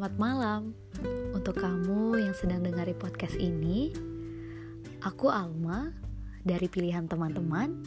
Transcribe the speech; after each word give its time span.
Selamat 0.00 0.16
malam 0.16 0.62
untuk 1.36 1.60
kamu 1.60 2.24
yang 2.24 2.32
sedang 2.32 2.64
dengari 2.64 2.96
podcast 2.96 3.36
ini. 3.36 3.92
Aku 5.04 5.28
Alma 5.28 5.92
dari 6.40 6.72
pilihan 6.72 7.04
teman-teman 7.04 7.84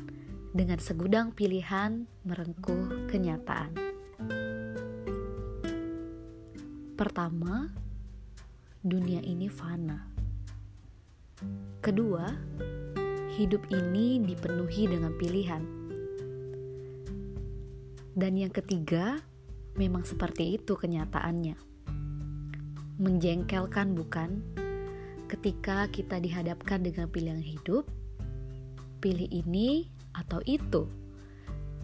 dengan 0.53 0.77
segudang 0.77 1.33
pilihan 1.33 2.05
merengkuh 2.21 3.09
kenyataan. 3.09 3.73
Pertama, 6.93 7.73
dunia 8.85 9.25
ini 9.25 9.49
fana. 9.49 10.05
Kedua, 11.81 12.29
hidup 13.41 13.65
ini 13.73 14.21
dipenuhi 14.21 14.85
dengan 14.85 15.17
pilihan. 15.17 15.63
Dan 18.13 18.37
yang 18.37 18.53
ketiga, 18.53 19.17
memang 19.73 20.05
seperti 20.05 20.61
itu 20.61 20.77
kenyataannya. 20.77 21.72
Menjengkelkan, 23.03 23.99
bukan? 23.99 24.39
Ketika 25.27 25.91
kita 25.91 26.23
dihadapkan 26.23 26.79
dengan 26.79 27.11
pilihan 27.11 27.43
hidup, 27.43 27.83
pilih 29.03 29.27
ini 29.27 29.91
atau 30.15 30.39
itu, 30.47 30.87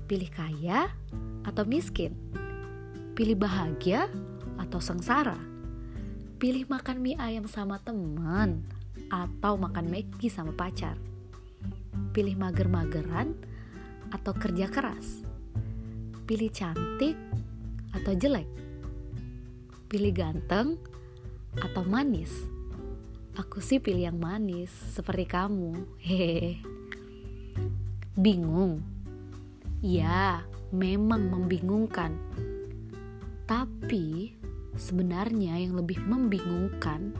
pilih 0.07 0.31
kaya 0.31 0.87
atau 1.43 1.67
miskin, 1.67 2.15
pilih 3.19 3.35
bahagia 3.35 4.07
atau 4.63 4.79
sengsara, 4.79 5.35
pilih 6.39 6.63
makan 6.71 7.03
mie 7.03 7.19
ayam 7.19 7.51
sama 7.51 7.83
teman 7.83 8.63
atau 9.11 9.59
makan 9.59 9.91
Maggi 9.91 10.31
sama 10.31 10.55
pacar, 10.55 10.95
pilih 12.15 12.39
mager-mageran 12.39 13.35
atau 14.15 14.31
kerja 14.39 14.71
keras, 14.71 15.27
pilih 16.23 16.47
cantik 16.47 17.19
atau 17.91 18.15
jelek? 18.15 18.47
Pilih 19.91 20.15
ganteng 20.15 20.79
atau 21.57 21.81
manis? 21.81 22.29
Aku 23.33 23.63
sih 23.63 23.81
pilih 23.81 24.11
yang 24.11 24.19
manis, 24.21 24.69
seperti 24.69 25.25
kamu. 25.25 25.87
Hehehe. 25.97 26.61
Bingung? 28.13 28.83
Ya, 29.79 30.43
memang 30.69 31.31
membingungkan. 31.31 32.19
Tapi 33.47 34.35
sebenarnya 34.75 35.57
yang 35.57 35.79
lebih 35.79 36.03
membingungkan 36.03 37.15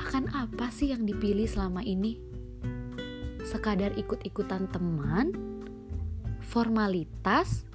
akan 0.00 0.24
apa 0.32 0.72
sih 0.72 0.90
yang 0.90 1.04
dipilih 1.04 1.44
selama 1.44 1.84
ini? 1.84 2.16
Sekadar 3.44 3.92
ikut-ikutan 4.00 4.66
teman, 4.72 5.36
formalitas, 6.40 7.68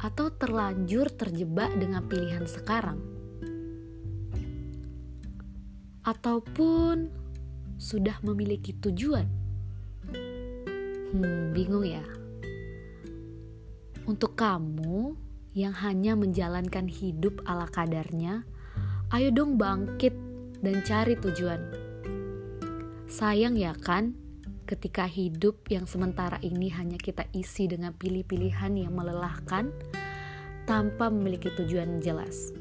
atau 0.00 0.32
terlanjur 0.32 1.12
terjebak 1.12 1.72
dengan 1.76 2.04
pilihan 2.08 2.44
sekarang, 2.44 3.00
ataupun 6.04 7.12
sudah 7.80 8.20
memiliki 8.24 8.76
tujuan. 8.76 9.26
Hmm, 11.10 11.50
bingung 11.56 11.84
ya. 11.84 12.04
Untuk 14.06 14.36
kamu 14.36 15.16
yang 15.56 15.74
hanya 15.82 16.14
menjalankan 16.14 16.86
hidup 16.86 17.42
ala 17.48 17.66
kadarnya, 17.66 18.46
ayo 19.10 19.28
dong 19.34 19.58
bangkit 19.58 20.14
dan 20.60 20.84
cari 20.86 21.18
tujuan. 21.18 21.60
Sayang 23.10 23.58
ya 23.58 23.74
kan, 23.74 24.14
ketika 24.70 25.02
hidup 25.10 25.66
yang 25.66 25.88
sementara 25.90 26.38
ini 26.46 26.70
hanya 26.70 26.94
kita 26.94 27.26
isi 27.34 27.66
dengan 27.66 27.90
pilih-pilihan 27.90 28.78
yang 28.78 28.94
melelahkan 28.94 29.74
tanpa 30.70 31.10
memiliki 31.10 31.50
tujuan 31.58 31.98
jelas. 31.98 32.54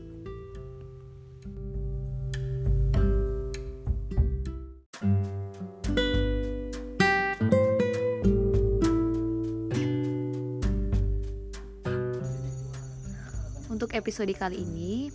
Episode 14.00 14.32
kali 14.32 14.64
ini, 14.64 15.12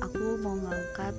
aku 0.00 0.40
mau 0.40 0.56
ngangkat 0.56 1.12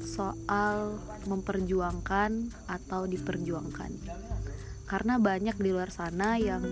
soal 0.00 0.96
memperjuangkan 1.28 2.48
atau 2.64 3.04
diperjuangkan. 3.04 3.92
Karena 4.88 5.20
banyak 5.20 5.60
di 5.60 5.76
luar 5.76 5.92
sana 5.92 6.40
yang 6.40 6.64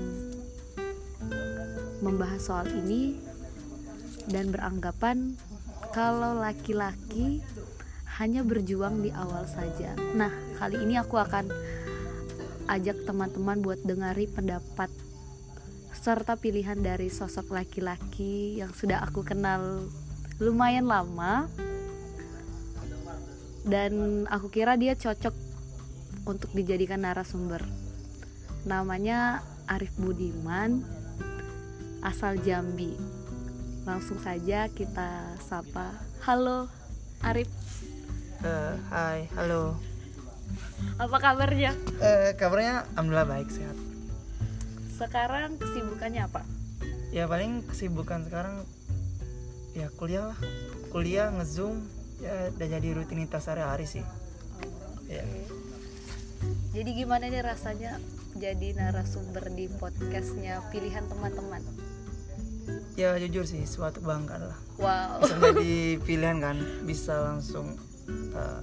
membahas 2.00 2.40
soal 2.40 2.64
ini 2.72 3.20
dan 4.32 4.48
beranggapan 4.48 5.36
kalau 5.92 6.40
laki-laki 6.40 7.44
hanya 8.16 8.40
berjuang 8.40 9.04
di 9.04 9.12
awal 9.12 9.44
saja. 9.44 9.92
Nah, 10.16 10.32
kali 10.56 10.80
ini 10.80 10.96
aku 10.96 11.20
akan 11.20 11.52
ajak 12.72 13.04
teman-teman 13.04 13.60
buat 13.60 13.84
dengari 13.84 14.24
pendapat 14.24 14.88
serta 16.04 16.36
pilihan 16.36 16.76
dari 16.76 17.08
sosok 17.08 17.56
laki-laki 17.56 18.60
yang 18.60 18.76
sudah 18.76 19.00
aku 19.08 19.24
kenal 19.24 19.88
lumayan 20.36 20.84
lama 20.84 21.48
dan 23.64 24.28
aku 24.28 24.52
kira 24.52 24.76
dia 24.76 24.92
cocok 25.00 25.32
untuk 26.28 26.52
dijadikan 26.52 27.00
narasumber. 27.00 27.64
Namanya 28.68 29.40
Arif 29.64 29.96
Budiman, 29.96 30.84
asal 32.04 32.36
Jambi. 32.44 33.00
Langsung 33.88 34.20
saja 34.20 34.68
kita 34.68 35.40
sapa. 35.40 35.96
Halo, 36.20 36.68
Arif. 37.24 37.48
Uh, 38.44 38.76
hai, 38.92 39.24
halo. 39.40 39.80
Apa 41.00 41.16
kabarnya? 41.16 41.72
Uh, 41.96 42.36
kabarnya 42.36 42.84
alhamdulillah 42.92 43.40
baik 43.40 43.48
sehat. 43.48 43.83
Sekarang 44.94 45.58
kesibukannya 45.58 46.22
apa? 46.22 46.46
Ya 47.10 47.26
paling 47.26 47.66
kesibukan 47.66 48.22
sekarang 48.30 48.62
ya 49.74 49.90
kuliah 49.98 50.30
lah. 50.30 50.38
Kuliah 50.94 51.34
ngezoom 51.34 51.82
ya 52.22 52.54
udah 52.54 52.68
jadi 52.78 52.88
rutinitas 52.94 53.50
sehari-hari 53.50 53.90
sih. 53.90 54.06
Okay. 55.02 55.18
Ya. 55.18 55.24
Jadi 56.74 56.90
gimana 56.94 57.26
nih 57.26 57.42
rasanya 57.42 57.98
jadi 58.38 58.74
narasumber 58.74 59.50
di 59.50 59.66
podcastnya 59.66 60.62
pilihan 60.70 61.06
teman-teman? 61.10 61.62
Ya 62.94 63.18
jujur 63.18 63.46
sih 63.46 63.66
suatu 63.66 63.98
bangga 63.98 64.38
lah. 64.38 64.58
Wow. 64.78 65.22
Bisa 65.22 65.36
jadi 65.38 65.74
pilihan 66.06 66.38
kan, 66.38 66.56
bisa 66.86 67.14
langsung 67.34 67.78
uh, 68.34 68.60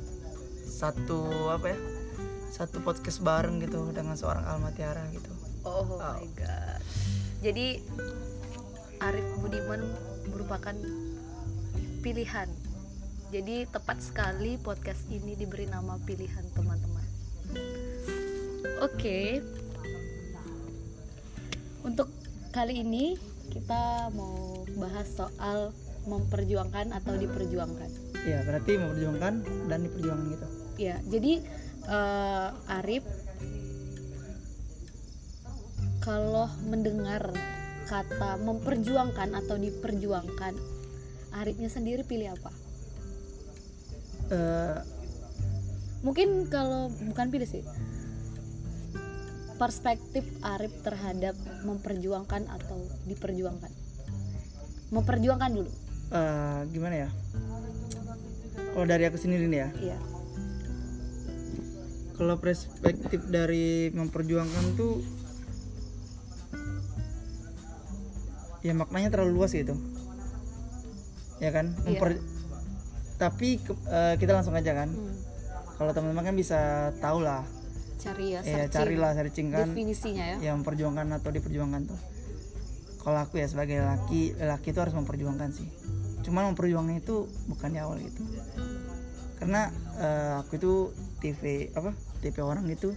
satu 0.63 1.51
apa 1.51 1.75
ya? 1.75 1.79
Satu 2.51 2.83
podcast 2.83 3.23
bareng 3.23 3.63
gitu 3.63 3.91
dengan 3.95 4.15
seorang 4.15 4.43
Alma 4.43 4.71
Tiara 4.75 5.07
gitu. 5.11 5.30
Oh, 5.61 5.85
oh 5.85 6.01
my 6.01 6.25
god. 6.33 6.81
Jadi 7.45 7.81
Arif 8.97 9.27
Budiman 9.41 9.81
merupakan 10.33 10.73
pilihan. 12.01 12.49
Jadi 13.29 13.69
tepat 13.69 14.01
sekali 14.01 14.57
podcast 14.57 15.05
ini 15.13 15.37
diberi 15.37 15.69
nama 15.69 16.01
pilihan 16.01 16.45
teman-teman. 16.57 17.05
Oke. 18.81 18.97
Okay. 18.97 19.27
Untuk 21.85 22.09
kali 22.49 22.81
ini 22.81 23.17
kita 23.53 24.09
mau 24.17 24.65
bahas 24.81 25.07
soal 25.13 25.73
memperjuangkan 26.09 26.89
atau 26.89 27.13
diperjuangkan. 27.13 27.89
Iya, 28.25 28.45
berarti 28.49 28.71
memperjuangkan 28.81 29.33
dan 29.69 29.79
diperjuangkan 29.85 30.25
gitu. 30.33 30.47
Iya, 30.81 30.97
jadi 31.05 31.33
uh, 31.85 32.49
Arif 32.81 33.05
kalau 36.01 36.49
mendengar 36.65 37.29
kata 37.85 38.41
memperjuangkan 38.41 39.37
atau 39.37 39.55
diperjuangkan, 39.55 40.53
Arifnya 41.31 41.71
sendiri 41.71 42.03
pilih 42.03 42.35
apa? 42.35 42.51
Uh, 44.31 44.79
Mungkin 46.01 46.49
kalau 46.49 46.89
bukan 46.89 47.29
pilih 47.29 47.45
sih, 47.45 47.61
perspektif 49.61 50.25
Arif 50.41 50.73
terhadap 50.81 51.37
memperjuangkan 51.61 52.49
atau 52.49 52.81
diperjuangkan. 53.05 53.69
Memperjuangkan 54.89 55.51
dulu. 55.53 55.71
Uh, 56.09 56.65
gimana 56.73 57.05
ya? 57.05 57.09
Kalau 58.73 58.85
dari 58.89 59.05
aku 59.05 59.21
sendiri 59.21 59.45
nih 59.45 59.59
ya. 59.61 59.69
Iya. 59.93 59.99
Kalau 62.17 62.35
perspektif 62.41 63.21
dari 63.29 63.93
memperjuangkan 63.93 64.65
tuh 64.73 65.20
ya 68.61 68.73
maknanya 68.73 69.09
terlalu 69.09 69.37
luas 69.37 69.51
gitu. 69.51 69.73
Ya 71.37 71.49
kan? 71.49 71.73
Iya. 71.83 71.97
Memper- 71.97 72.21
tapi 73.17 73.57
ke- 73.57 73.77
eh, 73.85 74.15
kita 74.17 74.33
langsung 74.33 74.53
aja 74.53 74.73
kan. 74.73 74.89
Hmm. 74.89 75.13
kalau 75.71 75.97
teman-teman 75.97 76.29
kan 76.29 76.37
bisa 76.37 76.59
tahu 77.01 77.25
lah 77.25 77.41
Cari 77.97 78.37
ya, 78.37 78.45
ya 78.45 78.69
searching 78.69 78.69
carilah 78.69 79.11
searching 79.17 79.47
kan. 79.49 79.65
definisinya 79.65 80.25
ya. 80.29 80.53
yang 80.53 80.61
memperjuangkan 80.61 81.09
atau 81.17 81.33
diperjuangkan 81.33 81.89
tuh. 81.89 81.97
Kalau 83.01 83.17
aku 83.17 83.41
ya 83.41 83.49
sebagai 83.49 83.81
laki 83.81 84.37
laki 84.37 84.73
itu 84.73 84.77
harus 84.77 84.93
memperjuangkan 84.93 85.49
sih. 85.49 85.65
Cuman 86.21 86.53
memperjuangkan 86.53 87.01
itu 87.01 87.25
bukan 87.49 87.73
di 87.73 87.81
awal 87.81 87.97
gitu. 87.97 88.21
Karena 89.41 89.73
eh, 89.97 90.33
aku 90.37 90.61
itu 90.61 90.73
TV 91.17 91.73
apa 91.73 91.97
TV 92.21 92.35
orang 92.45 92.69
itu 92.69 92.93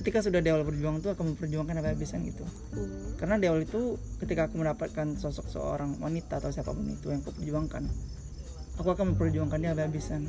ketika 0.00 0.24
sudah 0.24 0.40
di 0.40 0.48
awal 0.48 0.64
berjuang 0.64 1.04
itu 1.04 1.12
akan 1.12 1.36
memperjuangkan 1.36 1.76
apa 1.76 1.92
habisan 1.92 2.24
gitu. 2.24 2.48
Uh, 2.72 3.12
karena 3.20 3.36
di 3.36 3.46
awal 3.52 3.68
itu 3.68 4.00
ketika 4.24 4.48
aku 4.48 4.56
mendapatkan 4.56 5.20
sosok 5.20 5.52
seorang 5.52 6.00
wanita 6.00 6.40
atau 6.40 6.48
siapa 6.48 6.72
pun 6.72 6.88
itu 6.88 7.12
yang 7.12 7.20
aku 7.20 7.36
perjuangkan 7.36 7.84
aku 8.80 8.96
akan 8.96 9.12
memperjuangkan 9.14 9.60
dia 9.60 9.70
habis-habisan. 9.76 10.24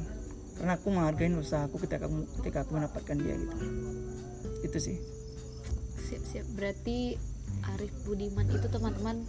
Karena 0.59 0.75
aku 0.75 0.87
menghargai 0.91 1.31
usahaku 1.39 1.79
ketika 1.87 2.05
aku 2.05 2.27
ketika 2.43 2.57
aku 2.67 2.71
mendapatkan 2.75 3.15
dia 3.15 3.35
gitu. 3.39 3.55
Itu 4.67 4.77
sih. 4.77 4.99
Siap 6.11 6.23
siap 6.27 6.47
berarti 6.53 7.15
Arif 7.71 7.95
Budiman 8.03 8.45
itu 8.51 8.67
teman-teman 8.67 9.23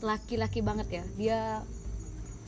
laki-laki 0.00 0.64
banget 0.64 0.88
ya? 0.88 1.04
Dia 1.20 1.40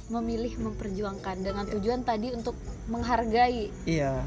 memilih 0.09 0.57
memperjuangkan 0.59 1.45
dengan 1.45 1.69
tujuan 1.69 2.03
tadi 2.03 2.33
untuk 2.33 2.57
menghargai. 2.89 3.69
Iya 3.85 4.25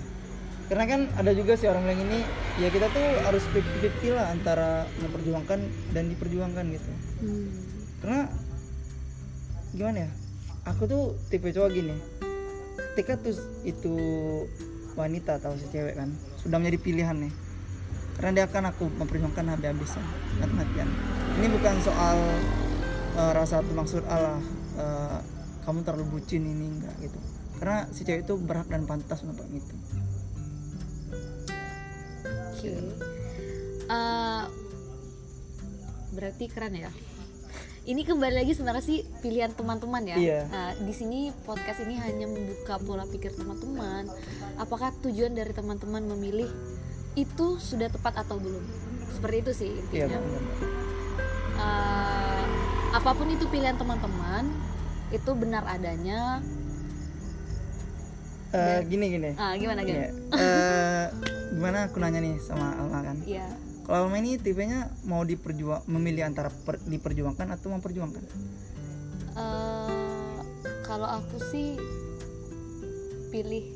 karena 0.66 0.86
kan 0.90 1.02
ada 1.14 1.32
juga 1.38 1.54
sih 1.54 1.70
orang 1.70 1.86
bilang 1.86 2.02
ini 2.10 2.20
ya 2.58 2.74
kita 2.74 2.90
tuh 2.90 3.06
harus 3.22 3.46
50-50 3.54 4.18
lah 4.18 4.34
antara 4.34 4.70
memperjuangkan 4.98 5.60
dan 5.94 6.04
diperjuangkan 6.10 6.66
gitu. 6.74 6.92
Hmm. 7.16 7.50
karena 8.04 8.22
gimana 9.74 9.98
ya 10.06 10.10
aku 10.66 10.84
tuh 10.90 11.04
tipe 11.30 11.54
cowok 11.54 11.70
gini. 11.70 11.96
Ketika 12.96 13.22
tuh 13.22 13.36
itu 13.68 13.96
wanita 14.98 15.38
atau 15.38 15.54
si 15.60 15.70
cewek 15.70 16.00
kan 16.00 16.10
sudah 16.42 16.58
menjadi 16.58 16.80
pilihan 16.82 17.18
nih. 17.18 17.34
Karena 18.16 18.32
dia 18.32 18.44
akan 18.48 18.72
aku 18.72 18.88
memperjuangkan 18.90 19.46
habis-habisan 19.54 20.04
mati-matian. 20.40 20.90
Ini 21.38 21.48
bukan 21.52 21.76
soal 21.84 22.18
eh, 23.20 23.32
rasa 23.36 23.62
atau 23.62 23.74
maksud 23.76 24.02
Allah 24.10 24.42
eh, 24.80 25.20
kamu 25.68 25.86
terlalu 25.86 26.18
bucin 26.18 26.42
ini 26.42 26.66
enggak 26.80 26.96
gitu. 27.06 27.20
Karena 27.62 27.86
si 27.94 28.02
cewek 28.02 28.26
itu 28.26 28.34
berhak 28.40 28.72
dan 28.72 28.88
pantas 28.90 29.22
untuk 29.22 29.46
itu 29.54 29.76
Oke. 32.74 33.06
Eh, 33.86 34.44
berarti 36.16 36.46
keren 36.50 36.74
ya. 36.74 36.92
Ini 37.86 38.02
kembali 38.02 38.42
lagi 38.42 38.58
sebenarnya 38.58 38.82
sih 38.82 39.06
pilihan 39.22 39.54
teman-teman 39.54 40.02
ya. 40.10 40.18
Iya. 40.18 40.42
Nah, 40.50 40.70
di 40.74 40.90
sini 40.90 41.30
podcast 41.46 41.86
ini 41.86 42.02
hanya 42.02 42.26
membuka 42.26 42.82
pola 42.82 43.06
pikir 43.06 43.30
teman-teman. 43.38 44.10
Apakah 44.58 44.90
tujuan 45.06 45.38
dari 45.38 45.54
teman-teman 45.54 46.02
memilih 46.18 46.50
itu 47.14 47.62
sudah 47.62 47.94
tepat 47.94 48.26
atau 48.26 48.42
belum? 48.42 48.66
Seperti 49.14 49.38
itu 49.46 49.52
sih 49.54 49.72
iya 49.94 50.10
intinya. 50.10 50.18
benar 50.18 50.42
Eh, 51.56 52.44
apa 52.98 53.12
pun 53.16 53.30
itu 53.30 53.46
pilihan 53.48 53.78
teman-teman, 53.78 54.50
itu 55.14 55.32
benar 55.38 55.64
adanya. 55.70 56.42
Eh, 58.56 58.80
gini 58.86 59.06
gini 59.10 59.32
Ah, 59.36 59.54
gimana 59.54 59.82
Gini, 59.82 60.00
gimana? 60.00 60.12
eh, 60.34 61.06
gimana 61.52 61.78
aku 61.86 61.98
nanya 62.00 62.20
nih 62.20 62.40
sama 62.40 62.72
Alma 62.74 63.00
kan 63.04 63.18
Iya. 63.22 63.48
Kalau 63.84 63.98
Alma 64.02 64.18
ini 64.18 64.38
tipenya 64.38 64.88
mau 65.04 65.22
diperjuang 65.22 65.86
memilih 65.88 66.24
antara 66.24 66.50
per- 66.50 66.82
diperjuangkan 66.82 67.52
atau 67.52 67.70
memperjuangkan? 67.70 68.24
Eh, 69.36 70.40
kalau 70.82 71.08
aku 71.12 71.38
sih 71.46 71.76
pilih 73.30 73.68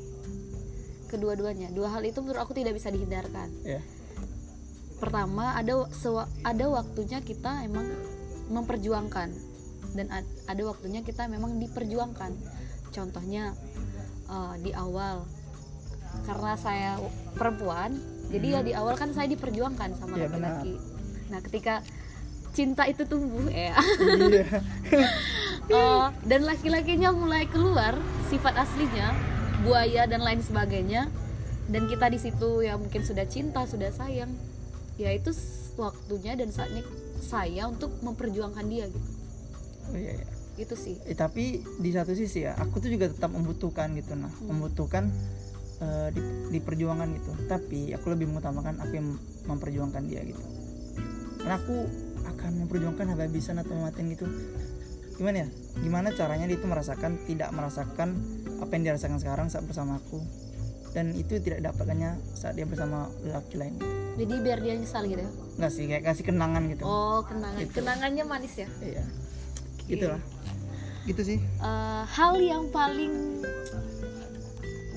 kedua-duanya. 1.06 1.68
Dua 1.70 1.90
hal 1.90 2.02
itu 2.02 2.18
menurut 2.18 2.40
aku 2.40 2.54
tidak 2.54 2.72
bisa 2.72 2.88
dihindarkan. 2.88 3.50
Ya. 3.62 3.82
Pertama, 4.96 5.54
ada 5.54 5.86
sewa- 5.92 6.30
ada 6.42 6.66
waktunya 6.66 7.20
kita 7.20 7.62
emang 7.62 7.86
memperjuangkan 8.48 9.28
dan 9.92 10.06
ad- 10.08 10.34
ada 10.46 10.62
waktunya 10.64 11.00
kita 11.00 11.26
memang 11.26 11.56
diperjuangkan. 11.56 12.32
Contohnya 12.90 13.54
eh, 14.30 14.54
di 14.62 14.70
awal. 14.72 15.26
Karena 16.26 16.52
saya 16.58 16.98
perempuan, 17.38 17.94
jadi 18.30 18.46
ya 18.58 18.60
di 18.62 18.72
awal 18.74 18.94
kan 18.98 19.10
saya 19.14 19.30
diperjuangkan 19.30 19.98
sama 19.98 20.14
Iya, 20.18 20.26
laki-laki. 20.30 20.74
Nah, 21.30 21.40
ketika 21.46 21.74
cinta 22.50 22.82
itu 22.86 23.02
tumbuh 23.06 23.46
ya. 23.50 23.74
Iya. 23.78 24.46
Eh, 25.70 26.06
dan 26.26 26.50
laki-lakinya 26.50 27.14
mulai 27.14 27.46
keluar 27.46 27.94
sifat 28.26 28.58
aslinya 28.58 29.14
buaya 29.62 30.02
dan 30.10 30.18
lain 30.18 30.42
sebagainya. 30.42 31.06
Dan 31.70 31.86
kita 31.86 32.10
di 32.10 32.18
situ 32.18 32.66
ya 32.66 32.74
mungkin 32.74 33.06
sudah 33.06 33.22
cinta 33.30 33.62
sudah 33.70 33.94
sayang. 33.94 34.34
Ya 34.98 35.14
itu 35.14 35.30
waktunya 35.78 36.34
dan 36.34 36.50
saatnya 36.50 36.82
saya 37.22 37.70
untuk 37.70 37.94
memperjuangkan 38.02 38.66
dia 38.66 38.90
gitu. 38.90 39.08
Oh, 39.90 39.94
iya, 39.94 40.18
iya. 40.18 40.39
Itu 40.60 40.74
sih 40.74 40.96
Eh, 41.04 41.14
tapi 41.14 41.44
di 41.62 41.90
satu 41.90 42.12
sisi 42.12 42.44
ya, 42.44 42.54
aku 42.54 42.78
tuh 42.78 42.88
juga 42.88 43.08
tetap 43.08 43.28
membutuhkan 43.28 43.92
gitu 43.94 44.12
nah, 44.12 44.28
membutuhkan 44.42 45.08
eh, 45.78 46.08
di, 46.12 46.20
di 46.48 46.58
perjuangan 46.58 47.08
gitu. 47.10 47.32
Tapi 47.46 47.90
aku 47.92 48.06
lebih 48.10 48.28
mengutamakan 48.28 48.78
aku 48.78 48.92
yang 48.94 49.08
memperjuangkan 49.44 50.02
dia 50.04 50.20
gitu. 50.22 50.40
Karena 51.38 51.56
aku 51.56 51.76
akan 52.26 52.50
memperjuangkan 52.62 53.06
habis-habisan 53.08 53.56
atau 53.58 53.72
mematiin 53.72 54.06
gitu. 54.12 54.26
Gimana 55.16 55.44
ya? 55.44 55.48
Gimana 55.80 56.08
caranya 56.12 56.44
dia 56.44 56.56
itu 56.56 56.64
merasakan 56.64 57.16
tidak 57.24 57.48
merasakan 57.50 58.08
apa 58.60 58.70
yang 58.72 58.92
dirasakan 58.92 59.16
sekarang 59.16 59.46
saat 59.48 59.64
bersama 59.64 59.96
aku 59.96 60.20
dan 60.90 61.14
itu 61.14 61.38
tidak 61.38 61.62
dapatkannya 61.62 62.18
saat 62.34 62.58
dia 62.58 62.66
bersama 62.66 63.06
laki 63.22 63.56
lain 63.56 63.78
gitu. 63.78 63.86
jadi 64.18 64.34
biar 64.42 64.58
dia 64.58 64.74
nyesal 64.74 65.06
gitu 65.06 65.22
ya 65.22 65.30
nggak 65.56 65.70
sih 65.70 65.84
kayak 65.86 66.02
kasih 66.02 66.24
kenangan 66.26 66.62
gitu 66.66 66.82
oh 66.82 67.22
kenangan 67.22 67.62
Gitu. 67.62 67.72
kenangannya 67.78 68.24
manis 68.26 68.54
ya 68.58 68.68
iya 68.82 69.04
gitulah 69.86 70.18
gitu 71.04 71.22
sih. 71.24 71.38
Eh, 71.40 72.02
hal 72.04 72.34
yang 72.36 72.68
paling 72.68 73.40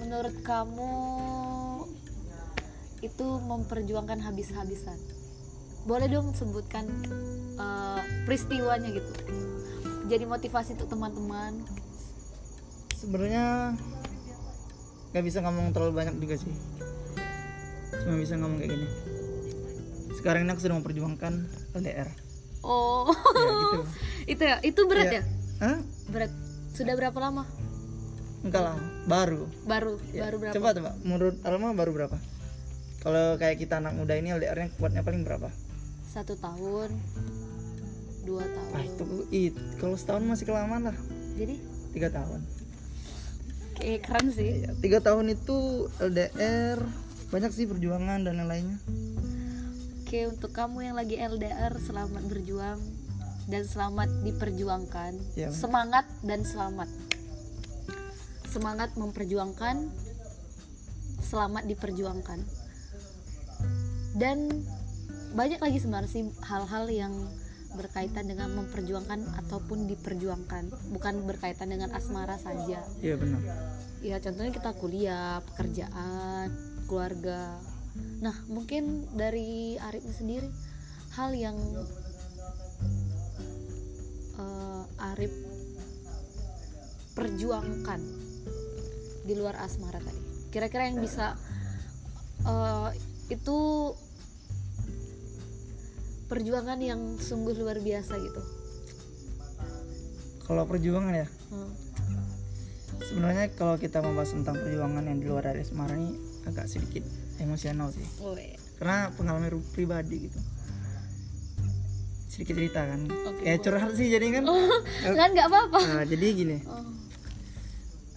menurut 0.03 0.35
kamu 0.43 0.93
itu 2.99 3.27
memperjuangkan 3.43 4.19
habis-habisan? 4.19 4.99
Boleh 5.83 6.07
dong 6.07 6.31
sebutkan 6.31 6.87
eh, 7.55 8.01
peristiwanya 8.23 8.91
gitu. 8.91 9.11
Jadi 10.07 10.23
motivasi 10.27 10.75
untuk 10.75 10.91
teman-teman. 10.91 11.63
Sebenarnya 12.95 13.75
nggak 15.11 15.23
bisa 15.23 15.39
ngomong 15.43 15.71
terlalu 15.71 15.93
banyak 16.03 16.15
juga 16.19 16.35
sih. 16.39 16.53
Cuma 18.03 18.19
bisa 18.19 18.35
ngomong 18.35 18.59
kayak 18.59 18.71
gini. 18.75 18.87
Sekarang 20.15 20.47
ini 20.47 20.51
aku 20.55 20.61
sedang 20.63 20.79
memperjuangkan 20.79 21.33
LDR 21.75 22.07
oh. 22.63 23.11
Ya 23.11 23.43
gitu. 23.51 23.79
Itu 24.33 24.43
ya? 24.47 24.57
Itu 24.63 24.81
berat 24.87 25.11
Iya. 25.11 25.19
ya 25.19 25.23
Hah? 25.63 25.79
berat. 26.11 26.31
Sudah 26.75 26.91
berapa 26.99 27.15
lama? 27.23 27.47
Enggak 28.43 28.67
lah 28.67 28.75
baru. 29.07 29.47
Baru 29.63 29.95
Ya, 30.11 30.27
baru 30.27 30.35
berapa? 30.43 30.55
Coba 30.59 30.75
coba. 30.75 30.91
Menurut 31.07 31.39
Alma 31.47 31.71
baru 31.71 31.91
berapa? 31.95 32.17
Kalau 32.99 33.39
kayak 33.39 33.63
kita 33.63 33.79
anak 33.79 33.95
muda 33.95 34.19
ini 34.19 34.35
LDR 34.35 34.59
nya 34.59 34.67
kuatnya 34.75 35.07
paling 35.07 35.23
berapa? 35.23 35.47
Satu 36.11 36.35
tahun 36.35 36.91
dua 38.27 38.43
tahun. 38.43 38.75
Ah 38.75 38.83
itu 38.83 39.07
it 39.31 39.55
kalau 39.79 39.95
setahun 39.95 40.27
masih 40.27 40.51
kelamaan 40.51 40.91
lah. 40.91 40.97
Jadi? 41.39 41.55
Tiga 41.95 42.11
tahun. 42.11 42.43
Kayak 43.79 43.99
keren 44.03 44.27
sih. 44.35 44.67
Iya, 44.67 44.71
tiga 44.83 44.99
tahun 44.99 45.31
itu 45.31 45.87
LDR 46.03 46.83
banyak 47.31 47.51
sih 47.55 47.71
perjuangan 47.71 48.19
dan 48.27 48.43
lain-lainnya. 48.43 48.83
Oke, 50.03 50.27
untuk 50.27 50.51
kamu 50.51 50.91
yang 50.91 50.95
lagi 50.99 51.17
LDR, 51.17 51.73
selamat 51.79 52.21
berjuang 52.29 53.02
dan 53.47 53.63
selamat 53.67 54.09
diperjuangkan. 54.23 55.11
Ya. 55.35 55.49
Semangat 55.51 56.07
dan 56.23 56.47
selamat. 56.47 56.89
Semangat 58.47 58.93
memperjuangkan, 58.93 59.89
selamat 61.25 61.63
diperjuangkan. 61.65 62.39
Dan 64.13 64.61
banyak 65.33 65.57
lagi 65.57 65.81
sebenarnya 65.81 66.11
sih 66.11 66.29
hal-hal 66.45 66.85
yang 66.93 67.13
berkaitan 67.73 68.29
dengan 68.29 68.53
memperjuangkan 68.53 69.25
ataupun 69.45 69.89
diperjuangkan, 69.89 70.93
bukan 70.93 71.13
berkaitan 71.25 71.73
dengan 71.73 71.89
asmara 71.97 72.37
saja. 72.37 72.85
iya 73.01 73.17
benar 73.17 73.41
Ya 74.05 74.21
contohnya 74.21 74.53
kita 74.53 74.77
kuliah, 74.77 75.41
pekerjaan, 75.41 76.53
keluarga. 76.85 77.57
Nah 78.21 78.35
mungkin 78.45 79.09
dari 79.17 79.81
Arifnya 79.81 80.13
sendiri 80.13 80.49
hal 81.17 81.33
yang 81.33 81.57
Arif 85.03 85.33
perjuangkan 87.13 87.99
di 89.21 89.33
luar 89.33 89.59
asmara 89.59 89.99
tadi. 89.99 90.21
Kira-kira 90.49 90.87
yang 90.87 90.97
bisa 90.97 91.35
eh, 92.41 92.89
itu 93.29 93.57
perjuangan 96.25 96.79
yang 96.79 97.01
sungguh 97.15 97.53
luar 97.53 97.77
biasa 97.77 98.17
gitu. 98.17 98.41
kalau 100.43 100.67
perjuangan 100.67 101.15
ya 101.15 101.27
Hmm. 101.47 101.71
sebenarnya 102.99 103.47
kalau 103.53 103.79
kita 103.79 104.03
membahas 104.03 104.33
tentang 104.33 104.59
perjuangan 104.59 105.07
yang 105.07 105.17
di 105.17 105.25
luar 105.25 105.47
dari 105.47 105.63
asmara 105.63 105.95
ini 105.95 106.19
agak 106.43 106.67
sedikit 106.67 106.99
emosional 107.39 107.87
sih 107.89 108.03
Oh, 108.19 108.35
iya. 108.35 108.59
karena 108.75 109.07
pengalaman 109.15 109.47
pribadi 109.71 110.27
gitu 110.27 110.39
sedikit 112.33 112.57
cerita 112.57 112.81
kan. 112.89 113.05
Ya 113.05 113.13
boleh. 113.13 113.61
curhat 113.61 113.93
sih 113.93 114.09
jadi 114.09 114.25
kan. 114.41 114.43
Kan 115.13 115.29
nggak 115.37 115.47
apa-apa. 115.53 115.79
Nah, 115.85 116.03
jadi 116.09 116.25
gini. 116.33 116.57
Oh, 116.65 116.81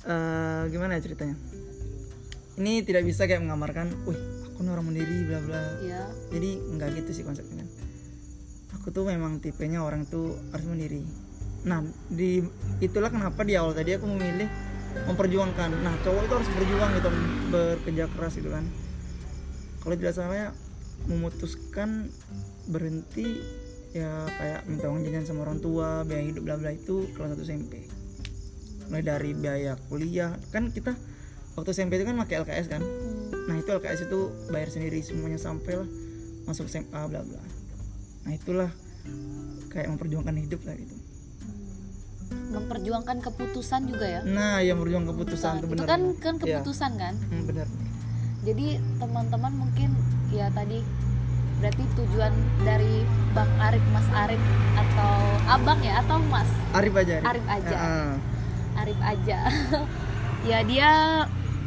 eh, 0.08 0.62
gimana 0.72 0.96
ya 0.96 1.04
ceritanya? 1.04 1.36
Ini 2.56 2.80
tidak 2.88 3.04
bisa 3.04 3.28
kayak 3.28 3.44
menggambarkan 3.44 3.92
wih 4.08 4.16
aku 4.48 4.64
nih 4.64 4.72
orang 4.72 4.86
mandiri 4.88 5.16
bla 5.28 5.38
bla. 5.44 5.62
Ya 5.84 6.08
jadi 6.32 6.50
nggak 6.56 6.88
gitu 7.04 7.20
sih 7.20 7.24
konsepnya. 7.28 7.60
Kan 8.72 8.80
aku 8.80 8.88
tuh 8.88 9.04
memang 9.04 9.44
tipenya 9.44 9.84
orang 9.84 10.08
tuh 10.08 10.32
harus 10.48 10.64
mandiri. 10.64 11.04
Nah 11.68 11.84
di 12.08 12.40
itulah 12.80 13.12
kenapa 13.12 13.44
di 13.44 13.52
awal 13.60 13.76
tadi 13.76 14.00
aku 14.00 14.08
memilih 14.08 14.48
memperjuangkan. 15.04 15.84
Nah 15.84 15.92
cowok 16.00 16.22
itu 16.24 16.34
harus 16.40 16.48
berjuang 16.56 16.90
gitu 16.96 17.10
bekerja 17.52 18.04
keras 18.16 18.32
gitu 18.40 18.48
kan. 18.48 18.64
Kalau 19.84 19.94
tidak 20.00 20.16
salah 20.16 20.36
ya 20.40 20.48
memutuskan 21.04 22.08
berhenti 22.72 23.44
ya 23.90 24.10
kayak 24.28 24.60
minta 24.64 24.86
uang 24.86 25.02
jajan 25.02 25.24
sama 25.24 25.40
orang 25.42 25.58
tua 25.58 26.02
biaya 26.02 26.24
hidup 26.24 26.42
bla 26.42 26.56
bla 26.56 26.70
itu 26.70 27.06
kelas 27.12 27.32
1 27.32 27.42
SMP 27.44 27.86
mulai 28.86 29.02
dari 29.02 29.30
biaya 29.32 29.74
kuliah 29.86 30.34
kan 30.48 30.68
kita 30.68 30.94
waktu 31.52 31.70
SMP 31.72 31.96
itu 31.96 32.04
kan 32.04 32.16
pakai 32.16 32.40
LKS 32.40 32.66
kan 32.68 32.82
Hmm, 32.82 33.22
Nah 33.46 33.56
itu 33.56 33.70
LKS 33.70 34.00
itu 34.04 34.20
bayar 34.48 34.68
sendiri 34.68 34.98
semuanya 35.00 35.38
sampai 35.38 35.74
lah 35.76 35.86
masuk 36.44 36.66
SMA 36.66 36.98
bla 37.04 37.22
bla. 37.22 37.38
Nah 38.22 38.32
itulah 38.32 38.70
kayak 39.68 39.86
memperjuangkan 39.88 40.34
hidup 40.36 40.62
lah 40.62 40.74
gitu. 40.74 40.94
memperjuangkan 42.26 43.20
keputusan 43.20 43.86
juga 43.86 44.06
ya 44.08 44.20
Nah 44.24 44.58
yang 44.60 44.78
berjuang 44.78 45.04
keputusan 45.04 45.52
itu 45.56 45.60
itu 45.60 45.72
benar. 45.72 45.86
kan 45.86 46.00
kan 46.16 46.34
Iya. 46.36 46.58
keputusan 46.58 46.90
kan 46.96 47.14
Hmm, 47.24 47.44
benar. 47.44 47.66
jadi 48.42 48.66
teman-teman 48.96 49.52
mungkin 49.56 49.90
ya 50.28 50.50
tadi 50.50 50.82
berarti 51.56 51.84
tujuan 51.96 52.32
dari 52.62 53.04
Bang 53.32 53.48
Arif 53.56 53.84
Mas 53.92 54.08
Arif 54.12 54.42
atau 54.76 55.12
Abang 55.48 55.80
ya 55.80 56.04
atau 56.04 56.20
Mas 56.28 56.48
Arif 56.76 56.92
aja. 56.92 57.24
Arif 57.24 57.46
aja. 57.48 57.76
Ah, 57.76 58.14
Arif 58.84 58.98
aja 59.00 59.38
ya 60.50 60.58
dia 60.68 60.90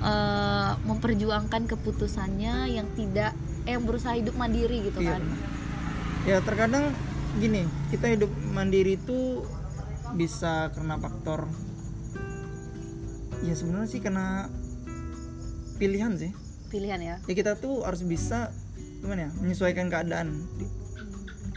eh, 0.02 0.72
memperjuangkan 0.86 1.66
keputusannya 1.66 2.70
yang 2.70 2.88
tidak 2.94 3.34
eh, 3.66 3.74
yang 3.74 3.84
berusaha 3.84 4.14
hidup 4.14 4.38
mandiri 4.38 4.86
gitu 4.86 5.02
iya 5.02 5.18
kan. 5.18 5.24
Ya 6.28 6.38
terkadang 6.46 6.94
gini 7.42 7.66
kita 7.90 8.14
hidup 8.14 8.32
mandiri 8.54 8.98
itu 8.98 9.42
bisa 10.18 10.74
karena 10.74 10.98
faktor 10.98 11.46
ya 13.46 13.54
sebenarnya 13.54 13.90
sih 13.90 14.02
karena 14.02 14.50
pilihan 15.78 16.18
sih 16.18 16.32
pilihan 16.74 17.00
ya 17.00 17.16
ya 17.24 17.34
kita 17.38 17.56
tuh 17.56 17.86
harus 17.86 18.02
bisa 18.04 18.52
gimana 19.00 19.28
ya? 19.28 19.32
Menyesuaikan 19.40 19.88
keadaan. 19.88 20.48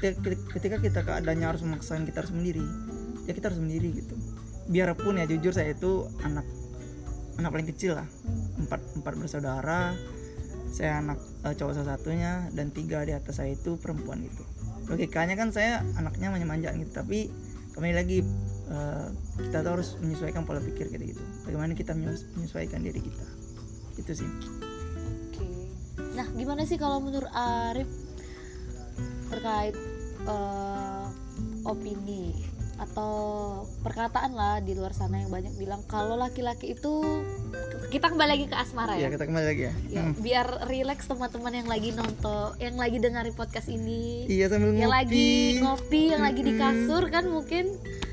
Ketika- 0.03 0.83
kita 0.83 1.01
keadaannya 1.07 1.47
harus 1.47 1.63
memaksakan 1.63 2.03
kita 2.03 2.27
harus 2.27 2.35
sendiri 2.35 2.67
ya 3.27 3.33
kita 3.35 3.51
harus 3.51 3.61
sendiri 3.63 3.89
gitu. 3.95 4.15
Biarpun 4.71 5.19
ya 5.19 5.27
jujur 5.27 5.55
saya 5.55 5.75
itu 5.75 6.07
anak 6.27 6.47
anak 7.39 7.51
paling 7.55 7.69
kecil 7.71 7.99
lah. 7.99 8.09
Empat 8.59 8.83
empat 8.99 9.15
bersaudara 9.19 9.95
saya 10.73 11.05
anak 11.05 11.21
eh, 11.45 11.55
cowok 11.55 11.73
salah 11.77 11.99
satunya 11.99 12.49
dan 12.57 12.73
tiga 12.73 13.05
di 13.05 13.13
atas 13.15 13.39
saya 13.39 13.55
itu 13.55 13.79
perempuan 13.79 14.25
gitu. 14.25 14.43
Logikanya 14.91 15.39
kan 15.39 15.55
saya 15.55 15.87
anaknya 15.95 16.35
manja 16.43 16.75
gitu 16.75 16.91
tapi 16.91 17.31
kembali 17.79 17.95
lagi 17.95 18.19
eh, 18.73 19.07
kita 19.39 19.63
tuh 19.63 19.71
harus 19.79 19.89
menyesuaikan 20.03 20.43
pola 20.43 20.59
pikir 20.59 20.91
kita 20.91 21.05
gitu. 21.15 21.23
Bagaimana 21.47 21.79
kita 21.79 21.95
menyes- 21.95 22.27
menyesuaikan 22.35 22.83
diri 22.83 22.99
kita. 22.99 23.25
Itu 24.01 24.13
sih. 24.19 24.31
Nah, 26.13 26.27
gimana 26.31 26.63
sih 26.63 26.77
kalau 26.77 26.99
menurut 26.99 27.29
Arif 27.31 27.89
terkait 29.29 29.73
eh, 30.23 31.05
opini 31.65 32.37
atau 32.75 33.13
perkataan 33.81 34.33
lah 34.33 34.59
di 34.59 34.75
luar 34.75 34.91
sana 34.91 35.17
yang 35.17 35.31
banyak 35.31 35.55
bilang 35.55 35.81
kalau 35.87 36.15
laki-laki 36.15 36.75
itu 36.75 37.23
kita 37.89 38.09
kembali 38.09 38.31
lagi 38.33 38.47
ke 38.47 38.57
asmara 38.57 38.97
ya 38.97 39.07
ya. 39.07 39.09
kita 39.09 39.25
kembali 39.25 39.47
lagi 39.47 39.63
ya, 39.63 39.73
Ya, 39.89 40.03
Hmm. 40.03 40.15
biar 40.19 40.47
rileks 40.67 41.07
teman-teman 41.07 41.53
yang 41.55 41.69
lagi 41.69 41.93
nonton, 41.93 42.57
yang 42.59 42.75
lagi 42.75 42.99
dengerin 42.99 43.33
podcast 43.33 43.69
ini, 43.69 44.27
iya 44.27 44.49
sambil 44.49 44.73
yang 44.73 44.89
ngopi 44.89 44.97
lagi 44.99 45.33
ngopi, 45.61 46.03
yang 46.11 46.23
lagi 46.23 46.41
di 46.41 46.53
Mm-mm. 46.53 46.63
kasur 46.63 47.05
kan 47.07 47.25
mungkin 47.27 47.65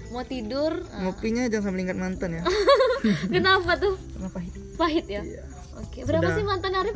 mau 0.09 0.21
tidur. 0.23 0.83
Ah, 0.89 1.01
ngopinya 1.03 1.47
jangan 1.47 1.63
sambil 1.65 1.81
ingat 1.81 1.97
mantan 1.97 2.29
ya 2.31 2.43
Kenapa 3.33 3.71
tuh? 3.75 3.95
kenapa 4.11 4.33
pahit 4.35 4.53
Pahit 4.75 5.05
ya? 5.07 5.21
iya 5.23 5.43
Oke, 5.77 6.03
berapa 6.03 6.23
Sudah. 6.25 6.35
sih 6.35 6.45
mantan 6.45 6.73
Arif? 6.75 6.95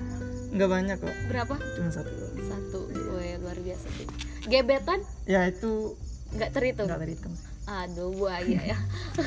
Nggak 0.54 0.70
banyak 0.70 0.98
kok 0.98 1.16
Berapa? 1.26 1.56
cuma 1.74 1.90
satu 1.90 2.14
Satu. 2.40 2.80
Wih, 2.88 3.36
luar 3.38 3.58
biasa 3.58 3.88
sih. 3.92 4.06
Gebetan 4.44 5.00
ya 5.24 5.46
itu 5.46 5.98
nggak 6.32 6.50
terhitung. 6.52 6.86
nggak 6.86 7.02
terhitung 7.02 7.36
Aduh, 7.64 8.12
buaya 8.12 8.60
ya. 8.66 8.78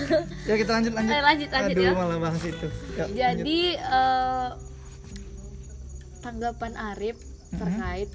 ya 0.48 0.54
kita 0.54 0.70
lanjut 0.70 0.92
lanjut 0.92 1.08
Eh, 1.10 1.22
lanjut, 1.24 1.48
lanjut 1.48 1.72
aduh 1.72 1.82
ya. 1.82 1.92
malah 1.92 2.18
bahas 2.20 2.42
itu 2.42 2.68
Ya, 2.94 3.04
lanjut. 3.04 3.16
Jadi 3.16 3.58
eh, 3.74 4.48
tanggapan 6.20 6.72
Arif 6.76 7.16
Mm-hmm. 7.46 7.62
terkait 7.62 8.10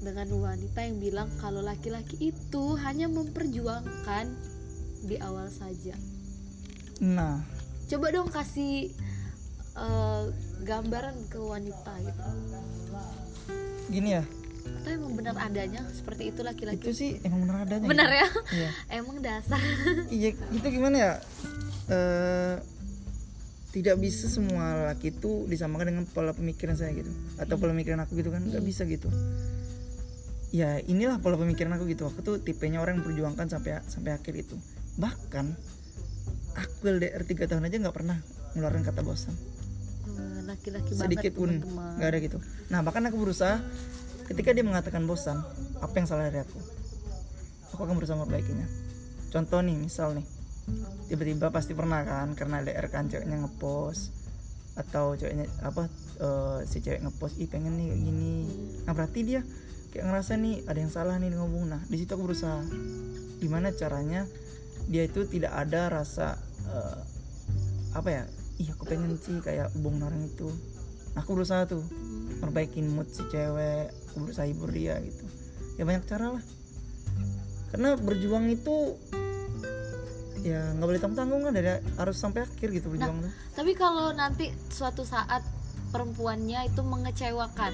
dengan 0.00 0.28
wanita 0.34 0.80
yang 0.80 0.96
bilang 0.96 1.28
kalau 1.36 1.60
laki-laki 1.60 2.16
itu 2.26 2.64
hanya 2.80 3.04
memperjuangkan 3.06 4.32
di 5.02 5.20
awal 5.20 5.46
saja. 5.46 5.92
nah 6.98 7.44
Coba 7.84 8.08
dong 8.08 8.32
kasih 8.32 8.88
eh, 9.76 10.22
gambaran 10.62 11.16
ke 11.28 11.38
wanita 11.40 11.92
gitu. 12.00 12.22
gini 13.92 14.16
ya? 14.16 14.24
Atau 14.82 14.90
emang 14.94 15.12
benar 15.18 15.34
adanya? 15.38 15.82
Seperti 15.90 16.30
itu 16.30 16.40
laki-laki? 16.42 16.78
itu 16.80 16.90
sih 16.94 17.10
emang 17.26 17.46
benar 17.46 17.66
adanya. 17.66 17.86
Benar 17.86 18.10
ya? 18.10 18.28
iya. 18.54 18.70
Emang 18.98 19.18
dasar. 19.22 19.58
iya 20.16 20.34
itu 20.34 20.66
gimana 20.70 20.96
ya? 20.96 21.12
Eh 21.90 22.54
tidak 23.72 23.96
bisa 24.04 24.28
semua 24.28 24.92
laki 24.92 25.16
itu 25.16 25.48
disamakan 25.48 25.96
dengan 25.96 26.04
pola 26.04 26.34
pemikiran 26.34 26.76
saya 26.76 26.94
gitu. 26.94 27.10
Atau 27.38 27.58
pola 27.58 27.74
pemikiran 27.74 28.02
aku 28.04 28.18
gitu 28.18 28.30
kan 28.30 28.42
nggak 28.42 28.64
bisa 28.64 28.86
gitu. 28.86 29.10
Ya 30.52 30.78
inilah 30.84 31.18
pola 31.18 31.38
pemikiran 31.38 31.74
aku 31.78 31.86
gitu. 31.90 32.06
Aku 32.06 32.22
tuh 32.22 32.38
tipenya 32.42 32.82
orang 32.82 32.98
yang 32.98 33.06
memperjuangkan 33.06 33.46
sampai 33.50 33.82
sampai 33.86 34.14
akhir 34.14 34.34
itu. 34.34 34.56
Bahkan 34.98 35.46
aku 36.52 36.84
LDR 36.84 37.22
tiga 37.24 37.48
tahun 37.48 37.66
aja 37.70 37.80
nggak 37.80 37.96
pernah 37.96 38.18
ngeluarin 38.52 38.84
kata 38.84 39.00
bosan 39.00 39.32
Laki-laki 40.46 40.92
banget 40.96 41.04
sedikit 41.06 41.32
pun 41.38 41.50
nggak 41.98 42.08
ada 42.08 42.18
gitu. 42.18 42.38
Nah 42.68 42.80
bahkan 42.82 43.02
aku 43.06 43.16
berusaha 43.20 43.62
ketika 44.26 44.54
dia 44.54 44.64
mengatakan 44.64 45.04
bosan 45.06 45.38
apa 45.78 45.94
yang 45.98 46.06
salah 46.06 46.28
dari 46.30 46.42
aku? 46.42 46.58
Aku 47.76 47.80
akan 47.86 47.96
berusaha 47.96 48.18
memperbaikinya. 48.18 48.66
Contoh 49.32 49.60
nih 49.64 49.76
misal 49.78 50.18
nih 50.18 50.26
tiba-tiba 51.10 51.50
pasti 51.50 51.74
pernah 51.74 52.06
kan 52.06 52.38
karena 52.38 52.62
LDR 52.62 52.86
kan 52.86 53.10
ceweknya 53.10 53.42
ngepost 53.42 54.14
atau 54.78 55.18
ceweknya 55.18 55.50
apa 55.66 55.90
eh, 56.22 56.58
si 56.64 56.80
cewek 56.80 57.02
ngepost 57.02 57.36
ih 57.42 57.48
pengen 57.50 57.76
nih 57.76 57.92
kayak 57.92 58.00
gini. 58.02 58.34
Nah 58.86 58.92
berarti 58.94 59.20
dia 59.26 59.40
kayak 59.92 60.04
ngerasa 60.08 60.38
nih 60.40 60.64
ada 60.64 60.78
yang 60.78 60.92
salah 60.92 61.16
nih 61.18 61.34
ngomong. 61.34 61.64
Nah 61.68 61.80
di 61.88 61.96
situ 62.00 62.12
aku 62.14 62.30
berusaha. 62.30 62.62
Gimana 63.42 63.74
caranya 63.74 64.24
dia 64.86 65.06
itu 65.06 65.26
tidak 65.26 65.52
ada 65.52 65.90
rasa 65.90 66.38
eh, 66.70 66.98
apa 67.92 68.08
ya 68.08 68.24
ih 68.62 68.68
aku 68.70 68.86
pengen 68.86 69.18
sih 69.18 69.42
kayak 69.42 69.74
hubung 69.74 69.98
orang 69.98 70.22
itu. 70.22 70.46
Nah, 71.12 71.26
aku 71.26 71.34
berusaha 71.34 71.66
tuh 71.66 71.82
perbaikin 72.38 72.86
mood 72.94 73.10
si 73.10 73.26
cewek 73.26 73.90
aku 73.90 74.30
berusaha 74.30 74.46
hibur 74.46 74.70
dia 74.70 75.02
gitu. 75.02 75.26
Ya 75.76 75.82
banyak 75.82 76.06
cara 76.06 76.38
lah. 76.38 76.44
Karena 77.74 77.98
berjuang 77.98 78.46
itu 78.54 78.94
ya 80.42 80.74
nggak 80.74 80.86
boleh 80.86 81.00
tanggung 81.02 81.18
tanggung 81.18 81.40
kan 81.46 81.52
dari 81.54 81.70
harus 81.98 82.16
sampai 82.18 82.46
akhir 82.46 82.68
gitu 82.70 82.86
berjuang 82.94 83.18
tuh. 83.18 83.32
Tapi 83.58 83.72
kalau 83.74 84.14
nanti 84.14 84.54
suatu 84.70 85.02
saat 85.02 85.42
perempuannya 85.90 86.70
itu 86.70 86.80
mengecewakan, 86.86 87.72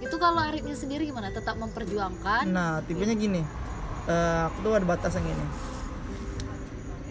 itu 0.00 0.16
kalau 0.18 0.40
Arifnya 0.40 0.74
sendiri 0.74 1.06
gimana? 1.06 1.30
Tetap 1.30 1.60
memperjuangkan? 1.60 2.48
nah 2.48 2.80
tipenya 2.82 3.14
gini. 3.14 3.44
Eh, 4.08 4.40
aku 4.50 4.66
tuh 4.66 4.72
ada 4.74 4.86
batasan 4.88 5.22
gini. 5.22 5.46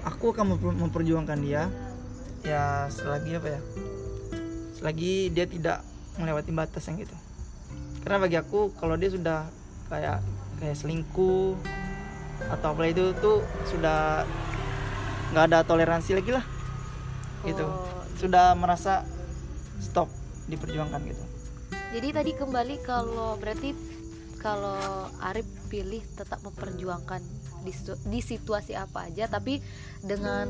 Aku 0.01 0.33
akan 0.33 0.57
memper- 0.57 0.79
memperjuangkan 0.81 1.39
dia 1.39 1.69
ya 2.41 2.89
selagi 2.89 3.38
apa 3.38 3.48
ya? 3.57 3.62
Selagi 4.77 5.29
dia 5.29 5.45
tidak 5.45 5.86
melewati 6.17 6.51
batas 6.51 6.86
yang 6.89 7.01
gitu 7.01 7.15
karena 8.01 8.17
bagi 8.17 8.38
aku 8.38 8.74
kalau 8.81 8.98
dia 8.98 9.13
sudah 9.13 9.45
kayak 9.89 10.25
kayak 10.57 10.77
selingkuh 10.77 11.53
atau 12.50 12.74
apa 12.74 12.89
itu 12.89 13.13
tuh 13.21 13.45
sudah 13.69 14.25
nggak 15.31 15.45
ada 15.53 15.60
toleransi 15.62 16.17
lagi 16.17 16.31
lah. 16.33 16.45
Gitu. 17.45 17.62
Oh, 17.65 18.05
sudah 18.17 18.57
merasa 18.57 19.05
stop 19.77 20.10
diperjuangkan 20.50 21.01
gitu. 21.05 21.24
Jadi 21.93 22.07
tadi 22.13 22.31
kembali 22.33 22.75
kalau 22.81 23.38
berarti 23.38 23.74
kalau 24.41 25.05
Arif 25.21 25.45
pilih 25.69 26.01
tetap 26.17 26.41
memperjuangkan 26.41 27.21
di, 27.62 27.74
di 28.10 28.19
situasi 28.25 28.74
apa 28.74 29.05
aja, 29.05 29.29
tapi 29.29 29.62
dengan 30.01 30.50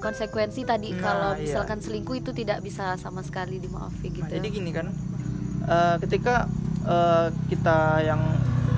konsekuensi 0.00 0.64
tadi 0.64 0.96
Nah, 0.96 1.00
kalau 1.00 1.30
iya. 1.36 1.44
misalkan 1.44 1.78
selingkuh 1.78 2.16
itu 2.18 2.32
tidak 2.32 2.64
bisa 2.64 2.96
sama 2.96 3.20
sekali 3.20 3.60
dimaafin 3.60 4.10
gitu. 4.10 4.24
Nah, 4.24 4.32
jadi 4.32 4.46
gini 4.48 4.70
kan, 4.72 4.88
eh, 5.68 5.96
ketika 6.02 6.48
eh, 6.80 7.28
kita 7.52 8.00
yang 8.02 8.20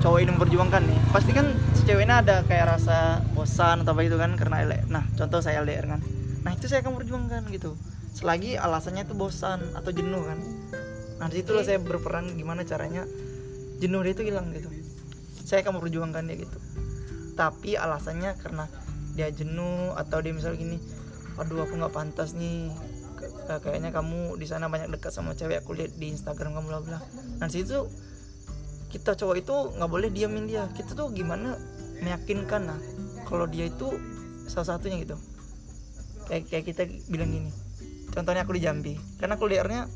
cowok 0.03 0.19
ini 0.19 0.29
memperjuangkan 0.35 0.83
nih, 0.83 0.99
pasti 1.15 1.31
kan 1.31 1.47
ceweknya 1.83 2.23
ada 2.23 2.35
kayak 2.47 2.79
rasa 2.79 3.19
bosan 3.35 3.83
atau 3.83 3.91
apa 3.91 4.07
itu 4.07 4.15
kan 4.15 4.39
karena 4.39 4.63
LDR 4.63 4.87
nah 4.87 5.03
contoh 5.19 5.43
saya 5.43 5.59
LDR 5.59 5.83
kan 5.83 5.99
nah 6.47 6.51
itu 6.55 6.71
saya 6.71 6.79
akan 6.79 6.95
perjuangkan 6.95 7.43
gitu 7.51 7.75
selagi 8.15 8.55
alasannya 8.55 9.03
itu 9.03 9.15
bosan 9.15 9.59
atau 9.75 9.91
jenuh 9.91 10.23
kan 10.23 10.39
nah 11.19 11.27
di 11.27 11.43
situlah 11.43 11.63
Oke. 11.63 11.75
saya 11.75 11.79
berperan 11.83 12.31
gimana 12.39 12.63
caranya 12.63 13.03
jenuh 13.83 13.99
dia 13.99 14.15
itu 14.15 14.23
hilang 14.23 14.47
gitu 14.55 14.71
saya 15.43 15.59
akan 15.67 15.83
memperjuangkan 15.83 16.23
dia 16.23 16.37
gitu 16.47 16.57
tapi 17.35 17.75
alasannya 17.75 18.31
karena 18.39 18.65
dia 19.13 19.27
jenuh 19.29 19.91
atau 19.99 20.23
dia 20.23 20.31
misal 20.31 20.55
gini 20.55 20.79
aduh 21.37 21.65
aku 21.65 21.73
nggak 21.77 21.93
pantas 21.93 22.37
nih. 22.37 22.69
Eh, 23.23 23.59
kayaknya 23.59 23.91
kamu 23.91 24.35
di 24.39 24.45
sana 24.47 24.67
banyak 24.67 24.91
dekat 24.91 25.11
sama 25.11 25.35
cewek 25.35 25.63
aku 25.63 25.75
lihat 25.75 25.95
di 25.95 26.11
Instagram 26.11 26.55
kamu 26.55 26.67
bla 26.69 26.79
bla. 26.83 26.99
Nah 27.39 27.47
di 27.47 27.63
situ 27.63 27.87
kita 28.91 29.17
cowok 29.17 29.35
itu 29.39 29.55
nggak 29.79 29.89
boleh 29.89 30.09
diamin 30.11 30.45
dia. 30.45 30.69
Kita 30.71 30.93
tuh 30.93 31.11
gimana 31.11 31.57
meyakinkan 32.03 32.61
nah 32.67 32.79
kalau 33.25 33.47
dia 33.47 33.67
itu 33.67 33.95
salah 34.47 34.75
satunya 34.75 35.01
gitu. 35.01 35.17
Kayak 36.29 36.43
kayak 36.51 36.65
kita 36.67 36.81
bilang 37.09 37.31
gini. 37.31 37.51
Contohnya 38.13 38.45
aku 38.45 38.53
di 38.55 38.61
Jambi. 38.61 38.93
Karena 39.17 39.33
aku 39.35 39.45
liarnya 39.49 39.89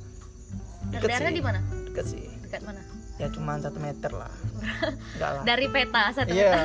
LDR-nya 0.87 1.31
sih. 1.31 1.37
di 1.37 1.43
mana? 1.43 1.59
Deket 1.91 2.05
sih. 2.07 2.23
Dekat 2.47 2.61
mana? 2.63 2.81
Ya 3.17 3.27
cuma 3.33 3.57
satu 3.57 3.77
meter 3.81 4.11
lah. 4.13 4.31
Enggak 5.17 5.29
lah. 5.35 5.43
Dari 5.43 5.65
peta 5.69 6.03
satu 6.13 6.31
iya. 6.33 6.53
peta 6.53 6.63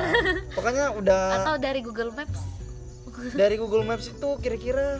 pokoknya 0.53 0.85
udah 0.95 1.21
atau 1.43 1.55
dari 1.57 1.79
Google 1.81 2.13
Maps 2.13 2.52
dari 3.31 3.55
Google 3.55 3.83
Maps 3.83 4.07
itu 4.07 4.29
kira-kira 4.37 4.99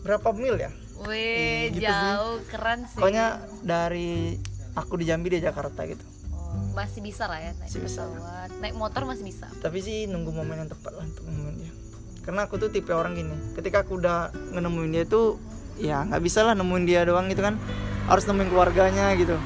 berapa 0.00 0.30
mil 0.30 0.54
ya 0.56 0.70
Wih, 1.00 1.70
gitu 1.70 1.82
sih. 1.82 1.86
jauh 1.86 2.38
keren 2.44 2.84
sih. 2.84 2.94
pokoknya 2.94 3.26
dari 3.60 4.38
aku 4.72 4.94
di 4.94 5.04
Jambi 5.04 5.28
dia 5.28 5.50
Jakarta 5.50 5.82
gitu 5.84 6.02
Oh, 6.48 6.64
masih 6.72 7.04
bisa 7.04 7.28
lah 7.28 7.36
ya 7.36 7.52
naik 7.52 7.68
Masih 7.68 7.80
bisa. 7.82 8.08
pesawat. 8.08 8.48
Naik 8.58 8.72
motor 8.72 9.04
masih 9.04 9.20
bisa. 9.22 9.52
tapi 9.58 9.78
sih 9.78 10.06
nunggu 10.06 10.32
momen 10.32 10.56
yang 10.58 10.66
tepat 10.66 10.96
lah 10.96 11.04
untuk 11.04 11.28
dia 11.54 11.68
karena 12.24 12.44
aku 12.44 12.56
tuh 12.56 12.68
tipe 12.68 12.88
orang 12.88 13.12
gini 13.14 13.32
ketika 13.52 13.82
aku 13.82 13.96
udah 13.96 14.28
nemuin 14.52 14.90
dia 14.90 15.04
tuh 15.04 15.36
ya 15.76 16.04
nggak 16.04 16.20
bisa 16.20 16.42
lah 16.42 16.52
nemuin 16.52 16.84
dia 16.84 17.04
doang 17.04 17.24
gitu 17.26 17.40
kan 17.40 17.56
harus 18.04 18.24
nemuin 18.24 18.48
keluarganya 18.48 19.12
gitu 19.14 19.36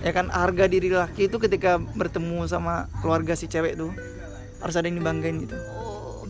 ya 0.00 0.10
kan 0.10 0.28
harga 0.28 0.66
diri 0.66 0.86
laki 0.88 1.26
itu 1.26 1.36
ketika 1.36 1.76
bertemu 1.78 2.46
sama 2.46 2.86
keluarga 2.98 3.34
si 3.34 3.46
cewek 3.46 3.74
tuh 3.74 3.90
harus 4.58 4.74
ada 4.74 4.86
yang 4.86 4.98
dibanggain 4.98 5.38
gitu 5.40 5.54
Oh, 5.54 5.79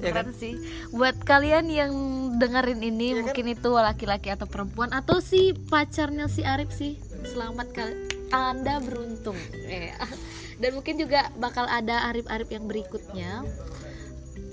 Ya 0.01 0.17
keren 0.17 0.33
sih. 0.33 0.57
Buat 0.97 1.21
kalian 1.29 1.69
yang 1.69 1.93
dengerin 2.41 2.81
ini 2.81 3.13
kan? 3.13 3.29
mungkin 3.29 3.47
itu 3.53 3.71
laki-laki 3.71 4.33
atau 4.33 4.49
perempuan 4.49 4.91
atau 4.97 5.21
si 5.21 5.53
pacarnya 5.53 6.27
si 6.27 6.41
Arif 6.41 6.73
sih. 6.73 6.97
Selamat 7.29 7.69
kali 7.77 8.09
Anda 8.33 8.81
beruntung. 8.81 9.37
Iya. 9.53 10.01
Dan 10.61 10.77
mungkin 10.77 10.97
juga 11.01 11.29
bakal 11.37 11.69
ada 11.69 12.09
Arif-Arif 12.13 12.49
yang 12.49 12.65
berikutnya. 12.65 13.45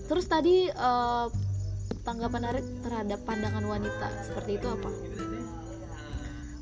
Terus 0.08 0.28
tadi 0.28 0.68
eh, 0.68 1.28
tanggapan 2.04 2.52
Arif 2.52 2.68
terhadap 2.84 3.20
pandangan 3.24 3.64
wanita 3.64 4.08
seperti 4.28 4.60
itu 4.60 4.68
apa? 4.68 4.92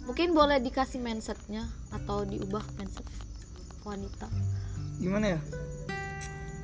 Mungkin 0.06 0.38
boleh 0.38 0.62
dikasih 0.62 1.02
mindsetnya 1.02 1.66
atau 1.90 2.22
diubah 2.22 2.62
mindset 2.78 3.06
wanita. 3.86 4.28
gimana 4.96 5.38
ya 5.38 5.40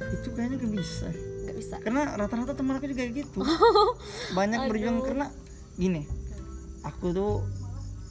itu 0.10 0.28
kayaknya 0.34 0.58
gak 0.62 0.74
bisa. 0.74 1.08
Nggak 1.42 1.58
bisa. 1.58 1.76
karena 1.82 2.02
rata-rata 2.18 2.54
teman 2.54 2.78
aku 2.78 2.88
juga 2.90 3.04
gitu. 3.10 3.40
Banyak 4.38 4.70
berjuang 4.70 5.02
karena 5.02 5.28
gini 5.78 6.06
aku 6.86 7.14
tuh 7.14 7.34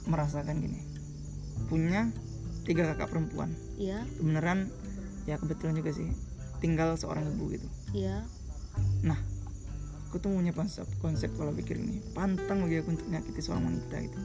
merasakan 0.07 0.59
gini. 0.59 0.79
Punya 1.67 2.11
tiga 2.67 2.91
kakak 2.93 3.11
perempuan. 3.11 3.51
Iya, 3.79 4.03
beneran 4.19 4.69
ya 5.27 5.37
kebetulan 5.39 5.79
juga 5.79 5.91
sih. 5.95 6.07
Tinggal 6.59 6.95
seorang 6.99 7.25
ibu 7.25 7.51
gitu. 7.51 7.67
Iya. 7.95 8.23
nah 9.03 9.19
aku 10.07 10.23
tuh 10.23 10.31
punya 10.31 10.55
konsep 10.55 10.87
konsep 11.03 11.31
kalau 11.35 11.51
pikir 11.51 11.75
ini. 11.75 11.99
Pantang 12.15 12.63
bagi 12.63 12.79
aku 12.79 12.95
untuk 12.95 13.07
menyakiti 13.11 13.41
seorang 13.43 13.67
wanita 13.67 13.95
gitu. 13.99 14.17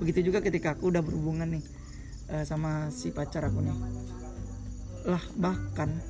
Begitu 0.00 0.32
juga 0.32 0.44
ketika 0.44 0.76
aku 0.76 0.92
udah 0.92 1.00
berhubungan 1.04 1.48
nih 1.48 1.64
eh, 2.32 2.44
sama 2.44 2.92
si 2.92 3.12
pacar 3.12 3.48
aku 3.48 3.60
nih. 3.64 3.76
Lah 5.08 5.24
bahkan 5.36 6.09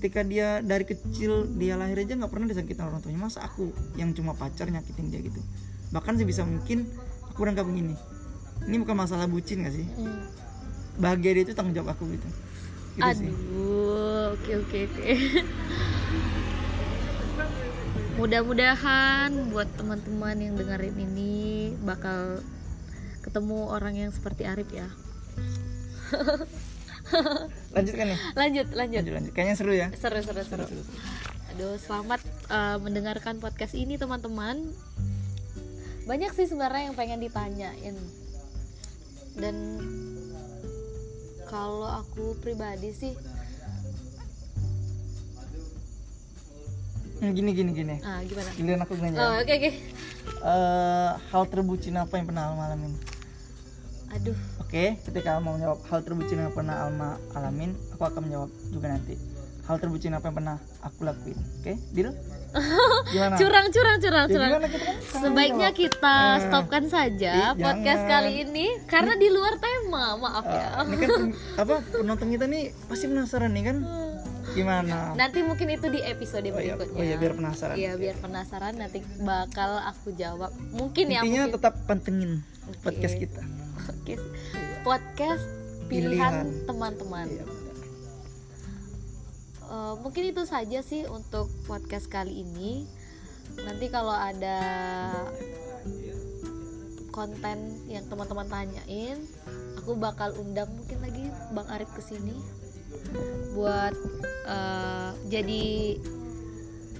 ketika 0.00 0.24
dia 0.24 0.64
dari 0.64 0.88
kecil 0.88 1.44
dia 1.60 1.76
lahir 1.76 2.00
aja 2.00 2.16
nggak 2.16 2.32
pernah 2.32 2.48
disakitin 2.48 2.88
orang 2.88 3.04
tuanya 3.04 3.20
masa 3.20 3.44
aku 3.44 3.68
yang 4.00 4.16
cuma 4.16 4.32
pacar 4.32 4.72
nyakitin 4.72 5.12
dia 5.12 5.20
gitu 5.20 5.36
bahkan 5.92 6.16
sebisa 6.16 6.48
mungkin 6.48 6.88
aku 7.28 7.44
udah 7.44 7.60
begini 7.60 7.92
ini 8.64 8.76
bukan 8.80 8.96
masalah 8.96 9.28
bucin 9.28 9.68
gak 9.68 9.76
sih 9.76 9.84
Hmm. 10.00 10.24
bahagia 10.96 11.36
dia 11.36 11.44
itu 11.44 11.52
tanggung 11.52 11.76
jawab 11.76 11.92
aku 11.92 12.08
gitu 12.16 12.28
gitu 12.96 13.12
sih 13.12 13.28
Aduh, 13.28 14.40
oke 14.40 14.52
oke 14.64 14.78
oke. 14.88 15.08
Mudah-mudahan 18.20 19.32
buat 19.48 19.64
teman-teman 19.80 20.36
yang 20.36 20.52
dengerin 20.52 20.92
ini 20.92 21.72
bakal 21.80 22.44
ketemu 23.24 23.72
orang 23.72 23.96
yang 23.96 24.12
seperti 24.12 24.44
Arif 24.44 24.68
ya. 24.68 24.84
lanjutkan 27.74 28.06
nih 28.06 28.18
Lanjut, 28.32 28.66
lanjut. 28.70 29.00
lanjut 29.00 29.14
lanjut 29.14 29.32
kayaknya 29.32 29.54
seru 29.54 29.72
ya 29.72 29.88
Seru, 29.94 30.18
seru, 30.18 30.42
seru. 30.42 30.64
Aduh, 31.50 31.74
selamat 31.76 32.20
eh, 32.46 32.76
mendengarkan 32.78 33.36
podcast 33.36 33.74
ini 33.74 33.94
teman-teman. 33.94 34.70
Banyak 36.02 36.30
sih 36.32 36.46
sebenarnya 36.46 36.88
yang 36.88 36.96
pengen 36.96 37.18
ditanyain. 37.18 37.96
Dan 39.32 39.56
kalau 41.44 41.84
aku 41.84 42.38
pribadi 42.38 42.90
sih, 42.90 43.12
Hmm, 47.20 47.36
gini 47.36 47.52
gini 47.52 47.70
gini 47.70 48.00
ah 48.00 48.24
gimana? 48.24 48.48
giliran 48.56 48.80
aku 48.80 48.96
nanya 48.96 49.18
Oh, 49.20 49.32
oke 49.36 49.52
oke. 49.52 49.70
Eh, 50.40 51.10
hal 51.28 51.42
terbucin 51.46 51.92
apa 51.94 52.16
yang 52.16 52.24
pernah 52.24 52.48
Alma 52.48 52.64
alamin 52.64 52.96
Aduh, 54.10 54.34
oke 54.58 54.84
ketika 55.00 55.28
Alma 55.32 55.54
menjawab 55.54 55.78
hal 55.86 56.02
terbucin 56.02 56.38
yang 56.40 56.50
pernah 56.50 56.82
Alma 56.82 57.08
alamin 57.32 57.72
aku 57.90 58.02
akan 58.02 58.20
menjawab 58.22 58.50
juga 58.68 58.86
nanti. 58.88 59.14
Hal 59.62 59.78
terbucin 59.78 60.10
apa 60.10 60.26
yang 60.26 60.36
pernah 60.36 60.56
aku 60.80 61.00
lakuin 61.00 61.38
oke? 61.38 61.72
Deal? 61.92 62.10
Gimana? 63.14 63.38
Curang 63.38 63.66
curang 63.70 63.96
curang 63.96 64.26
Ya, 64.26 64.32
curang. 64.32 64.50
kita 64.58 64.78
kan 64.82 64.96
sebaiknya 65.22 65.68
jawab. 65.68 65.78
kita 65.78 66.14
Eh, 66.18 66.40
stopkan 66.42 66.84
saja 66.86 67.32
ih, 67.32 67.50
podcast 67.56 68.02
jangan. 68.02 68.10
kali 68.12 68.32
ini 68.42 68.66
karena 68.84 69.12
di 69.14 69.28
luar 69.30 69.54
tema 69.56 70.04
maaf 70.16 70.44
Eh, 70.44 70.52
ya. 70.52 70.66
ini 70.82 70.96
kan 70.98 71.10
apa 71.56 71.74
penonton 71.94 72.28
kita 72.28 72.44
nih 72.44 72.62
pasti 72.84 73.06
penasaran 73.06 73.50
nih 73.52 73.64
kan 73.64 73.76
gimana? 74.54 75.14
Nanti 75.14 75.42
mungkin 75.44 75.68
itu 75.70 75.86
di 75.90 76.00
episode 76.02 76.48
oh 76.50 76.60
iya, 76.60 76.74
berikutnya. 76.76 76.98
Oh 76.98 77.04
iya 77.04 77.16
biar 77.16 77.32
penasaran. 77.36 77.74
Iya, 77.76 77.92
biar 77.96 78.16
penasaran. 78.18 78.74
Nanti 78.76 78.98
bakal 79.22 79.70
aku 79.86 80.14
jawab. 80.14 80.50
Mungkin 80.74 81.12
ya 81.12 81.20
intinya 81.22 81.48
mungkin. 81.48 81.54
tetap 81.56 81.74
pantengin 81.86 82.32
Oke. 82.66 82.80
podcast 82.82 83.16
kita. 83.18 83.42
Oke. 83.90 84.14
podcast 84.80 85.44
pilihan 85.92 86.46
teman-teman. 86.64 87.26
Iya. 87.28 87.44
Eh, 89.70 89.94
mungkin 90.02 90.22
itu 90.26 90.42
saja 90.48 90.80
sih 90.82 91.06
untuk 91.06 91.52
podcast 91.68 92.08
kali 92.08 92.42
ini. 92.42 92.88
Nanti 93.60 93.86
kalau 93.92 94.14
ada 94.14 94.58
konten 97.10 97.58
yang 97.90 98.06
teman-teman 98.06 98.46
tanyain 98.46 99.18
aku 99.76 99.98
bakal 99.98 100.30
undang 100.38 100.70
mungkin 100.70 100.98
lagi 101.02 101.26
bang 101.50 101.68
Arif 101.74 101.90
ke 101.92 102.02
sini 102.02 102.38
buat 103.54 103.94
eh, 104.46 105.10
jadi 105.28 105.96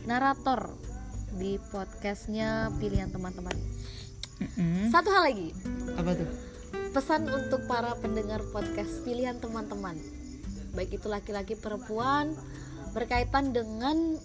narator 0.05 0.75
di 1.37 1.57
podcastnya 1.71 2.75
pilihan 2.83 3.09
teman-teman. 3.13 3.55
Mm-mm. 4.41 4.89
satu 4.89 5.13
hal 5.13 5.29
lagi. 5.29 5.53
Apa 6.01 6.17
tuh? 6.17 6.29
Pesan 6.97 7.29
untuk 7.29 7.69
para 7.69 7.93
pendengar 8.01 8.41
podcast 8.51 9.05
pilihan 9.05 9.37
teman-teman. 9.37 9.95
Baik 10.73 10.97
itu 10.97 11.07
laki-laki 11.13 11.55
perempuan 11.55 12.35
berkaitan 12.97 13.55
dengan 13.55 14.17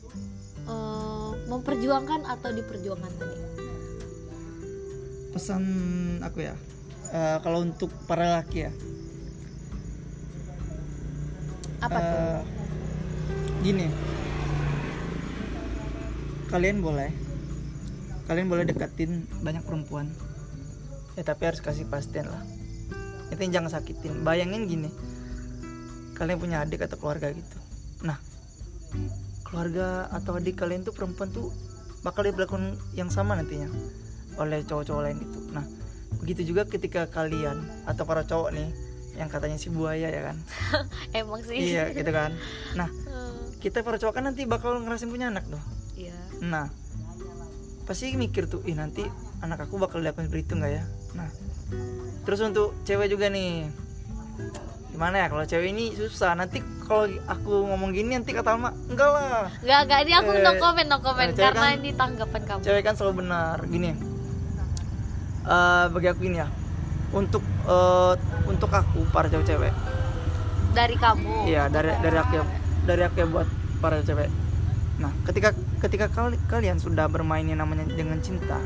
eh, 0.66 1.32
memperjuangkan 1.46 2.26
atau 2.26 2.50
diperjuangkan 2.56 3.14
tadi. 3.20 3.38
Pesan 5.36 5.64
aku 6.24 6.40
ya. 6.42 6.56
Eh, 7.12 7.38
kalau 7.44 7.62
untuk 7.62 7.94
para 8.10 8.42
laki 8.42 8.66
ya 8.66 8.72
apa 11.86 12.00
tuh? 12.02 12.18
Eh, 12.18 12.40
gini. 13.62 13.88
Kalian 16.50 16.82
boleh. 16.82 17.12
Kalian 18.26 18.48
boleh 18.50 18.66
deketin 18.66 19.30
banyak 19.46 19.62
perempuan. 19.62 20.10
Ya 21.14 21.22
tapi 21.22 21.46
harus 21.46 21.62
kasih 21.62 21.86
pastiin 21.86 22.26
lah. 22.26 22.42
Itu 23.30 23.42
jangan 23.46 23.70
sakitin. 23.70 24.26
Bayangin 24.26 24.66
gini. 24.66 24.90
Kalian 26.18 26.42
punya 26.42 26.66
adik 26.66 26.86
atau 26.90 26.98
keluarga 26.98 27.30
gitu. 27.30 27.58
Nah 28.02 28.18
keluarga 29.46 30.10
atau 30.10 30.36
adik 30.42 30.58
kalian 30.58 30.82
tuh 30.82 30.96
perempuan 30.96 31.30
tuh 31.30 31.54
bakal 32.02 32.26
diperlakukan 32.26 32.78
yang 32.98 33.14
sama 33.14 33.38
nantinya 33.38 33.70
oleh 34.42 34.66
cowok-cowok 34.66 35.02
lain 35.06 35.18
gitu. 35.22 35.40
Nah 35.54 35.66
begitu 36.18 36.42
juga 36.56 36.66
ketika 36.66 37.06
kalian 37.12 37.62
atau 37.86 38.04
para 38.08 38.26
cowok 38.26 38.56
nih 38.56 38.70
yang 39.16 39.28
katanya 39.28 39.56
si 39.56 39.68
buaya 39.68 40.08
ya 40.08 40.22
kan? 40.24 40.38
Emang 41.18 41.42
sih. 41.42 41.56
Iya 41.74 41.92
gitu 41.92 42.10
kan? 42.10 42.36
Nah 42.74 42.88
Eh, 42.88 43.34
kita 43.60 43.82
kan 43.82 44.24
nanti 44.24 44.44
bakal 44.44 44.78
ngerasain 44.78 45.08
punya 45.08 45.28
anak 45.28 45.44
tuh. 45.46 45.62
Iya. 45.96 46.16
Nah 46.42 46.68
pasti 47.84 48.12
mikir 48.14 48.46
tuh 48.46 48.62
ih 48.64 48.74
nanti 48.74 49.06
anak 49.40 49.64
aku 49.64 49.78
bakal 49.78 50.00
dilakukan 50.00 50.26
seperti 50.26 50.44
itu 50.44 50.54
nggak 50.56 50.72
ya? 50.74 50.84
Nah 51.14 51.30
terus 52.22 52.40
untuk 52.40 52.76
cewek 52.84 53.08
juga 53.08 53.28
nih. 53.28 53.70
Gimana 54.92 55.16
ya 55.18 55.28
kalau 55.28 55.44
cewek 55.44 55.70
ini 55.70 55.92
susah. 55.92 56.34
Nanti 56.34 56.60
kalau 56.82 57.08
aku 57.26 57.66
ngomong 57.66 57.92
gini 57.92 58.14
nanti 58.14 58.32
kata 58.32 58.54
Alma 58.54 58.72
enggak 58.86 59.10
lah. 59.10 59.48
Nggak 59.60 59.80
nggak. 59.86 60.00
Ini 60.02 60.14
aku 60.16 60.32
no 60.36 60.52
Eh, 60.52 60.58
comment 60.58 60.88
no 60.88 60.98
comment. 61.00 61.30
cewek 61.30 61.46
karena 61.46 61.62
kan- 61.66 61.78
ini 61.78 61.90
tanggapan 61.94 62.42
kamu. 62.44 62.62
cewek 62.62 62.82
kan 62.82 62.94
selalu 62.94 63.14
benar. 63.22 63.58
Gini 63.66 63.92
eh 65.46 65.86
bagi 65.88 66.08
aku 66.10 66.22
ini 66.26 66.42
ya 66.42 66.50
untuk 67.16 67.40
eh, 67.66 68.14
untuk 68.46 68.68
aku 68.70 69.08
para 69.10 69.26
cewek-cewek 69.26 69.72
dari 70.76 70.96
kamu 71.00 71.48
Iya 71.48 71.72
dari 71.72 71.96
dari 71.96 72.18
aku 72.20 72.44
dari 72.84 73.02
aku 73.02 73.16
ya 73.18 73.26
buat 73.26 73.48
para 73.80 74.04
cewek. 74.04 74.28
Nah 75.00 75.12
ketika 75.24 75.56
ketika 75.80 76.06
kali, 76.08 76.36
kalian 76.46 76.78
sudah 76.78 77.08
bermain 77.08 77.44
yang 77.44 77.58
namanya 77.58 77.88
dengan 77.88 78.20
cinta, 78.20 78.60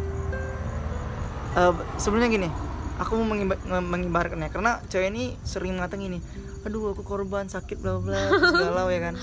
eh, 1.53 1.73
sebelumnya 1.95 2.29
gini, 2.29 2.49
aku 2.97 3.13
mau 3.15 3.27
mengimba- 3.27 3.62
mengibaratkannya 3.63 4.49
karena 4.49 4.81
cewek 4.85 5.09
ini 5.09 5.23
sering 5.41 5.75
mengatakan 5.75 6.01
gini, 6.01 6.19
aduh 6.62 6.93
aku 6.93 7.01
korban 7.01 7.45
sakit 7.45 7.77
bla 7.77 7.97
bla 7.97 8.17
terus 8.31 8.53
galau 8.55 8.89
ya 8.89 9.01
kan. 9.01 9.15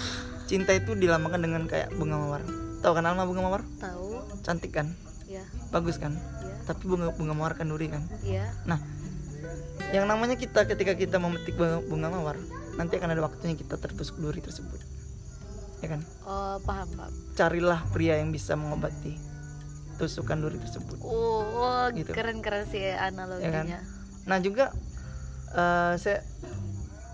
Cinta 0.47 0.71
itu 0.71 0.95
dilambangkan 0.95 1.43
dengan 1.43 1.63
kayak 1.67 1.91
bunga 1.93 2.17
mawar. 2.17 2.43
Tahu 2.79 2.93
kan 2.93 3.03
Alma 3.03 3.27
bunga 3.27 3.43
mawar? 3.43 3.63
tahu 3.77 4.23
Cantik 4.47 4.71
kan, 4.71 4.95
ya 5.27 5.43
bagus 5.69 5.99
kan. 5.99 6.15
ya 6.15 6.55
Tapi 6.65 6.87
bunga 6.87 7.11
bunga 7.11 7.35
mawar 7.35 7.55
kan 7.55 7.67
duri 7.67 7.91
kan. 7.91 8.07
ya 8.23 8.47
Nah, 8.63 8.79
yang 9.93 10.09
namanya 10.09 10.35
kita 10.35 10.67
ketika 10.67 10.93
kita 10.97 11.17
memetik 11.17 11.55
bunga, 11.55 11.79
bunga 11.85 12.09
mawar, 12.11 12.37
nanti 12.77 12.99
akan 12.99 13.13
ada 13.15 13.23
waktunya 13.25 13.55
kita 13.55 13.77
tertusuk 13.77 14.19
duri 14.19 14.41
tersebut. 14.41 14.81
Ya 15.85 15.93
kan? 15.93 16.01
oh 16.25 16.57
paham 16.65 16.89
paham 16.97 17.13
Carilah 17.37 17.85
pria 17.93 18.17
yang 18.17 18.33
bisa 18.33 18.57
mengobati 18.57 19.13
tusukan 20.01 20.41
duri 20.41 20.57
tersebut. 20.57 20.97
oh, 21.05 21.45
oh 21.45 21.85
Gitu. 21.93 22.17
keren 22.17 22.41
keren 22.41 22.65
sih 22.69 22.81
analoginya 22.97 23.85
Nah, 24.27 24.41
juga 24.43 24.73
eh, 25.53 25.95
saya 26.01 26.25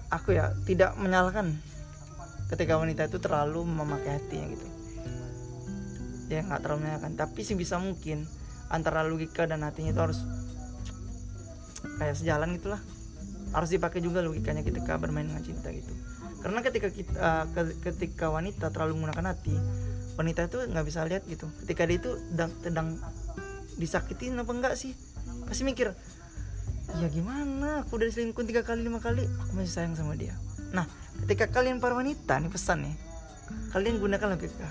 aku 0.09 0.33
ya 0.33 0.55
tidak 0.65 0.95
menyalahkan 0.97 1.53
ketika 2.49 2.79
wanita 2.79 3.11
itu 3.11 3.19
terlalu 3.19 3.67
memakai 3.67 4.17
hatinya 4.23 4.47
gitu. 4.55 4.67
Ya 6.31 6.41
nggak 6.47 6.63
terlalu 6.65 6.89
menyalahkan, 6.89 7.13
tapi 7.19 7.45
sih 7.45 7.59
bisa 7.59 7.77
mungkin 7.77 8.25
antara 8.73 9.05
logika 9.05 9.45
dan 9.45 9.67
hatinya 9.67 9.93
itu 9.93 10.01
harus 10.01 10.21
kayak 11.99 12.15
sejalan 12.19 12.57
gitulah. 12.57 12.81
Harus 13.53 13.69
dipakai 13.69 14.01
juga 14.01 14.25
logikanya 14.25 14.65
ketika 14.65 14.97
bermain 14.97 15.29
dengan 15.29 15.45
cinta 15.45 15.69
gitu. 15.71 15.93
Karena 16.41 16.65
ketika 16.65 16.89
kita 16.89 17.15
eh, 17.15 17.45
ke- 17.53 17.79
ketika 17.93 18.33
wanita 18.33 18.73
terlalu 18.73 18.99
menggunakan 18.99 19.37
hati, 19.37 19.55
wanita 20.17 20.49
itu 20.49 20.59
nggak 20.73 20.85
bisa 20.89 21.05
lihat 21.05 21.23
gitu. 21.29 21.47
Ketika 21.67 21.85
dia 21.85 21.97
itu 22.01 22.11
sedang, 22.33 22.51
sedang 22.65 22.89
disakitin 23.77 24.41
apa 24.41 24.51
enggak 24.51 24.75
sih? 24.81 24.97
Pasti 25.47 25.69
mikir, 25.69 25.93
ya 27.01 27.09
gimana 27.09 27.87
aku 27.87 27.97
udah 27.97 28.09
selingkuh 28.13 28.45
tiga 28.45 28.61
kali 28.61 28.85
lima 28.85 29.01
kali 29.01 29.25
aku 29.25 29.57
masih 29.57 29.73
sayang 29.73 29.97
sama 29.97 30.13
dia 30.13 30.37
nah 30.77 30.85
ketika 31.25 31.49
kalian 31.49 31.81
para 31.81 31.97
wanita 31.97 32.37
nih 32.37 32.53
pesan 32.53 32.85
nih 32.85 32.97
kalian 33.73 33.97
gunakan 33.97 34.37
logika 34.37 34.69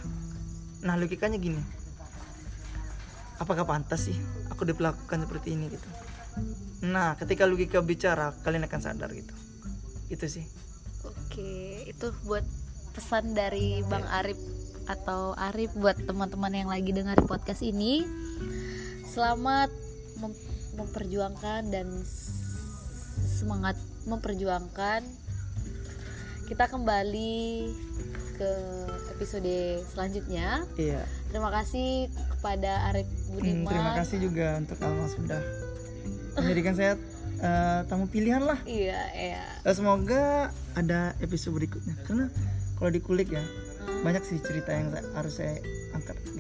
nah 0.86 0.94
logikanya 0.98 1.42
gini 1.42 1.62
apakah 3.42 3.66
pantas 3.66 4.06
sih 4.06 4.18
aku 4.54 4.70
diperlakukan 4.70 5.26
seperti 5.26 5.58
ini 5.58 5.74
gitu 5.74 5.90
nah 6.82 7.14
ketika 7.14 7.46
logika 7.46 7.80
bicara 7.80 8.34
kalian 8.42 8.66
akan 8.66 8.82
sadar 8.82 9.14
gitu. 9.14 9.34
Itu 10.10 10.26
sih. 10.26 10.46
Oke 11.06 11.86
itu 11.86 12.10
buat 12.26 12.44
pesan 12.92 13.38
dari 13.38 13.86
bang 13.86 14.04
Arif 14.10 14.38
atau 14.90 15.38
Arif 15.38 15.72
buat 15.78 15.96
teman-teman 15.96 16.52
yang 16.52 16.70
lagi 16.74 16.92
dengar 16.92 17.16
podcast 17.24 17.62
ini. 17.62 18.04
Selamat 19.06 19.70
mem- 20.20 20.50
memperjuangkan 20.76 21.70
dan 21.70 21.88
semangat 23.40 23.78
memperjuangkan. 24.10 25.06
Kita 26.50 26.68
kembali 26.68 27.72
ke 28.36 28.52
episode 29.16 29.86
selanjutnya. 29.94 30.66
Iya. 30.76 31.06
Terima 31.30 31.54
kasih 31.54 32.10
kepada 32.12 32.92
Arif 32.92 33.08
Hmm, 33.08 33.38
Budiman 33.40 33.70
terima 33.72 33.92
kasih 33.96 34.18
juga 34.20 34.48
untuk 34.60 34.76
Alma 34.84 35.08
sudah 35.08 35.40
menjadikan 36.34 36.74
saya 36.74 36.94
eh, 37.38 37.80
tamu 37.86 38.06
pilihan 38.06 38.42
lah 38.42 38.60
iya 38.64 39.02
iya 39.12 39.44
Eh, 39.62 39.74
semoga 39.74 40.48
ada 40.74 41.00
episode 41.18 41.54
berikutnya 41.54 41.96
karena 42.02 42.26
kalau 42.76 42.90
dikulik 42.90 43.30
ya 43.30 43.44
Hmm. 43.82 44.06
banyak 44.06 44.22
sih 44.22 44.38
cerita 44.38 44.70
yang 44.70 44.88
sa- 44.88 45.10
harus 45.12 45.34
saya 45.36 45.58
angkat 45.92 46.14
gitu. 46.22 46.38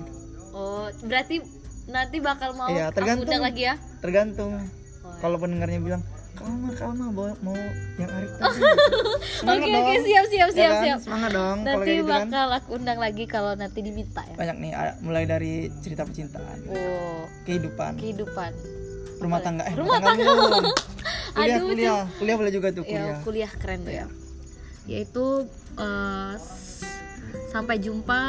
oh 0.52 0.86
berarti 1.02 1.42
nanti 1.88 2.18
bakal 2.18 2.54
mau 2.54 2.70
Iya, 2.70 2.88
aku 2.88 2.96
tergantung. 2.96 3.26
undang 3.26 3.42
lagi 3.42 3.62
ya 3.64 3.76
tergantung 3.98 4.52
Oh, 5.02 5.18
kalau 5.18 5.36
pendengarnya 5.36 5.82
bilang 5.82 6.06
kalma 6.32 6.70
kalma 6.72 7.10
mau 7.10 7.34
mau 7.42 7.58
yang 7.98 8.08
Arif 8.08 8.30
tadi 8.36 8.62
Oke 9.52 9.70
oke 9.74 9.94
siap 10.00 10.26
siap 10.28 10.48
Ya 10.48 10.54
siap 10.54 10.72
kan? 10.72 10.84
siap. 10.84 11.00
semangat 11.02 11.32
dong 11.32 11.58
kalau 11.60 11.66
Nanti 11.76 11.92
gitu 11.92 12.04
kan 12.06 12.14
bakal 12.24 12.48
aku 12.54 12.70
undang 12.72 13.00
lagi 13.00 13.24
kalau 13.26 13.52
nanti 13.54 13.80
diminta 13.82 14.22
ya. 14.24 14.36
banyak 14.38 14.58
nih 14.60 14.72
mulai 15.00 15.24
dari 15.26 15.54
cerita 15.82 16.02
percintaan 16.04 16.58
Oh 16.70 17.26
kehidupan 17.44 17.98
kehidupan. 17.98 18.52
Rumah 19.22 19.40
tangga 19.40 19.64
eh 19.64 19.74
Rumah 19.74 20.00
tangga 20.00 20.24
belum. 20.26 20.66
kuliah 21.32 21.56
Aduh, 21.56 21.68
kuliah 21.70 22.02
kuliah 22.18 22.36
boleh 22.36 22.52
juga 22.52 22.68
tuh 22.70 22.84
Ya 22.84 22.92
kuliah 22.92 23.18
kuliah 23.22 23.52
keren 23.54 23.80
tuh 23.82 23.94
ya. 23.94 24.06
Yaitu 24.84 25.26
eh, 25.76 26.34
s- 26.36 26.84
sampai 27.48 27.78
jumpa 27.78 28.22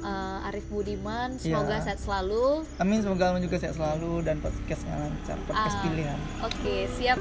eh, 0.00 0.46
Arif 0.46 0.66
Budiman. 0.66 1.36
Semoga 1.36 1.78
Iya. 1.78 1.84
sehat 1.86 1.98
selalu. 1.98 2.66
amin 2.76 3.00
semoga 3.00 3.24
Alma 3.26 3.38
juga 3.38 3.56
sehat 3.56 3.74
selalu 3.74 4.20
dan 4.20 4.36
podcastnya 4.38 4.94
lancar 4.94 5.38
podcast 5.42 5.74
Ah. 5.74 5.82
pilihan 5.82 6.18
Oke 6.42 6.76
siap. 6.94 7.18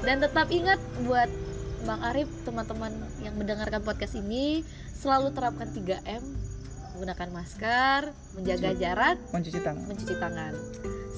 Dan 0.00 0.16
tetap 0.18 0.48
ingat 0.48 0.78
buat 1.02 1.28
Bang 1.80 2.00
Arif 2.02 2.28
teman-teman 2.42 2.92
yang 3.20 3.32
mendengarkan 3.34 3.80
podcast 3.80 4.12
ini 4.14 4.60
selalu 4.92 5.30
terapkan 5.30 5.64
3M 5.66 6.20
menggunakan 6.90 7.28
masker, 7.32 8.00
menjaga 8.34 8.70
jarak, 8.74 9.16
mencuci 9.30 9.56
tangan 9.58 9.84
mencuci 9.86 10.14
tangan. 10.14 10.52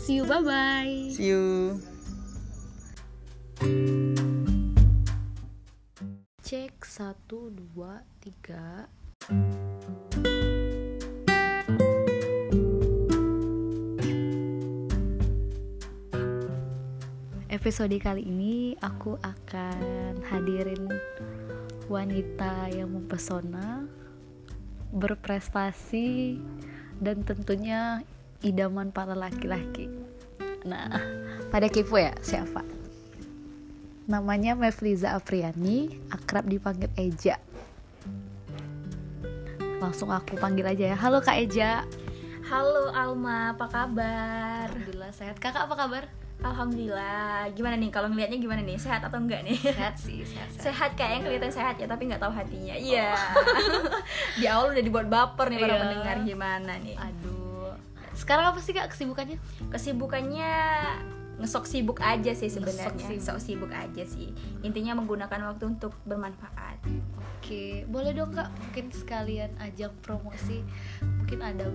See 0.03 0.19
you 0.19 0.27
bye 0.27 0.43
bye. 0.43 1.15
see 1.15 1.31
you 1.31 1.79
Cek 6.43 6.83
satu 6.83 7.55
dua 7.55 8.03
tiga. 8.19 8.91
Episode 17.47 17.95
kali 18.03 18.27
ini 18.27 18.75
aku 18.83 19.15
akan 19.23 20.19
hadirin 20.27 20.83
wanita 21.87 22.75
yang 22.75 22.91
mempesona, 22.91 23.87
berprestasi, 24.91 26.43
dan 26.99 27.23
tentunya 27.23 28.03
idaman 28.43 28.91
para 28.91 29.15
laki-laki. 29.15 29.87
Nah, 30.63 30.91
pada 31.49 31.67
kepo 31.67 31.99
ya 31.99 32.15
siapa? 32.21 32.63
Namanya 34.07 34.59
Mevliza 34.59 35.15
Apriani, 35.15 35.91
akrab 36.11 36.47
dipanggil 36.47 36.91
Eja. 36.95 37.39
Langsung 39.79 40.11
aku 40.11 40.39
panggil 40.39 40.67
aja 40.67 40.95
ya. 40.95 40.97
Halo 40.99 41.19
Kak 41.19 41.39
Eja. 41.39 41.83
Halo 42.47 42.91
Alma, 42.93 43.55
apa 43.55 43.67
kabar? 43.67 44.67
Alhamdulillah 44.69 45.11
sehat. 45.11 45.39
Kakak 45.39 45.67
apa 45.67 45.75
kabar? 45.75 46.05
Alhamdulillah. 46.43 47.51
Gimana 47.55 47.79
nih 47.79 47.91
kalau 47.91 48.11
ngelihatnya 48.11 48.39
gimana 48.39 48.63
nih? 48.63 48.75
Sehat 48.75 49.03
atau 49.03 49.19
enggak 49.19 49.47
nih? 49.47 49.59
Sehat 49.59 49.95
sih, 49.95 50.27
sehat. 50.27 50.51
sehat. 50.51 50.63
Sehat 50.67 50.91
kayak 50.95 51.11
yang 51.17 51.23
kelihatan 51.25 51.53
sehat 51.55 51.75
ya, 51.79 51.87
tapi 51.87 52.11
nggak 52.11 52.19
tahu 52.19 52.35
hatinya. 52.35 52.75
Iya. 52.75 53.15
Di 54.43 54.47
awal 54.51 54.75
udah 54.75 54.83
dibuat 54.83 55.07
baper 55.07 55.47
nih 55.51 55.59
para 55.59 55.71
Iya. 55.73 55.81
pendengar 55.81 56.17
gimana 56.23 56.73
nih? 56.83 56.97
Aduh. 56.99 57.42
Sekarang 58.13 58.53
apa 58.53 58.61
sih 58.61 58.73
Kak 58.77 58.93
kesibukannya? 58.93 59.39
Kesibukannya 59.73 60.53
ngesok 61.43 61.65
sibuk 61.67 61.99
aja 61.99 62.33
sih 62.37 62.47
sebenarnya. 62.47 62.93
Ngesok 62.93 63.09
sibuk. 63.09 63.25
Sok 63.25 63.39
sibuk 63.41 63.73
aja 63.75 64.05
sih. 64.07 64.31
Intinya 64.63 65.01
menggunakan 65.03 65.51
waktu 65.51 65.65
untuk 65.75 65.97
bermanfaat. 66.07 66.79
Oke, 67.43 67.83
boleh 67.91 68.15
dong 68.15 68.31
Kak, 68.31 68.53
mungkin 68.55 68.95
sekalian 68.95 69.51
ajak 69.59 69.91
promosi. 70.05 70.63
Mungkin 71.03 71.43
ada 71.43 71.67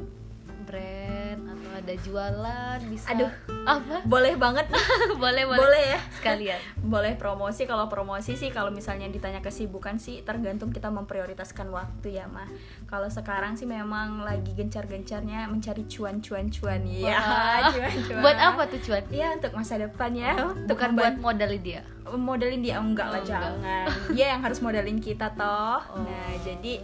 brand 0.68 1.42
atau 1.48 1.70
ada 1.74 1.94
jualan 1.98 2.80
bisa. 2.86 3.08
Aduh. 3.10 3.32
apa? 3.64 4.04
Boleh 4.04 4.36
banget. 4.36 4.68
boleh, 5.16 5.44
boleh. 5.44 5.58
Boleh 5.58 5.84
ya. 5.90 6.00
Sekalian. 6.14 6.60
boleh 6.88 7.16
promosi 7.16 7.64
kalau 7.64 7.88
promosi 7.88 8.34
sih 8.34 8.48
kalau 8.48 8.68
misalnya 8.70 9.08
ditanya 9.08 9.40
kesibukan 9.40 9.96
sih 9.98 10.22
tergantung 10.22 10.70
kita 10.70 10.88
memprioritaskan 10.88 11.68
waktu 11.68 12.16
ya 12.16 12.28
mah 12.28 12.48
kalau 12.86 13.08
sekarang 13.08 13.56
sih 13.56 13.66
memang 13.66 14.24
lagi 14.24 14.52
gencar-gencarnya 14.54 15.48
mencari 15.48 15.84
cuan-cuan-cuan 15.84 16.80
ya 16.86 17.20
cuan-cuan 17.74 18.22
Buat 18.22 18.38
apa 18.38 18.62
tuh 18.68 18.80
cuan? 18.82 19.04
ya 19.10 19.34
untuk 19.34 19.52
masa 19.54 19.76
depan 19.78 20.12
ya 20.14 20.32
untuk 20.48 20.80
Bukan 20.80 20.96
buat 20.96 21.16
modalin 21.18 21.60
dia. 21.62 21.82
modelin 22.08 22.62
dia 22.62 22.80
enggak 22.80 23.04
Oh, 23.06 23.12
lah 23.12 23.20
enggak. 23.20 23.32
jangan 23.36 23.86
dia 24.16 24.26
yang 24.32 24.42
harus 24.42 24.60
modelin 24.62 24.98
kita 24.98 25.28
toh 25.34 25.84
Oh. 25.90 26.00
nah 26.00 26.32
jadi 26.40 26.80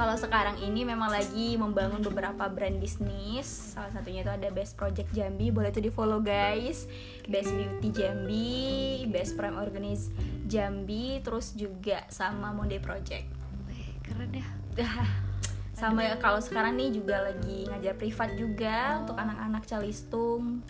kalau 0.00 0.16
sekarang 0.16 0.56
ini 0.64 0.88
memang 0.88 1.12
lagi 1.12 1.60
membangun 1.60 2.00
beberapa 2.00 2.48
brand 2.48 2.80
bisnis. 2.80 3.76
Salah 3.76 3.92
satunya 3.92 4.24
itu 4.24 4.32
ada 4.32 4.48
Best 4.48 4.80
Project 4.80 5.12
Jambi. 5.12 5.52
Boleh 5.52 5.68
tuh 5.68 5.84
di 5.84 5.92
follow 5.92 6.24
guys. 6.24 6.88
Best 7.28 7.52
Beauty 7.52 7.92
Jambi 7.92 9.04
Best 9.12 9.36
Prime 9.36 9.60
Organize 9.60 10.08
Jambi 10.48 11.20
terus 11.20 11.52
juga 11.52 12.08
sama 12.08 12.48
Monday 12.48 12.80
Project. 12.80 13.28
Keren 14.00 14.32
ya. 14.32 14.48
Sama 15.80 16.04
kalau 16.20 16.44
sekarang 16.44 16.76
nih 16.76 16.92
juga 16.92 17.24
lagi 17.24 17.64
ngajar 17.64 17.96
privat 17.96 18.36
juga 18.36 19.00
untuk 19.00 19.16
anak-anak 19.16 19.64
calistung 19.64 20.60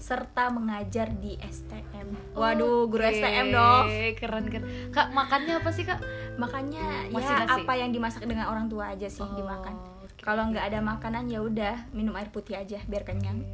serta 0.00 0.48
mengajar 0.48 1.12
di 1.14 1.36
STM. 1.38 2.08
Waduh, 2.32 2.88
guru 2.88 3.04
STM 3.04 3.52
dong. 3.52 3.84
keren 4.16 4.48
keren 4.48 4.64
kak 4.88 5.12
makannya 5.12 5.60
apa 5.60 5.68
sih 5.68 5.84
kak 5.84 6.00
Makanya 6.34 7.06
Masih 7.06 7.28
ya 7.28 7.44
nasi? 7.44 7.60
apa 7.60 7.72
yang 7.74 7.90
dimasak 7.90 8.24
dengan 8.24 8.48
orang 8.48 8.66
tua 8.66 8.90
aja 8.90 9.06
sih 9.06 9.20
Oh, 9.20 9.28
dimakan. 9.30 9.76
oke, 9.76 10.16
Kalau 10.18 10.48
nggak 10.48 10.64
ada 10.64 10.80
makanan 10.80 11.28
ya 11.28 11.38
udah 11.38 11.84
minum 11.90 12.12
air 12.14 12.26
putih 12.26 12.56
aja 12.56 12.80
biar 12.82 13.04
kenyang. 13.04 13.44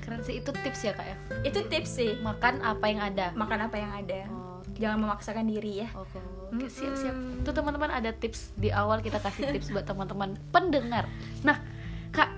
keren 0.00 0.20
sih 0.20 0.36
itu 0.36 0.50
tips 0.52 0.80
ya 0.82 0.92
kak 0.92 1.06
ya 1.06 1.16
Itu 1.42 1.62
tips 1.64 1.90
sih. 1.92 2.18
makan 2.18 2.60
apa 2.60 2.84
yang 2.84 3.00
ada 3.00 3.30
Makan 3.32 3.58
apa 3.62 3.76
yang 3.76 3.92
ada. 3.94 4.20
Oh, 4.28 4.58
Jangan 4.74 4.98
memaksakan 5.00 5.46
diri 5.46 5.80
ya. 5.80 5.88
Oke, 5.94 6.18
oke, 6.50 6.66
siap 6.68 6.92
siap. 6.94 7.14
Mm-mm. 7.14 7.40
Tuh 7.42 7.54
teman-teman 7.54 7.88
ada 7.88 8.10
tips 8.10 8.52
di 8.52 8.68
awal 8.68 9.00
kita 9.00 9.16
kasih 9.16 9.48
tips 9.48 9.70
buat 9.70 9.82
teman-teman 9.84 10.34
pendengar. 10.50 11.06
Nah, 11.40 11.62
Kak, 12.10 12.28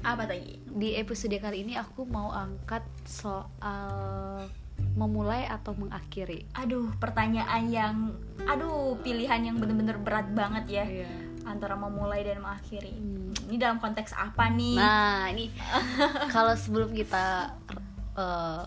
Apa 0.00 0.24
tadi? 0.24 0.58
Di 0.74 0.98
episode 0.98 1.36
kali 1.40 1.64
ini 1.64 1.74
aku 1.80 2.04
mau 2.04 2.28
angkat 2.32 2.84
soal 3.08 4.44
memulai 4.94 5.46
atau 5.46 5.74
mengakhiri. 5.74 6.46
Aduh, 6.54 6.90
pertanyaan 6.98 7.70
yang 7.70 7.94
aduh, 8.46 8.98
pilihan 9.02 9.42
yang 9.42 9.56
bener-bener 9.58 9.98
berat 9.98 10.30
banget 10.34 10.82
ya. 10.82 10.84
Iya. 10.86 11.10
Antara 11.48 11.74
memulai 11.78 12.26
dan 12.26 12.44
mengakhiri. 12.44 12.92
Hmm. 12.92 13.32
Ini 13.48 13.56
dalam 13.56 13.78
konteks 13.80 14.12
apa 14.12 14.52
nih? 14.52 14.76
Nah, 14.76 15.32
ini 15.32 15.48
kalau 16.34 16.52
sebelum 16.54 16.92
kita 16.92 17.56
eh, 18.18 18.66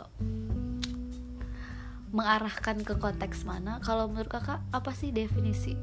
mengarahkan 2.12 2.82
ke 2.84 2.98
konteks 2.98 3.48
mana, 3.48 3.80
kalau 3.86 4.10
menurut 4.10 4.32
kakak 4.32 4.60
apa 4.74 4.92
sih 4.92 5.14
definisi? 5.14 5.78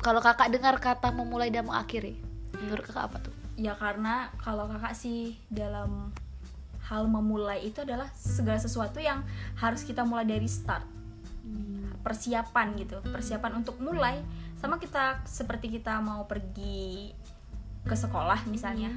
Kalau 0.00 0.20
kakak 0.20 0.52
dengar 0.52 0.76
kata 0.78 1.10
memulai 1.10 1.48
dan 1.48 1.64
mengakhiri, 1.66 2.20
menurut 2.60 2.84
kakak 2.84 3.10
apa 3.10 3.18
tuh? 3.28 3.43
Ya 3.54 3.78
karena 3.78 4.34
kalau 4.42 4.66
kakak 4.66 4.94
sih 4.98 5.38
dalam 5.46 6.10
hal 6.84 7.08
memulai 7.08 7.64
itu 7.64 7.80
adalah 7.80 8.10
segala 8.12 8.60
sesuatu 8.60 9.00
yang 9.00 9.24
harus 9.56 9.86
kita 9.86 10.04
mulai 10.04 10.26
dari 10.26 10.50
start. 10.50 10.84
Persiapan 12.04 12.76
gitu 12.76 13.00
persiapan 13.08 13.64
untuk 13.64 13.80
mulai. 13.80 14.20
Sama 14.60 14.76
kita 14.76 15.24
seperti 15.24 15.72
kita 15.80 16.00
mau 16.04 16.28
pergi 16.28 17.12
ke 17.84 17.96
sekolah 17.96 18.48
misalnya 18.48 18.88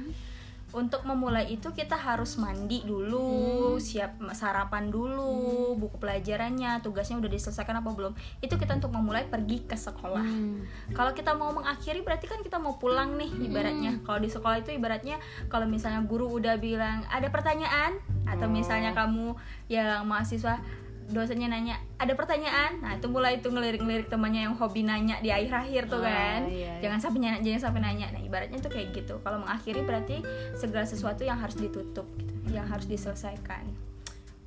untuk 0.68 1.00
memulai 1.08 1.48
itu 1.48 1.72
kita 1.72 1.96
harus 1.96 2.36
mandi 2.36 2.84
dulu 2.84 3.80
siap 3.80 4.20
sarapan 4.36 4.92
dulu 4.92 5.72
buku 5.80 5.96
pelajarannya 5.96 6.84
tugasnya 6.84 7.16
udah 7.16 7.30
diselesaikan 7.32 7.80
apa 7.80 7.88
belum. 7.96 8.12
Itu 8.44 8.60
kita 8.60 8.76
untuk 8.76 8.92
memulai 8.92 9.24
pergi 9.24 9.64
ke 9.64 9.76
sekolah. 9.76 10.20
Hmm. 10.28 10.64
kalau 10.92 11.12
kita 11.16 11.32
mau 11.32 11.54
mengakhiri 11.54 12.04
berarti 12.04 12.28
kan 12.28 12.44
kita 12.44 12.60
mau 12.60 12.76
pulang 12.76 13.16
nih 13.16 13.30
ibaratnya. 13.48 14.04
Kalau 14.04 14.20
di 14.20 14.28
sekolah 14.28 14.60
itu 14.60 14.76
ibaratnya 14.76 15.16
kalau 15.48 15.64
misalnya 15.64 16.04
guru 16.04 16.28
udah 16.28 16.60
bilang 16.60 17.04
ada 17.08 17.32
pertanyaan? 17.32 17.96
Atau 18.28 18.44
misalnya 18.52 18.92
kamu 18.92 19.32
yang 19.72 20.04
mahasiswa 20.04 20.60
dosennya 21.08 21.48
nanya 21.48 21.80
ada 21.96 22.12
pertanyaan 22.12 22.78
nah 22.78 22.92
itu 22.92 23.06
mulai 23.06 23.36
itu 23.36 23.48
ngelirik-ngelirik 23.48 24.06
temannya 24.06 24.44
yang 24.44 24.54
hobi 24.54 24.82
nanya 24.82 25.16
di 25.18 25.28
akhir-akhir 25.28 25.88
tuh 25.88 25.98
Ah, 25.98 26.06
kan 26.06 26.40
iya, 26.46 26.68
iya. 26.68 26.72
jangan 26.80 27.00
sampai 27.00 27.18
nanya 27.18 27.38
jangan 27.40 27.60
sampai 27.62 27.80
nanya 27.82 28.06
nah 28.10 28.20
ibaratnya 28.20 28.58
tuh 28.58 28.68
kayak 28.68 28.92
gitu 28.92 29.16
kalau 29.18 29.40
mengakhiri 29.40 29.80
berarti 29.82 30.20
segala 30.54 30.84
sesuatu 30.84 31.22
yang 31.22 31.36
harus 31.36 31.56
ditutup 31.56 32.04
gitu 32.14 32.32
yang 32.50 32.64
harus 32.64 32.84
diselesaikan 32.84 33.64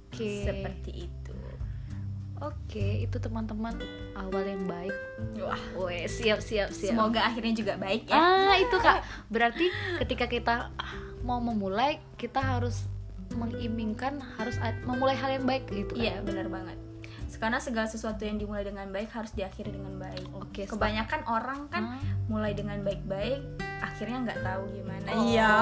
Oke. 0.07 0.43
seperti 0.43 0.91
itu 1.03 1.33
Oke, 2.39 3.05
itu 3.05 3.17
teman-teman 3.17 3.77
awal 4.17 4.41
yang 4.41 4.65
baik. 4.65 4.95
wah 5.37 5.61
Weh, 5.79 6.09
siap 6.09 6.41
siap 6.41 6.73
siap. 6.73 6.89
semoga 6.89 7.21
akhirnya 7.21 7.53
juga 7.53 7.77
baik 7.77 8.09
ya 8.09 8.17
Ah, 8.17 8.57
itu 8.57 8.73
Kak. 8.75 9.05
Berarti 9.29 9.69
ketika 10.01 10.25
kita 10.25 10.73
mau 11.21 11.37
memulai, 11.37 12.01
kita 12.17 12.41
harus 12.41 12.89
mengimingkan 13.33 14.19
harus 14.35 14.55
memulai 14.83 15.13
hal 15.13 15.31
yang 15.31 15.45
baik 15.45 15.65
gitu 15.67 15.93
kan. 15.93 16.01
Iya 16.01 16.15
benar 16.21 16.47
banget. 16.47 16.77
Karena 17.31 17.57
segala 17.57 17.89
sesuatu 17.89 18.21
yang 18.21 18.37
dimulai 18.37 18.61
dengan 18.61 18.85
baik 18.87 19.09
harus 19.09 19.33
diakhiri 19.33 19.73
dengan 19.73 19.97
baik. 19.97 20.29
Oke, 20.37 20.69
Kebanyakan 20.69 21.25
orang 21.25 21.65
kan 21.67 21.83
Ah. 21.89 22.01
mulai 22.29 22.53
dengan 22.53 22.77
baik-baik, 22.81 23.41
akhirnya 23.81 24.29
nggak 24.29 24.39
tahu 24.45 24.61
gimana. 24.69 25.09
Oh. 25.09 25.25
Iya. 25.25 25.53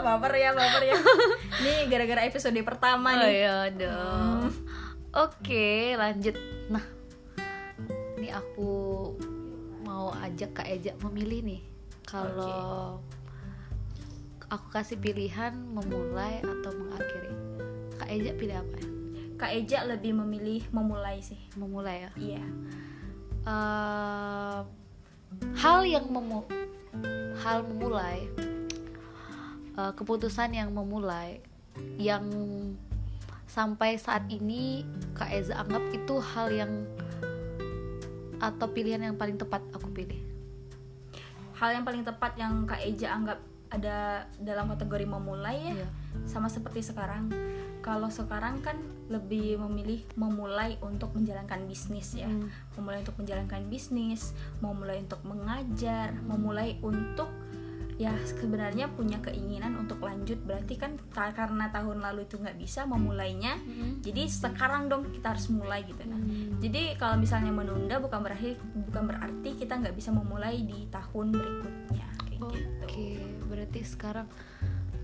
baper 0.00 0.32
ya, 0.32 0.50
baper 0.56 0.82
ya. 0.88 0.96
Nih 1.68 1.78
gara-gara 1.86 2.24
episode 2.24 2.56
pertama 2.64 3.12
Oh 3.12 3.28
nih. 3.28 3.44
iya 3.44 3.56
dong. 3.68 4.48
Oke, 5.12 5.92
lanjut. 5.92 6.32
Nah, 6.72 6.84
ini 8.16 8.32
aku 8.32 8.72
mau 9.84 10.16
ajak 10.16 10.56
Kak 10.56 10.66
Eja 10.66 10.96
memilih 11.04 11.44
nih. 11.44 11.60
Kalau 12.08 13.04
aku 14.52 14.68
kasih 14.68 15.00
pilihan 15.00 15.56
memulai 15.72 16.44
atau 16.44 16.76
mengakhiri. 16.76 17.32
Kak 17.96 18.08
Eja 18.12 18.36
pilih 18.36 18.60
apa 18.60 18.74
ya? 18.76 18.88
Kak 19.40 19.50
Eja 19.56 19.78
lebih 19.88 20.12
memilih 20.12 20.60
memulai 20.68 21.24
sih. 21.24 21.40
Memulai 21.56 22.04
ya. 22.04 22.10
Iya. 22.20 22.44
Eh, 23.48 24.60
hal 25.56 25.78
yang 25.88 26.06
memu 26.12 26.44
hal 27.40 27.64
memulai 27.64 28.28
eh, 29.74 29.92
keputusan 29.96 30.52
yang 30.52 30.68
memulai 30.70 31.40
yang 31.96 32.28
sampai 33.48 33.96
saat 33.96 34.28
ini 34.28 34.84
Kak 35.16 35.32
Eza 35.32 35.64
anggap 35.64 35.80
itu 35.96 36.20
hal 36.20 36.52
yang 36.52 36.72
atau 38.36 38.68
pilihan 38.68 39.00
yang 39.00 39.16
paling 39.16 39.40
tepat 39.40 39.64
aku 39.72 39.88
pilih 39.88 40.20
Hal 41.56 41.78
yang 41.78 41.86
paling 41.86 42.02
tepat 42.02 42.34
yang 42.34 42.66
Kak 42.66 42.82
Eja 42.82 43.14
anggap 43.14 43.38
ada 43.72 44.28
dalam 44.36 44.68
kategori 44.76 45.08
memulai 45.08 45.72
ya. 45.72 45.74
Iya. 45.80 45.88
Sama 46.28 46.52
seperti 46.52 46.84
sekarang. 46.84 47.32
Kalau 47.80 48.12
sekarang 48.12 48.60
kan 48.60 48.78
lebih 49.10 49.58
memilih 49.58 50.04
memulai 50.14 50.78
untuk 50.84 51.16
menjalankan 51.16 51.64
bisnis 51.66 52.14
ya. 52.14 52.28
Hmm. 52.28 52.52
memulai 52.78 53.00
untuk 53.02 53.16
menjalankan 53.18 53.62
bisnis, 53.72 54.36
memulai 54.60 55.00
untuk 55.00 55.20
mengajar, 55.24 56.14
memulai 56.24 56.78
untuk 56.84 57.28
ya 58.00 58.12
sebenarnya 58.24 58.90
punya 58.90 59.20
keinginan 59.20 59.76
untuk 59.78 60.00
lanjut 60.02 60.40
berarti 60.42 60.74
kan 60.80 60.96
karena 61.12 61.68
tahun 61.70 62.00
lalu 62.00 62.24
itu 62.24 62.40
nggak 62.40 62.58
bisa 62.58 62.88
memulainya 62.88 63.60
jadi 64.00 64.26
sekarang 64.26 64.90
dong 64.90 65.12
kita 65.12 65.36
harus 65.36 65.46
mulai 65.52 65.84
gitu 65.84 66.02
nah 66.08 66.18
jadi 66.58 66.96
kalau 66.96 67.20
misalnya 67.20 67.52
menunda 67.52 68.00
bukan 68.00 68.24
berarti 68.24 68.56
bukan 68.90 69.06
berarti 69.06 69.50
kita 69.54 69.78
nggak 69.78 69.94
bisa 69.94 70.10
memulai 70.10 70.64
di 70.64 70.88
tahun 70.88 71.30
berikutnya 71.30 72.06
Oke, 72.48 73.18
gitu 73.20 73.44
berarti 73.46 73.80
sekarang 73.86 74.26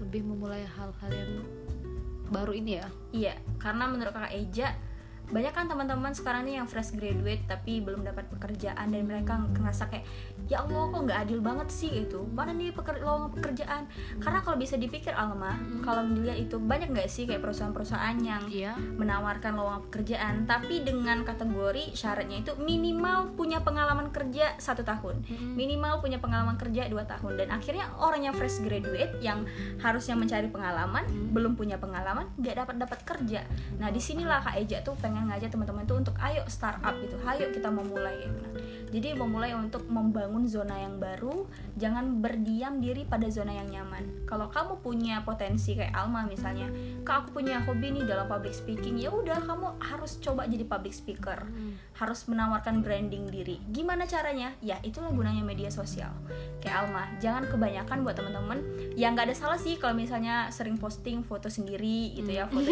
lebih 0.03 0.27
memulai 0.27 0.65
hal-hal 0.65 1.11
yang 1.13 1.33
baru 2.33 2.53
ini 2.57 2.83
ya. 2.83 2.87
Iya, 3.13 3.35
karena 3.61 3.87
menurut 3.87 4.15
kakak 4.15 4.35
Eja 4.35 4.75
banyak 5.29 5.53
kan 5.53 5.69
teman-teman 5.69 6.17
sekarang 6.17 6.49
nih 6.49 6.57
yang 6.57 6.65
fresh 6.65 6.97
graduate 6.97 7.45
tapi 7.45 7.85
belum 7.85 8.01
dapat 8.01 8.33
pekerjaan 8.33 8.89
dan 8.89 9.05
mereka 9.05 9.37
ngerasa 9.37 9.93
kayak 9.93 10.09
ya 10.49 10.65
Allah 10.65 10.89
kok 10.89 11.01
nggak 11.05 11.19
adil 11.29 11.39
banget 11.39 11.69
sih 11.69 11.93
itu? 12.03 12.25
Mana 12.33 12.51
nih 12.51 12.73
peker- 12.73 12.99
lowongan 12.99 13.31
pekerjaan? 13.37 13.83
Karena 14.19 14.41
kalau 14.41 14.57
bisa 14.57 14.75
dipikir 14.75 15.13
Alma 15.13 15.55
kalau 15.85 16.09
dilihat 16.09 16.41
itu 16.41 16.57
banyak 16.57 16.89
nggak 16.91 17.07
sih 17.07 17.29
kayak 17.29 17.45
perusahaan-perusahaan 17.45 18.17
yang 18.19 18.43
Iya. 18.49 18.73
menawarkan 18.97 19.53
lowongan 19.55 19.83
pekerjaan? 19.93 20.35
Tapi 20.45 20.83
dengan 20.83 21.21
kategori 21.23 21.93
syaratnya 21.93 22.41
itu 22.41 22.57
minimal 22.57 23.37
punya 23.37 23.61
pengalaman 23.61 24.09
kerja 24.09 24.57
satu 24.57 24.81
tahun. 24.83 25.21
Minimal 25.55 26.01
punya 26.01 26.17
pengalaman 26.17 26.57
kerja 26.57 26.89
dua 26.89 27.05
tahun. 27.05 27.37
Dan 27.37 27.49
akhirnya 27.53 27.93
orang 28.01 28.25
yang 28.25 28.35
fresh 28.35 28.65
graduate 28.65 29.21
yang 29.21 29.45
harusnya 29.79 30.17
mencari 30.17 30.49
pengalaman 30.49 31.05
belum 31.31 31.55
punya 31.55 31.77
pengalaman 31.77 32.25
nggak 32.41 32.57
dapat 32.57 32.75
dapat 32.81 33.01
kerja. 33.05 33.45
Nah 33.77 33.93
di 33.93 34.01
sinilah 34.01 34.41
kak 34.41 34.57
Eja 34.57 34.81
tuh 34.81 34.97
pengen 34.97 35.29
ngajak 35.29 35.53
teman-teman 35.53 35.85
tuh 35.85 36.01
untuk 36.01 36.17
ayo 36.19 36.41
startup 36.49 36.97
gitu. 36.99 37.21
Ayo 37.23 37.53
kita 37.53 37.69
memulai. 37.69 38.17
Gitu. 38.19 38.41
Nah, 38.41 38.53
jadi 38.89 39.09
memulai 39.13 39.53
untuk 39.53 39.85
membangun 39.85 40.38
zona 40.45 40.79
yang 40.79 41.01
baru 41.01 41.49
jangan 41.75 42.21
berdiam 42.21 42.79
diri 42.79 43.03
pada 43.03 43.27
zona 43.27 43.51
yang 43.51 43.67
nyaman. 43.67 44.29
Kalau 44.29 44.47
kamu 44.47 44.79
punya 44.79 45.25
potensi 45.25 45.73
kayak 45.73 45.91
Alma 45.91 46.23
misalnya 46.23 46.69
kak 47.03 47.27
aku 47.27 47.41
punya 47.41 47.65
hobi 47.65 47.91
nih 47.91 48.05
dalam 48.05 48.29
public 48.29 48.53
speaking 48.53 48.95
ya 48.95 49.09
udah 49.09 49.41
kamu 49.41 49.75
harus 49.81 50.21
coba 50.21 50.45
jadi 50.45 50.63
public 50.63 50.93
speaker. 50.93 51.49
Harus 51.97 52.29
menawarkan 52.29 52.85
branding 52.85 53.27
diri. 53.27 53.59
Gimana 53.67 54.05
caranya? 54.05 54.53
Ya 54.61 54.77
itulah 54.83 55.09
gunanya 55.09 55.41
media 55.41 55.73
sosial. 55.73 56.13
Kayak 56.61 56.85
Alma 56.85 57.09
jangan 57.19 57.49
kebanyakan 57.49 58.05
buat 58.05 58.15
teman-teman. 58.15 58.59
Yang 58.95 59.11
nggak 59.15 59.27
ada 59.31 59.37
salah 59.37 59.59
sih 59.59 59.75
kalau 59.75 59.97
misalnya 59.97 60.51
sering 60.51 60.77
posting 60.77 61.25
foto 61.25 61.49
sendiri 61.49 62.13
gitu 62.13 62.29
ya 62.29 62.45
foto 62.45 62.69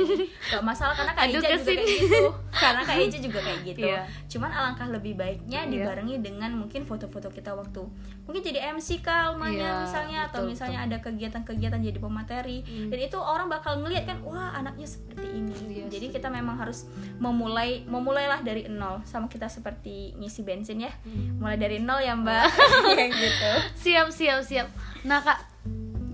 gak 0.47 0.61
masalah 0.61 0.93
karena 0.93 1.17
Aduh, 1.17 1.41
Ija 1.41 1.49
juga 1.57 1.73
kayak 1.73 1.89
gitu. 1.89 2.27
Karena 2.53 2.83
Eja 2.93 3.19
juga 3.27 3.39
kayak 3.41 3.61
gitu. 3.65 3.81
Iya. 3.87 4.03
cuman 4.27 4.51
alangkah 4.53 4.87
lebih 4.87 5.17
baiknya 5.17 5.65
Iya. 5.65 5.73
dibarengi 5.73 6.21
dengan 6.21 6.53
mungkin 6.53 6.85
foto-foto 6.85 7.33
kita 7.33 7.56
waktu. 7.57 7.83
Mungkin 8.23 8.43
jadi 8.43 8.71
MC 8.71 9.01
kalmanya 9.01 9.57
Iya, 9.57 9.83
misalnya 9.83 10.19
atau 10.25 10.41
betul, 10.43 10.51
misalnya 10.53 10.79
ada 10.83 10.97
kegiatan-kegiatan 10.99 11.81
jadi 11.81 11.97
pemateri. 11.97 12.59
Hmm. 12.61 12.89
dan 12.89 12.99
itu 13.01 13.17
orang 13.17 13.47
bakal 13.47 13.79
ngeliat 13.79 14.05
kan 14.05 14.21
wah 14.21 14.53
anaknya 14.53 14.85
seperti 14.85 15.27
ini. 15.33 15.55
Iya, 15.67 15.85
jadi 15.89 16.07
kita 16.13 16.29
memang 16.29 16.57
harus 16.57 16.85
memulai 17.17 17.83
memulailah 17.85 18.41
dari 18.41 18.67
nol. 18.67 19.01
Sama 19.03 19.27
kita 19.27 19.47
seperti 19.47 20.13
ngisi 20.15 20.43
bensin 20.43 20.83
ya. 20.83 20.93
Hmm. 21.03 21.39
mulai 21.39 21.57
dari 21.57 21.79
nol 21.79 21.99
ya 21.99 22.13
mbak. 22.13 22.47
Kayak 22.97 23.11
gitu. 23.11 23.51
Siap 23.81 24.09
siap 24.11 24.41
siap. 24.43 24.69
Nah 25.03 25.19
kak 25.19 25.41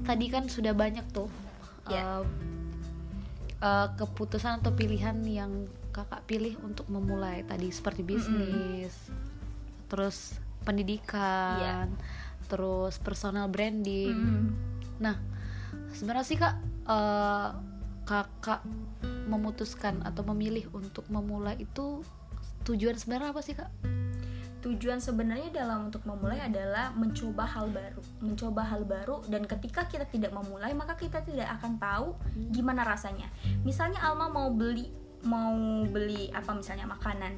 tadi 0.03 0.27
kan 0.29 0.47
sudah 0.47 0.73
banyak 0.73 1.05
tuh 1.11 1.27
Ya. 1.85 1.99
eh, 1.99 2.23
eh, 3.61 3.89
keputusan 3.97 4.59
atau 4.59 4.71
pilihan 4.71 5.19
yang 5.23 5.51
kakak 5.91 6.25
pilih 6.25 6.57
untuk 6.61 6.89
memulai 6.89 7.43
tadi 7.43 7.69
seperti 7.69 8.01
bisnis 8.01 8.97
terus 9.87 10.41
pendidikan 10.63 11.59
Iya. 11.59 11.77
terus 12.47 12.99
personal 12.99 13.47
branding 13.47 14.15
Mm. 14.15 14.47
nah 14.99 15.17
sebenarnya 15.93 16.25
sih 16.25 16.39
kak 16.39 16.55
eh, 16.85 17.49
kakak 18.03 18.61
memutuskan 19.27 20.03
atau 20.03 20.27
memilih 20.27 20.67
untuk 20.75 21.07
memulai 21.07 21.55
itu 21.57 22.03
tujuan 22.63 22.99
sebenarnya 22.99 23.31
apa 23.31 23.43
sih 23.43 23.55
kak 23.55 23.71
tujuan 24.63 25.03
sebenarnya 25.03 25.51
dalam 25.51 25.91
untuk 25.91 26.07
memulai 26.07 26.39
adalah 26.39 26.95
mencoba 26.95 27.43
hal 27.43 27.67
baru 27.75 27.99
mencoba 28.23 28.63
hal 28.63 28.87
baru 28.87 29.19
dan 29.27 29.43
ketika 29.43 29.91
kita 29.91 30.07
tidak 30.07 30.31
memulai 30.31 30.71
maka 30.71 30.95
kita 30.95 31.19
tidak 31.27 31.51
akan 31.59 31.83
tahu 31.83 32.15
gimana 32.55 32.87
rasanya 32.87 33.27
misalnya 33.67 33.99
Alma 33.99 34.31
mau 34.31 34.55
beli 34.55 34.87
mau 35.23 35.55
beli 35.87 36.29
apa 36.35 36.51
misalnya 36.55 36.87
makanan. 36.87 37.33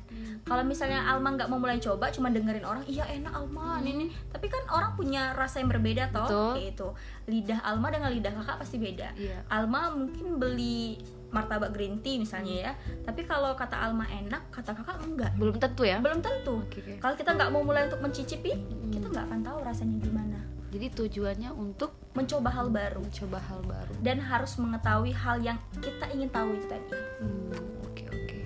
Kalau 0.44 0.62
misalnya 0.64 1.04
Alma 1.04 1.36
nggak 1.36 1.48
mau 1.52 1.60
mulai 1.60 1.76
coba 1.80 2.08
cuma 2.08 2.32
dengerin 2.32 2.64
orang 2.64 2.84
iya 2.88 3.04
enak 3.08 3.32
Alma. 3.32 3.80
Ini 3.84 4.08
tapi 4.32 4.48
kan 4.48 4.64
orang 4.72 4.96
punya 4.96 5.36
rasa 5.36 5.60
yang 5.60 5.68
berbeda 5.68 6.08
toh. 6.12 6.56
Itu 6.56 6.96
lidah 7.28 7.60
Alma 7.64 7.92
dengan 7.92 8.12
lidah 8.12 8.32
kakak 8.32 8.64
pasti 8.64 8.80
beda. 8.80 9.12
Iya. 9.16 9.44
Alma 9.52 9.92
mungkin 9.92 10.40
beli 10.40 10.98
martabak 11.34 11.74
green 11.74 12.00
tea 12.00 12.16
misalnya 12.22 12.70
ya. 12.70 12.72
Tapi 13.04 13.26
kalau 13.28 13.52
kata 13.52 13.76
Alma 13.76 14.08
enak 14.08 14.48
kata 14.48 14.72
kakak 14.72 14.98
enggak. 15.04 15.32
Belum 15.36 15.56
tentu 15.60 15.82
ya? 15.84 16.00
Belum 16.00 16.24
tentu. 16.24 16.62
Oke. 16.64 16.96
kalau 17.02 17.14
kita 17.18 17.36
nggak 17.36 17.50
mau 17.52 17.60
mulai 17.60 17.84
untuk 17.86 18.00
mencicipi 18.00 18.56
kita 18.92 19.06
nggak 19.10 19.24
akan 19.28 19.40
tahu 19.42 19.58
rasanya 19.66 19.96
gimana 20.00 20.33
jadi 20.74 20.90
tujuannya 20.90 21.54
untuk 21.54 21.94
mencoba 22.18 22.50
hal 22.50 22.66
baru. 22.66 22.98
Mencoba 22.98 23.38
hal 23.46 23.62
baru. 23.62 23.94
Dan 24.02 24.18
harus 24.18 24.58
mengetahui 24.58 25.14
hal 25.14 25.38
yang 25.38 25.54
kita 25.78 26.10
ingin 26.10 26.26
tahu 26.34 26.58
itu 26.58 26.66
tadi. 26.66 26.90
Hmm, 27.22 27.54
oke 27.86 28.04
oke. 28.10 28.38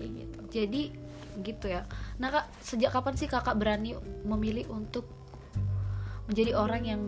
Kayak 0.00 0.10
gitu. 0.16 0.38
Jadi 0.48 0.82
gitu 1.44 1.66
ya. 1.68 1.84
Nah 2.16 2.32
kak 2.32 2.48
sejak 2.64 2.88
kapan 2.88 3.14
sih 3.20 3.28
kakak 3.28 3.60
berani 3.60 4.00
memilih 4.24 4.64
untuk 4.72 5.04
menjadi 6.24 6.56
orang 6.56 6.82
yang 6.88 7.02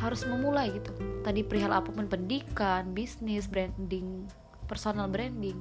harus 0.00 0.24
memulai 0.24 0.72
gitu? 0.72 0.96
Tadi 1.20 1.44
perihal 1.44 1.76
apa 1.76 1.92
pun 1.92 2.08
pendidikan 2.08 2.96
bisnis 2.96 3.52
branding 3.52 4.24
personal 4.64 5.12
branding. 5.12 5.60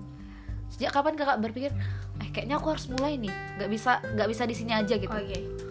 Sejak 0.71 0.95
kapan 0.95 1.19
kakak 1.19 1.43
berpikir 1.43 1.75
eh 2.23 2.29
kayaknya 2.31 2.55
aku 2.55 2.71
harus 2.71 2.87
mulai 2.87 3.19
nih. 3.19 3.35
Nggak 3.59 3.67
bisa 3.67 3.99
nggak 4.15 4.29
bisa 4.31 4.43
di 4.47 4.55
sini 4.55 4.71
aja 4.71 4.95
gitu? 4.95 5.11
Oke 5.11 5.67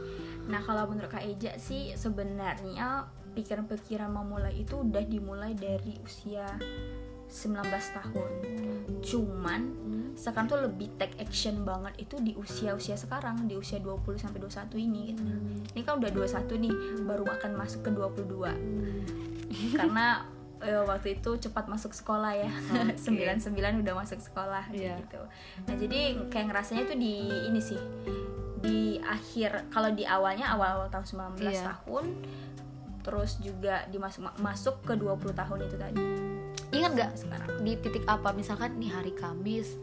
nah 0.49 0.59
kalau 0.59 0.89
menurut 0.89 1.09
kak 1.09 1.23
Eja 1.23 1.55
sih 1.55 1.93
sebenarnya 1.93 3.05
pikiran-pikiran 3.31 4.09
memulai 4.09 4.57
itu 4.59 4.81
udah 4.81 5.05
dimulai 5.05 5.53
dari 5.53 6.01
usia 6.01 6.49
19 7.29 7.61
tahun 7.69 8.31
cuman 9.01 9.61
Hmm, 9.79 10.13
sekarang 10.17 10.49
tuh 10.49 10.61
lebih 10.61 10.89
take 10.97 11.17
action 11.19 11.63
banget 11.63 11.97
itu 12.01 12.17
di 12.19 12.33
usia-usia 12.35 12.97
sekarang 12.97 13.45
di 13.45 13.55
usia 13.55 13.79
20 13.79 14.17
sampai 14.17 14.41
21 14.41 14.77
ini 14.79 15.01
gitu. 15.13 15.23
Ini 15.73 15.81
kan 15.81 15.97
udah 15.97 16.11
21 16.11 16.59
nih, 16.59 16.75
baru 17.05 17.25
akan 17.25 17.51
masuk 17.55 17.85
ke 17.85 17.91
22. 17.93 18.53
Karena 19.73 20.27
eh, 20.59 20.83
waktu 20.83 21.17
itu 21.17 21.31
cepat 21.39 21.71
masuk 21.71 21.95
sekolah 21.95 22.33
ya. 22.35 22.51
Oke. 22.51 22.99
99 23.39 23.81
udah 23.81 23.95
masuk 23.95 24.19
sekolah 24.19 24.67
Iya. 24.69 24.99
gitu. 24.99 25.23
Nah, 25.65 25.75
jadi 25.79 26.01
kayak 26.29 26.47
ngerasanya 26.51 26.83
tuh 26.85 26.99
di 26.99 27.15
ini 27.47 27.61
sih. 27.63 27.79
Di 28.59 28.81
akhir 28.99 29.68
kalau 29.68 29.90
di 29.90 30.03
awalnya 30.03 30.51
awal-awal 30.51 30.88
tahun 30.88 31.07
19 31.37 31.49
Iya. 31.49 31.62
tahun 31.77 32.05
terus 33.01 33.38
juga 33.38 33.87
dimasuk 33.87 34.21
masuk 34.37 34.83
ke 34.83 34.92
20 34.92 35.33
tahun 35.33 35.59
itu 35.62 35.77
tadi. 35.77 36.03
ingat 36.68 36.90
nggak 36.92 37.11
Sekarang. 37.16 37.49
di 37.59 37.73
titik 37.75 38.05
apa 38.05 38.29
misalkan 38.31 38.77
nih 38.77 38.92
hari 38.92 39.11
Kamis 39.11 39.81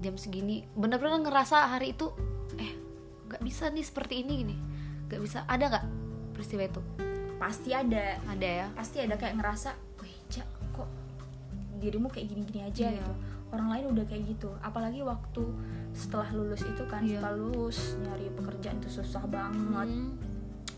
jam 0.00 0.16
segini 0.16 0.66
bener-bener 0.72 1.22
ngerasa 1.22 1.70
hari 1.70 1.94
itu 1.94 2.10
eh 2.56 2.74
nggak 3.24 3.38
bisa 3.40 3.70
nih 3.70 3.80
seperti 3.80 4.18
ini 4.18 4.32
gini 4.40 4.56
nggak 5.06 5.20
bisa 5.20 5.46
ada 5.46 5.70
nggak 5.70 5.84
peristiwa 6.32 6.62
itu 6.64 6.82
Pasti 7.38 7.70
ada 7.70 8.18
ada 8.20 8.42
ya 8.44 8.66
pasti 8.70 8.98
ada 8.98 9.14
kayak 9.14 9.32
ngerasa, 9.34 9.70
wih 9.96 10.12
Cak, 10.26 10.44
kok 10.72 10.90
dirimu 11.78 12.08
kayak 12.08 12.26
gini-gini 12.28 12.60
aja 12.62 12.84
Iya. 12.84 12.98
gitu. 12.98 13.12
Orang 13.50 13.68
lain 13.68 13.90
udah 13.90 14.04
kayak 14.04 14.26
gitu. 14.28 14.50
Apalagi 14.60 15.00
waktu 15.00 15.42
setelah 15.90 16.30
lulus 16.30 16.62
itu 16.62 16.82
kan, 16.86 17.02
Iya. 17.02 17.18
setelah 17.18 17.34
lulus 17.36 17.78
nyari 17.98 18.30
pekerjaan 18.30 18.78
itu 18.78 18.90
susah 18.92 19.24
banget. 19.24 19.88
Hmm, 19.88 20.14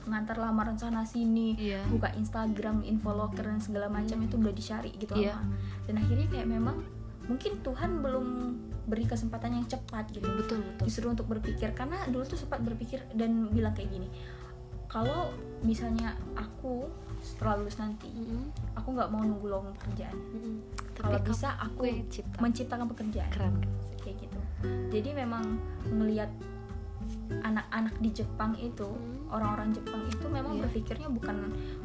Ngantar 0.03 0.35
lamaran 0.35 0.75
sana 0.75 1.07
sini, 1.07 1.55
Iya. 1.55 1.87
buka 1.87 2.11
Instagram, 2.13 2.83
info 2.83 3.13
locker 3.13 3.45
dan 3.45 3.63
segala 3.63 3.87
macam 3.87 4.19
itu 4.19 4.35
udah 4.35 4.51
dicari 4.51 4.91
gitu 4.93 5.15
Iya. 5.15 5.37
Alma. 5.37 5.55
Dan 5.85 5.95
akhirnya 5.97 6.27
kayak 6.29 6.49
memang 6.49 6.77
mungkin 7.23 7.63
Tuhan 7.63 8.03
belum 8.03 8.27
beri 8.83 9.07
kesempatan 9.07 9.55
yang 9.55 9.67
cepat 9.67 10.11
gitu. 10.11 10.27
betul 10.27 10.59
betul 10.59 10.85
Justru 10.85 11.07
untuk 11.07 11.31
berpikir 11.31 11.71
karena 11.71 12.03
dulu 12.07 12.27
tuh 12.27 12.35
sempat 12.35 12.59
berpikir 12.61 12.99
dan 13.15 13.47
bilang 13.49 13.71
kayak 13.73 13.95
gini. 13.95 14.11
Kalau 14.91 15.31
misalnya 15.63 16.13
aku 16.35 16.85
setelah 17.23 17.57
lulus 17.57 17.79
nanti 17.79 18.11
Mm-mm, 18.11 18.51
aku 18.75 18.93
nggak 18.93 19.09
mau 19.09 19.23
nunggu 19.23 19.47
lowongan 19.47 19.73
pekerjaan 19.73 20.13
mm-mm. 20.13 20.59
kalau 20.75 20.92
Tapi 20.93 21.17
bisa 21.25 21.49
kamu 21.53 21.65
aku 21.67 21.81
yang 21.85 22.01
cipta 22.09 22.37
menciptakan 22.39 22.87
pekerjaan 22.89 23.31
keren 23.31 23.55
kan? 23.57 23.71
kayak 24.03 24.17
gitu 24.19 24.39
jadi 24.91 25.11
memang 25.17 25.45
melihat 25.89 26.31
anak-anak 27.43 27.95
di 27.99 28.11
Jepang 28.13 28.53
itu 28.57 28.87
Hmm. 28.87 29.33
orang-orang 29.33 29.73
Jepang 29.73 30.03
itu 30.05 30.27
memang 30.29 30.55
Iya. 30.59 30.63
berpikirnya 30.69 31.09
bukan 31.09 31.37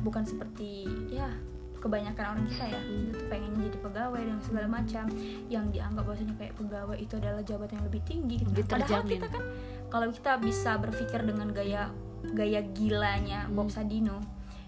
bukan 0.03 0.23
seperti 0.27 0.83
ya 1.07 1.31
kebanyakan 1.77 2.25
orang 2.35 2.45
kita 2.49 2.65
ya 2.67 2.79
Hmm. 2.81 3.13
itu 3.13 3.23
pengennya 3.25 3.61
jadi 3.63 3.77
pegawai 3.79 4.21
dan 4.21 4.37
segala 4.41 4.67
macam 4.67 5.05
yang 5.47 5.65
dianggap 5.69 6.03
bahwasanya 6.03 6.35
kayak 6.35 6.53
pegawai 6.57 6.97
itu 6.97 7.13
adalah 7.15 7.41
jabatan 7.41 7.75
yang 7.79 7.87
lebih 7.87 8.01
tinggi 8.03 8.35
gitu 8.41 8.49
Lebih 8.51 8.65
padahal 8.67 9.01
kita 9.05 9.27
kan 9.29 9.43
kalau 9.87 10.07
kita 10.11 10.31
bisa 10.37 10.71
berpikir 10.75 11.21
dengan 11.23 11.47
gaya 11.53 11.93
gaya 12.27 12.61
gilanya 12.73 13.47
Bob 13.47 13.69
Hmm. 13.69 13.75
Sadino 13.77 14.17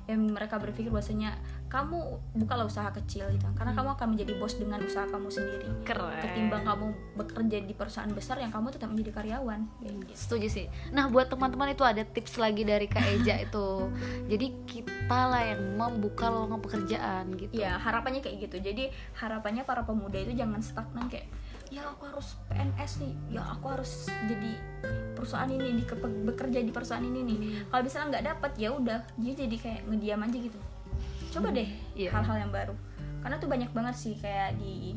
yang 0.07 0.25
mereka 0.25 0.57
berpikir 0.57 0.89
bahwasanya 0.89 1.37
kamu 1.69 1.97
bukalah 2.33 2.65
usaha 2.65 2.89
kecil 2.89 3.29
gitu 3.29 3.45
karena 3.53 3.71
Hmm. 3.71 3.85
kamu 3.85 3.89
akan 3.93 4.07
menjadi 4.17 4.33
bos 4.41 4.57
dengan 4.57 4.81
usaha 4.81 5.05
kamu 5.05 5.29
sendiri. 5.29 5.69
Keren. 5.85 6.17
Ketimbang 6.17 6.65
kamu 6.65 6.85
bekerja 7.13 7.57
di 7.61 7.73
perusahaan 7.77 8.09
besar 8.09 8.41
yang 8.41 8.49
kamu 8.49 8.73
tetap 8.73 8.89
menjadi 8.89 9.11
karyawan. 9.13 9.69
Gitu. 9.79 10.17
setuju 10.17 10.47
sih. 10.49 10.65
Nah 10.89 11.07
buat 11.07 11.29
teman-teman 11.29 11.71
itu 11.71 11.85
ada 11.85 12.01
tips 12.01 12.41
lagi 12.41 12.65
dari 12.65 12.89
Kak 12.89 13.05
Eja 13.05 13.37
itu. 13.45 13.85
Jadi 14.25 14.47
kita 14.65 15.19
lah 15.29 15.45
yang 15.45 15.77
membuka 15.77 16.27
lowongan 16.27 16.57
pekerjaan 16.59 17.37
gitu. 17.37 17.53
Ya 17.53 17.77
harapannya 17.77 18.25
kayak 18.25 18.49
gitu. 18.49 18.57
Jadi 18.57 18.89
harapannya 19.15 19.61
para 19.61 19.85
pemuda 19.85 20.17
itu 20.17 20.33
jangan 20.33 20.65
stagnan 20.65 21.05
kayak 21.05 21.29
ya 21.69 21.85
aku 21.85 22.09
harus 22.09 22.33
PNS 22.49 22.91
nih. 23.05 23.13
Ya 23.37 23.45
aku 23.45 23.69
harus 23.69 24.09
jadi 24.25 24.57
perusahaan 25.13 25.45
ini 25.45 25.77
di 25.77 25.83
bekerja 26.25 26.65
di 26.65 26.73
perusahaan 26.73 27.05
ini 27.05 27.21
nih. 27.21 27.37
Kalau 27.69 27.81
misalnya 27.85 28.07
nggak 28.17 28.25
dapat 28.33 28.51
ya 28.57 28.69
udah. 28.73 28.99
Dia 29.21 29.33
jadi 29.37 29.55
kayak 29.61 29.81
ngediam 29.85 30.25
aja 30.25 30.39
gitu 30.41 30.57
coba 31.29 31.47
deh 31.51 31.69
Iya. 31.93 32.09
hal-hal 32.11 32.37
yang 32.39 32.51
baru 32.51 32.75
karena 33.19 33.35
tuh 33.35 33.47
banyak 33.47 33.69
banget 33.69 33.95
sih 33.95 34.15
kayak 34.15 34.55
di 34.55 34.95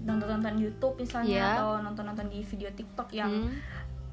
nonton-nonton 0.00 0.56
YouTube 0.56 0.96
misalnya 0.96 1.28
Iya. 1.30 1.46
atau 1.54 1.68
nonton-nonton 1.80 2.26
di 2.26 2.40
video 2.40 2.70
TikTok 2.70 3.12
yang 3.12 3.28
Hmm, 3.28 3.52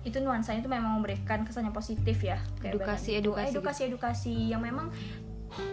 itu 0.03 0.19
nuansanya 0.19 0.59
itu 0.59 0.67
memang 0.67 0.95
memberikan 0.95 1.43
kesan 1.43 1.63
yang 1.63 1.75
positif 1.75 2.19
ya 2.21 2.39
kayak 2.59 2.75
Edukasi, 2.75 3.09
gitu. 3.13 3.31
edukasi 3.31 3.51
edukasi 3.51 3.81
edukasi 3.85 4.33
yang 4.47 4.59
memang 4.59 4.87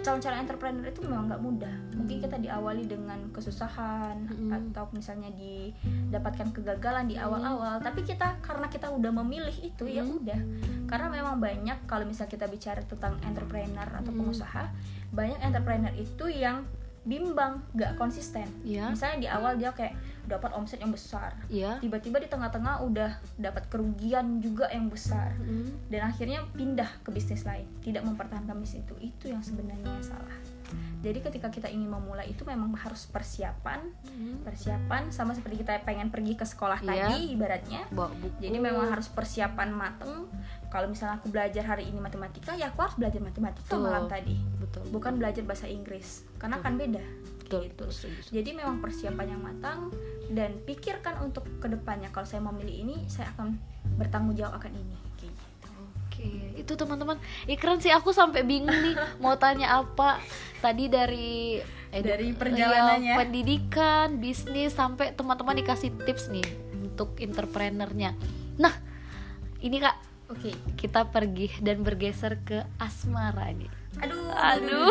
calon-calon 0.00 0.38
entrepreneur 0.38 0.86
itu 0.86 1.02
memang 1.02 1.26
nggak 1.26 1.42
mudah 1.42 1.74
mungkin 1.92 2.16
kita 2.18 2.38
diawali 2.38 2.86
dengan 2.86 3.18
kesusahan 3.30 4.16
Mm. 4.24 4.50
atau 4.70 4.86
misalnya 4.90 5.28
didapatkan 5.34 6.54
kegagalan 6.54 7.04
di 7.04 7.18
awal-awal 7.18 7.82
tapi 7.82 8.00
kita 8.00 8.38
karena 8.40 8.66
kita 8.66 8.86
udah 8.88 9.10
memilih 9.12 9.52
itu 9.60 9.84
ya 9.84 10.00
Mm. 10.00 10.14
udah 10.22 10.40
karena 10.86 11.06
memang 11.10 11.36
banyak 11.36 11.78
kalau 11.84 12.06
misalnya 12.06 12.32
kita 12.32 12.46
bicara 12.46 12.80
tentang 12.82 13.18
entrepreneur 13.20 13.88
atau 13.92 14.08
Mm. 14.08 14.18
pengusaha 14.20 14.64
banyak 15.14 15.38
entrepreneur 15.40 15.94
itu 15.94 16.26
yang 16.28 16.66
bimbang 17.04 17.60
nggak 17.76 18.00
konsisten. 18.00 18.48
Iya. 18.64 18.88
misalnya 18.90 19.18
di 19.20 19.28
awal 19.28 19.60
dia 19.60 19.70
kayak 19.76 19.92
dapat 20.24 20.56
omset 20.56 20.80
yang 20.80 20.92
besar. 20.92 21.36
Iya. 21.52 21.76
tiba-tiba 21.84 22.16
di 22.16 22.28
tengah-tengah 22.32 22.80
udah 22.80 23.20
dapat 23.36 23.68
kerugian 23.68 24.40
juga 24.40 24.72
yang 24.72 24.88
besar. 24.88 25.36
Hmm, 25.36 25.68
dan 25.92 26.08
akhirnya 26.08 26.48
pindah 26.56 26.88
ke 27.04 27.12
bisnis 27.12 27.44
lain 27.44 27.68
tidak 27.84 28.08
mempertahankan 28.08 28.56
bisnis 28.56 28.82
itu. 28.88 28.94
Itu 29.04 29.24
yang 29.28 29.44
sebenarnya 29.44 30.00
salah 30.00 30.53
jadi 31.04 31.20
ketika 31.20 31.52
kita 31.52 31.68
ingin 31.68 31.92
memulai 31.92 32.32
itu 32.32 32.48
memang 32.48 32.72
harus 32.80 33.04
persiapan. 33.04 33.92
Persiapan 34.40 35.12
sama 35.12 35.36
seperti 35.36 35.60
kita 35.60 35.84
pengen 35.84 36.08
pergi 36.08 36.32
ke 36.32 36.48
sekolah 36.48 36.80
Iya. 36.80 37.12
tadi 37.12 37.36
ibaratnya. 37.36 37.84
Bawa 37.92 38.08
buku. 38.16 38.40
Jadi 38.40 38.56
memang 38.56 38.88
harus 38.88 39.12
persiapan 39.12 39.68
mateng. 39.76 40.32
Kalau 40.72 40.88
misalnya 40.88 41.20
aku 41.20 41.28
belajar 41.28 41.62
hari 41.68 41.92
ini 41.92 42.00
matematika 42.00 42.56
ya 42.56 42.72
aku 42.72 42.88
harus 42.88 42.96
belajar 42.96 43.20
matematika 43.20 43.68
Betul. 43.68 43.84
malam 43.84 44.04
tadi. 44.08 44.36
Betul 44.58 44.82
bukan 44.88 45.12
belajar 45.20 45.42
bahasa 45.44 45.68
Inggris. 45.68 46.24
Karena 46.40 46.58
kan 46.64 46.80
beda. 46.80 47.04
Betul, 47.44 47.68
gitu. 47.68 47.84
betul, 47.84 48.10
jadi 48.32 48.50
memang 48.56 48.80
persiapan 48.80 49.36
yang 49.36 49.42
matang. 49.44 49.92
Dan 50.32 50.56
pikirkan 50.64 51.20
untuk 51.20 51.44
ke 51.60 51.68
depannya 51.68 52.08
kalau 52.08 52.24
saya 52.24 52.40
memilih 52.40 52.88
ini 52.88 52.96
saya 53.12 53.28
akan 53.36 53.60
bertanggung 54.00 54.32
jawab 54.32 54.56
akan 54.56 54.72
ini 54.72 54.96
Oke, 56.24 56.32
itu 56.56 56.72
teman-teman. 56.72 57.20
Ih, 57.44 57.54
keren 57.54 57.76
sih 57.76 57.88
aku 57.88 58.10
sampai 58.10 58.40
bingung 58.42 58.72
nih 58.72 58.92
mau 59.18 59.36
tanya 59.36 59.76
apa. 59.76 60.16
Tadi 60.58 60.88
dari 60.88 61.60
edu- 61.90 62.08
Dari 62.08 62.32
perjalanannya. 62.32 63.04
iya, 63.06 63.16
pendidikan, 63.16 64.16
bisnis 64.16 64.72
sampai 64.72 65.12
teman-teman 65.12 65.54
dikasih 65.54 65.92
tips 66.00 66.28
nih 66.28 66.46
untuk 66.74 67.12
entrepreneurnya. 67.18 68.16
Nah, 68.56 68.72
ini 69.58 69.76
Kak, 69.76 69.96
oke 70.26 70.50
kita 70.74 71.04
pergi 71.06 71.52
dan 71.60 71.80
bergeser 71.80 72.40
ke 72.40 72.64
asmara 72.78 73.50
nih. 73.50 73.68
aduh 73.94 74.26
Aduh. 74.32 74.90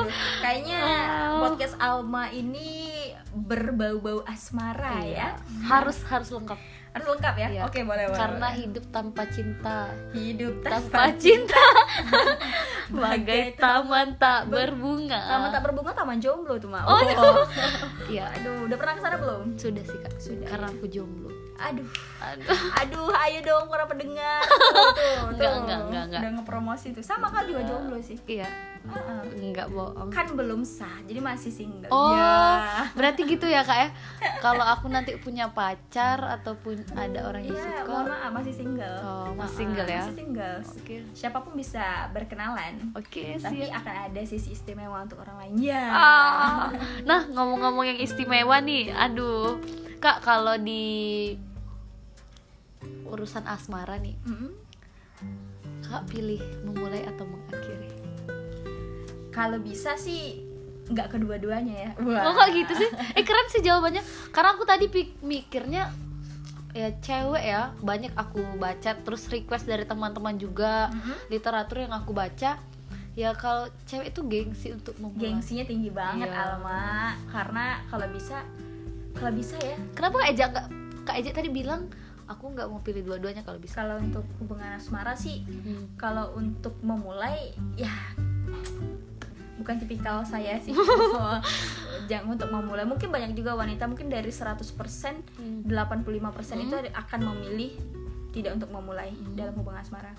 kayaknya 0.40 0.80
Oh. 1.28 1.44
podcast 1.44 1.76
Alma 1.76 2.30
ini 2.30 2.96
berbau-bau 3.30 4.24
asmara 4.24 5.04
ya 5.04 5.36
Harus 5.62 6.00
harus 6.04 6.30
lengkap 6.30 6.56
harus 6.98 7.08
lengkap 7.08 7.34
ya. 7.36 7.48
Iya. 7.48 7.62
oke 7.64 7.78
boleh 7.80 8.04
boleh 8.04 8.18
karena 8.18 8.48
boleh. 8.48 8.58
hidup 8.58 8.84
tanpa 8.88 9.22
cinta. 9.26 9.78
Hidup 10.10 10.54
tanpa 10.60 11.02
cinta. 11.14 11.64
bagai 12.90 13.54
taman 13.54 14.16
tak 14.16 14.48
berbunga. 14.48 15.20
taman 15.20 15.48
tak 15.48 15.62
berbunga 15.62 15.92
taman 15.92 16.18
jomblo 16.18 16.56
tuh 16.56 16.66
mah 16.66 16.82
Oh, 16.82 16.98
Iya, 18.12 18.32
aduh 18.32 18.64
udah 18.64 18.76
pernah 18.76 18.94
ke 18.94 19.02
sana 19.02 19.16
belum? 19.16 19.42
Sudah 19.54 19.84
sih 19.84 19.98
Kak. 19.98 20.12
Sudah, 20.16 20.46
Karena 20.46 20.66
aku 20.68 20.88
jomblo. 20.88 21.28
aduh. 21.58 21.84
Aduh. 22.18 22.46
aduh 22.76 23.10
ayo 23.20 23.38
dong 23.42 23.66
para 23.66 23.84
pendengar. 23.84 24.40
Tuh, 24.48 24.94
tuh, 24.94 25.28
Enggak, 25.28 25.50
tuh. 25.50 25.60
enggak, 25.60 25.78
enggak, 25.80 26.02
enggak. 26.04 26.20
udah 26.20 26.30
ngepromosi 26.34 26.88
tuh. 26.92 27.02
Sama 27.02 27.28
kan 27.28 27.44
juga 27.44 27.62
jomblo 27.62 27.98
sih. 27.98 28.14
Iya, 28.24 28.46
Enggak 29.34 29.68
bohong. 29.68 30.08
kan 30.08 30.26
belum 30.30 30.60
sah 30.60 30.98
jadi 31.02 31.18
masih 31.18 31.48
single 31.48 31.88
Oh, 31.88 32.10
ya 32.10 32.84
berarti 32.92 33.24
gitu 33.24 33.44
ya 33.44 33.60
kak 33.60 33.76
ya? 33.76 33.88
Kalau 34.44 34.62
aku 34.62 34.86
nanti 34.86 35.16
punya 35.16 35.48
pacar 35.48 36.18
ataupun 36.20 36.78
ada 36.92 37.26
orang 37.26 37.42
yang 37.44 37.54
Iya, 37.54 37.64
suka, 37.80 37.90
mohon 37.90 38.06
maaf 38.08 38.30
masih 38.32 38.54
single. 38.54 38.96
Oh, 39.00 39.28
masih 39.34 39.56
single 39.56 39.88
ya? 39.88 40.00
Masih 40.00 40.16
single. 40.16 40.56
Oke. 40.64 40.96
Siapa 41.12 41.38
pun 41.40 41.52
bisa 41.52 41.84
berkenalan. 42.10 42.74
oke 42.92 43.24
Tapi 43.36 43.56
sih. 43.60 43.68
akan 43.68 43.94
ada 44.06 44.20
sisi 44.22 44.48
istimewa 44.52 44.98
untuk 45.00 45.18
orang 45.18 45.36
lain. 45.38 45.52
Ya. 45.60 45.84
Ah, 45.88 46.70
nah 47.02 47.26
ngomong-ngomong 47.26 47.84
yang 47.86 47.98
istimewa 47.98 48.58
nih, 48.58 48.90
aduh, 48.90 49.58
kak 49.98 50.20
kalau 50.20 50.54
di 50.54 51.34
urusan 53.04 53.42
asmara 53.44 53.96
nih, 53.96 54.14
Mm-mm. 54.22 54.52
kak 55.82 56.06
pilih 56.06 56.38
memulai 56.62 57.02
atau 57.02 57.24
mengakhiri? 57.24 57.90
Kalau 59.38 59.58
bisa 59.60 59.94
sih 59.94 60.42
nggak 60.84 61.12
kedua-duanya 61.12 61.74
ya. 61.78 61.90
Oh 61.96 62.32
kok 62.34 62.50
gitu 62.50 62.72
sih? 62.74 62.90
Eh 63.12 63.22
keren 63.22 63.46
sih 63.46 63.60
jawabannya. 63.60 64.02
Karena 64.28 64.50
aku 64.52 64.64
tadi 64.64 64.90
mikirnya 65.20 65.94
ya 66.70 66.90
cewek 66.96 67.44
ya 67.44 67.70
banyak 67.76 68.12
aku 68.12 68.42
baca 68.56 68.92
terus 68.94 69.26
request 69.26 69.64
dari 69.64 69.82
teman-teman 69.82 70.34
juga 70.34 70.90
Mhm. 70.90 71.14
literatur 71.28 71.80
yang 71.80 71.90
aku 71.92 72.12
baca 72.12 72.60
ya 73.14 73.30
kalau 73.34 73.66
cewek 73.84 74.10
itu 74.10 74.20
gengsi 74.22 74.68
untuk 74.72 74.94
memulai. 74.96 75.32
Gengsinya 75.32 75.64
tinggi 75.64 75.88
banget 75.88 76.28
Iya. 76.28 76.38
Alma. 76.50 77.14
Karena 77.26 77.64
kalau 77.86 78.06
bisa 78.08 78.42
kalau 79.12 79.32
bisa 79.32 79.54
ya 79.58 79.74
Kenapa 79.92 80.18
kak 80.18 80.28
Eja 80.28 80.44
nggak 80.46 80.66
kak 81.04 81.16
Eja 81.16 81.30
tadi 81.32 81.48
bilang 81.48 81.86
aku 82.26 82.44
nggak 82.48 82.66
mau 82.66 82.78
pilih 82.78 83.02
dua-duanya 83.02 83.42
kalau 83.42 83.58
bisa. 83.58 83.78
kalau 83.78 83.96
untuk 83.98 84.22
hubungan 84.38 84.72
asmara 84.72 85.14
sih 85.14 85.42
Hmm. 85.42 85.94
kalau 85.94 86.34
untuk 86.34 86.74
memulai 86.80 87.54
ya 87.74 87.90
bukan 89.58 89.76
tipikal 89.82 90.22
saya 90.24 90.56
sih. 90.62 90.72
Jangan 92.10 92.38
untuk 92.38 92.48
memulai 92.48 92.86
mungkin 92.86 93.12
banyak 93.12 93.36
juga 93.36 93.58
wanita 93.58 93.84
mungkin 93.90 94.08
dari 94.08 94.30
100% 94.30 94.64
85% 95.66 96.64
itu 96.64 96.74
akan 96.94 97.20
memilih 97.34 97.74
tidak 98.32 98.56
untuk 98.56 98.70
memulai 98.72 99.12
dalam 99.34 99.52
hubungan 99.58 99.82
asmara. 99.82 100.14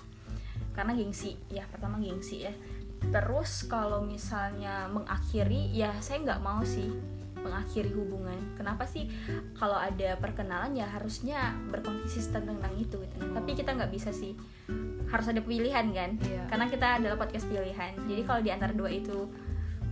Karena 0.76 0.94
gengsi 0.94 1.34
ya 1.50 1.66
pertama 1.66 1.98
gengsi 1.98 2.46
ya. 2.46 2.52
Terus 3.00 3.64
kalau 3.64 4.04
misalnya 4.04 4.86
mengakhiri 4.92 5.72
ya 5.72 5.96
saya 6.04 6.20
nggak 6.20 6.40
mau 6.44 6.60
sih 6.62 7.19
mengakhiri 7.40 7.90
hubungan. 7.92 8.38
Kenapa 8.56 8.84
sih 8.84 9.08
kalau 9.56 9.76
ada 9.76 10.16
perkenalan 10.20 10.76
ya 10.76 10.86
harusnya 10.88 11.56
berkonsisten 11.72 12.46
tentang 12.46 12.72
itu 12.76 13.00
gitu. 13.00 13.16
Tapi 13.32 13.50
kita 13.56 13.74
nggak 13.76 13.92
bisa 13.92 14.12
sih. 14.12 14.36
Harus 15.10 15.26
ada 15.26 15.42
pilihan 15.42 15.90
kan? 15.90 16.10
Iya. 16.22 16.46
karena 16.46 16.66
kita 16.70 16.86
adalah 17.02 17.16
podcast 17.18 17.48
pilihan. 17.50 17.92
Jadi 18.06 18.22
kalau 18.22 18.40
di 18.40 18.50
antara 18.54 18.70
dua 18.70 18.90
itu 18.92 19.26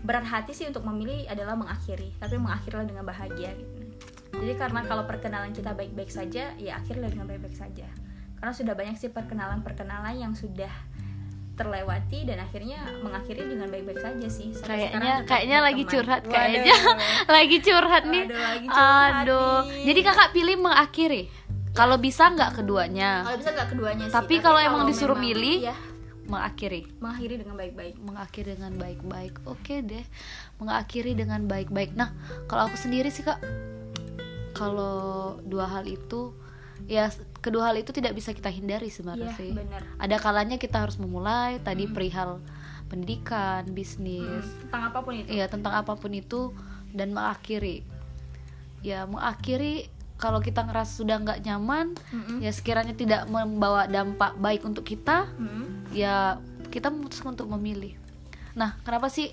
berat 0.06 0.24
hati 0.24 0.54
sih 0.54 0.66
untuk 0.70 0.86
memilih 0.86 1.26
adalah 1.26 1.58
mengakhiri. 1.58 2.14
Tapi 2.20 2.38
mengakhirilah 2.38 2.86
dengan 2.86 3.04
bahagia 3.04 3.50
gitu. 3.56 3.74
Jadi 4.38 4.52
karena 4.54 4.86
kalau 4.86 5.02
perkenalan 5.08 5.50
kita 5.50 5.74
baik-baik 5.74 6.12
saja 6.12 6.54
ya 6.54 6.78
akhirlah 6.78 7.10
dengan 7.10 7.26
baik-baik 7.26 7.56
saja. 7.56 7.88
Karena 8.38 8.54
sudah 8.54 8.74
banyak 8.78 8.94
sih 8.94 9.10
perkenalan-perkenalan 9.10 10.14
yang 10.14 10.32
sudah 10.38 10.70
terlewati 11.58 12.22
dan 12.22 12.38
akhirnya 12.38 12.78
mengakhiri 13.02 13.42
dengan 13.50 13.66
baik-baik 13.68 13.98
saja 13.98 14.28
sih 14.30 14.54
Sampai 14.54 14.86
Kayaknya 14.88 15.14
kayaknya 15.26 15.58
lagi 15.58 15.82
curhat 15.84 16.22
Waduh. 16.22 16.32
kayaknya 16.32 16.76
lagi 17.36 17.58
curhat 17.58 18.04
nih. 18.06 18.24
Aduh, 18.24 18.38
lagi 18.38 18.66
curhat 18.70 19.14
Aduh. 19.26 19.58
nih. 19.66 19.84
Jadi 19.90 20.00
kakak 20.06 20.30
pilih 20.30 20.56
mengakhiri. 20.62 21.22
Kalau 21.74 21.96
bisa 21.98 22.30
nggak 22.30 22.58
keduanya, 22.58 23.22
kalau 23.26 23.38
bisa 23.38 23.50
nggak 23.54 23.68
keduanya 23.70 24.04
sih 24.08 24.14
Tapi 24.14 24.34
kalau 24.38 24.58
emang 24.58 24.82
disuruh 24.86 25.14
milih, 25.14 25.70
ya 25.70 25.76
mengakhiri. 26.28 26.84
mengakhiri 27.00 27.34
dengan 27.40 27.56
baik-baik 27.56 27.94
mengakhiri 28.04 28.50
dengan 28.60 28.72
baik-baik 28.76 29.34
oke 29.48 29.74
deh 29.80 30.04
mengakhiri 30.60 31.16
dengan 31.16 31.40
baik-baik 31.48 31.96
nah 31.96 32.12
kalau 32.44 32.68
aku 32.68 32.76
sendiri 32.76 33.08
sih 33.08 33.24
kak 33.24 33.40
kalau 34.52 35.38
dua 35.40 35.66
hal 35.72 35.88
itu 35.88 36.36
ya 36.84 37.08
kedua 37.48 37.66
hal 37.66 37.76
itu 37.76 37.90
tidak 37.90 38.12
bisa 38.12 38.30
kita 38.30 38.48
hindari 38.48 38.86
sebenarnya 38.86 39.32
Iya, 39.32 39.38
sih 39.38 39.50
benar. 39.52 39.80
ada 39.96 40.16
kalanya 40.16 40.56
kita 40.56 40.78
harus 40.78 40.96
memulai 40.96 41.56
tadi 41.58 41.88
perihal 41.88 42.38
pendidikan 42.86 43.64
bisnis 43.68 44.44
tentang 44.62 44.82
apa 44.86 44.98
pun 45.00 45.12
itu 45.14 45.28
ya 45.30 45.46
tentang 45.46 45.72
apa 45.74 45.92
pun 45.92 46.08
itu 46.10 46.52
dan 46.90 47.10
mengakhiri 47.10 47.84
ya 48.80 49.04
mengakhiri 49.04 49.88
kalau 50.16 50.38
kita 50.38 50.62
ngerasa 50.62 50.98
sudah 50.98 51.16
nggak 51.18 51.40
nyaman 51.42 51.94
Mm-mm. 52.10 52.38
ya 52.40 52.50
sekiranya 52.50 52.90
tidak 52.92 53.26
membawa 53.26 53.86
dampak 53.86 54.34
baik 54.36 54.62
untuk 54.62 54.82
kita 54.82 55.28
Hmm. 55.30 55.84
ya 55.90 56.40
kita 56.68 56.88
memutuskan 56.88 57.32
untuk 57.32 57.48
memilih. 57.48 57.96
Nah, 58.52 58.76
kenapa 58.82 59.08
sih 59.08 59.32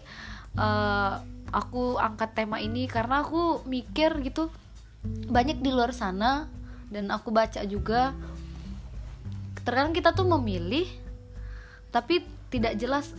eh, 0.55 1.13
aku 1.49 1.99
angkat 1.99 2.31
tema 2.33 2.57
ini? 2.57 2.87
Karena 2.87 3.19
aku 3.21 3.59
mikir 3.65 4.15
gitu 4.21 4.47
banyak 5.05 5.59
di 5.59 5.67
luar 5.67 5.91
sana 5.91 6.47
dan 6.87 7.09
aku 7.09 7.29
baca 7.29 7.61
juga 7.63 8.13
terkadang 9.57 9.91
kita 9.91 10.11
tuh 10.11 10.27
memilih 10.29 10.85
tapi 11.89 12.21
tidak 12.47 12.75
jelas 12.75 13.11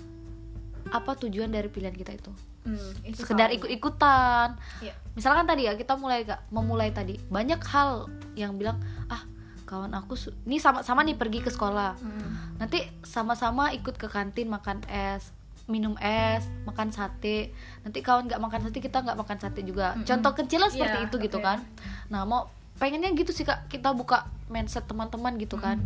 apa 0.87 1.19
tujuan 1.19 1.51
dari 1.51 1.67
pilihan 1.67 1.91
kita 1.93 2.15
itu. 2.15 2.31
Hmm, 2.63 2.93
itu 3.03 3.19
Sekedar 3.19 3.51
ikut-ikutan. 3.51 4.55
Iya. 4.79 4.95
Misalkan 5.13 5.47
tadi 5.47 5.67
ya 5.67 5.75
kita 5.75 5.95
mulai 5.95 6.23
Kak, 6.23 6.51
memulai 6.51 6.91
tadi 6.91 7.19
banyak 7.27 7.59
hal 7.65 8.07
yang 8.35 8.55
bilang 8.55 8.79
ah 9.07 9.23
kawan 9.65 9.91
aku 9.93 10.15
ini 10.45 10.59
sama-sama 10.59 11.03
nih 11.03 11.15
pergi 11.15 11.43
ke 11.43 11.51
sekolah 11.51 11.99
Hmm. 11.99 12.55
nanti 12.57 12.87
sama-sama 13.03 13.75
ikut 13.75 13.99
ke 13.99 14.07
kantin 14.07 14.47
makan 14.47 14.79
es 14.87 15.35
minum 15.67 15.99
es 15.99 16.47
makan 16.63 16.95
sate 16.95 17.51
nanti 17.83 17.99
kawan 17.99 18.31
nggak 18.31 18.39
makan 18.39 18.61
sate 18.63 18.79
kita 18.79 19.03
nggak 19.03 19.19
makan 19.19 19.39
sate 19.43 19.67
juga 19.67 19.99
contoh 19.99 20.33
kecilnya 20.33 20.71
seperti 20.71 20.97
Iya, 20.97 21.07
itu 21.11 21.17
gitu 21.19 21.39
oke. 21.39 21.45
kan 21.45 21.59
nah 22.07 22.23
mau 22.23 22.47
pengennya 22.77 23.11
gitu 23.13 23.31
sih 23.31 23.43
kak 23.43 23.67
kita 23.67 23.91
buka 23.91 24.25
mindset 24.47 24.85
teman-teman 24.85 25.37
gitu 25.37 25.57
kan 25.57 25.81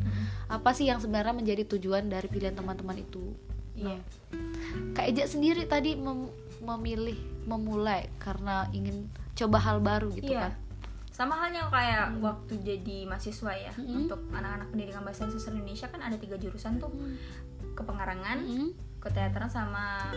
apa 0.46 0.70
sih 0.70 0.84
yang 0.84 0.98
sebenarnya 0.98 1.32
menjadi 1.32 1.64
tujuan 1.68 2.06
dari 2.06 2.26
pilihan 2.26 2.52
teman-teman 2.52 2.98
itu 2.98 3.32
Iya. 3.72 3.96
kak 4.92 5.06
Eja 5.06 5.24
sendiri 5.24 5.64
tadi 5.64 5.94
mem- 5.94 6.28
memilih 6.60 7.16
memulai 7.42 8.10
karena 8.16 8.68
ingin 8.70 9.08
coba 9.32 9.56
hal 9.58 9.78
baru 9.78 10.10
gitu 10.12 10.30
Iya. 10.30 10.48
kan 10.48 10.54
Sama 11.10 11.36
halnya 11.36 11.68
kayak 11.68 12.16
waktu 12.18 12.54
jadi 12.58 13.04
mahasiswa 13.04 13.52
ya 13.52 13.72
Mm-mm. 13.74 14.04
untuk 14.04 14.20
anak-anak 14.30 14.68
pendidikan 14.68 15.02
bahasa 15.02 15.28
Indonesia 15.28 15.84
kan 15.86 16.00
ada 16.00 16.16
tiga 16.16 16.34
jurusan 16.34 16.76
tuh 16.76 16.88
kepengarangan, 17.70 18.40
Mm. 18.40 18.70
Keteateran 19.00 19.48
sama 19.48 20.12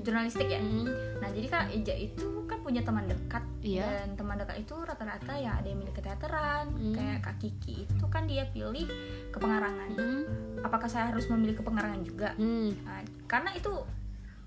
jurnalistik 0.00 0.48
ya. 0.48 0.60
Mm. 0.60 0.86
Nah 1.20 1.28
jadi 1.28 1.46
kak 1.48 1.64
Eja 1.72 1.94
itu 1.96 2.44
kan 2.48 2.60
punya 2.60 2.80
teman 2.80 3.04
dekat 3.04 3.44
Iya. 3.60 3.84
dan 3.84 4.16
teman 4.16 4.40
dekat 4.40 4.64
itu 4.64 4.72
rata-rata 4.72 5.36
ya 5.36 5.60
ada 5.60 5.68
yang 5.68 5.80
milih 5.80 5.92
keteateran, 5.92 6.72
Mm. 6.72 6.94
kayak 6.96 7.18
kak 7.20 7.36
Kiki 7.40 7.84
itu 7.84 8.06
kan 8.08 8.24
dia 8.24 8.48
pilih 8.48 8.88
kepengarangan. 9.30 9.90
Mm. 9.96 10.22
Apakah 10.64 10.88
saya 10.88 11.12
harus 11.12 11.28
memilih 11.28 11.60
kepengarangan 11.60 12.00
juga? 12.04 12.32
Mm. 12.36 12.70
Nah, 12.84 13.00
karena 13.28 13.52
itu 13.52 13.72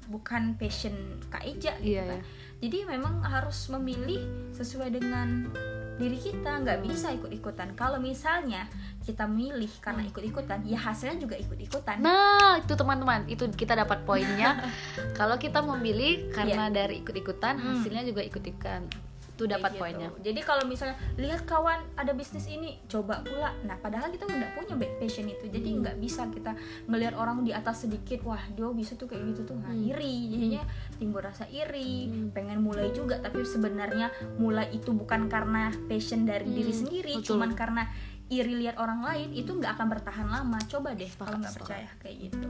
bukan 0.03 0.59
passion 0.59 0.91
Kak 1.31 1.47
Eja 1.47 1.79
gitu 1.79 1.95
Iya, 1.95 2.03
kan. 2.03 2.19
iya. 2.19 2.23
Jadi 2.63 2.77
memang 2.87 3.23
harus 3.23 3.71
memilih 3.71 4.19
sesuai 4.51 4.89
dengan 4.91 5.47
diri 5.93 6.17
kita, 6.17 6.59
nggak 6.59 6.79
bisa 6.81 7.13
ikut-ikutan. 7.13 7.73
Kalau 7.73 7.97
misalnya 7.97 8.65
kita 9.01 9.27
milih 9.27 9.69
karena 9.77 10.01
ikut-ikutan, 10.03 10.63
ya 10.65 10.79
hasilnya 10.79 11.19
juga 11.19 11.35
ikut-ikutan. 11.35 11.99
Nah, 11.99 12.57
itu 12.57 12.73
teman-teman, 12.73 13.27
itu 13.27 13.45
kita 13.51 13.75
dapat 13.75 14.01
poinnya. 14.03 14.57
Kalau 15.19 15.37
kita 15.37 15.61
memilih 15.61 16.31
karena 16.31 16.69
dari 16.69 17.03
ikut-ikutan, 17.03 17.59
Hmm. 17.59 17.77
hasilnya 17.77 18.03
juga 18.03 18.23
ikut-ikutan. 18.23 18.87
Itu 19.33 19.49
dapat 19.49 19.73
gitu. 19.73 19.81
poinnya. 19.81 20.09
Jadi 20.21 20.45
kalau 20.45 20.61
misalnya 20.63 20.93
lihat 21.17 21.41
kawan 21.49 21.81
ada 21.97 22.13
bisnis 22.13 22.45
ini, 22.45 22.77
coba 22.85 23.17
pula. 23.25 23.49
Nah, 23.65 23.81
padahal 23.81 24.13
kita 24.13 24.29
nggak 24.29 24.53
punya 24.53 24.77
passion 25.01 25.25
itu. 25.25 25.49
Jadi 25.49 25.73
Hmm. 25.73 25.81
nggak 25.81 25.97
bisa 25.97 26.29
kita 26.29 26.53
ngelihat 26.85 27.17
orang 27.17 27.41
di 27.41 27.49
atas 27.49 27.81
sedikit, 27.81 28.21
wah 28.23 28.37
dia 28.53 28.69
bisa 28.69 28.93
tuh 28.93 29.09
kayak 29.09 29.33
gitu 29.33 29.41
tuh, 29.49 29.57
nah, 29.57 29.73
Hmm. 29.73 29.89
iri. 29.89 30.29
Jadinya 30.29 30.63
timbul 30.95 31.19
rasa 31.19 31.45
iri, 31.45 32.05
Hmm. 32.05 32.29
pengen 32.29 32.59
mulai 32.59 32.89
juga. 32.89 33.17
Tapi 33.17 33.41
sebenarnya 33.41 34.09
mulai 34.35 34.69
itu 34.69 34.89
bukan 34.89 35.25
karena 35.25 35.69
passion 35.85 36.23
dari 36.23 36.43
Hmm, 36.43 36.55
diri 36.55 36.73
sendiri, 36.73 37.13
betul. 37.15 37.35
cuman 37.35 37.51
karena 37.53 37.83
iri 38.27 38.55
lihat 38.57 38.77
orang 38.77 39.03
lain 39.03 39.29
itu 39.31 39.51
nggak 39.51 39.73
akan 39.73 39.87
bertahan 39.89 40.25
lama. 40.25 40.57
Coba 40.65 40.91
deh 40.91 41.05
Sepakat, 41.05 41.21
kalau 41.23 41.37
nggak 41.39 41.55
percaya 41.55 41.89
kayak 41.97 42.15
gitu. 42.23 42.47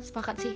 Sepakat 0.00 0.36
sih. 0.38 0.54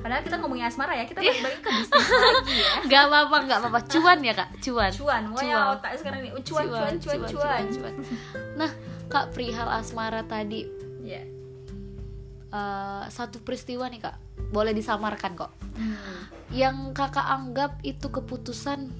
Padahal 0.00 0.24
kita 0.24 0.40
ngomongin 0.40 0.64
asmara 0.64 0.96
ya, 0.96 1.04
kita 1.04 1.20
balik 1.20 1.60
ke 1.60 1.70
bisnis 1.70 1.92
lagi 2.08 2.56
ya. 2.56 2.70
Gak 2.90 3.02
apa-apa, 3.04 3.36
gak 3.44 3.58
apa-apa. 3.60 3.80
Cuan 3.86 4.18
ya 4.24 4.32
kak, 4.32 4.48
cuan. 4.58 4.90
Cuan, 4.90 5.22
wah 5.28 5.42
ya 5.44 5.56
Cuan. 5.60 5.76
otak 5.76 5.92
sekarang 6.00 6.20
nih, 6.24 6.32
cuan, 6.40 6.64
cuan, 6.66 6.92
cuan, 6.96 7.20
cuan. 7.28 7.62
cuan. 7.68 7.94
Nah, 8.56 8.70
kak 9.06 9.28
perihal 9.30 9.68
asmara 9.68 10.24
tadi 10.24 10.64
Eh, 12.50 13.04
satu 13.06 13.38
peristiwa 13.40 13.86
nih 13.86 14.02
kak, 14.02 14.16
boleh 14.50 14.74
disamarkan 14.74 15.38
kok. 15.38 15.54
Hmm. 15.78 15.94
Yang 16.50 16.90
kakak 16.92 17.22
anggap 17.22 17.78
itu 17.80 18.10
keputusan 18.10 18.90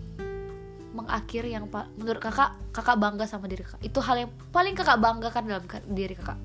mengakhiri 0.91 1.51
yang 1.51 1.67
menurut 1.97 2.19
kakak 2.21 2.55
kakak 2.71 2.95
bangga 2.95 3.27
sama 3.27 3.47
diri 3.47 3.63
kakak. 3.63 3.83
Itu 3.83 3.99
hal 4.01 4.23
yang 4.23 4.31
paling 4.51 4.75
kakak 4.75 4.99
banggakan 4.99 5.43
dalam 5.47 5.65
diri 5.89 6.15
kakak. 6.15 6.39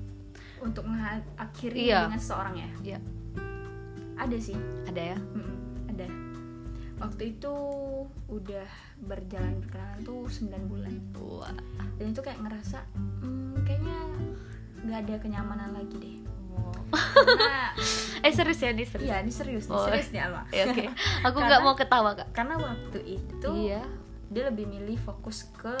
untuk 0.56 0.82
mengakhiri 0.82 1.92
Iya. 1.92 2.08
dengan 2.08 2.18
seseorang 2.18 2.54
ya 2.56 2.68
Iya, 2.82 2.98
ada 4.16 4.36
sih 4.40 4.56
ada 4.88 5.02
ya. 5.12 5.18
Mm-mm, 5.20 5.56
ada 5.92 6.06
waktu 6.96 7.36
itu 7.36 7.54
udah 8.26 8.66
berjalan 8.98 9.60
berkenalan 9.60 10.00
tuh 10.00 10.24
9 10.26 10.64
bulan 10.66 10.96
Wah. 11.20 11.52
dan 12.00 12.06
itu 12.08 12.18
kayak 12.18 12.40
ngerasa 12.40 12.82
hmm, 13.20 13.62
kayaknya 13.62 13.98
nggak 14.80 14.98
ada 15.06 15.14
kenyamanan 15.20 15.70
lagi 15.76 15.94
deh 16.00 16.16
karena 16.86 17.74
Eh 18.18 18.32
serius 18.32 18.58
ya 18.58 18.70
nih 18.70 18.84
serius. 18.84 19.06
iya 19.06 19.16
ini 19.18 19.30
serius 19.30 19.64
nih 19.66 19.74
Oh. 19.74 19.84
serius 19.84 20.08
nih 20.10 20.20
Alma 20.20 20.42
Ya, 20.48 20.64
Oke, 20.66 20.84
aku 21.26 21.36
Karena- 21.36 21.46
nggak 21.46 21.60
mau 21.62 21.74
ketawa 21.74 22.10
kak. 22.14 22.28
karena 22.32 22.54
waktu 22.56 22.98
itu 23.12 23.50
Iya. 23.50 23.82
dia 24.26 24.42
lebih 24.44 24.66
milih 24.66 24.96
fokus 24.96 25.46
ke 25.52 25.74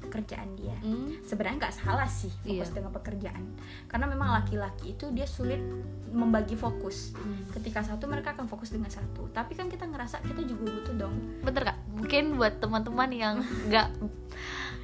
pekerjaan 0.00 0.50
dia 0.52 0.74
Hmm. 0.78 1.14
sebenarnya 1.22 1.58
nggak 1.60 1.76
salah 1.76 2.06
sih 2.06 2.32
fokus 2.36 2.68
Iya. 2.68 2.74
dengan 2.74 2.90
pekerjaan 2.92 3.44
karena 3.86 4.06
memang 4.06 4.34
laki-laki 4.34 4.92
itu 4.92 5.06
dia 5.10 5.24
sulit 5.24 5.62
membagi 6.08 6.52
fokus 6.54 7.14
Hmm. 7.14 7.46
ketika 7.52 7.80
satu 7.80 8.04
mereka 8.04 8.32
akan 8.32 8.44
fokus 8.44 8.68
dengan 8.68 8.90
satu 8.90 9.30
tapi 9.30 9.54
kan 9.54 9.66
kita 9.66 9.86
ngerasa 9.86 10.18
kita 10.22 10.42
juga 10.42 10.68
butuh 10.70 10.94
dong 10.98 11.14
Bener 11.40 11.62
kak, 11.64 11.78
mungkin 11.88 12.34
buat 12.34 12.58
teman-teman 12.58 13.10
yang 13.10 13.34
nggak 13.68 13.88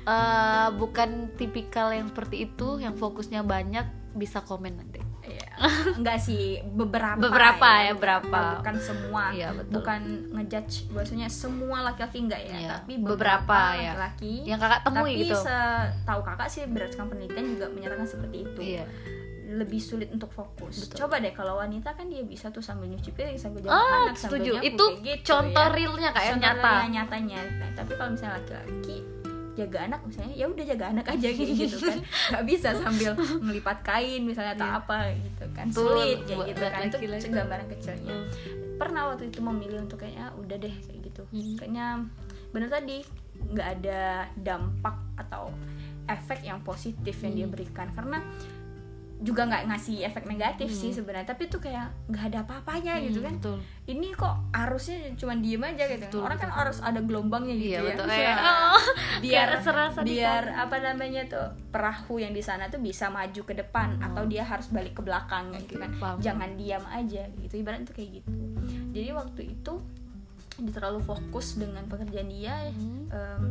eh, 0.07 0.69
bukan 0.73 1.11
tipikal 1.35 1.91
yang 1.91 2.09
seperti 2.09 2.47
itu, 2.47 2.79
yang 2.79 2.95
fokusnya 2.95 3.43
banyak 3.43 3.85
bisa 4.19 4.39
komen 4.41 4.75
nanti. 4.75 5.01
Iya. 5.21 5.49
enggak 5.93 6.19
sih 6.19 6.57
beberapa 6.65 7.21
Beberapa 7.21 7.69
ya, 7.79 7.93
bukan- 7.93 8.01
berapa. 8.01 8.41
bukan 8.59 8.77
semua 8.79 9.23
Iya 9.29 9.49
betul. 9.53 9.73
bukan 9.75 10.01
ngejudge 10.33 10.75
bahwasanya 10.89 11.29
semua 11.29 11.79
laki-laki 11.85 12.19
enggak 12.21 12.41
ya 12.43 12.55
Iya, 12.57 12.69
tapi 12.73 12.93
beberapa 12.97 13.45
beberapa, 13.45 13.59
ya. 13.77 13.93
laki-laki 13.93 14.35
Yang 14.43 14.61
kakak 14.63 14.81
temui 14.83 15.13
tapi 15.13 15.21
gitu. 15.23 15.37
setahu 15.39 16.21
kakak 16.23 16.49
sih 16.49 16.61
berdasarkan 16.65 17.07
penelitian 17.09 17.45
juga 17.51 17.67
menyatakan 17.69 18.07
seperti 18.07 18.37
itu 18.41 18.61
Iya. 18.73 18.85
lebih 19.51 19.81
sulit 19.81 20.09
untuk 20.09 20.31
fokus 20.31 20.75
Betul. 20.83 20.97
coba 20.99 21.15
deh 21.19 21.33
kalau 21.33 21.57
wanita 21.57 21.91
kan 21.91 22.07
dia 22.07 22.21
bisa 22.23 22.49
tuh 22.49 22.61
sambil 22.61 22.85
nyuci 22.87 23.11
piring 23.11 23.37
sambil 23.37 23.61
jalan 23.63 23.75
Ah, 23.75 24.07
anak 24.07 24.15
sambil 24.15 24.33
setuju. 24.39 24.51
nyapu, 24.55 24.65
Itu 24.67 24.85
kayak 24.87 25.01
gitu, 25.03 25.25
contoh 25.27 25.67
ya. 25.67 25.75
realnya 25.75 26.09
kak 26.11 26.23
yang 26.23 26.33
Contoh 26.35 26.45
nyata. 26.47 26.69
realnya 26.71 26.89
nyatanya 26.95 27.41
Nah, 27.55 27.71
tapi 27.75 27.93
kalau 27.95 28.11
misalnya 28.13 28.35
laki-laki 28.39 28.97
jaga 29.59 29.79
anak 29.83 30.01
misalnya 30.03 30.33
ya 30.33 30.47
udah 30.47 30.65
jaga 30.65 30.85
anak 30.89 31.07
aja 31.09 31.29
kayak 31.29 31.51
gitu 31.59 31.77
kan. 31.81 31.99
Nggak 32.31 32.45
bisa 32.47 32.69
sambil 32.75 33.13
ngelipat 33.45 33.79
kain 33.83 34.23
misalnya 34.23 34.55
atau 34.55 34.67
Iya. 34.67 34.79
apa 34.79 34.97
gitu 35.13 35.45
kan. 35.53 35.67
Sulit 35.69 36.19
kayak 36.23 36.37
buat 36.37 36.47
gitu 36.47 36.65
kan. 36.65 36.81
Itu 36.87 37.29
gambaran 37.29 37.67
kecilnya. 37.69 38.17
Pernah 38.77 39.03
waktu 39.11 39.25
itu 39.27 39.41
memilih 39.41 39.79
untuk 39.81 39.99
kayaknya 39.99 40.31
udah 40.33 40.57
deh 40.57 40.75
kayak 40.79 41.01
gitu. 41.03 41.23
Hmm. 41.29 41.55
kayaknya 41.59 41.87
bener 42.49 42.69
tadi 42.69 43.03
nggak 43.39 43.69
ada 43.77 44.01
dampak 44.35 44.97
atau 45.17 45.53
efek 46.07 46.41
yang 46.41 46.63
positif 46.63 47.19
yang 47.21 47.35
dia 47.35 47.45
Hmm. 47.45 47.53
berikan. 47.53 47.87
Karena 47.91 48.19
juga 49.19 49.43
nggak 49.45 49.67
ngasih 49.67 50.03
efek 50.05 50.25
negatif 50.25 50.71
sih 50.71 50.89
Hmm. 50.89 50.97
sebenarnya 50.97 51.27
tapi 51.27 51.47
itu 51.47 51.59
kayak 51.59 51.91
nggak 52.07 52.25
ada 52.25 52.39
apa-apanya 52.41 53.03
gitu 53.03 53.19
kan 53.19 53.35
Betul. 53.35 53.59
ini 53.87 54.09
kok 54.11 54.31
arusnya 54.53 54.95
cuma 55.15 55.35
diem 55.35 55.59
aja 55.61 55.85
gitu 55.87 56.07
Betul, 56.07 56.23
orang 56.23 56.39
kan 56.39 56.47
betul. 56.47 56.61
harus 56.63 56.79
ada 56.79 57.01
gelombangnya 57.01 57.55
gitu 57.55 57.67
Iya 57.69 57.79
ya 57.79 57.83
betul. 57.89 58.07
Iya. 58.15 58.35
Oh, 58.39 58.83
biar 59.25 59.49
serasa 59.59 59.99
biar 60.01 60.43
apa 60.57 60.77
namanya 60.79 61.23
tuh 61.27 61.47
perahu 61.69 62.17
yang 62.17 62.31
di 62.31 62.41
sana 62.41 62.67
tuh 62.67 62.79
bisa 62.79 63.09
maju 63.09 63.43
ke 63.43 63.55
depan 63.55 63.99
atau 64.01 64.23
dia 64.25 64.43
harus 64.43 64.67
balik 64.69 64.95
ke 64.95 65.03
belakang 65.03 65.51
gitu 65.59 65.77
kan 65.77 65.91
paham. 65.95 66.19
jangan 66.19 66.55
diam 66.55 66.85
aja 66.85 67.27
gitu 67.35 67.55
ibarat 67.57 67.83
itu 67.83 67.93
kayak 67.93 68.11
gitu 68.17 68.31
jadi 68.93 69.11
waktu 69.13 69.51
itu 69.51 69.83
dia 70.57 70.73
terlalu 70.73 70.99
fokus 71.01 71.55
dengan 71.55 71.83
pekerjaan 71.85 72.27
dia 72.29 72.55
Hmm. 72.71 73.07
em, 73.09 73.43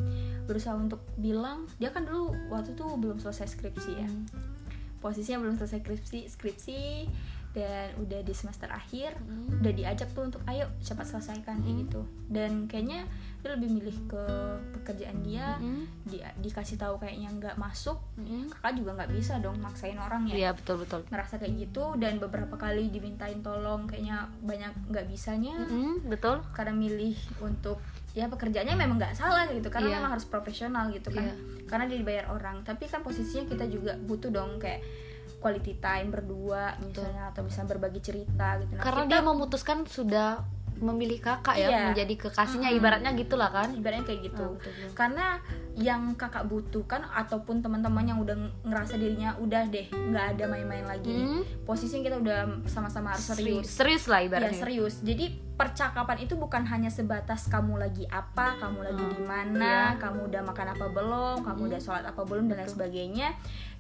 berusaha 0.44 0.74
untuk 0.74 1.04
bilang 1.16 1.68
dia 1.76 1.88
kan 1.90 2.04
dulu 2.04 2.32
waktu 2.48 2.72
itu 2.72 2.84
belum 2.86 3.18
selesai 3.18 3.48
skripsi 3.50 3.92
ya 3.94 4.08
Hmm. 4.08 4.56
Posisinya 4.98 5.42
belum 5.42 5.56
selesai 5.56 5.80
skripsi 5.80 6.20
skripsi 6.28 6.82
dan 7.50 7.90
udah 7.98 8.22
di 8.22 8.34
semester 8.34 8.70
akhir 8.70 9.18
Hmm. 9.18 9.58
udah 9.58 9.74
diajak 9.74 10.14
tuh 10.14 10.30
untuk 10.30 10.42
ayo 10.46 10.70
cepat 10.78 11.10
selesaikan 11.10 11.58
kayak 11.60 11.90
gitu 11.90 12.02
dan 12.30 12.68
kayaknya 12.68 13.02
dia 13.40 13.50
lebih 13.50 13.70
milih 13.72 13.98
ke 14.06 14.24
pekerjaan 14.76 15.18
dia 15.22 15.58
Hmm. 15.58 15.90
di, 16.04 16.22
dikasih 16.38 16.78
tahu 16.78 17.02
kayaknya 17.02 17.34
nggak 17.34 17.56
masuk 17.58 17.98
Hmm. 18.14 18.46
kakak 18.52 18.78
juga 18.78 18.92
nggak 18.94 19.12
bisa 19.12 19.34
dong 19.40 19.58
maksain 19.58 19.98
orang 19.98 20.28
ya 20.28 20.36
Iya 20.38 20.50
betul 20.54 20.86
betul. 20.86 21.02
ngerasa 21.10 21.42
kayak 21.42 21.54
gitu 21.60 21.98
dan 21.98 22.22
beberapa 22.22 22.54
kali 22.54 22.94
dimintain 22.94 23.42
tolong 23.42 23.90
kayaknya 23.90 24.30
banyak 24.40 24.74
nggak 24.88 25.08
bisanya 25.08 25.58
Hmm, 25.66 25.98
betul. 26.06 26.44
karena 26.54 26.74
milih 26.74 27.18
untuk 27.42 27.82
ya 28.18 28.26
pekerjaannya 28.28 28.74
memang 28.76 28.98
nggak 28.98 29.14
salah 29.14 29.46
gitu 29.48 29.70
karena 29.70 29.88
Iya. 29.88 29.96
memang 29.96 30.12
harus 30.12 30.26
profesional 30.26 30.90
gitu 30.90 31.10
kan 31.10 31.22
Iya. 31.24 31.34
karena 31.66 31.86
dia 31.86 31.98
dibayar 31.98 32.26
orang 32.28 32.64
tapi 32.64 32.84
kan 32.84 33.00
posisinya 33.00 33.46
kita 33.46 33.70
juga 33.70 33.94
butuh 33.96 34.34
dong 34.34 34.58
kayak 34.58 34.82
quality 35.38 35.78
time 35.78 36.10
berdua 36.10 36.74
misalnya 36.80 37.30
atau 37.30 37.46
bisa 37.46 37.62
berbagi 37.64 38.02
cerita 38.02 38.58
gitu 38.58 38.74
Nah, 38.74 38.82
Karena 38.82 39.06
kita- 39.06 39.12
dia 39.14 39.22
memutuskan 39.22 39.78
sudah 39.86 40.42
memilih 40.80 41.18
kakak 41.18 41.56
ya 41.56 41.68
Iya. 41.68 41.80
menjadi 41.88 42.14
kekasihnya 42.20 42.70
Mm-mm. 42.70 42.80
ibaratnya 42.80 43.12
gitulah 43.14 43.50
kan. 43.50 43.70
ibaratnya 43.72 44.04
kayak 44.04 44.22
gitu 44.26 44.44
Ah, 44.44 44.54
betul, 44.54 44.72
betul. 44.72 44.90
karena 44.94 45.26
yang 45.76 46.02
kakak 46.14 46.44
butuhkan 46.44 47.06
ataupun 47.06 47.60
teman-teman 47.60 48.02
yang 48.04 48.18
udah 48.18 48.34
ngerasa 48.64 48.96
dirinya 48.96 49.38
udah 49.38 49.64
deh 49.66 49.86
nggak 49.88 50.26
ada 50.34 50.44
main-main 50.48 50.84
lagi 50.84 51.06
nih. 51.08 51.26
Hmm. 51.28 51.44
posisinya 51.64 52.04
kita 52.04 52.18
udah 52.18 52.40
sama-sama 52.66 53.12
harus 53.12 53.28
serius 53.28 53.68
Serius 53.70 54.06
lah 54.06 54.20
ya 54.20 54.26
ibaratnya. 54.28 54.58
serius 54.58 54.96
jadi 55.00 55.26
percakapan 55.54 56.18
itu 56.20 56.34
bukan 56.34 56.64
hanya 56.64 56.88
sebatas 56.88 57.46
kamu 57.46 57.78
lagi 57.78 58.06
apa 58.08 58.58
kamu 58.58 58.80
lagi 58.84 59.04
Hmm. 59.04 59.14
di 59.14 59.24
mana 59.24 59.74
Iya. 59.92 60.00
kamu 60.00 60.20
udah 60.28 60.42
makan 60.44 60.68
apa 60.72 60.86
belum 60.88 61.38
kamu 61.42 61.60
Hmm. 61.60 61.70
udah 61.70 61.80
sholat 61.80 62.04
apa 62.04 62.22
belum 62.22 62.46
dan 62.48 62.58
lain 62.60 62.70
sebagainya 62.70 63.28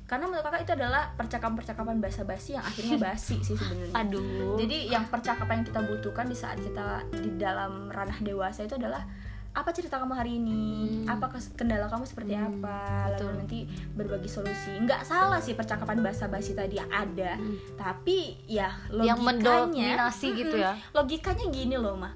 karena 0.07 0.25
menurut 0.25 0.41
kakak 0.41 0.63
itu 0.63 0.73
adalah 0.73 1.11
percakapan-percakapan 1.13 1.99
basa-basi 1.99 2.55
yang 2.55 2.63
akhirnya 2.63 2.95
basi 3.05 3.35
sih 3.39 3.53
sebenarnya 3.53 3.91
Aduh. 3.93 4.55
jadi 4.55 4.77
yang 4.89 5.03
percakapan 5.05 5.61
yang 5.61 5.67
kita 5.67 5.81
butuhkan 5.83 6.25
di 6.25 6.33
saat 6.33 6.57
kita 6.57 6.87
di 7.13 7.35
dalam 7.35 7.87
ranah 7.87 8.17
dewasa 8.19 8.63
itu 8.63 8.73
adalah 8.73 9.03
apa 9.51 9.73
cerita 9.73 9.97
kamu 9.97 10.13
hari 10.13 10.37
ini? 10.37 10.61
Hmm. 11.01 11.17
Apa 11.17 11.33
kendala 11.57 11.89
kamu 11.89 12.05
seperti 12.05 12.37
Hmm, 12.37 12.61
apa? 12.61 12.77
Lalu 13.09 13.17
betul. 13.17 13.31
nanti 13.33 13.59
berbagi 13.97 14.29
solusi. 14.29 14.69
Nggak 14.77 15.01
salah 15.01 15.41
sih 15.41 15.57
percakapan 15.57 15.97
basa-basi 15.99 16.53
tadi 16.53 16.77
ada, 16.77 17.33
Hmm. 17.33 17.57
tapi 17.73 18.37
ya 18.45 18.69
yang 18.93 19.17
logikanya 19.17 19.65
mendominasi 19.65 20.27
gitu 20.37 20.61
ya. 20.61 20.77
Logikanya 20.93 21.49
gini 21.49 21.73
loh, 21.73 21.97
mah. 21.97 22.13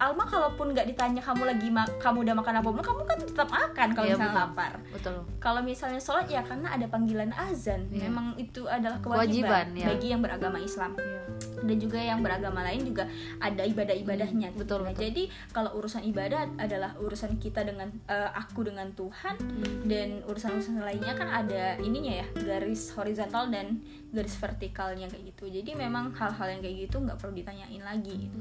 Alma 0.00 0.24
kalaupun 0.24 0.72
nggak 0.72 0.88
ditanya 0.88 1.20
kamu 1.20 1.44
lagi 1.44 1.68
kamu 2.00 2.24
udah 2.24 2.34
makan 2.40 2.54
apa 2.56 2.68
belum, 2.72 2.80
kamu 2.80 3.02
kan 3.04 3.18
tetap 3.20 3.48
makan 3.52 3.88
kalau 3.92 4.06
Iya, 4.08 4.16
misalnya 4.16 4.32
betul. 4.32 4.40
lapar. 4.48 4.72
Betul. 4.96 5.16
Kalau 5.36 5.60
misalnya 5.60 6.00
sholat 6.00 6.26
ya 6.26 6.40
karena 6.40 6.72
ada 6.72 6.86
panggilan 6.88 7.30
azan. 7.36 7.84
Iya. 7.92 8.08
Memang 8.08 8.32
itu 8.40 8.64
adalah 8.64 8.96
Kewajiban, 8.98 9.28
kewajiban, 9.44 9.66
ya. 9.76 9.86
bagi 9.92 10.06
yang 10.08 10.20
beragama 10.24 10.56
Islam 10.56 10.96
Iya. 10.96 11.20
Dan 11.60 11.76
juga 11.76 11.98
yang 12.00 12.20
beragama 12.20 12.64
lain 12.64 12.82
juga 12.82 13.04
ada 13.38 13.62
ibadah-ibadahnya 13.62 14.52
gitu. 14.52 14.60
betul, 14.64 14.78
Nah, 14.82 14.92
betul. 14.92 15.02
jadi 15.08 15.22
kalau 15.52 15.70
urusan 15.76 16.02
ibadah 16.06 16.48
adalah 16.56 16.96
urusan 16.96 17.36
kita 17.36 17.62
dengan 17.62 17.92
eh, 18.06 18.30
aku 18.32 18.64
dengan 18.64 18.90
Tuhan 18.92 19.36
dan 19.84 20.24
urusan-urusan 20.24 20.80
lainnya 20.80 21.14
kan 21.14 21.28
ada 21.28 21.76
ininya 21.78 22.22
ya 22.22 22.26
garis 22.34 22.92
horizontal 22.94 23.48
dan 23.48 23.80
garis 24.10 24.34
vertikalnya 24.34 25.06
kayak 25.06 25.34
gitu 25.34 25.46
jadi 25.48 25.70
memang 25.76 26.12
hal-hal 26.16 26.48
yang 26.50 26.60
kayak 26.60 26.88
gitu 26.88 26.98
nggak 26.98 27.18
perlu 27.18 27.34
ditanyain 27.36 27.82
lagi 27.82 28.26
gitu. 28.26 28.38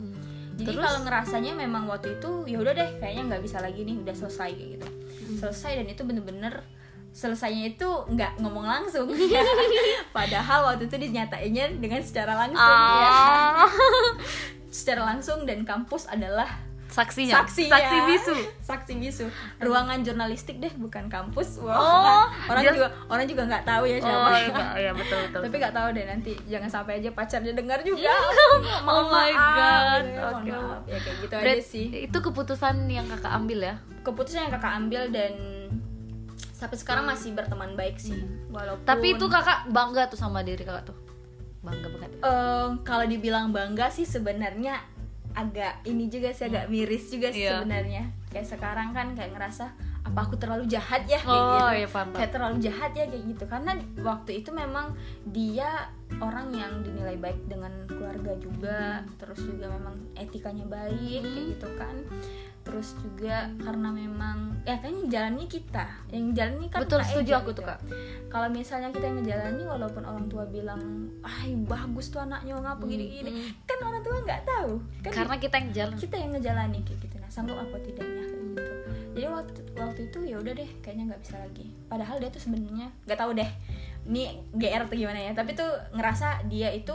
jadi 0.59 0.75
Terus? 0.75 0.83
kalau 0.83 0.99
ngerasanya 1.05 1.53
memang 1.55 1.83
waktu 1.85 2.17
itu 2.17 2.29
ya 2.49 2.57
udah 2.59 2.73
deh 2.73 2.89
kayaknya 2.97 3.23
nggak 3.35 3.43
bisa 3.45 3.57
lagi 3.61 3.81
nih 3.85 3.95
udah 4.01 4.15
selesai 4.17 4.49
kayak 4.55 4.69
gitu 4.79 4.87
selesai 5.37 5.71
dan 5.83 5.87
itu 5.87 6.01
bener-bener 6.03 6.53
selesainya 7.11 7.73
itu 7.73 7.89
nggak 8.07 8.37
ngomong 8.37 8.63
langsung. 8.63 9.09
Padahal 10.15 10.59
waktu 10.67 10.85
itu 10.85 10.97
dinyatainnya 10.99 11.75
dengan 11.75 11.99
secara 11.99 12.35
langsung 12.37 12.59
ya. 12.61 13.09
Ah. 13.09 13.67
secara 14.69 15.01
langsung 15.03 15.43
dan 15.43 15.63
kampus 15.63 16.05
adalah 16.05 16.45
saksinya? 16.87 17.41
saksinya. 17.43 17.69
Saksi 17.71 17.97
bisu? 18.03 18.35
Saksi 18.59 18.93
bisu. 18.95 19.25
Ruangan 19.59 20.01
jurnalistik 20.01 20.57
deh 20.57 20.73
bukan 20.75 21.05
kampus. 21.05 21.57
Wah, 21.59 21.73
Oh, 21.73 22.25
orang 22.47 22.63
dia- 22.63 22.73
juga 22.73 22.87
orang 23.05 23.25
juga 23.25 23.43
nggak 23.45 23.61
tahu 23.63 23.83
ya 23.85 23.97
siapa. 23.99 24.25
oh 24.25 24.33
iya, 24.35 24.65
iya 24.79 24.91
betul 24.91 25.17
betul 25.23 25.41
tapi 25.43 25.55
nggak 25.55 25.75
tahu 25.75 25.87
deh 25.91 26.05
nanti 26.07 26.31
jangan 26.45 26.69
sampai 26.71 26.93
aja 26.97 27.09
pacarnya 27.11 27.53
dengar 27.53 27.81
juga. 27.83 28.09
Oh 28.89 29.05
my 29.05 29.29
God. 29.33 30.01
gitu 30.01 30.17
ya, 30.47 30.57
maaf. 30.57 30.81
ya 30.85 30.97
kayak 30.97 31.17
gitu 31.19 31.33
aja 31.35 31.43
Berat- 31.45 31.65
sih. 31.67 31.85
itu 32.05 32.17
keputusan 32.19 32.75
yang 32.85 33.05
kakak 33.07 33.33
ambil 33.33 33.59
ya? 33.63 33.75
Keputusan 34.01 34.39
yang 34.43 34.53
kakak 34.53 34.73
ambil 34.75 35.03
dan 35.09 35.33
sampai 36.59 36.75
sekarang 36.75 37.07
masih 37.07 37.31
berteman 37.31 37.71
baik 37.73 37.95
sih 37.95 38.19
walaupun 38.49 38.83
tapi 38.83 39.15
itu 39.15 39.25
kakak 39.25 39.69
bangga 39.69 40.05
tuh 40.05 40.19
sama 40.19 40.43
diri 40.43 40.59
kakak 40.59 40.83
tuh? 40.85 40.97
Bangga 41.59 41.87
banget 41.89 42.09
Eh, 42.19 42.67
kalau 42.83 43.05
dibilang 43.05 43.49
bangga 43.49 43.87
sih 43.87 44.03
sebenarnya 44.03 44.83
agak 45.31 45.83
ini 45.83 46.07
juga 46.07 46.29
sih 46.29 46.45
agak 46.45 46.67
miris 46.67 47.07
juga 47.07 47.29
sih 47.29 47.45
Iya. 47.45 47.61
sebenarnya. 47.61 48.03
Kayak 48.27 48.47
sekarang 48.49 48.91
kan 48.91 49.07
kayak 49.13 49.31
ngerasa 49.31 49.71
apa 50.01 50.19
aku 50.21 50.35
terlalu 50.35 50.65
jahat 50.65 51.05
ya? 51.05 51.15
Kayak 51.17 51.29
Oh, 51.39 51.53
gitu. 51.53 51.63
iya, 51.75 51.87
paham, 51.87 52.07
paham. 52.07 52.15
kayak 52.15 52.31
terlalu 52.31 52.57
jahat 52.59 52.91
ya 52.91 53.05
kayak 53.05 53.23
gitu. 53.25 53.43
Karena 53.45 53.71
waktu 53.99 54.31
itu 54.35 54.49
memang 54.51 54.85
dia 55.27 55.69
orang 56.17 56.49
yang 56.51 56.81
dinilai 56.81 57.15
baik 57.15 57.39
dengan 57.45 57.71
keluarga 57.85 58.33
juga. 58.35 58.79
Terus 59.15 59.39
juga 59.39 59.69
memang 59.69 59.95
etikanya 60.13 60.65
baik 60.65 61.21
kayak 61.21 61.35
Hmm. 61.37 61.49
gitu 61.51 61.67
kan 61.77 61.95
terus 62.69 62.93
juga 63.01 63.49
karena 63.65 63.89
memang 63.89 64.61
ya 64.61 64.77
kan 64.77 64.93
yang 64.93 65.09
jalannya 65.09 65.49
kita. 65.49 65.89
Yang 66.13 66.25
jalannya 66.37 66.69
kan 66.69 66.79
betul 66.85 67.01
setuju 67.01 67.31
aku 67.41 67.49
gitu. 67.49 67.65
tuh 67.65 67.65
kak. 67.65 67.79
Kalau 68.29 68.47
misalnya 68.53 68.93
kita 68.93 69.09
yang 69.09 69.17
ngejalani 69.25 69.63
walaupun 69.65 70.03
orang 70.05 70.25
tua 70.29 70.45
bilang 70.45 71.09
ah 71.25 71.41
bagus 71.65 72.13
tuh 72.13 72.21
anaknya 72.21 72.61
ngapa 72.61 72.85
Hmm, 72.85 72.93
gini-gini 72.93 73.31
hmm. 73.33 73.65
kan 73.65 73.77
orang 73.81 74.01
tua 74.05 74.21
nggak 74.21 74.41
tahu. 74.45 74.71
Kan 75.01 75.11
karena 75.17 75.35
kita 75.41 75.55
yang 75.57 75.69
jalan. 75.73 75.95
Kita 75.97 76.15
yang 76.21 76.31
ngejalani 76.37 76.79
kayak 76.85 76.99
gitu. 77.01 77.15
Nah 77.17 77.29
sanggup 77.33 77.57
apa 77.57 77.75
tidaknya 77.81 78.23
kayak 78.29 78.45
gitu. 78.53 78.73
Jadi 79.09 79.25
waktu 79.25 79.59
waktu 79.73 80.01
itu 80.13 80.19
ya 80.29 80.35
udah 80.37 80.53
deh 80.53 80.69
kayaknya 80.85 81.03
nggak 81.09 81.21
bisa 81.25 81.35
lagi. 81.41 81.65
Padahal 81.89 82.15
dia 82.21 82.29
tuh 82.29 82.41
sebenarnya 82.45 82.87
nggak 83.09 83.19
tahu 83.19 83.31
deh 83.33 83.49
ini 84.05 84.45
gr 84.53 84.85
atau 84.85 84.93
gimana 84.93 85.17
ya. 85.17 85.31
Tapi 85.33 85.57
tuh 85.57 85.71
ngerasa 85.97 86.45
dia 86.45 86.69
itu 86.69 86.93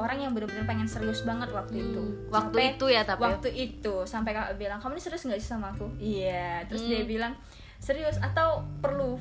orang 0.00 0.18
yang 0.18 0.32
bener-bener 0.32 0.64
pengen 0.64 0.88
serius 0.88 1.20
banget 1.20 1.48
waktu 1.50 1.76
itu. 1.82 2.00
Hmm, 2.00 2.32
waktu 2.32 2.56
Sampai- 2.56 2.72
itu 2.72 2.86
ya 2.88 3.02
tapi 3.04 3.20
waktu 3.20 3.48
itu 3.52 3.94
sampai 4.02 4.32
kakak 4.32 4.56
bilang 4.56 4.80
kamu 4.80 4.96
ini 4.96 5.02
serius 5.02 5.22
nggak 5.22 5.38
sih 5.38 5.50
sama 5.50 5.70
aku? 5.70 5.86
Iya 5.94 6.64
terus 6.64 6.80
Hmm. 6.80 6.90
dia 6.90 7.02
bilang 7.04 7.32
serius 7.76 8.16
atau 8.18 8.48
perlu 8.80 9.20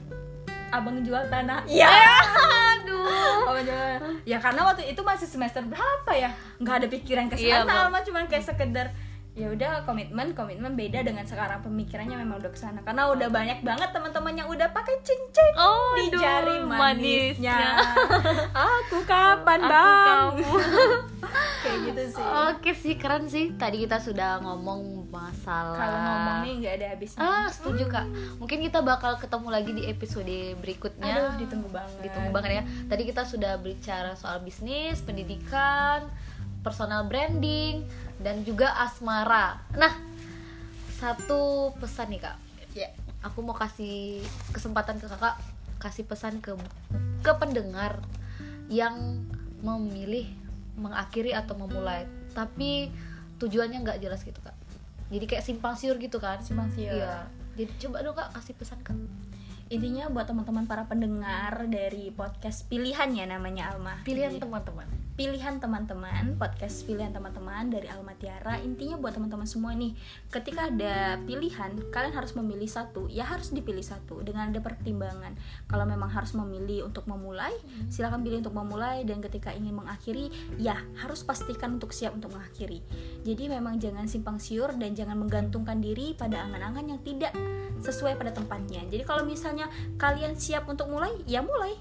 abang 0.69 1.01
jual 1.01 1.27
tanah? 1.27 1.65
Iya. 1.65 1.89
Aduh. 2.77 3.43
Abang 3.45 3.65
jual 3.65 3.99
ya 4.23 4.37
karena 4.37 4.61
waktu 4.63 4.87
itu 4.87 5.01
masih 5.01 5.25
semester 5.25 5.59
berapa 5.61 6.11
ya? 6.11 6.31
Nggak 6.57 6.75
ada 6.77 6.87
pikiran 6.87 7.25
ke 7.27 7.35
sana 7.35 7.65
Bang. 7.65 7.91
mah 7.91 8.01
cuman 8.01 8.23
kayak 8.25 8.45
sekedar 8.45 8.87
ya 9.37 9.47
udah 9.47 9.85
komitmen 9.85 10.33
komitmen 10.33 10.73
beda 10.73 11.05
dengan 11.05 11.23
sekarang 11.23 11.61
pemikirannya 11.63 12.17
memang 12.17 12.41
udah 12.43 12.51
ke 12.51 12.59
sana 12.59 12.81
karena 12.81 13.07
udah 13.07 13.29
banyak 13.29 13.61
banget 13.61 13.89
teman-teman 13.93 14.33
yang 14.35 14.49
udah 14.49 14.67
pakai 14.73 14.99
cincin 15.05 15.53
oh 15.55 15.95
di 15.95 16.11
aduh, 16.11 16.19
jari 16.19 16.57
manisnya 16.65 17.79
aku 18.75 19.05
kapan 19.05 19.61
Aku 19.63 19.71
bang 19.71 20.33
kamu. 20.33 20.49
kayak 21.63 21.79
gitu 21.91 22.03
sih 22.17 22.25
Oke 22.49 22.71
sih 22.73 22.95
keren 22.95 23.27
sih. 23.27 23.51
Tadi 23.53 23.83
kita 23.83 23.99
sudah 23.99 24.39
ngomong 24.41 25.11
masalah. 25.11 25.75
kalau 25.77 25.97
ngomong 25.99 26.37
nih 26.47 26.53
nggak 26.63 26.73
ada 26.79 26.87
habisnya 26.95 27.19
Ah 27.19 27.47
setuju 27.51 27.85
kak. 27.85 28.07
Mungkin 28.39 28.63
kita 28.65 28.79
bakal 28.81 29.19
ketemu 29.19 29.47
lagi 29.51 29.71
di 29.75 29.83
episode 29.85 30.37
berikutnya. 30.63 31.05
aduh 31.05 31.33
ditunggu 31.37 31.69
banget 31.69 31.99
Ditunggu 32.09 32.29
banget 32.31 32.51
ya. 32.51 32.63
Tadi 32.87 33.03
kita 33.05 33.27
sudah 33.27 33.59
bicara 33.59 34.15
soal 34.15 34.39
bisnis, 34.41 35.03
pendidikan, 35.03 36.07
personal 36.63 37.05
branding, 37.05 37.83
dan 38.19 38.43
juga 38.43 38.75
asmara. 38.83 39.63
Nah, 39.75 39.93
satu 40.99 41.71
pesan 41.79 42.11
nih 42.11 42.21
kak. 42.21 42.37
ya 42.75 42.89
Aku 43.23 43.43
mau 43.43 43.55
kasih 43.55 44.23
kesempatan 44.55 44.99
ke 44.99 45.07
kakak 45.07 45.35
kasih 45.79 46.03
pesan 46.03 46.43
ke 46.43 46.55
ke 47.23 47.31
pendengar 47.39 48.03
yang 48.67 49.23
memilih 49.63 50.27
mengakhiri 50.79 51.35
atau 51.35 51.55
memulai, 51.55 52.07
tapi 52.31 52.91
tujuannya 53.39 53.83
nggak 53.83 53.99
jelas 53.99 54.23
gitu 54.23 54.39
kak. 54.39 54.55
Jadi 55.09 55.25
kayak 55.25 55.43
simpang 55.43 55.75
siur 55.75 55.97
gitu 55.99 56.19
kan? 56.21 56.39
Simpang 56.43 56.69
siur. 56.75 56.95
Iya. 56.95 57.27
Jadi 57.59 57.71
coba 57.87 58.03
dong 58.03 58.15
kak 58.15 58.35
kasih 58.35 58.55
pesan 58.55 58.79
kak. 58.83 58.95
intinya 59.69 60.09
buat 60.09 60.25
teman-teman 60.25 60.65
para 60.65 60.89
pendengar 60.89 61.69
dari 61.69 62.09
podcast 62.09 62.65
pilihan 62.73 63.05
ya 63.13 63.29
namanya 63.29 63.69
Alma 63.69 64.01
Pilihan 64.01 64.41
teman-teman. 64.41 64.89
Pilihan 65.19 65.59
teman-teman 65.59 66.39
podcast 66.39 66.87
pilihan 66.87 67.11
teman-teman 67.11 67.67
dari 67.67 67.91
Alma 67.91 68.15
Tiara. 68.15 68.55
Intinya 68.63 68.95
buat 68.95 69.19
teman-teman 69.19 69.43
semua 69.43 69.75
nih 69.75 69.91
ketika 70.31 70.71
ada 70.71 71.19
pilihan 71.27 71.75
kalian 71.91 72.15
harus 72.15 72.39
memilih 72.39 72.71
satu. 72.71 73.11
Ya 73.11 73.27
harus 73.27 73.51
dipilih 73.51 73.83
satu 73.83 74.23
dengan 74.23 74.47
ada 74.47 74.63
pertimbangan. 74.63 75.35
Kalau 75.67 75.83
memang 75.83 76.07
harus 76.07 76.31
memilih 76.39 76.87
untuk 76.87 77.03
memulai 77.03 77.51
silakan 77.91 78.23
pilih 78.23 78.39
untuk 78.47 78.55
memulai. 78.55 79.03
Dan 79.03 79.19
ketika 79.19 79.51
ingin 79.51 79.75
mengakhiri 79.75 80.31
ya 80.55 80.79
harus 81.03 81.27
pastikan 81.27 81.75
untuk 81.75 81.91
siap 81.91 82.15
untuk 82.15 82.31
mengakhiri. 82.31 82.79
Jadi 83.27 83.51
memang 83.51 83.75
jangan 83.75 84.07
simpang 84.07 84.39
siur 84.39 84.71
dan 84.79 84.95
jangan 84.95 85.19
menggantungkan 85.19 85.83
diri 85.83 86.15
pada 86.15 86.47
angan-angan 86.47 86.95
yang 86.95 86.99
tidak 87.03 87.35
sesuai 87.83 88.15
pada 88.15 88.31
tempatnya. 88.31 88.87
Jadi 88.87 89.03
kalau 89.03 89.27
misalnya 89.27 89.67
kalian 89.99 90.39
siap 90.39 90.63
untuk 90.71 90.87
mulai 90.87 91.11
ya 91.27 91.43
mulai 91.43 91.75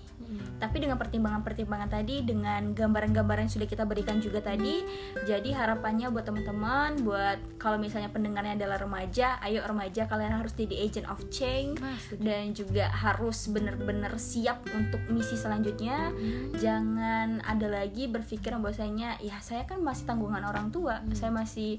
tapi 0.59 0.85
dengan 0.85 1.01
pertimbangan-pertimbangan 1.01 1.89
tadi 1.89 2.21
dengan 2.23 2.77
gambaran-gambaran 2.77 3.49
yang 3.49 3.53
sudah 3.53 3.69
kita 3.69 3.89
berikan 3.89 4.21
juga 4.21 4.45
tadi 4.45 4.85
jadi 5.25 5.51
harapannya 5.55 6.13
buat 6.13 6.29
teman-teman 6.29 7.01
buat 7.03 7.39
kalau 7.57 7.81
misalnya 7.81 8.13
pendengarnya 8.13 8.59
adalah 8.61 8.79
remaja 8.79 9.41
ayo 9.43 9.65
remaja 9.65 10.05
kalian 10.05 10.37
harus 10.37 10.53
jadi 10.53 10.75
agent 10.85 11.07
of 11.09 11.21
change 11.33 11.79
Nah, 11.79 11.97
setuju. 12.01 12.23
dan 12.25 12.45
juga 12.53 12.85
harus 12.91 13.49
benar-benar 13.49 14.13
siap 14.19 14.67
untuk 14.75 15.01
misi 15.09 15.39
selanjutnya. 15.39 16.11
Jangan 16.59 17.41
ada 17.47 17.67
lagi 17.71 18.11
berpikir 18.11 18.51
bahwasanya 18.57 19.21
ya 19.23 19.39
saya 19.39 19.65
kan 19.65 19.79
masih 19.81 20.09
tanggungan 20.09 20.43
orang 20.45 20.69
tua 20.75 21.01
saya 21.15 21.31
masih 21.31 21.79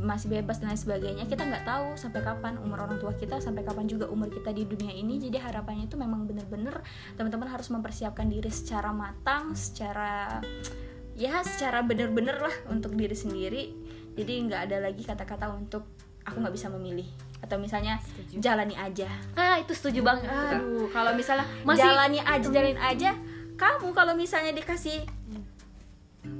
masih 0.00 0.32
bebas 0.32 0.60
dan 0.60 0.72
lain 0.72 0.80
sebagainya 0.80 1.24
kita 1.28 1.44
nggak 1.44 1.64
tahu 1.64 1.92
sampai 1.96 2.20
kapan 2.24 2.56
umur 2.60 2.84
orang 2.84 2.96
tua 3.00 3.12
kita 3.16 3.36
sampai 3.40 3.64
kapan 3.64 3.84
juga 3.84 4.08
umur 4.08 4.28
kita 4.28 4.52
di 4.52 4.64
dunia 4.64 4.92
ini. 4.92 5.16
Jadi 5.20 5.36
harapannya 5.36 5.88
itu 5.88 5.96
memang 5.96 6.24
bener-bener 6.24 6.80
teman-teman 7.16 7.48
harus 7.48 7.68
mempersiapkan 7.68 8.28
diri 8.28 8.48
secara 8.48 8.92
matang 8.92 9.52
secara 9.56 10.40
ya 11.16 11.40
secara 11.44 11.84
bener-bener 11.84 12.36
lah 12.40 12.56
untuk 12.72 12.96
diri 12.96 13.16
sendiri. 13.16 13.62
Jadi 14.16 14.32
nggak 14.48 14.60
ada 14.68 14.76
lagi 14.84 15.04
kata-kata 15.04 15.52
untuk 15.52 15.84
aku 16.24 16.36
nggak 16.40 16.54
bisa 16.56 16.68
memilih. 16.72 17.08
Atau 17.40 17.56
misalnya 17.56 17.96
Setuju. 18.04 18.40
jalani 18.40 18.76
aja. 18.76 19.08
Ah 19.36 19.56
itu 19.56 19.72
setuju 19.72 20.04
banget. 20.04 20.28
aduh 20.28 20.88
kalau 20.92 21.12
misalnya 21.16 21.48
Masih- 21.64 21.84
jalani 21.88 22.20
aja 22.20 22.46
jalanin 22.48 22.80
aja. 22.80 23.10
Kamu 23.56 23.92
kalau 23.92 24.16
misalnya 24.16 24.56
dikasih 24.56 25.04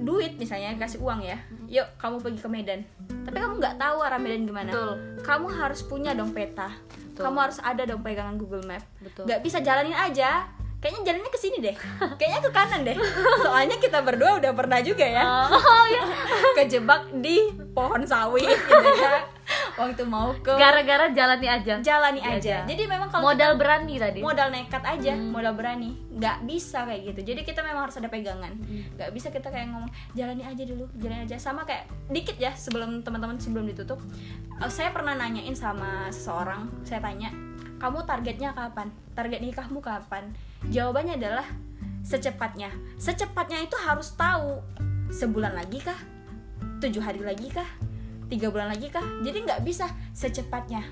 duit 0.00 0.36
misalnya 0.36 0.76
kasih 0.76 1.00
uang 1.00 1.24
ya 1.24 1.40
yuk 1.64 1.88
kamu 1.96 2.20
pergi 2.20 2.40
ke 2.40 2.48
Medan 2.48 2.80
tapi 3.22 3.36
kamu 3.36 3.54
nggak 3.58 3.76
tahu 3.76 3.98
arah 4.00 4.18
Medan 4.18 4.42
gimana 4.44 4.70
Betul. 4.70 4.92
kamu 5.22 5.46
harus 5.50 5.80
punya 5.82 6.10
dong 6.12 6.30
peta 6.30 6.68
Betul. 7.12 7.22
kamu 7.26 7.36
harus 7.40 7.58
ada 7.60 7.82
dong 7.84 8.00
pegangan 8.00 8.36
Google 8.36 8.64
Map 8.64 8.84
Betul. 8.98 9.24
nggak 9.28 9.40
bisa 9.40 9.58
jalanin 9.60 9.92
aja 9.92 10.48
kayaknya 10.80 11.12
jalannya 11.12 11.30
ke 11.30 11.40
sini 11.40 11.56
deh 11.60 11.76
kayaknya 12.16 12.40
ke 12.40 12.50
kanan 12.50 12.80
deh 12.82 12.96
soalnya 13.38 13.76
kita 13.76 14.00
berdua 14.00 14.40
udah 14.40 14.52
pernah 14.56 14.80
juga 14.80 15.04
ya 15.04 15.24
Oh 15.52 15.84
ya. 15.86 16.02
kejebak 16.56 17.12
di 17.20 17.52
pohon 17.70 18.02
sawit 18.02 18.48
gitu 18.48 18.88
ya 18.96 19.20
waktu 19.74 20.02
mau 20.02 20.32
ke 20.34 20.50
Gara-gara 20.50 21.10
jalani 21.10 21.46
aja. 21.46 21.74
jalani 21.78 22.18
Iya, 22.18 22.30
aja. 22.32 22.36
aja. 22.36 22.56
jadi 22.66 22.82
memang 22.86 23.08
kalau 23.08 23.30
Modal 23.30 23.54
berani 23.54 23.94
tadi. 23.96 24.18
modal 24.20 24.48
nekat 24.48 24.82
aja 24.82 25.14
modal 25.14 25.52
berani. 25.52 25.94
Nggak 26.10 26.36
bisa 26.44 26.84
kayak 26.84 27.00
gitu. 27.06 27.32
Jadi 27.32 27.40
kita 27.42 27.60
memang 27.60 27.86
harus 27.86 27.96
ada 27.96 28.06
pegangan. 28.06 28.52
Nggak 28.94 29.10
bisa 29.10 29.28
kita 29.28 29.48
kayak 29.48 29.70
ngomong 29.70 29.88
jalani 30.12 30.42
aja 30.42 30.62
dulu 30.62 30.88
jalani 30.96 31.24
aja. 31.24 31.36
Sama 31.36 31.62
kayak 31.62 31.84
dikit 32.08 32.36
ya 32.36 32.50
sebelum 32.50 33.00
teman-teman 33.00 33.36
sebelum 33.36 33.64
ditutup. 33.64 33.98
Eh, 34.56 34.68
saya 34.68 34.90
pernah 34.90 35.14
nanyain 35.14 35.52
sama 35.52 36.08
seseorang 36.08 36.68
saya 36.82 37.00
tanya 37.00 37.32
kamu 37.76 38.04
targetnya 38.04 38.52
kapan? 38.52 38.92
Target 39.16 39.40
nikahmu 39.40 39.80
kapan? 39.80 40.36
Jawabannya 40.68 41.16
adalah 41.16 41.48
secepatnya. 42.00 42.68
Secepatnya 42.96 43.60
itu 43.60 43.76
harus 43.78 44.12
tahu 44.12 44.60
sebulan 45.08 45.56
lagi 45.56 45.80
kah? 45.80 45.96
Tujuh 46.80 47.00
hari 47.00 47.20
lagi 47.20 47.48
kah 47.48 47.64
tiga 48.30 48.48
bulan 48.48 48.70
lagi 48.70 48.88
kah? 48.88 49.02
Jadi 49.26 49.42
nggak 49.42 49.66
bisa 49.66 49.90
secepatnya. 50.14 50.86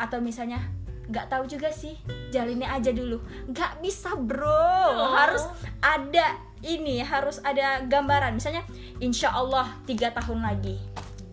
Atau 0.00 0.24
misalnya 0.24 0.64
nggak 1.06 1.30
tahu 1.30 1.46
juga 1.46 1.70
sih 1.70 1.94
jalinnya 2.32 2.72
aja 2.72 2.90
dulu. 2.90 3.20
Nggak 3.52 3.84
bisa 3.84 4.16
bro. 4.16 4.50
Oh. 4.50 5.14
harus 5.14 5.44
ada 5.84 6.34
ini 6.64 7.04
harus 7.04 7.38
ada 7.44 7.84
gambaran. 7.84 8.40
Misalnya 8.40 8.64
insya 8.98 9.30
Allah 9.30 9.70
tiga 9.84 10.10
tahun 10.16 10.42
lagi. 10.42 10.80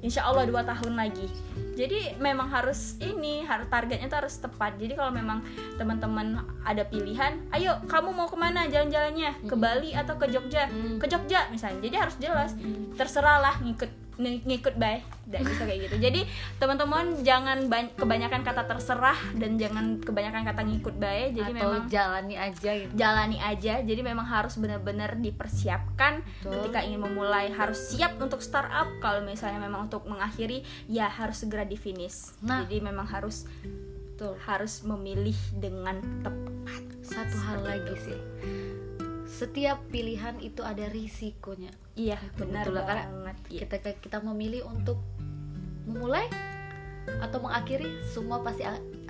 Insya 0.03 0.27
Allah 0.27 0.43
dua 0.43 0.67
tahun 0.67 0.99
lagi. 0.99 1.31
Jadi 1.73 2.19
memang 2.21 2.51
harus 2.51 2.99
ini 3.01 3.41
harus 3.47 3.65
targetnya 3.71 4.11
tuh 4.11 4.27
harus 4.27 4.35
tepat. 4.37 4.75
Jadi 4.77 4.93
kalau 4.93 5.09
memang 5.09 5.41
teman-teman 5.79 6.43
ada 6.61 6.83
pilihan 6.85 7.39
ayo 7.55 7.79
kamu 7.89 8.11
mau 8.13 8.27
ke 8.27 8.35
mana 8.37 8.67
jalan-jalannya? 8.67 9.47
Ke 9.47 9.55
Bali 9.55 9.95
atau 9.95 10.19
ke 10.19 10.27
Jogja? 10.27 10.69
Ke 10.99 11.07
Jogja 11.07 11.47
misalnya. 11.49 11.79
Jadi 11.81 11.95
harus 11.95 12.15
jelas. 12.19 12.51
Terserah 12.99 13.39
lah 13.41 13.55
ngikut 13.63 13.89
ng- 14.17 14.43
ngikut 14.43 14.75
bay 14.75 15.01
tidak 15.23 15.41
bisa 15.47 15.63
kayak 15.63 15.79
gitu. 15.87 15.95
Jadi 15.97 16.21
teman-teman 16.59 17.05
jangan 17.23 17.71
ban- 17.71 17.93
kebanyakan 17.95 18.43
kata 18.43 18.67
terserah 18.67 19.15
dan 19.39 19.55
jangan 19.55 19.97
kebanyakan 19.97 20.43
kata 20.43 20.61
ngikut 20.67 20.95
bay 20.99 21.31
jadi 21.31 21.49
atau 21.49 21.57
memang 21.57 21.83
jalani 21.87 22.35
aja 22.35 22.71
gitu. 22.75 22.91
jalani 22.93 23.37
aja. 23.39 23.73
Jadi 23.79 24.01
memang 24.03 24.27
harus 24.27 24.59
benar-benar 24.59 25.15
dipersiapkan 25.17 26.21
Betul. 26.43 26.51
ketika 26.59 26.79
ingin 26.83 27.01
memulai. 27.01 27.49
Harus 27.49 27.95
siap 27.95 28.19
untuk 28.19 28.43
startup. 28.43 28.91
Kalau 28.99 29.23
misalnya 29.23 29.57
memang 29.57 29.87
untuk 29.87 30.03
mengakhiri 30.05 30.61
ya 30.85 31.07
harus 31.07 31.39
segera 31.39 31.63
di 31.63 31.79
finish 31.79 32.35
Nah. 32.43 32.67
jadi 32.67 32.83
memang 32.83 33.07
harus 33.07 33.47
Betul. 34.13 34.35
harus 34.43 34.83
memilih 34.83 35.35
dengan 35.55 36.03
tepat. 36.21 36.83
Satu 37.03 37.35
hal 37.35 37.59
lagi 37.63 37.95
sih 37.99 38.19
setiap 39.33 39.81
pilihan 39.89 40.37
itu 40.39 40.61
ada 40.61 40.85
risikonya. 40.93 41.73
Iya 41.97 42.21
benar 42.37 42.69
Betul 42.69 42.77
lah, 42.77 42.85
karena 42.85 43.05
banget. 43.09 43.37
Iya. 43.49 43.59
ketika 43.65 43.91
kita 43.97 44.17
memilih 44.21 44.61
untuk 44.69 45.01
memulai 45.89 46.29
atau 47.19 47.41
mengakhiri 47.43 48.05
semua 48.13 48.39
pasti 48.45 48.63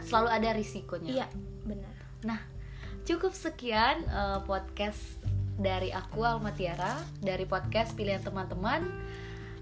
selalu 0.07 0.29
ada 0.31 0.49
risikonya. 0.55 1.11
Iya 1.11 1.27
benar. 1.67 1.93
Nah, 2.23 2.39
cukup 3.03 3.35
sekian 3.35 4.07
eh, 4.07 4.39
podcast 4.47 5.19
dari 5.59 5.93
aku 5.93 6.25
Alma 6.25 6.49
Tiara 6.55 6.97
dari 7.21 7.43
podcast 7.43 7.93
pilihan 7.93 8.23
teman-teman. 8.23 8.87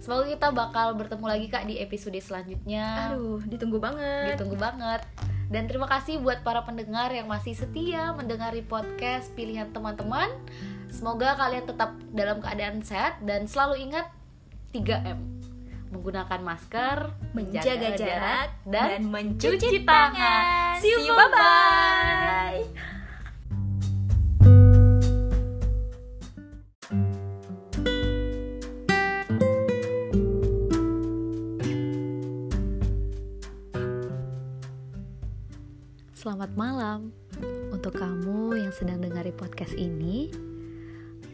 Semoga 0.02 0.26
kita 0.26 0.50
bakal 0.50 0.98
bertemu 0.98 1.26
lagi 1.30 1.46
kak 1.46 1.70
di 1.70 1.78
episode 1.78 2.18
selanjutnya. 2.18 3.14
aduh 3.14 3.38
ditunggu 3.46 3.78
banget 3.78 4.34
Ditunggu 4.34 4.58
banget. 4.58 5.06
Dan 5.54 5.70
terima 5.70 5.86
kasih 5.86 6.18
buat 6.18 6.42
para 6.42 6.66
pendengar 6.66 7.14
yang 7.14 7.30
masih 7.30 7.54
setia 7.54 8.10
mendengari 8.18 8.66
podcast 8.66 9.30
pilihan 9.38 9.70
teman-teman. 9.70 10.32
Semoga 10.90 11.38
kalian 11.38 11.70
tetap 11.70 11.94
dalam 12.18 12.42
keadaan 12.42 12.82
sehat 12.82 13.22
dan 13.22 13.46
selalu 13.46 13.94
ingat 13.94 14.10
3M. 14.74 15.22
Menggunakan 15.94 16.40
masker, 16.40 16.98
menjaga 17.38 17.94
jarak 17.94 18.50
dan, 18.66 18.88
dan 18.96 19.04
mencuci 19.12 19.84
tangan 19.84 20.80
see 20.82 20.90
you 20.90 21.14
bye 21.14 22.66
Selamat 36.22 36.54
malam 36.54 37.10
untuk 37.74 37.98
kamu 37.98 38.54
yang 38.54 38.70
sedang 38.70 39.02
dengari 39.02 39.34
podcast 39.34 39.74
ini. 39.74 40.30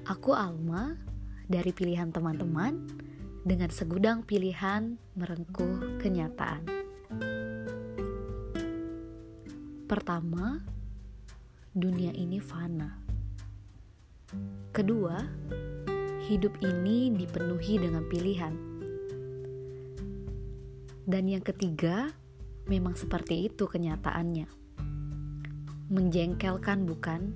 Aku 0.07 0.31
Alma 0.31 0.95
dari 1.43 1.75
pilihan 1.75 2.07
teman-teman 2.07 2.87
dengan 3.43 3.67
segudang 3.67 4.23
pilihan 4.23 4.95
merengkuh 5.19 5.99
kenyataan. 5.99 6.63
Pertama, 9.91 10.63
dunia 11.75 12.15
ini 12.15 12.39
fana. 12.39 13.03
Kedua, 14.71 15.19
hidup 16.31 16.63
ini 16.63 17.11
dipenuhi 17.11 17.75
dengan 17.75 18.07
pilihan. 18.07 18.55
Dan 21.03 21.27
yang 21.27 21.43
ketiga, 21.43 22.07
memang 22.71 22.95
seperti 22.95 23.51
itu 23.51 23.67
kenyataannya 23.67 24.56
menjengkelkan 25.87 26.83
bukan? 26.83 27.31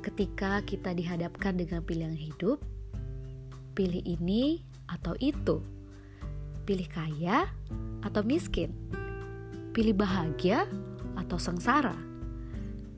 Ketika 0.00 0.64
kita 0.64 0.96
dihadapkan 0.96 1.60
dengan 1.60 1.84
pilihan 1.84 2.16
hidup 2.16 2.64
pilih 3.74 4.02
ini 4.04 4.60
atau 4.90 5.14
itu. 5.22 5.62
Pilih 6.66 6.88
kaya 6.90 7.48
atau 8.04 8.22
miskin. 8.26 8.74
Pilih 9.70 9.94
bahagia 9.94 10.66
atau 11.16 11.38
sengsara. 11.38 11.96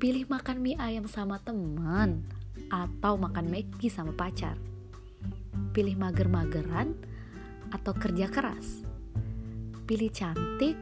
Pilih 0.02 0.26
makan 0.26 0.58
mie 0.58 0.74
ayam 0.80 1.06
sama 1.06 1.38
teman 1.38 2.26
atau 2.72 3.14
makan 3.20 3.46
Maggi 3.52 3.86
sama 3.86 4.10
pacar. 4.16 4.58
Pilih 5.70 5.94
mager-mageran 5.94 6.96
atau 7.70 7.92
kerja 7.94 8.26
keras. 8.26 8.82
Pilih 9.86 10.10
cantik 10.10 10.74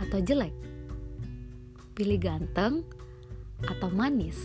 atau 0.00 0.18
jelek. 0.22 0.54
Pilih 1.92 2.18
ganteng 2.22 2.86
atau 3.66 3.90
manis? 3.90 4.38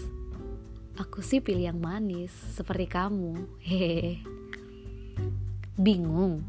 Aku 0.97 1.25
sih 1.25 1.41
pilih 1.41 1.73
yang 1.73 1.81
manis, 1.81 2.33
seperti 2.53 2.85
kamu. 2.89 3.49
Hehehe. 3.61 4.21
Bingung? 5.73 6.45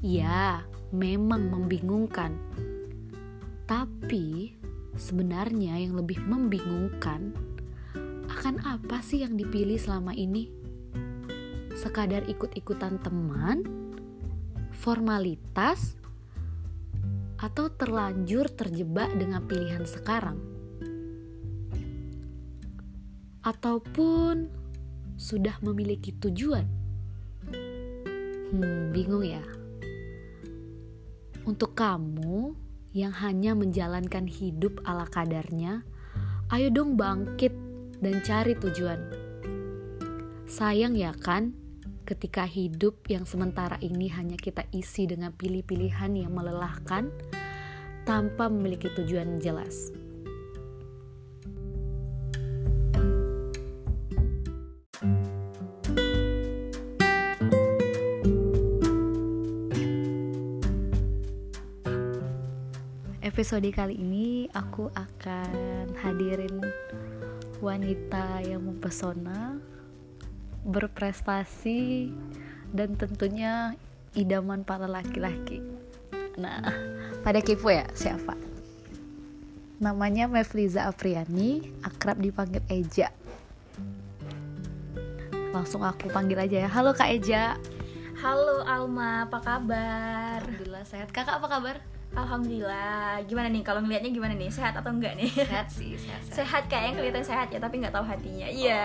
Ya, 0.00 0.64
memang 0.92 1.48
membingungkan. 1.52 2.36
Tapi 3.68 4.56
sebenarnya 4.96 5.80
yang 5.80 5.96
lebih 5.96 6.20
membingungkan 6.24 7.32
akan 8.28 8.60
apa 8.64 9.00
sih 9.04 9.24
yang 9.24 9.36
dipilih 9.36 9.76
selama 9.76 10.12
ini? 10.16 10.48
Sekadar 11.72 12.24
ikut-ikutan 12.28 13.00
teman, 13.00 13.64
formalitas, 14.76 15.96
atau 17.40 17.68
terlanjur 17.72 18.48
terjebak 18.52 19.12
dengan 19.16 19.44
pilihan 19.44 19.84
sekarang? 19.88 20.51
Ataupun 23.42 24.50
sudah 25.18 25.58
memiliki 25.62 26.14
tujuan? 26.18 26.66
Hmm, 28.52 28.90
bingung 28.94 29.26
ya. 29.26 29.42
Untuk 31.42 31.74
kamu 31.74 32.54
yang 32.94 33.10
hanya 33.18 33.58
menjalankan 33.58 34.30
hidup 34.30 34.78
ala 34.86 35.08
kadarnya, 35.10 35.82
ayo 36.54 36.68
dong 36.70 36.94
bangkit 36.94 37.50
dan 37.98 38.22
cari 38.22 38.54
tujuan. 38.54 39.00
Sayang 40.46 40.94
ya 40.94 41.16
kan, 41.16 41.56
ketika 42.04 42.44
hidup 42.44 43.08
yang 43.08 43.24
sementara 43.24 43.80
ini 43.80 44.12
hanya 44.12 44.36
kita 44.36 44.68
isi 44.74 45.08
dengan 45.08 45.32
pilih-pilihan 45.32 46.12
yang 46.12 46.36
melelahkan 46.36 47.08
tanpa 48.04 48.52
memiliki 48.52 48.92
tujuan 48.92 49.40
jelas. 49.40 50.01
Episode 63.42 63.74
kali 63.74 63.98
ini 63.98 64.46
aku 64.54 64.86
akan 64.94 65.90
hadirin 65.98 66.62
wanita 67.58 68.38
yang 68.38 68.62
mempesona, 68.62 69.58
berprestasi, 70.62 72.14
dan 72.70 72.94
tentunya 72.94 73.74
idaman 74.14 74.62
para 74.62 74.86
laki-laki. 74.86 75.58
Nah, 76.38 76.70
pada 77.26 77.42
kepo 77.42 77.66
ya 77.66 77.82
siapa? 77.98 78.38
Namanya 79.82 80.30
Mevliza 80.30 80.86
Apriani, 80.86 81.66
akrab 81.82 82.22
dipanggil 82.22 82.62
Eja. 82.70 83.10
Langsung 85.50 85.82
aku 85.82 86.06
panggil 86.14 86.46
aja 86.46 86.62
ya. 86.62 86.70
Halo 86.70 86.94
Kak 86.94 87.10
Eja. 87.10 87.58
halo 88.22 88.62
Alma 88.62 89.26
apa 89.26 89.42
kabar 89.42 90.46
Alhamdulillah 90.46 90.86
sehat. 90.86 91.10
Kakak 91.10 91.42
apa 91.42 91.50
kabar? 91.50 91.91
Alhamdulillah. 92.12 93.24
Gimana 93.24 93.48
nih? 93.48 93.62
Kalau 93.64 93.80
ngelihatnya 93.80 94.12
gimana 94.12 94.34
nih? 94.36 94.52
Sehat 94.52 94.76
atau 94.76 94.92
enggak 94.92 95.16
nih? 95.16 95.32
Sehat 95.32 95.68
sih, 95.68 95.96
sehat. 95.96 96.20
sehat. 96.28 96.36
sehat 96.36 96.62
kayaknya 96.68 96.92
kelihatan 97.00 97.24
sehat 97.24 97.48
ya 97.48 97.58
tapi 97.58 97.80
nggak 97.80 97.94
tahu 97.94 98.04
hatinya. 98.04 98.46
Iya. 98.46 98.84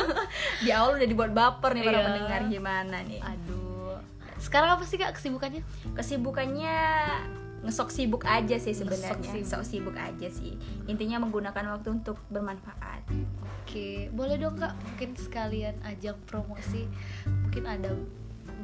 Di 0.64 0.70
awal 0.72 0.96
udah 0.96 1.08
dibuat 1.08 1.30
baper 1.30 1.76
nih 1.76 1.82
para 1.84 1.98
Iya. 2.00 2.06
pendengar. 2.08 2.40
Gimana 2.48 2.96
nih? 3.04 3.20
Aduh. 3.20 4.00
Sekarang 4.40 4.76
apa 4.76 4.84
sih 4.84 4.96
Kak 4.96 5.16
kesibukannya? 5.16 5.60
kesibukannya 5.92 6.76
ngesok 7.64 7.88
sibuk 7.88 8.28
aja 8.28 8.60
sih 8.60 8.76
sebenarnya. 8.76 9.16
Ngesok 9.16 9.32
sibuk. 9.32 9.48
sok 9.48 9.64
sibuk 9.64 9.96
aja 9.96 10.28
sih. 10.28 10.52
Intinya 10.84 11.16
menggunakan 11.24 11.64
waktu 11.72 11.96
untuk 11.96 12.20
bermanfaat. 12.28 13.08
Oke, 13.64 14.12
boleh 14.12 14.36
dong 14.36 14.60
kak 14.60 14.76
mungkin 14.84 15.16
sekalian 15.16 15.72
ajang 15.80 16.20
promosi. 16.28 16.84
Mungkin 17.24 17.64
ada 17.64 17.96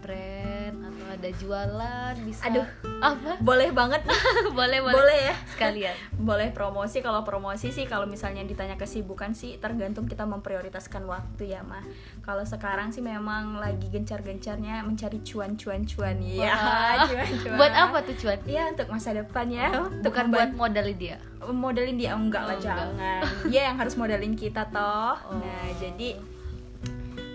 brand 0.00 0.76
atau 0.82 1.06
ada 1.10 1.30
jualan 1.36 2.14
bisa 2.24 2.42
Aduh. 2.48 2.66
apa? 3.00 3.36
Boleh 3.38 3.70
banget. 3.70 4.02
Boleh 4.58 4.80
boleh. 4.80 4.94
Boleh 4.96 5.18
ya. 5.30 5.36
Sekalian. 5.52 5.96
Boleh 6.28 6.48
promosi. 6.50 7.00
Kalau 7.00 7.22
promosi 7.22 7.70
sih 7.70 7.84
kalau 7.84 8.04
misalnya 8.04 8.42
ditanya 8.42 8.74
kesibukan 8.74 9.32
sih 9.32 9.56
tergantung 9.56 10.04
kita 10.04 10.24
memprioritaskan 10.24 11.04
waktu 11.04 11.52
ya 11.52 11.62
mah 11.62 11.84
kalau 12.20 12.42
sekarang 12.42 12.90
sih 12.90 13.00
memang 13.00 13.56
lagi 13.56 13.88
gencar-gencarnya 13.88 14.82
mencari 14.82 15.20
cuan-cuan-cuan. 15.20 16.16
Ya 16.20 16.56
cuan-cuan. 17.08 17.56
Buat 17.56 17.72
apa 17.72 17.96
tuh 18.04 18.16
cuan? 18.16 18.38
Ya 18.44 18.68
untuk 18.68 18.88
masa 18.88 19.12
depan 19.12 19.46
ya. 19.48 19.68
Untuk 19.76 20.10
bukan 20.10 20.32
buat 20.32 20.50
modalin 20.52 20.96
dia? 20.96 21.16
Modelin 21.40 21.96
dia. 21.96 22.12
Oh, 22.14 22.20
enggak 22.20 22.44
lah 22.44 22.54
Oh, 22.54 22.60
enggak. 22.60 22.76
jangan 22.76 23.20
dia 23.48 23.62
yang 23.72 23.76
harus 23.80 23.94
modelin 23.96 24.34
kita 24.36 24.62
toh. 24.68 25.16
Oh. 25.24 25.40
nah 25.40 25.66
jadi 25.80 26.14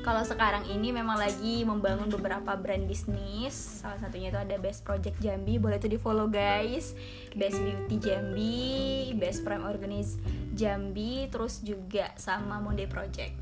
kalau 0.05 0.21
sekarang 0.21 0.69
ini 0.69 0.93
memang 0.93 1.17
lagi 1.17 1.65
membangun 1.65 2.13
beberapa 2.13 2.53
brand 2.53 2.85
bisnis. 2.85 3.81
Salah 3.81 3.97
satunya 3.97 4.29
itu 4.29 4.37
ada 4.37 4.53
Best 4.61 4.85
Project 4.85 5.17
Jambi. 5.17 5.57
Boleh 5.57 5.81
tuh 5.81 5.89
di 5.89 5.97
follow 5.97 6.29
guys. 6.29 6.93
Best 7.33 7.57
Beauty 7.57 7.97
Jambi 7.97 9.17
Best 9.17 9.41
Prime 9.41 9.65
Organize 9.65 10.21
Jambi 10.53 11.25
terus 11.33 11.65
juga 11.65 12.13
sama 12.21 12.61
Monde 12.61 12.85
Project. 12.85 13.33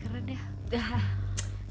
Keren 0.00 0.24
ya. 0.24 0.40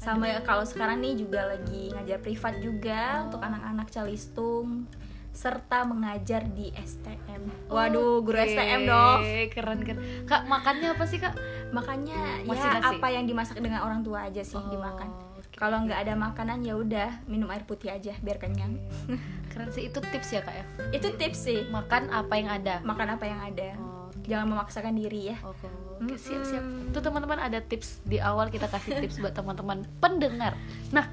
Sama 0.02 0.34
kalau 0.42 0.66
sekarang 0.66 0.98
nih 0.98 1.14
juga 1.14 1.46
lagi 1.46 1.94
ngajar 1.94 2.18
privat 2.18 2.58
juga 2.58 3.22
untuk 3.22 3.38
anak-anak 3.38 3.86
calistung 3.86 4.90
serta 5.32 5.82
mengajar 5.82 6.44
di 6.46 6.68
STM. 6.70 7.42
Waduh, 7.66 8.20
guru 8.20 8.36
Oke, 8.36 8.52
STM 8.52 8.84
dong. 8.84 9.20
keren 9.48 9.80
keren 9.80 9.98
kak 10.22 10.44
makannya 10.44 10.92
apa 10.92 11.04
sih 11.04 11.16
kak 11.16 11.32
Makanya 11.70 12.44
Masih 12.44 12.62
ya 12.62 12.78
nasi? 12.78 12.94
apa 12.94 13.06
yang 13.08 13.24
dimasak 13.24 13.56
dengan 13.56 13.80
orang 13.80 14.00
tua 14.00 14.28
aja 14.28 14.40
sih 14.40 14.54
Oh, 14.54 14.68
dimakan. 14.68 15.08
oke. 15.34 15.48
Kalau 15.52 15.80
nggak 15.80 15.98
ada 15.98 16.14
makanan 16.14 16.60
ya 16.60 16.74
udah 16.74 17.24
minum 17.24 17.48
air 17.48 17.62
putih 17.62 17.88
aja 17.88 18.12
biar 18.18 18.36
kenyang. 18.36 18.76
keren 19.48 19.68
sih 19.68 19.88
itu 19.88 19.98
tips 20.02 20.28
ya 20.30 20.40
kak 20.40 20.52
ya 20.52 20.64
Itu 20.92 21.12
tips 21.12 21.40
sih. 21.42 21.64
makan 21.66 22.08
apa 22.08 22.32
yang 22.34 22.48
ada 22.50 22.74
Makan 22.82 23.08
apa 23.10 23.24
yang 23.24 23.40
ada. 23.42 23.68
oh, 23.78 24.12
Jangan 24.22 24.46
memaksakan 24.48 24.94
diri 24.94 25.32
ya. 25.32 25.36
Oke, 25.42 25.66
oke, 25.98 26.14
siap 26.14 26.44
siap. 26.44 26.62
Tuh 26.92 27.00
teman-teman 27.00 27.40
ada 27.40 27.58
tips 27.58 28.04
di 28.04 28.16
awal 28.16 28.46
kita 28.48 28.68
kasih 28.68 29.00
tips 29.00 29.16
buat 29.18 29.32
teman-teman 29.32 29.82
pendengar. 29.98 30.54
Nah, 30.88 31.08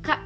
Kak, 0.00 0.20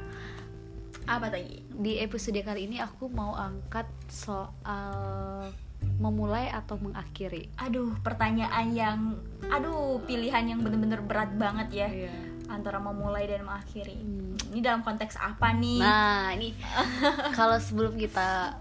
Apa 1.09 1.33
tadi? 1.33 1.69
di 1.79 1.95
episode 1.95 2.35
kali 2.43 2.67
ini 2.67 2.83
aku 2.83 3.07
mau 3.07 3.39
angkat 3.39 3.87
soal 4.11 5.47
memulai 5.95 6.51
atau 6.51 6.75
mengakhiri. 6.75 7.47
Aduh, 7.55 7.95
pertanyaan 8.03 8.75
yang 8.75 8.99
aduh, 9.47 10.03
pilihan 10.03 10.43
yang 10.43 10.59
bener-bener 10.59 10.99
berat 10.99 11.31
banget 11.39 11.87
ya. 11.87 11.87
Iya. 11.87 12.15
Antara 12.51 12.83
memulai 12.83 13.31
dan 13.31 13.47
mengakhiri. 13.47 13.95
Hmm. 13.95 14.35
Ini 14.51 14.59
dalam 14.59 14.83
konteks 14.83 15.15
apa 15.15 15.55
nih? 15.55 15.79
Nah, 15.79 16.35
ini 16.35 16.51
kalau 17.39 17.55
sebelum 17.63 17.95
kita 17.95 18.59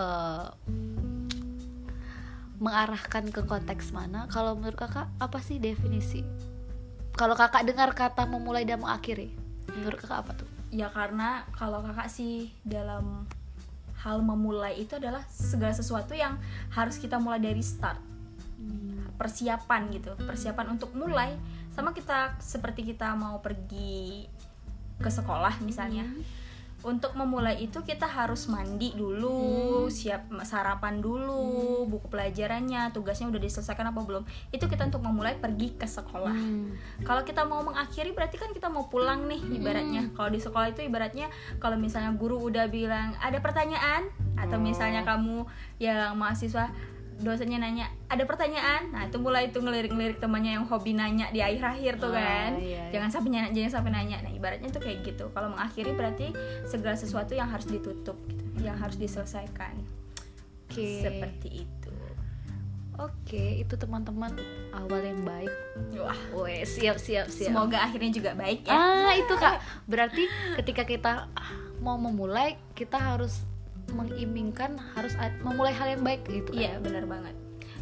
eh, 0.00 0.48
mengarahkan 2.56 3.28
ke 3.28 3.44
konteks 3.44 3.92
mana, 3.92 4.24
kalau 4.32 4.56
menurut 4.56 4.80
Kakak 4.80 5.12
apa 5.20 5.38
sih 5.44 5.60
definisi? 5.60 6.24
Kalau 7.12 7.36
Kakak 7.36 7.68
dengar 7.68 7.92
kata 7.92 8.24
memulai 8.24 8.64
dan 8.64 8.80
mengakhiri, 8.80 9.28
menurut 9.76 10.00
Kakak 10.00 10.24
apa 10.24 10.32
tuh? 10.40 10.55
Ya 10.76 10.92
karena 10.92 11.48
kalau 11.56 11.80
kakak 11.80 12.12
sih 12.12 12.52
dalam 12.60 13.24
hal 13.96 14.20
memulai 14.20 14.76
itu 14.76 15.00
adalah 15.00 15.24
segala 15.32 15.72
sesuatu 15.72 16.12
yang 16.12 16.36
harus 16.68 17.00
kita 17.00 17.16
mulai 17.16 17.40
dari 17.40 17.64
start. 17.64 17.98
Persiapan 19.16 19.88
gitu 19.96 20.12
persiapan 20.28 20.76
untuk 20.76 20.92
mulai 20.92 21.32
sama 21.72 21.96
kita 21.96 22.36
seperti 22.36 22.84
kita 22.84 23.16
mau 23.16 23.40
pergi 23.40 24.28
ke 25.00 25.08
sekolah 25.08 25.64
misalnya 25.64 26.04
untuk 26.86 27.18
memulai 27.18 27.58
itu 27.66 27.82
kita 27.82 28.06
harus 28.06 28.46
mandi 28.46 28.94
dulu 28.94 29.90
siap 29.90 30.30
sarapan 30.46 31.02
dulu 31.02 31.82
buku 31.90 32.06
pelajarannya 32.06 32.94
tugasnya 32.94 33.26
udah 33.26 33.42
diselesaikan 33.42 33.90
apa 33.90 34.00
belum. 34.06 34.22
Itu 34.54 34.70
kita 34.70 34.86
untuk 34.86 35.02
memulai 35.02 35.34
pergi 35.34 35.74
ke 35.74 35.84
sekolah. 35.84 36.38
Hmm. 36.46 36.78
kalau 37.02 37.26
kita 37.26 37.42
mau 37.42 37.64
mengakhiri 37.66 38.14
berarti 38.14 38.38
kan 38.38 38.54
kita 38.54 38.70
mau 38.70 38.86
pulang 38.86 39.26
nih 39.26 39.42
ibaratnya. 39.58 40.14
Kalau 40.14 40.30
di 40.30 40.38
sekolah 40.38 40.70
itu 40.70 40.86
ibaratnya 40.86 41.26
kalau 41.58 41.74
misalnya 41.74 42.14
guru 42.14 42.38
udah 42.38 42.70
bilang 42.70 43.18
ada 43.18 43.42
pertanyaan? 43.42 44.06
Atau 44.38 44.62
misalnya 44.62 45.02
kamu 45.02 45.48
yang 45.82 46.14
mahasiswa 46.14 46.70
dosennya 47.16 47.56
nanya 47.56 47.88
ada 48.06 48.22
pertanyaan 48.22 48.90
nah 48.90 49.04
itu 49.04 49.16
mulai 49.16 49.48
itu 49.48 49.56
ngelirik-ngelirik 49.56 50.16
temannya 50.16 50.52
yang 50.54 50.64
hobi 50.64 50.92
nanya 50.92 51.28
di 51.28 51.40
akhir-akhir 51.40 51.96
tuh 51.96 52.10
Ah, 52.10 52.14
kan 52.14 52.50
iya, 52.56 52.76
iya. 52.78 52.82
jangan 52.90 53.08
sampai 53.10 53.30
nanya 53.30 53.48
jangan 53.50 53.72
sampai 53.72 53.90
nanya 53.90 54.16
nah 54.20 54.30
ibaratnya 54.30 54.68
tuh 54.68 54.78
kayak 54.78 55.00
gitu 55.02 55.24
kalau 55.30 55.48
mengakhiri 55.48 55.90
berarti 55.90 56.28
segala 56.62 56.92
sesuatu 56.94 57.32
yang 57.32 57.46
harus 57.46 57.64
ditutup 57.64 58.20
gitu 58.26 58.44
yang 58.60 58.76
harus 58.76 58.94
diselesaikan 58.94 59.80
Oke. 60.66 61.00
seperti 61.00 61.64
itu 61.64 61.92
Oke, 62.96 63.60
itu 63.60 63.76
teman-teman 63.76 64.32
awal 64.72 65.04
yang 65.04 65.20
baik. 65.20 65.52
wah 65.94 66.16
Weh, 66.34 66.64
siap 66.64 66.96
siap 66.96 67.28
siap. 67.28 67.52
semoga 67.52 67.76
akhirnya 67.78 68.08
juga 68.08 68.32
baik 68.32 68.64
ya 68.64 68.72
Ah, 68.72 69.12
itu 69.12 69.28
Kak. 69.30 69.60
Berarti 69.84 70.24
ketika 70.56 70.80
kita 70.82 71.12
mau 71.78 71.96
memulai, 71.96 72.56
kita 72.72 72.96
harus 72.96 73.44
mengimingkan 73.96 74.76
harus 74.92 75.12
memulai 75.40 75.72
hal 75.72 75.88
yang 75.90 76.02
baik 76.02 76.22
gitu 76.24 76.52
kan. 76.52 76.60
Iya 76.60 76.72
benar 76.78 77.04
banget. 77.04 77.34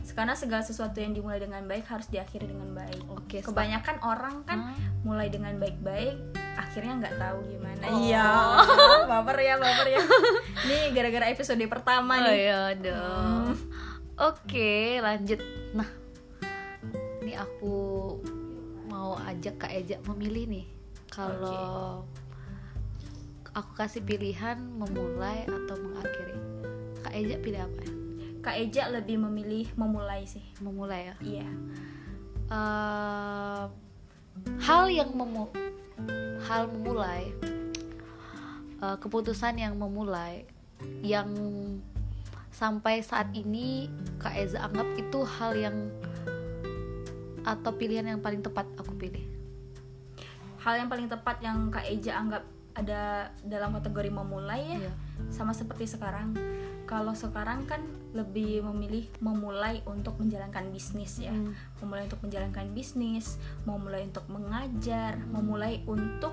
Karena 0.06 0.38
segala 0.38 0.62
sesuatu 0.62 0.94
yang 0.94 1.10
dimulai 1.10 1.42
dengan 1.42 1.64
baik 1.64 1.84
harus 1.84 2.06
diakhiri 2.06 2.46
dengan 2.46 2.70
baik. 2.70 3.02
Oke, 3.10 3.42
sepakat. 3.42 3.50
Kebanyakan 3.50 3.96
orang 4.00 4.36
kan 4.44 4.58
Ah. 4.62 4.78
mulai 5.02 5.26
dengan 5.26 5.58
baik-baik, 5.58 6.14
akhirnya 6.54 7.02
nggak 7.02 7.16
tahu 7.18 7.38
gimana. 7.44 7.84
Oh. 7.88 7.98
Iya, 7.98 8.28
baper 9.10 9.36
ya, 9.42 9.54
baper 9.58 9.86
ya. 9.90 10.02
Ini 10.64 10.78
gara-gara 10.94 11.26
episode 11.26 11.66
pertama 11.66 12.14
Oh 12.14 12.30
nih. 12.30 12.36
iya 12.46 12.62
dong. 12.78 13.58
Oke, 14.14 15.02
lanjut. 15.02 15.42
Nah, 15.74 15.90
ini 17.18 17.34
aku 17.34 17.74
mau 18.86 19.18
ajak 19.18 19.58
Kak 19.58 19.72
Eja 19.72 19.98
memilih 20.06 20.46
nih. 20.46 20.66
Kalau 21.10 22.06
aku 23.54 23.70
kasih 23.78 24.02
pilihan 24.02 24.58
memulai 24.58 25.46
atau 25.46 25.78
mengakhiri. 25.78 26.36
Kak 27.06 27.14
Eja 27.14 27.38
pilih 27.38 27.62
apa 27.62 27.78
ya? 27.86 27.92
Kak 28.42 28.56
Eja 28.58 28.82
lebih 28.90 29.22
memilih 29.22 29.70
memulai 29.78 30.26
sih. 30.26 30.42
Memulai 30.58 31.14
ya. 31.14 31.14
Iya. 31.22 31.48
Eh, 32.50 33.64
hal 34.60 34.84
yang 34.90 35.14
memu 35.14 35.48
hal 36.44 36.68
memulai 36.68 37.32
eh, 38.82 38.96
keputusan 39.00 39.56
yang 39.56 39.78
memulai 39.80 40.44
yang 41.00 41.30
sampai 42.52 43.00
saat 43.00 43.32
ini 43.32 43.88
Kak 44.20 44.34
Eza 44.36 44.66
anggap 44.68 44.86
itu 44.98 45.24
hal 45.24 45.56
yang 45.56 45.76
atau 47.44 47.70
pilihan 47.72 48.04
yang 48.04 48.20
paling 48.20 48.40
tepat 48.40 48.64
aku 48.76 48.92
pilih 48.96 49.24
Hal 50.64 50.80
yang 50.80 50.88
paling 50.88 51.12
tepat 51.12 51.44
yang 51.44 51.68
Kak 51.68 51.84
Eja 51.84 52.16
anggap 52.16 52.40
ada 52.74 53.30
dalam 53.46 53.74
kategori 53.78 54.10
memulai 54.10 54.62
ya. 54.74 54.78
Iya. 54.86 54.92
Sama 55.30 55.54
seperti 55.54 55.86
sekarang. 55.86 56.34
Kalau 56.84 57.16
sekarang 57.16 57.64
kan 57.64 57.80
lebih 58.12 58.60
memilih 58.60 59.08
memulai 59.24 59.80
untuk 59.88 60.20
menjalankan 60.20 60.68
bisnis 60.70 61.16
ya. 61.18 61.32
Hmm. 61.32 61.56
memulai 61.80 62.08
untuk 62.08 62.20
menjalankan 62.24 62.66
bisnis, 62.72 63.36
memulai 63.68 64.08
untuk 64.08 64.24
mengajar, 64.28 65.20
memulai 65.28 65.80
untuk 65.84 66.32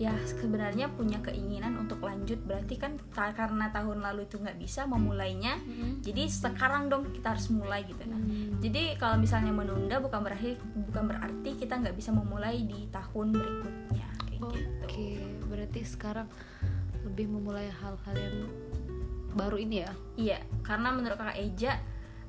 ya 0.00 0.16
sebenarnya 0.24 0.88
punya 0.96 1.20
keinginan 1.20 1.76
untuk 1.76 2.00
lanjut 2.00 2.40
berarti 2.48 2.80
kan 2.80 2.96
ta- 3.12 3.36
karena 3.36 3.68
tahun 3.68 4.00
lalu 4.00 4.24
itu 4.24 4.40
nggak 4.40 4.56
bisa 4.56 4.88
memulainya 4.88 5.60
jadi 6.00 6.24
sekarang 6.24 6.88
dong 6.88 7.12
kita 7.12 7.36
harus 7.36 7.52
mulai 7.52 7.84
gitu 7.84 8.08
nah 8.08 8.16
jadi 8.64 8.96
kalau 8.96 9.20
misalnya 9.20 9.52
menunda 9.52 10.00
bukan 10.00 10.24
berarti 10.24 10.56
bukan 10.88 11.04
berarti 11.04 11.52
kita 11.52 11.84
nggak 11.84 11.92
bisa 11.92 12.16
memulai 12.16 12.64
di 12.64 12.88
tahun 12.88 13.28
berikutnya 13.28 14.08
Oke, 14.40 15.20
gitu 15.20 15.44
berarti 15.50 15.80
sekarang 15.84 16.28
lebih 17.04 17.26
memulai 17.28 17.68
hal-hal 17.68 18.16
yang 18.16 18.36
baru 19.34 19.56
ini 19.62 19.86
ya. 19.86 19.92
iya 20.18 20.38
karena 20.66 20.90
menurut 20.90 21.14
kakak 21.14 21.38
Eja 21.38 21.78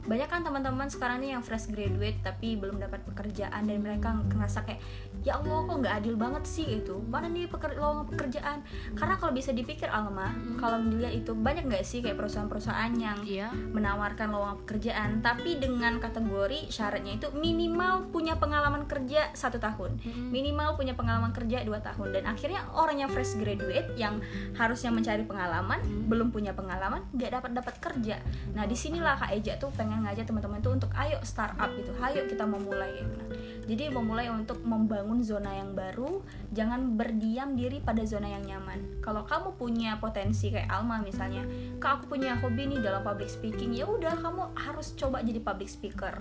banyak 0.02 0.28
kan 0.28 0.41
teman-teman 0.41 0.89
sekarang 0.89 1.22
nih 1.22 1.38
yang 1.38 1.43
fresh 1.45 1.70
graduate 1.70 2.18
tapi 2.26 2.58
belum 2.58 2.82
dapat 2.82 3.06
pekerjaan 3.06 3.70
dan 3.70 3.78
mereka 3.78 4.18
ngerasa 4.34 4.66
kayak 4.66 4.82
ya 5.22 5.38
Allah 5.38 5.62
kok 5.70 5.78
nggak 5.84 5.95
adil 6.02 6.16
banget 6.18 6.43
sih? 6.47 6.66
Itu 6.82 7.04
mana 7.06 7.30
nih 7.30 7.45
peker 7.45 7.78
lowongan 7.78 8.10
pekerjaan? 8.10 8.66
Karena 8.97 9.16
kalau 9.22 9.34
bisa 9.36 9.54
dipikir 9.54 9.91
Alma 9.91 10.34
kalau 10.58 10.82
dilihat 10.82 11.14
itu 11.14 11.38
banyak 11.38 11.70
nggak 11.70 11.86
sih 11.86 12.02
kayak 12.02 12.18
perusahaan-perusahaan 12.18 12.93
yang 12.97 13.20
Iya. 13.22 13.54
menawarkan 13.54 14.34
lowongan 14.34 14.58
pekerjaan 14.66 15.10
tapi 15.22 15.62
dengan 15.62 16.02
kategori 16.02 16.74
syaratnya 16.74 17.22
itu 17.22 17.28
minimal 17.38 18.10
punya 18.10 18.39
pengalaman 18.41 18.89
kerja 18.89 19.30
satu 19.38 19.62
tahun. 19.62 20.02
Minimal 20.34 20.80
punya 20.80 20.97
pengalaman 20.97 21.30
kerja 21.36 21.62
dua 21.62 21.84
tahun. 21.84 22.16
Dan 22.16 22.24
akhirnya 22.26 22.66
orang 22.74 22.97
yang 23.06 23.10
fresh 23.12 23.38
graduate 23.38 23.93
yang 23.99 24.18
harusnya 24.58 24.89
mencari 24.89 25.22
pengalaman 25.28 25.78
belum 26.10 26.34
punya 26.34 26.58
pengalaman 26.58 27.06
nggak 27.14 27.32
dapat 27.38 27.52
dapat 27.54 27.76
kerja. 27.78 28.16
Nah 28.58 28.66
di 28.66 28.74
sinilah 28.74 29.20
kak 29.20 29.38
Eja 29.38 29.60
tuh 29.62 29.70
pengen 29.76 29.91
ngajak 30.00 30.30
teman-teman 30.30 30.64
tuh 30.64 30.74
untuk 30.78 30.92
ayo 30.96 31.20
startup 31.26 31.68
gitu 31.76 31.92
ayo 32.00 32.24
kita 32.30 32.48
memulai. 32.48 33.04
Gitu. 33.04 33.26
Jadi 33.72 33.94
memulai 33.94 34.28
untuk 34.32 34.60
membangun 34.66 35.22
zona 35.22 35.54
yang 35.54 35.78
baru 35.78 36.24
jangan 36.52 36.98
berdiam 36.98 37.54
diri 37.56 37.80
pada 37.80 38.04
zona 38.08 38.28
yang 38.28 38.44
nyaman. 38.44 39.04
Kalau 39.04 39.24
kamu 39.28 39.56
punya 39.56 40.00
potensi 40.02 40.50
kayak 40.50 40.68
Alma 40.68 41.00
misalnya 41.00 41.46
kak 41.78 42.02
aku 42.02 42.18
punya 42.18 42.36
hobi 42.39 42.68
nih 42.68 42.80
dalam 42.82 43.06
public 43.06 43.30
speaking 43.30 43.76
ya 43.76 43.86
udah 43.86 44.18
kamu 44.20 44.52
harus 44.58 44.94
coba 44.98 45.22
jadi 45.22 45.39
public 45.39 45.70
speaker. 45.70 46.20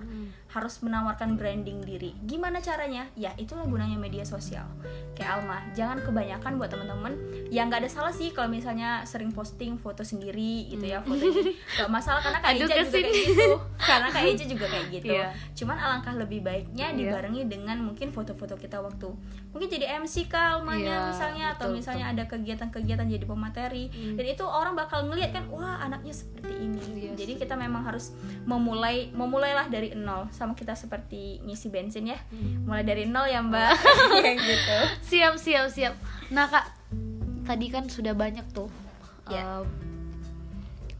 Harus 0.50 0.82
menawarkan 0.82 1.38
branding 1.38 1.82
diri. 1.86 2.14
Gimana 2.26 2.58
caranya? 2.58 3.06
Ya 3.14 3.34
itulah 3.38 3.64
gunanya 3.66 3.96
media 3.96 4.26
sosial. 4.26 4.66
Kayak 5.14 5.42
Alma 5.42 5.58
jangan 5.74 6.02
kebanyakan 6.02 6.58
buat 6.58 6.70
teman-teman. 6.70 7.14
Ya 7.50 7.66
nggak 7.66 7.86
ada 7.86 7.90
salah 7.90 8.14
sih 8.14 8.30
kalau 8.30 8.50
misalnya 8.50 9.02
sering 9.06 9.34
posting 9.34 9.74
foto 9.80 10.06
sendiri 10.06 10.70
gitu 10.70 10.86
ya 10.86 11.00
foto 11.02 11.24
nggak 11.76 11.90
masalah 11.90 12.20
karena 12.22 12.38
Aduh, 12.44 12.66
Eja 12.66 12.82
juga 12.82 12.98
kayak 12.98 13.14
gitu 13.14 13.50
karena 13.76 14.06
kak 14.06 14.22
Eja 14.22 14.44
juga 14.44 14.66
kayak 14.66 14.86
gitu 14.90 15.10
Iya. 15.10 15.28
cuman 15.54 15.76
alangkah 15.76 16.14
lebih 16.14 16.40
baiknya 16.40 16.90
Iya. 16.90 16.96
dibarengi 16.96 17.42
dengan 17.44 17.80
mungkin 17.80 18.08
foto-foto 18.08 18.54
kita 18.54 18.78
waktu 18.78 19.08
mungkin 19.48 19.68
jadi 19.68 19.98
MC 19.98 20.26
kalmanya 20.26 20.78
Iya, 20.78 21.08
misalnya 21.08 21.44
atau 21.50 21.66
betul, 21.66 21.76
misalnya 21.76 22.06
ada 22.08 22.24
kegiatan-kegiatan 22.24 23.06
jadi 23.08 23.24
pemateri 23.24 23.84
Hmm. 23.86 24.14
dan 24.14 24.24
itu 24.26 24.42
orang 24.42 24.74
bakal 24.74 25.04
ngeliat 25.04 25.30
kan 25.30 25.48
wah 25.48 25.78
anaknya 25.78 26.12
seperti 26.12 26.52
ini 26.60 26.80
Iya, 27.00 27.10
jadi 27.14 27.32
kita 27.36 27.54
memang 27.54 27.82
harus 27.82 28.12
memulai 28.42 29.08
memulailah 29.10 29.66
dari 29.66 29.92
nol 29.92 30.30
sama 30.30 30.52
kita 30.52 30.72
seperti 30.72 31.40
ngisi 31.42 31.68
bensin 31.68 32.06
ya 32.06 32.18
Hmm. 32.26 32.64
mulai 32.64 32.82
dari 32.82 33.04
nol 33.04 33.24
ya 33.24 33.40
mbak 33.40 33.74
kayak 34.16 34.36
gitu 34.46 34.78
siap 35.10 35.34
siap 35.36 35.66
siap 35.66 35.94
nah 36.28 36.46
kak 36.46 36.68
tadi 37.42 37.66
kan 37.68 37.86
sudah 37.86 38.12
banyak 38.12 38.44
tuh 38.50 38.70
Ya. 39.26 39.42
eh, 39.42 39.64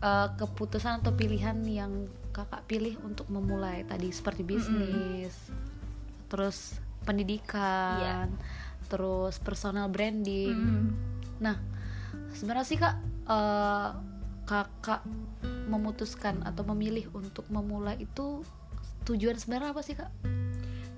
eh, 0.01 0.29
keputusan 0.33 1.01
atau 1.01 1.13
pilihan 1.13 1.57
yang 1.63 2.07
kakak 2.31 2.67
pilih 2.71 2.97
untuk 3.03 3.27
memulai 3.29 3.83
tadi 3.85 4.11
seperti 4.11 4.43
bisnis 4.47 5.35
terus 6.31 6.79
pendidikan 7.03 8.31
terus 8.91 9.39
personal 9.39 9.87
branding. 9.87 10.55
Mm. 10.55 10.89
nah 11.39 11.57
sebenarnya 12.35 12.67
sih 12.67 12.79
kak 12.79 12.97
eh, 13.31 13.91
kakak 14.47 15.03
memutuskan 15.71 16.43
atau 16.43 16.67
memilih 16.75 17.07
untuk 17.15 17.47
memulai 17.47 18.03
itu 18.03 18.43
tujuan 19.07 19.39
sebenarnya 19.39 19.71
apa 19.71 19.83
sih 19.87 19.95
kak? 19.95 20.11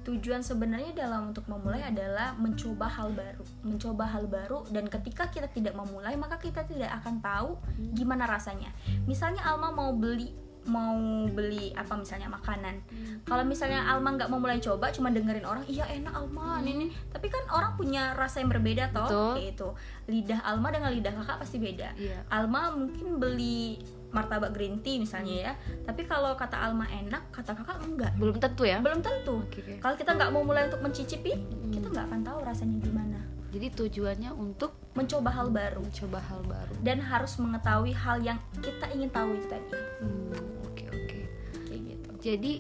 Tujuan 0.03 0.43
sebenarnya 0.43 0.97
dalam 0.99 1.31
untuk 1.31 1.47
memulai 1.47 1.87
adalah 1.87 2.35
mencoba 2.35 2.91
hal 2.91 3.15
baru 3.15 3.45
mencoba 3.63 4.09
hal 4.09 4.27
baru 4.27 4.67
dan 4.73 4.91
ketika 4.91 5.31
kita 5.31 5.47
tidak 5.53 5.79
memulai 5.79 6.19
maka 6.19 6.41
kita 6.43 6.67
tidak 6.67 6.91
akan 7.05 7.23
tahu 7.23 7.61
gimana 7.95 8.27
rasanya. 8.27 8.73
Misalnya 9.05 9.45
Alma 9.47 9.71
mau 9.71 9.95
beli 9.95 10.33
mau 10.67 11.27
beli 11.27 11.75
apa 11.75 11.99
misalnya 11.99 12.31
makanan. 12.31 12.79
Kalau 13.27 13.43
misalnya 13.43 13.83
Alma 13.83 14.15
nggak 14.15 14.31
memulai 14.31 14.63
coba 14.63 14.95
cuma 14.95 15.11
dengerin 15.11 15.43
orang 15.43 15.65
iya 15.67 15.87
enak 15.91 16.15
Alma. 16.15 16.63
Ini 16.63 16.91
tapi 17.11 17.27
kan 17.27 17.43
orang 17.51 17.75
punya 17.75 18.15
rasa 18.15 18.43
yang 18.43 18.51
berbeda 18.51 18.95
toh. 18.95 19.35
Kayak 19.35 19.59
itu 19.59 19.69
lidah 20.07 20.41
Alma 20.47 20.71
dengan 20.71 20.95
lidah 20.95 21.13
kakak 21.19 21.43
pasti 21.43 21.59
beda. 21.59 21.95
Iya. 21.99 22.23
Alma 22.31 22.71
mungkin 22.75 23.19
beli 23.19 23.83
martabak 24.13 24.53
green 24.53 24.85
tea 24.85 25.03
misalnya 25.03 25.51
ya. 25.51 25.53
Tapi 25.83 26.07
kalau 26.07 26.37
kata 26.39 26.55
Alma 26.55 26.87
enak 26.87 27.35
kata 27.35 27.59
kakak 27.59 27.83
enggak. 27.83 28.13
Belum 28.21 28.37
tentu 28.39 28.63
ya? 28.63 28.79
Belum 28.79 29.03
tentu. 29.03 29.43
Oke. 29.43 29.81
kalau 29.83 29.97
kita 29.99 30.15
nggak 30.15 30.31
mau 30.31 30.47
mulai 30.47 30.69
untuk 30.71 30.85
mencicipi 30.85 31.35
kita 31.73 31.87
nggak 31.89 32.07
akan 32.13 32.21
tahu 32.23 32.39
rasanya 32.45 32.77
gimana 32.85 33.12
jadi 33.53 33.69
tujuannya 33.69 34.33
untuk 34.33 34.73
mencoba 34.97 35.29
hal 35.29 35.53
baru. 35.53 35.85
Mencoba 35.85 36.25
hal 36.25 36.41
baru. 36.49 36.73
Dan 36.81 37.05
harus 37.05 37.37
mengetahui 37.37 37.93
hal 37.93 38.25
yang 38.25 38.41
kita 38.65 38.89
ingin 38.97 39.13
tahu 39.13 39.37
itu 39.37 39.47
tadi. 39.47 39.77
Hmm, 40.01 40.33
oke 40.65 40.85
oke. 40.89 41.21
Kayak 41.69 41.81
gitu. 41.85 42.09
Jadi 42.25 42.53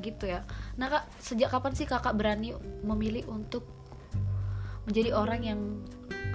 gitu 0.00 0.24
ya. 0.24 0.40
Nah 0.80 0.88
kak 0.88 1.04
sejak 1.20 1.52
kapan 1.52 1.76
sih 1.76 1.84
kakak 1.84 2.16
berani 2.16 2.56
memilih 2.80 3.28
untuk 3.28 3.68
menjadi 4.88 5.12
orang 5.12 5.40
yang 5.44 5.60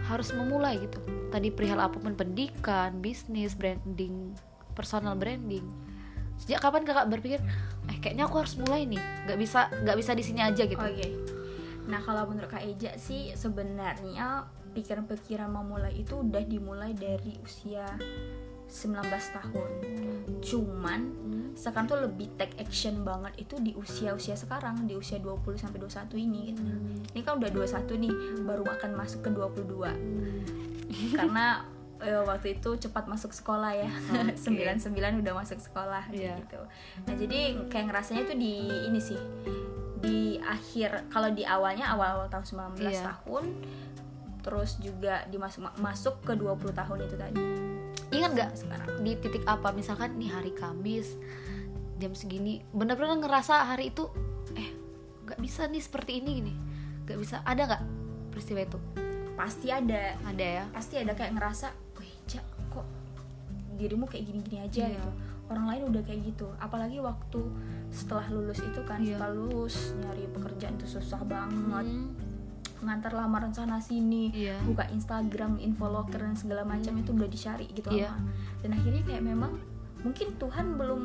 harus 0.05 0.29
memulai 0.37 0.77
gitu? 0.77 1.01
Tadi 1.33 1.49
perihal 1.49 1.81
apa 1.81 1.97
pun 1.97 2.13
pendidikan 2.13 3.01
bisnis 3.01 3.57
branding 3.57 4.37
personal 4.77 5.17
branding. 5.17 5.65
Sejak 6.37 6.61
kapan 6.61 6.85
kakak 6.85 7.09
berpikir 7.09 7.41
eh 7.89 7.97
kayaknya 7.97 8.29
aku 8.29 8.37
harus 8.37 8.53
mulai 8.53 8.85
nih. 8.85 9.01
Nggak 9.25 9.37
bisa 9.41 9.65
nggak 9.81 9.97
bisa 9.97 10.11
di 10.13 10.21
sini 10.21 10.45
aja 10.45 10.61
gitu? 10.61 10.77
Oke 10.77 11.35
nah 11.85 11.99
kalau 11.99 12.25
menurut 12.25 12.47
kak 12.47 12.61
Eja 12.61 12.95
sih 12.95 13.31
sebenarnya 13.31 14.43
pikiran-pikiran 14.71 15.47
memulai 15.47 15.95
itu 15.95 16.17
udah 16.17 16.41
dimulai 16.41 16.91
dari 16.91 17.37
usia 17.39 17.85
19 18.65 19.01
tahun 19.31 19.71
cuman 20.41 21.01
Hmm. 21.25 21.51
sekarang 21.53 21.85
tuh 21.85 21.99
lebih 21.99 22.27
take 22.35 22.53
action 22.57 23.01
banget 23.01 23.33
itu 23.39 23.55
di 23.57 23.71
usia-usia 23.73 24.35
sekarang 24.35 24.83
di 24.83 24.93
usia 24.93 25.17
20 25.17 25.55
sampai 25.55 25.79
21 25.79 26.17
ini 26.17 26.51
gitu. 26.51 26.61
Ini 27.11 27.21
kan 27.23 27.39
udah 27.39 27.47
21 27.49 27.95
nih, 27.95 28.13
baru 28.41 28.67
akan 28.67 28.91
masuk 28.93 29.23
ke 29.23 29.29
22. 29.31 29.89
Karena 31.11 31.63
eh, 31.97 32.19
waktu 32.21 32.55
itu 32.55 32.69
cepat 32.77 33.07
masuk 33.07 33.31
sekolah 33.31 33.71
ya. 33.73 33.87
Oke. 33.87 34.35
99 34.75 35.23
udah 35.23 35.33
masuk 35.33 35.57
sekolah 35.57 36.11
Iya. 36.11 36.35
gitu. 36.37 36.59
Nah, 37.07 37.15
jadi 37.15 37.39
kayak 37.67 37.85
ngerasanya 37.87 38.21
tuh 38.27 38.35
di 38.35 38.53
ini 38.85 38.99
sih. 38.99 39.17
Di 39.97 40.19
akhir 40.37 41.07
kalau 41.07 41.29
di 41.29 41.43
awalnya 41.43 41.89
awal-awal 41.89 42.27
tahun 42.27 42.45
19 42.75 42.83
Iya. 42.85 43.01
tahun 43.13 43.43
terus 44.39 44.77
juga 44.77 45.25
dimasuk 45.25 45.73
masuk 45.75 46.21
ke 46.21 46.33
20 46.33 46.69
tahun 46.71 46.97
itu 47.01 47.15
tadi. 47.15 47.43
ingat 48.07 48.31
nggak 48.31 48.51
Sekarang. 48.53 48.87
di 49.01 49.11
titik 49.17 49.43
apa 49.43 49.71
misalkan 49.71 50.15
nih 50.15 50.29
hari 50.29 50.51
Kamis 50.51 51.17
jam 51.95 52.13
segini 52.13 52.61
bener-bener 52.69 53.17
ngerasa 53.17 53.65
hari 53.65 53.89
itu 53.89 54.05
eh 54.53 54.69
nggak 55.25 55.41
bisa 55.41 55.65
nih 55.65 55.81
seperti 55.81 56.21
ini 56.21 56.29
gini 56.35 56.53
nggak 57.03 57.17
bisa 57.17 57.41
ada 57.41 57.65
nggak 57.65 57.83
peristiwa 58.29 58.61
itu 58.61 58.79
Pasti 59.33 59.67
ada 59.67 60.15
ada 60.21 60.45
ya 60.45 60.63
pasti 60.69 60.95
ada 60.95 61.11
kayak 61.11 61.33
ngerasa, 61.33 61.67
wih 61.97 62.13
kok 62.69 62.85
dirimu 63.75 64.05
kayak 64.05 64.23
gini-gini 64.23 64.57
aja 64.61 64.85
Iya. 64.85 64.95
gitu. 64.95 65.09
Orang 65.45 65.65
lain 65.65 65.87
udah 65.87 66.01
kayak 66.01 66.25
gitu. 66.25 66.49
Apalagi 66.57 66.97
waktu 66.97 67.41
setelah 67.89 68.25
lulus 68.27 68.59
itu 68.59 68.81
kan, 68.81 68.97
Iya. 68.97 69.15
setelah 69.15 69.31
lulus 69.35 69.75
nyari 69.95 70.25
pekerjaan 70.27 70.73
itu 70.75 70.87
susah 70.91 71.21
banget. 71.21 71.85
Hmm, 71.85 72.11
Ngantar 72.75 73.13
lamaran 73.13 73.49
sana 73.49 73.79
sini, 73.79 74.29
Iya. 74.29 74.59
buka 74.61 74.85
Instagram, 74.87 75.57
info 75.57 75.87
locker 75.87 76.19
dan 76.19 76.35
segala 76.35 76.61
macam 76.61 76.93
itu 76.93 77.09
udah 77.11 77.25
dicari 77.25 77.65
gitu 77.67 77.87
lama. 77.89 78.19
Dan 78.59 78.73
akhirnya 78.73 79.01
kayak 79.01 79.23
memang 79.23 79.57
mungkin 80.01 80.35
Tuhan 80.35 80.75
belum 80.75 81.01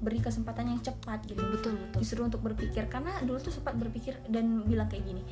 beri 0.00 0.20
kesempatan 0.20 0.68
yang 0.68 0.80
cepat 0.80 1.24
gitu. 1.24 1.40
betul 1.40 1.72
betul 1.78 1.98
Justru 1.98 2.20
untuk 2.20 2.40
berpikir 2.40 2.84
karena 2.86 3.16
dulu 3.20 3.40
tuh 3.40 3.48
sempat 3.50 3.72
berpikir 3.74 4.20
dan 4.26 4.64
bilang 4.64 4.84
kayak 4.84 5.06
gini. 5.06 5.22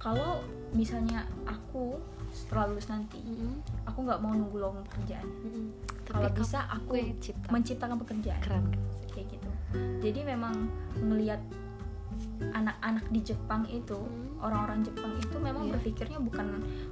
Kalau 0.00 0.40
misalnya 0.72 1.28
aku 1.44 2.00
setelah 2.30 2.70
lulus 2.70 2.86
nanti 2.86 3.18
Mm-mm, 3.20 3.58
aku 3.84 4.06
nggak 4.06 4.22
mau 4.22 4.30
nunggu 4.30 4.54
lowongan 4.54 4.86
pekerjaan 4.86 5.26
mm-mm. 5.26 5.66
kalau 6.06 6.30
Tapi 6.30 6.38
bisa 6.38 6.62
aku 6.70 6.92
cipta 7.18 7.46
menciptakan 7.50 7.98
pekerjaan 7.98 8.38
keren 8.38 8.64
kayak 9.10 9.34
gitu 9.34 9.48
jadi 9.98 10.20
memang 10.22 10.54
melihat 11.02 11.42
anak-anak 12.54 13.02
di 13.10 13.20
Jepang 13.26 13.66
itu 13.66 13.98
Hmm. 13.98 14.38
orang-orang 14.40 14.80
Jepang 14.80 15.12
itu 15.18 15.36
memang 15.36 15.68
Iya. 15.68 15.72
berpikirnya 15.76 16.18
bukan 16.22 16.46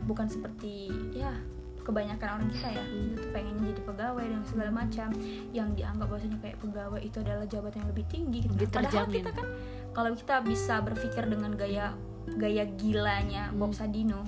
bukan 0.05 0.27
seperti 0.27 0.91
ya 1.15 1.33
kebanyakan 1.81 2.29
orang 2.37 2.49
kita 2.51 2.69
ya 2.69 2.83
Hmm. 2.85 3.15
itu 3.15 3.27
pengennya 3.31 3.65
jadi 3.73 3.83
pegawai 3.87 4.25
dan 4.27 4.43
segala 4.45 4.71
macam 4.75 5.09
yang 5.55 5.69
dianggap 5.73 6.07
bahwasanya 6.11 6.39
kayak 6.43 6.59
pegawai 6.59 7.01
itu 7.01 7.17
adalah 7.23 7.47
jabatan 7.47 7.79
yang 7.81 7.91
lebih 7.95 8.07
tinggi 8.11 8.39
gitu. 8.45 8.69
Padahal 8.69 9.07
kita 9.07 9.31
kan 9.33 9.47
kalau 9.95 10.11
kita 10.13 10.35
bisa 10.45 10.75
berpikir 10.83 11.25
dengan 11.25 11.55
gaya 11.55 11.95
gaya 12.37 12.69
gilanya 12.69 13.49
Bob 13.51 13.71
Hmm. 13.71 13.79
Sadino 13.79 14.21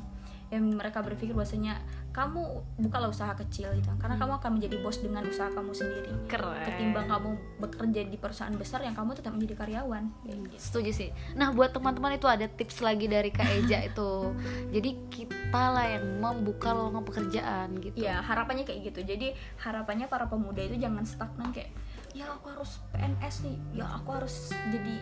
yang 0.50 0.66
mereka 0.66 0.98
berpikir 0.98 1.30
bahwasanya 1.30 1.78
kamu 2.10 2.42
bukalah 2.74 3.06
usaha 3.06 3.30
kecil 3.38 3.70
gitu. 3.70 3.86
Karena 4.02 4.18
Hmm. 4.18 4.26
kamu 4.26 4.32
akan 4.36 4.50
menjadi 4.58 4.76
bos 4.82 4.98
dengan 4.98 5.22
usaha 5.22 5.46
kamu 5.46 5.70
sendiri. 5.70 6.10
Keren. 6.26 6.66
Ketimbang 6.66 7.06
kamu 7.06 7.30
bekerja 7.62 8.00
di 8.02 8.18
perusahaan 8.18 8.50
besar 8.52 8.82
yang 8.82 8.98
kamu 8.98 9.14
tetap 9.14 9.30
menjadi 9.30 9.54
karyawan. 9.56 10.10
Gitu. 10.26 10.58
setuju 10.58 10.90
sih. 10.90 11.08
Nah 11.38 11.54
buat 11.54 11.70
teman-teman 11.70 12.18
itu 12.18 12.26
ada 12.26 12.50
tips 12.50 12.82
lagi 12.82 13.06
dari 13.06 13.30
Kak 13.30 13.46
Eja 13.62 13.78
itu. 13.86 14.34
Jadi 14.74 14.90
kita 15.06 15.62
lah 15.70 15.86
yang 15.86 16.18
membuka 16.18 16.74
lowongan 16.74 17.06
pekerjaan 17.06 17.78
gitu. 17.78 17.94
Ya 17.94 18.18
harapannya 18.18 18.66
kayak 18.66 18.90
gitu. 18.90 19.06
Jadi 19.06 19.30
harapannya 19.62 20.10
para 20.10 20.26
pemuda 20.26 20.66
itu 20.66 20.82
jangan 20.82 21.06
stagnan 21.06 21.54
kayak 21.54 21.70
ya 22.10 22.26
aku 22.28 22.50
harus 22.50 22.82
PNS 22.90 23.34
nih 23.44 23.56
ya 23.72 23.86
aku 23.86 24.08
harus 24.10 24.34
jadi 24.50 24.94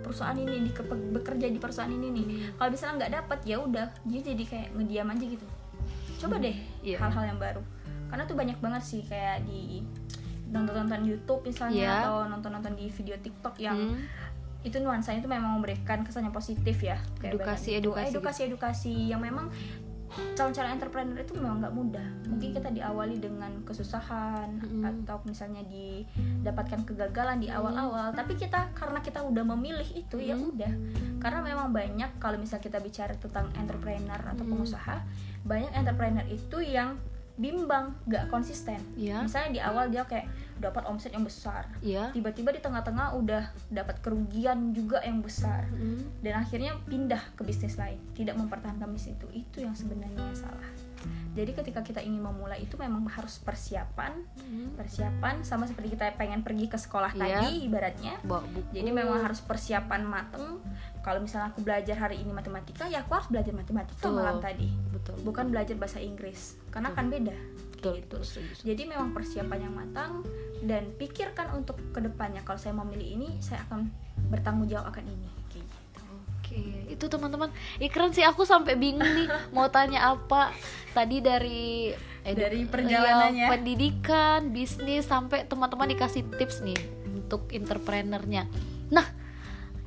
perusahaan 0.00 0.36
ini 0.36 0.62
di 0.62 0.70
bekerja 1.10 1.46
di 1.46 1.58
perusahaan 1.58 1.90
ini 1.90 2.08
nih 2.10 2.26
kalau 2.54 2.70
misalnya 2.70 2.94
nggak 3.02 3.12
dapat 3.18 3.38
ya 3.42 3.56
udah 3.58 3.86
dia 4.04 4.20
jadi 4.22 4.44
kayak 4.44 4.68
ngediam 4.72 5.08
aja 5.10 5.24
gitu 5.26 5.46
coba 6.20 6.38
deh 6.38 6.56
Iya. 6.80 6.96
hal-hal 7.00 7.24
yang 7.26 7.40
baru 7.40 7.62
karena 8.06 8.22
tuh 8.24 8.36
banyak 8.36 8.58
banget 8.58 8.82
sih 8.82 9.02
kayak 9.02 9.42
di 9.42 9.82
nonton-nonton 10.46 11.02
YouTube 11.02 11.42
misalnya 11.42 11.82
Iya. 11.82 11.94
atau 12.06 12.16
nonton-nonton 12.28 12.74
di 12.74 12.86
video 12.88 13.16
TikTok 13.18 13.58
yang 13.58 13.74
Hmm. 13.74 14.06
itu 14.62 14.78
nuansanya 14.78 15.20
itu 15.20 15.28
memang 15.28 15.58
memberikan 15.58 16.00
kesan 16.00 16.24
yang 16.24 16.32
positif 16.32 16.78
ya 16.78 16.96
kayak 17.18 17.36
Edukasi, 17.36 17.76
gitu. 17.76 17.92
edukasi 17.92 18.08
edukasi 18.10 18.40
edukasi 18.46 18.92
yang 19.10 19.20
memang 19.20 19.50
calon-calon 20.34 20.78
entrepreneur 20.78 21.18
itu 21.18 21.32
memang 21.34 21.58
nggak 21.62 21.74
mudah. 21.74 22.06
Mungkin 22.30 22.50
kita 22.54 22.70
diawali 22.70 23.18
dengan 23.18 23.62
kesusahan 23.66 24.62
Mm. 24.62 24.82
atau 24.82 25.18
misalnya 25.26 25.62
didapatkan 25.66 26.86
kegagalan 26.86 27.42
di 27.42 27.50
awal-awal. 27.50 28.14
Tapi 28.14 28.38
kita 28.38 28.70
karena 28.74 29.02
kita 29.02 29.22
udah 29.22 29.44
memilih 29.54 29.86
itu 29.94 30.16
ya 30.18 30.34
Mm. 30.38 30.50
udah. 30.54 30.72
Karena 31.18 31.40
memang 31.40 31.72
banyak 31.72 32.20
kalau 32.22 32.36
misal 32.38 32.58
kita 32.60 32.78
bicara 32.78 33.14
tentang 33.16 33.50
entrepreneur 33.56 34.18
atau 34.18 34.44
pengusaha 34.44 35.02
banyak 35.44 35.72
entrepreneur 35.76 36.24
itu 36.28 36.58
yang 36.64 36.96
bimbang 37.34 37.90
nggak 38.04 38.28
konsisten 38.28 38.78
Iya. 38.94 39.20
misalnya 39.20 39.50
di 39.50 39.60
awal 39.60 39.90
dia 39.90 40.02
kayak 40.02 40.30
dapat 40.54 40.86
omset 40.86 41.10
yang 41.10 41.22
besar 41.22 41.66
Iya. 41.80 42.14
tiba-tiba 42.14 42.50
di 42.50 42.62
tengah-tengah 42.62 43.10
udah 43.12 43.42
dapat 43.68 43.98
kerugian 43.98 44.70
juga 44.70 45.02
yang 45.02 45.18
besar 45.18 45.66
Mm. 45.68 46.22
dan 46.22 46.34
akhirnya 46.36 46.78
pindah 46.84 47.34
ke 47.34 47.42
bisnis 47.42 47.74
lain 47.74 47.98
tidak 48.12 48.34
mempertahankan 48.34 48.86
bisnis 48.86 49.14
itu 49.14 49.26
itu 49.34 49.56
yang 49.60 49.74
sebenarnya 49.74 50.22
salah 50.32 50.70
jadi 51.34 51.50
ketika 51.50 51.82
kita 51.82 51.98
ingin 51.98 52.22
memulai 52.22 52.62
itu 52.62 52.74
memang 52.76 53.02
harus 53.08 53.38
persiapan 53.38 54.22
Mm. 54.44 54.78
persiapan 54.78 55.42
sama 55.42 55.66
seperti 55.66 55.98
kita 55.98 56.14
pengen 56.14 56.40
pergi 56.40 56.66
ke 56.66 56.76
sekolah 56.76 57.10
Iya. 57.12 57.40
tadi 57.42 57.64
ibaratnya 57.64 58.14
jadi 58.70 58.90
memang 58.90 59.18
harus 59.20 59.40
persiapan 59.40 60.02
mateng 60.02 60.60
kalau 61.00 61.20
misalnya 61.20 61.50
aku 61.50 61.60
belajar 61.60 61.96
hari 61.98 62.20
ini 62.20 62.30
matematika 62.30 62.86
ya 62.86 63.02
aku 63.02 63.12
harus 63.14 63.28
belajar 63.28 63.52
matematika 63.52 64.04
Betul. 64.04 64.14
malam 64.14 64.38
tadi 64.38 64.68
betul. 64.90 65.16
bukan 65.22 65.50
belajar 65.50 65.74
bahasa 65.74 65.98
Inggris 65.98 66.56
karena 66.70 66.92
kan 66.92 67.08
beda 67.08 67.34
Betul, 67.74 68.00
gitu. 68.00 68.16
betul, 68.16 68.20
setuju. 68.24 68.52
jadi 68.64 68.82
memang 68.88 69.12
persiapan 69.12 69.58
yang 69.60 69.74
matang 69.74 70.12
dan 70.64 70.88
pikirkan 70.96 71.52
untuk 71.52 71.76
ke 71.92 72.00
depannya 72.00 72.40
kalau 72.40 72.56
saya 72.56 72.72
memilih 72.72 73.20
ini 73.20 73.28
saya 73.38 73.60
akan 73.68 73.92
bertanggung 74.32 74.64
jawab 74.64 74.88
akan 74.88 75.04
ini. 75.04 75.28
Oke, 76.44 76.60
itu 76.86 77.04
teman-teman. 77.06 77.48
Keren 77.80 78.12
sih 78.12 78.20
aku 78.20 78.44
sampai 78.44 78.74
bingung 78.74 79.08
nih 79.08 79.24
mau 79.50 79.64
tanya 79.66 80.10
apa. 80.10 80.52
Tadi 80.92 81.18
dari 81.18 81.88
edu- 82.22 82.36
Dari 82.38 82.60
perjalanannya. 82.64 83.32
iya, 83.40 83.48
pendidikan, 83.48 84.48
bisnis 84.50 85.04
sampai 85.04 85.42
teman-teman 85.42 85.88
dikasih 85.88 86.28
tips 86.30 86.60
nih 86.60 86.76
untuk 87.08 87.48
entrepreneurnya. 87.48 88.44
Nah, 88.88 89.08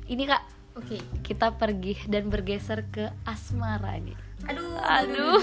ini 0.04 0.24
Kak, 0.24 0.42
oke 0.74 0.98
kita 1.22 1.54
pergi 1.54 1.96
dan 2.04 2.26
bergeser 2.26 2.84
ke 2.84 3.06
asmara 3.22 3.94
nih. 3.96 4.18
aduh 4.40 4.78
Aduh. 4.78 5.40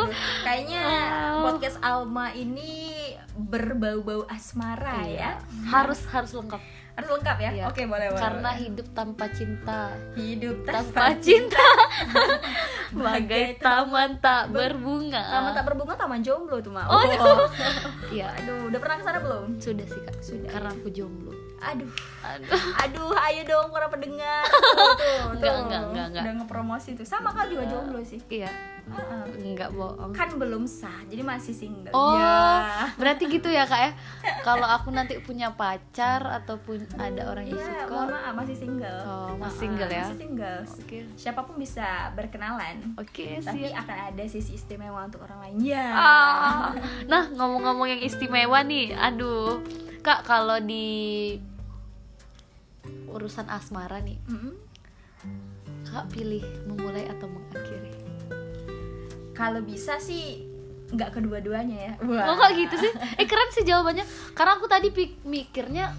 kayaknya 0.46 0.80
Ah. 0.80 1.44
podcast 1.44 1.76
Alma 1.80 2.32
ini 2.32 2.96
berbau-bau 3.30 4.24
asmara 4.26 5.04
ya 5.04 5.36
Harus 5.66 6.00
harus 6.06 6.32
lengkap. 6.32 6.60
Harus 6.98 7.08
lengkap 7.08 7.36
ya 7.38 7.50
Iya. 7.52 7.64
oke 7.64 7.82
boleh 7.84 8.06
boleh 8.08 8.18
Karena 8.18 8.50
boleh. 8.50 8.60
hidup 8.60 8.86
tanpa 8.90 9.24
cinta 9.30 9.80
hidup 10.12 10.56
tanpa 10.64 11.04
cinta 11.24 11.66
bagai 12.90 13.54
taman 13.56 14.18
tak 14.18 14.50
berbunga. 14.50 15.22
taman 15.22 15.50
tak 15.52 15.64
berbunga 15.64 15.94
taman 15.94 16.20
jomblo 16.20 16.58
tuh 16.58 16.72
mah 16.72 16.86
Oh, 16.88 16.98
oh. 16.98 17.46
Iya, 18.10 18.32
aduh 18.34 18.66
udah 18.66 18.78
pernah 18.78 18.96
ke 18.96 19.04
sana 19.04 19.18
belum 19.20 19.44
sudah 19.56 19.84
sih 19.84 20.00
Kak. 20.00 20.16
Sudah. 20.18 20.48
Karena 20.48 20.68
aku 20.70 20.88
jomblo. 20.88 21.30
aduh 21.60 21.90
Aduh. 22.24 22.50
aduh 22.78 23.10
ayo 23.20 23.42
dong 23.44 23.68
para 23.68 23.86
pendengar 23.86 24.46
tuh, 24.50 24.94
tuh, 24.94 25.18
Enggak, 25.28 25.42
tuh. 25.44 25.58
enggak, 25.60 25.82
enggak, 25.84 26.06
enggak. 26.08 26.22
udah 26.22 26.34
ngepromosi 26.36 26.90
tuh 26.94 27.02
sama 27.02 27.30
kak 27.30 27.46
juga 27.46 27.66
jomblo 27.66 27.98
sih 28.00 28.22
Iya, 28.28 28.50
Heeh. 28.88 29.24
enggak 29.44 29.70
bohong. 29.70 30.10
kan 30.10 30.28
belum 30.34 30.64
sah 30.64 31.04
jadi 31.04 31.20
masih 31.20 31.52
single 31.52 31.90
Oh, 31.90 32.14
ya 32.14 32.88
berarti 32.94 33.26
gitu 33.26 33.46
ya 33.46 33.64
kak 33.64 33.80
ya? 33.80 33.90
Kalau 34.46 34.64
aku 34.64 34.88
nanti 34.88 35.16
punya 35.18 35.52
pacar 35.52 36.20
ataupun 36.24 36.78
ada 36.94 37.28
orang 37.28 37.46
yang 37.46 37.56
Iya, 37.56 37.84
suka, 37.84 38.00
maaf 38.06 38.32
masih 38.34 38.56
single. 38.56 39.00
Oh, 39.02 39.30
masih 39.34 39.44
Heeh, 39.44 39.56
single 39.58 39.90
ya? 39.90 40.04
Masih 40.04 40.18
single. 40.18 40.58
Oke. 40.64 40.98
Siapa 41.14 41.40
pun 41.42 41.54
bisa 41.56 41.86
berkenalan. 42.12 42.76
oke 42.94 43.26
Tapi 43.38 43.58
siap. 43.66 43.80
akan 43.82 43.96
ada 44.08 44.24
sisi 44.24 44.52
istimewa 44.54 45.04
untuk 45.04 45.20
orang 45.22 45.38
lain. 45.42 45.54
Ya. 45.60 45.86
Ah. 45.90 46.72
Nah 47.04 47.28
ngomong-ngomong 47.28 47.88
yang 47.88 48.00
istimewa 48.00 48.62
nih, 48.62 48.92
aduh 48.92 49.60
kak 50.00 50.22
kalau 50.22 50.56
di 50.58 51.36
urusan 53.08 53.48
asmara 53.48 53.98
nih, 53.98 54.16
Mm-mm. 54.24 54.54
kak 55.84 56.08
pilih 56.08 56.40
memulai 56.64 57.04
atau 57.06 57.26
mengakhiri? 57.26 57.92
Kalau 59.38 59.62
bisa 59.62 59.96
sih 59.98 60.42
nggak 60.88 61.14
kedua-duanya 61.14 61.78
ya. 61.78 61.92
Oh 62.00 62.34
kok 62.34 62.50
gitu 62.52 62.74
sih? 62.76 62.90
Eh 63.14 63.24
keren 63.24 63.50
sih 63.50 63.62
jawabannya. 63.62 64.02
Karena 64.32 64.52
aku 64.52 64.66
tadi 64.66 64.88
mikirnya 65.22 65.94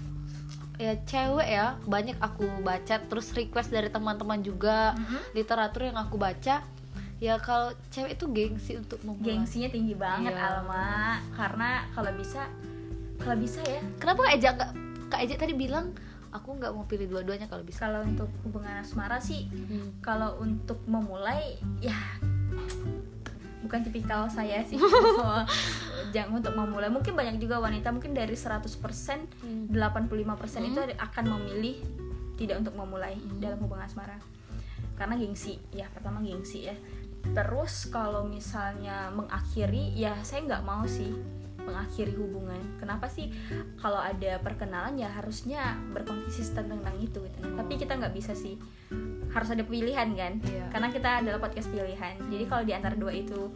ya 0.76 0.96
cewek 0.98 1.44
ya 1.46 1.76
banyak 1.82 2.16
aku 2.18 2.44
baca 2.60 2.96
terus 2.98 3.32
request 3.32 3.68
dari 3.68 3.88
teman-teman 3.88 4.40
juga 4.40 4.92
Mhm. 4.94 5.34
literatur 5.34 5.84
yang 5.84 5.98
aku 5.98 6.16
baca 6.16 6.64
ya 7.16 7.34
kalau 7.38 7.68
cewek 7.86 8.16
itu 8.16 8.24
gengsi 8.26 8.72
untuk 8.74 8.96
memulai. 9.00 9.36
Gengsinya 9.36 9.68
tinggi 9.68 9.92
banget 9.92 10.32
Iya. 10.32 10.40
Alma. 10.56 11.20
Karena 11.32 11.84
kalau 11.90 12.12
bisa 12.12 12.48
kalau 13.16 13.36
bisa 13.36 13.60
ya 13.62 13.80
Kenapa 13.96 14.20
Kak 14.22 14.32
Eja 14.34 14.48
nggak 14.50 14.70
Kak 15.08 15.20
Eja 15.20 15.34
tadi 15.36 15.52
bilang 15.52 15.92
aku 16.30 16.56
nggak 16.56 16.72
mau 16.72 16.84
pilih 16.84 17.06
dua-duanya 17.06 17.44
kalau 17.44 17.60
bisa. 17.60 17.84
kalau 17.84 18.00
untuk 18.00 18.32
hubungan 18.42 18.80
asmara 18.80 19.20
sih 19.20 19.46
Hmm. 19.46 20.00
kalau 20.00 20.40
untuk 20.40 20.80
memulai 20.86 21.60
ya 21.78 21.92
bukan 23.64 23.80
tipikal 23.84 24.26
saya 24.32 24.64
sih. 24.64 24.80
Jangan 26.14 26.40
untuk 26.40 26.54
memulai. 26.56 26.88
Mungkin 26.88 27.12
banyak 27.14 27.36
juga 27.38 27.60
wanita 27.60 27.92
mungkin 27.92 28.16
dari 28.16 28.34
100% 28.34 28.62
Hmm. 29.40 29.68
85% 29.72 30.70
itu 30.70 30.80
akan 30.96 31.24
memilih 31.38 31.80
tidak 32.36 32.64
untuk 32.64 32.74
memulai 32.76 33.20
dalam 33.38 33.60
hubungan 33.60 33.84
asmara. 33.84 34.16
Karena 34.96 35.16
gengsi. 35.16 35.60
Ya 35.72 35.88
pertama 35.92 36.20
gengsi 36.24 36.68
ya. 36.68 36.76
Terus 37.20 37.88
kalau 37.92 38.24
misalnya 38.24 39.12
mengakhiri 39.12 39.92
ya 39.92 40.16
saya 40.24 40.44
nggak 40.48 40.64
mau 40.64 40.88
sih 40.88 41.12
mengakhiri 41.60 42.16
hubungan. 42.16 42.58
Kenapa 42.80 43.06
sih? 43.12 43.28
Kalau 43.76 44.00
ada 44.00 44.40
perkenalan 44.40 44.96
ya 44.96 45.12
harusnya 45.12 45.76
berkonsisten 45.92 46.72
tentang 46.72 46.96
itu 46.96 47.20
gitu. 47.20 47.38
Tapi 47.44 47.72
kita 47.76 48.00
nggak 48.00 48.16
bisa 48.16 48.32
sih 48.32 48.56
harus 49.30 49.48
ada 49.48 49.62
pilihan 49.62 50.08
kan 50.10 50.32
Iya. 50.42 50.64
karena 50.68 50.88
kita 50.88 51.10
adalah 51.20 51.38
podcast 51.38 51.68
pilihan 51.68 52.14
jadi 52.26 52.44
kalau 52.44 52.62
di 52.62 52.72
antara 52.72 52.94
dua 52.94 53.10
itu 53.10 53.50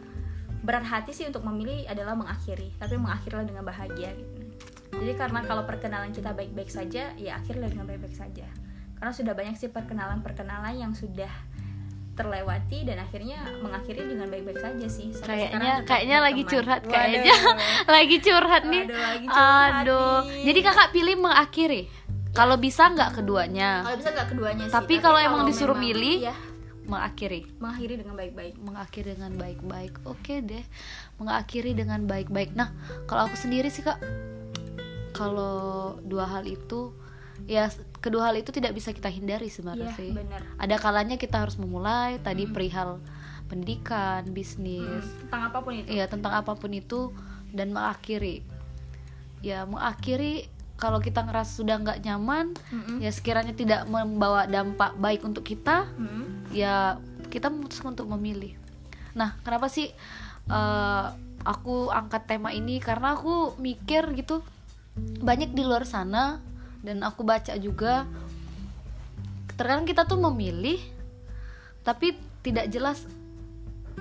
berat 0.61 0.81
hati 0.81 1.11
sih 1.11 1.25
untuk 1.25 1.43
memilih 1.43 1.85
adalah 1.85 2.13
mengakhiri 2.13 2.73
tapi 2.75 2.95
mengakhirilah 2.95 3.45
dengan 3.45 3.61
bahagia 3.61 4.11
gitu 4.11 4.33
jadi 4.95 5.13
karena 5.13 5.43
kalau 5.43 5.63
perkenalan 5.63 6.09
kita 6.09 6.31
baik-baik 6.31 6.71
saja 6.71 7.11
ya 7.13 7.31
akhirnya 7.35 7.67
dengan 7.67 7.85
baik-baik 7.85 8.15
saja 8.15 8.47
karena 8.95 9.11
sudah 9.11 9.33
banyak 9.33 9.55
sih 9.55 9.67
perkenalan-perkenalan 9.67 10.73
yang 10.73 10.91
sudah 10.91 11.29
terlewati 12.15 12.87
dan 12.87 12.95
akhirnya 12.97 13.43
mengakhiri 13.59 14.07
dengan 14.07 14.31
baik-baik 14.31 14.55
saja 14.55 14.87
sih 14.87 15.11
Sampai 15.11 15.51
Kayaknya 15.51 15.73
kayaknya 15.83 16.17
lagi 16.23 16.43
curhat 16.47 16.81
kayaknya 16.87 17.35
lagi 17.99 18.17
curhat 18.23 18.63
nih. 18.63 18.83
Aduh, 18.87 18.95
lagi 18.95 19.27
curhat 19.27 19.73
Aduh. 19.83 20.19
nih. 20.23 20.43
Jadi 20.47 20.59
kakak 20.63 20.89
pilih 20.95 21.15
mengakhiri. 21.19 21.81
Kalau 22.35 22.59
bisa 22.59 22.91
nggak 22.91 23.15
keduanya, 23.15 23.81
kalau 23.87 23.97
bisa 23.97 24.11
nggak 24.11 24.27
keduanya 24.35 24.63
sih 24.67 24.75
Tapi 24.75 24.93
kalau 24.99 25.19
emang 25.23 25.47
disuruh 25.47 25.77
milih, 25.79 26.27
ya 26.27 26.35
mengakhiri. 26.85 27.49
mengakhiri 27.57 27.95
dengan 27.97 28.15
baik-baik 28.19 28.53
Mengakhiri 28.61 29.09
dengan 29.17 29.33
baik-baik. 29.39 29.93
Oke 30.05 30.43
deh. 30.43 30.65
Mengakhiri 31.17 31.71
dengan 31.73 32.05
baik-baik. 32.05 32.53
Nah, 32.53 32.69
kalau 33.09 33.25
aku 33.25 33.39
sendiri 33.39 33.71
sih 33.73 33.81
kak, 33.81 33.97
kalau 35.15 35.95
dua 36.03 36.27
hal 36.27 36.43
itu, 36.45 36.93
ya 37.49 37.71
kedua 38.03 38.29
hal 38.29 38.35
itu 38.37 38.51
tidak 38.51 38.75
bisa 38.75 38.91
kita 38.91 39.09
hindari 39.09 39.49
sebenarnya 39.49 39.95
Iya 39.95 39.97
sih. 39.97 40.11
Ada 40.59 40.75
kalanya 40.77 41.15
kita 41.17 41.41
harus 41.41 41.55
memulai 41.57 42.19
tadi 42.21 42.45
perihal 42.45 43.01
pendidikan, 43.45 44.25
bisnis, 44.33 45.05
tentang 45.25 45.53
apa 45.53 45.57
pun 45.61 45.73
itu 45.77 45.87
Iya 45.87 46.05
tentang 46.09 46.33
apa 46.33 46.53
pun 46.57 46.71
itu 46.73 47.13
dan 47.53 47.71
mengakhiri. 47.71 48.41
Ya 49.45 49.63
mengakhiri 49.69 50.49
kalau 50.75 50.99
kita 50.99 51.23
ngerasa 51.23 51.51
sudah 51.63 51.79
nggak 51.79 52.03
nyaman, 52.03 52.51
Mm-mm. 52.71 52.97
ya 52.99 53.11
sekiranya 53.11 53.55
tidak 53.55 53.87
membawa 53.87 54.43
dampak 54.43 54.91
baik 54.99 55.23
untuk 55.23 55.47
kita, 55.47 55.87
Mm. 55.95 56.51
ya 56.51 56.99
kita 57.31 57.47
memutuskan 57.47 57.95
untuk 57.95 58.11
memilih. 58.11 58.55
Nah 59.15 59.39
kenapa 59.43 59.71
sih 59.71 59.91
eh, 60.45 61.05
aku 61.47 61.89
angkat 61.89 62.27
tema 62.27 62.51
ini? 62.51 62.83
Karena 62.83 63.15
aku 63.15 63.55
mikir 63.57 64.11
gitu 64.19 64.43
banyak 65.23 65.51
di 65.51 65.63
luar 65.63 65.83
sana 65.83 66.39
dan 66.83 67.03
aku 67.03 67.25
baca 67.27 67.55
juga 67.59 68.07
terkadang 69.55 69.87
kita 69.87 70.03
tuh 70.03 70.19
memilih 70.19 70.79
tapi 71.83 72.15
tidak 72.43 72.67
jelas 72.71 73.07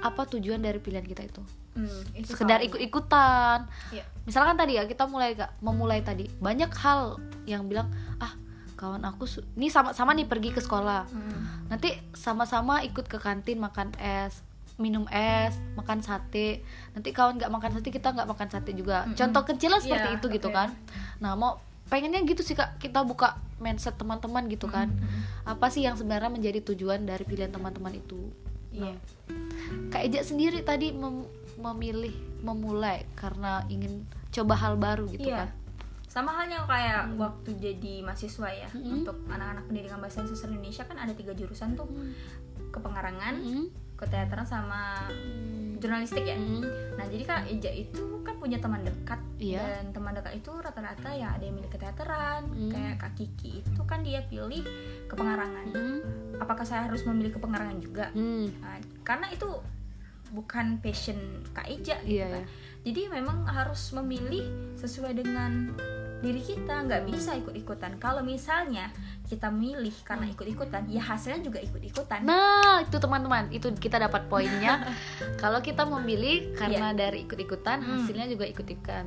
apa 0.02 0.26
tujuan 0.26 0.58
dari 0.60 0.78
pilihan 0.82 1.06
kita 1.06 1.22
itu 1.24 1.42
Mm, 1.74 2.02
itu 2.14 2.30
sekedar 2.30 2.62
ikut-ikutan. 2.62 3.66
Iya. 3.90 4.04
misalkan 4.24 4.56
tadi 4.56 4.78
ya 4.78 4.86
kita 4.86 5.04
mulai 5.04 5.34
Kak, 5.34 5.60
memulai 5.60 6.00
tadi 6.00 6.30
banyak 6.38 6.72
hal 6.72 7.20
yang 7.44 7.68
bilang 7.68 7.90
ah 8.16 8.32
kawan 8.74 9.04
aku 9.04 9.28
ini 9.54 9.68
sama-sama 9.68 10.14
nih 10.14 10.24
pergi 10.24 10.50
ke 10.50 10.60
sekolah. 10.60 11.04
Mm. 11.06 11.40
nanti 11.68 11.92
sama-sama 12.14 12.80
ikut 12.80 13.04
ke 13.04 13.18
kantin 13.18 13.58
makan 13.58 13.90
es 13.96 14.40
minum 14.74 15.06
es 15.08 15.54
makan 15.74 16.00
sate. 16.00 16.62
Nanti 16.90 17.10
kawan 17.10 17.38
nggak 17.38 17.46
makan 17.48 17.70
sate 17.72 17.88
kita 17.90 18.10
nggak 18.10 18.26
makan 18.26 18.48
sate 18.48 18.70
juga. 18.72 19.06
Contoh 19.12 19.42
kecilnya 19.44 19.78
seperti 19.78 20.08
Iya, 20.10 20.16
itu 20.18 20.26
gitu 20.30 20.48
oke. 20.50 20.56
kan. 20.56 20.74
Nah 21.18 21.34
mau 21.34 21.62
pengennya 21.86 22.22
gitu 22.22 22.42
sih 22.42 22.54
kak. 22.54 22.78
Kita 22.78 23.06
buka 23.06 23.38
mindset 23.58 23.94
teman-teman 23.94 24.50
gitu 24.50 24.66
kan. 24.66 24.90
Apa 25.44 25.70
sih 25.70 25.82
yang 25.82 25.94
sebenarnya 25.94 26.26
menjadi 26.26 26.58
tujuan 26.64 27.06
dari 27.06 27.22
pilihan 27.22 27.54
teman-teman 27.54 27.94
itu? 27.94 28.18
Iya. 28.74 28.98
Kak 29.88 30.02
Eja 30.02 30.26
sendiri 30.26 30.66
tadi 30.66 30.90
mem- 30.90 31.30
memilih 31.64 32.12
memulai 32.40 33.08
karena 33.14 33.64
ingin 33.66 34.04
coba 34.28 34.54
hal 34.54 34.76
baru 34.76 35.08
gitu 35.08 35.26
Iya. 35.26 35.46
kan 35.46 35.50
Sama 36.04 36.30
halnya 36.30 36.62
kayak 36.62 37.18
waktu 37.18 37.58
jadi 37.58 38.06
mahasiswa 38.06 38.46
ya 38.46 38.70
Hmm. 38.70 39.02
untuk 39.02 39.18
anak-anak 39.26 39.66
pendidikan 39.66 39.98
bahasa 39.98 40.22
Inggris 40.22 40.46
Indonesia 40.46 40.84
kan 40.84 40.94
ada 40.94 41.10
tiga 41.10 41.34
jurusan 41.34 41.74
tuh 41.74 41.90
kepengarangan, 42.70 43.34
Mm. 43.34 43.66
keteateran 43.94 44.46
sama 44.46 45.10
jurnalistik 45.78 46.22
ya. 46.22 46.38
Mm. 46.38 46.62
Nah 46.94 47.04
jadi 47.06 47.22
kak 47.24 47.42
Eja 47.48 47.70
itu 47.70 48.22
kan 48.22 48.38
punya 48.38 48.58
teman 48.58 48.80
dekat 48.80 49.18
Iya. 49.36 49.58
dan 49.58 49.90
teman 49.90 50.14
dekat 50.14 50.38
itu 50.38 50.54
rata-rata 50.54 51.10
ya 51.10 51.34
ada 51.34 51.42
yang 51.42 51.58
milih 51.58 51.68
keteateran, 51.68 52.46
Hmm. 52.46 52.70
kayak 52.70 52.94
kak 52.96 53.12
Kiki 53.18 53.60
itu 53.60 53.82
kan 53.82 54.00
dia 54.00 54.22
pilih 54.24 54.62
kepengarangan. 55.06 55.66
Mm. 55.74 55.98
Apakah 56.38 56.62
saya 56.62 56.86
harus 56.86 57.02
memilih 57.02 57.34
kepengarangan 57.34 57.78
juga? 57.78 58.06
Mm. 58.14 58.54
Nah, 58.62 58.78
karena 59.02 59.26
itu 59.30 59.50
bukan 60.34 60.82
passion 60.82 61.16
kak 61.54 61.70
Eja 61.70 61.96
gitu 62.02 62.18
Iya, 62.20 62.26
kan. 62.28 62.42
iya. 62.42 62.46
Jadi 62.84 63.00
memang 63.08 63.48
harus 63.48 63.94
memilih 63.96 64.44
sesuai 64.76 65.16
dengan 65.16 65.72
diri 66.20 66.40
kita, 66.40 66.84
nggak 66.84 67.08
bisa 67.08 67.32
ikut-ikutan. 67.32 67.96
Kalau 67.96 68.20
misalnya 68.20 68.92
kita 69.24 69.48
milih 69.48 69.92
karena 70.04 70.28
ikut-ikutan, 70.28 70.88
ya 70.88 71.00
hasilnya 71.00 71.40
juga 71.40 71.60
ikut-ikutan. 71.60 72.24
Nah, 72.24 72.80
itu 72.80 72.96
teman-teman, 72.96 73.48
itu 73.52 73.72
kita 73.76 73.96
dapat 73.96 74.28
poinnya. 74.28 74.84
Kalau 75.42 75.60
kita 75.60 75.84
memilih 75.84 76.52
karena 76.56 76.92
dari 76.92 77.24
ikut-ikutan. 77.24 77.80
Hmm. 77.80 78.04
hasilnya 78.04 78.28
juga 78.28 78.44
ikut-ikutan. 78.44 79.04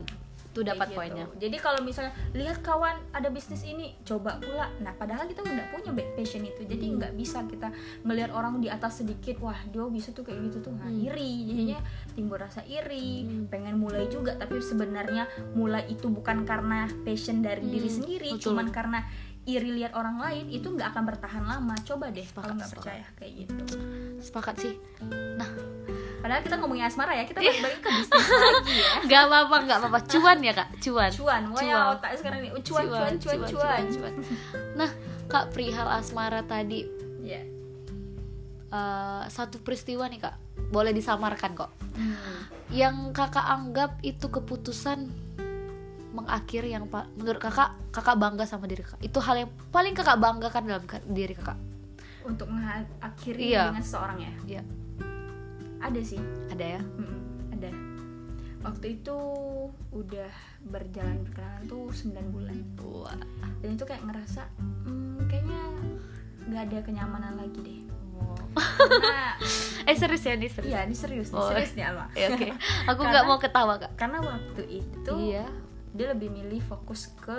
Itu 0.57 0.65
dapat 0.65 0.87
gitu. 0.89 0.97
poinnya. 0.97 1.25
Jadi 1.37 1.57
kalau 1.61 1.79
misalnya 1.85 2.13
lihat 2.33 2.65
kawan 2.65 2.97
ada 3.13 3.29
bisnis 3.29 3.61
ini, 3.61 3.93
coba 4.01 4.41
pula. 4.41 4.73
Nah, 4.81 4.97
padahal 4.97 5.29
kita 5.29 5.45
nggak 5.45 5.69
punya 5.69 5.91
passion 6.17 6.41
itu. 6.41 6.65
Jadi 6.65 6.85
Hmm. 6.89 6.97
nggak 6.97 7.13
bisa 7.13 7.45
kita 7.45 7.69
ngelihat 8.01 8.33
orang 8.33 8.57
di 8.57 8.73
atas 8.73 9.05
sedikit, 9.05 9.37
wah 9.37 9.57
dia 9.69 9.85
bisa 9.85 10.09
tuh 10.17 10.25
kayak 10.25 10.49
gitu 10.49 10.65
tuh, 10.65 10.73
nah, 10.73 10.89
Hmm. 10.89 11.05
iri. 11.13 11.45
Jadinya 11.45 11.79
timbul 12.17 12.41
rasa 12.41 12.65
iri, 12.65 13.21
Hmm. 13.21 13.45
pengen 13.53 13.77
mulai 13.77 14.09
juga. 14.09 14.33
Tapi 14.33 14.57
sebenarnya 14.57 15.29
mulai 15.53 15.85
itu 15.85 16.09
bukan 16.09 16.41
karena 16.41 16.89
passion 17.05 17.45
dari 17.45 17.61
Hmm, 17.61 17.73
diri 17.77 17.89
sendiri, 17.93 18.29
betul. 18.33 18.57
cuman 18.57 18.73
karena 18.73 19.05
iri 19.47 19.71
lihat 19.79 19.95
orang 19.95 20.19
lain 20.19 20.49
itu 20.49 20.67
nggak 20.73 20.91
akan 20.91 21.03
bertahan 21.05 21.45
lama. 21.45 21.75
Coba 21.85 22.09
deh 22.09 22.25
Sepakat, 22.25 22.41
kalau 22.41 22.53
nggak 22.57 22.71
percaya 22.73 23.05
kayak 23.15 23.33
gitu. 23.45 23.63
Sepakat 24.19 24.55
sih. 24.57 24.73
Padahal 26.17 26.41
kita 26.41 26.55
ngomongin 26.55 26.85
asmara 26.85 27.13
ya, 27.13 27.23
kita 27.23 27.39
balik 27.39 27.77
ke 27.77 27.89
bisnis 27.89 28.25
lagi 28.25 28.73
ya. 28.73 28.89
Gak 29.09 29.21
apa-apa, 29.23 29.55
gak 29.63 29.77
apa-apa. 29.79 29.99
Cuan 30.07 30.37
ya 30.39 30.51
kak, 30.51 30.69
cuan. 30.79 31.09
Cuan, 31.09 31.41
wah 31.47 31.61
ya 31.61 31.75
Cuan. 31.77 31.93
otak 31.93 32.11
sekarang 32.15 32.39
ini 32.41 32.49
cuan, 32.59 32.85
cuan, 32.85 33.13
cuan, 33.15 33.37
cuan. 33.45 33.83
cuan. 33.87 34.13
Nah, 34.73 34.89
kak 35.25 35.51
perihal 35.51 35.87
asmara 35.87 36.41
tadi 36.41 36.83
Ya. 37.21 37.41
eh, 38.67 39.23
satu 39.27 39.59
peristiwa 39.59 40.05
nih 40.05 40.19
kak, 40.19 40.35
boleh 40.67 40.91
disamarkan 40.91 41.51
kok. 41.53 41.71
Hmm. 41.93 42.15
Yang 42.69 42.95
kakak 43.11 43.45
anggap 43.45 43.91
itu 44.01 44.27
keputusan 44.27 45.07
mengakhiri 46.09 46.71
yang 46.71 46.85
pa- 46.85 47.07
menurut 47.13 47.37
kakak 47.37 47.77
kakak 47.89 48.17
bangga 48.17 48.43
sama 48.43 48.65
diri 48.65 48.81
kakak. 48.81 48.99
Itu 49.01 49.19
hal 49.19 49.35
yang 49.37 49.49
paling 49.69 49.93
kakak 49.93 50.17
banggakan 50.17 50.63
dalam 50.65 50.83
diri 51.07 51.33
kakak. 51.33 51.57
untuk 52.25 52.51
mengakhiri 52.51 53.55
Iya. 53.55 53.71
dengan 53.71 53.79
seseorang 53.79 54.19
ya 54.19 54.31
Iya. 54.45 54.61
Ada 55.79 55.99
sih 55.99 56.19
Ada 56.47 56.65
ya? 56.73 56.81
Mm-mm, 56.81 57.19
ada 57.51 57.69
waktu 58.59 58.85
itu 58.95 59.17
udah 59.89 60.31
berjalan 60.65 61.21
berkenalan 61.21 61.63
tuh 61.65 61.87
9 61.87 62.11
bulan 62.29 62.57
Wah. 62.77 63.15
dan 63.59 63.69
itu 63.71 63.83
kayak 63.83 64.03
ngerasa 64.03 64.43
hmm, 64.83 65.23
kayaknya 65.25 65.61
nggak 66.43 66.63
ada 66.65 66.77
kenyamanan 66.81 67.33
lagi 67.35 67.59
deh 67.59 67.79
karena 68.75 69.37
Eh 69.87 69.95
serius 69.95 70.19
ya 70.21 70.33
nih 70.33 70.49
serius. 70.49 70.67
iya 70.67 70.79
ini 70.83 70.91
serius 70.91 71.29
nih 71.29 71.37
Oh. 71.37 71.47
serius 71.47 71.71
nih 71.73 71.85
Alma 71.85 72.05
Ya, 72.11 72.27
Oke. 72.29 72.49
Aku 72.89 72.97
Karena- 72.97 73.09
nggak 73.13 73.25
mau 73.25 73.37
ketawa 73.37 73.73
kak. 73.77 73.91
karena 73.95 74.19
waktu 74.19 74.61
itu 74.75 75.13
Iya. 75.13 75.45
dia 75.93 76.07
lebih 76.09 76.29
milih 76.29 76.59
fokus 76.61 77.13
ke 77.15 77.37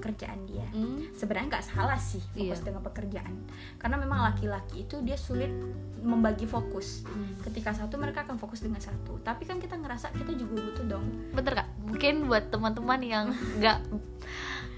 pekerjaan 0.00 0.40
dia 0.48 0.64
Hmm. 0.72 1.04
sebenarnya 1.12 1.48
nggak 1.52 1.66
salah 1.68 2.00
sih 2.00 2.24
fokus 2.24 2.58
Iya. 2.58 2.66
dengan 2.66 2.82
pekerjaan 2.82 3.34
karena 3.76 3.96
memang 3.96 4.20
laki-laki 4.24 4.88
itu 4.88 4.96
dia 5.04 5.14
sulit 5.14 5.52
membagi 6.00 6.48
fokus 6.48 7.04
Hmm. 7.04 7.36
ketika 7.44 7.76
satu 7.76 8.00
mereka 8.00 8.24
akan 8.24 8.40
fokus 8.40 8.64
dengan 8.64 8.80
satu 8.80 9.20
tapi 9.20 9.44
kan 9.44 9.60
kita 9.60 9.76
ngerasa 9.76 10.16
kita 10.16 10.32
juga 10.32 10.56
butuh 10.58 10.86
dong 10.88 11.06
Bener 11.30 11.52
kak. 11.54 11.68
Mungkin 11.84 12.24
buat 12.24 12.48
teman-teman 12.48 13.00
yang 13.00 13.26
nggak 13.60 13.78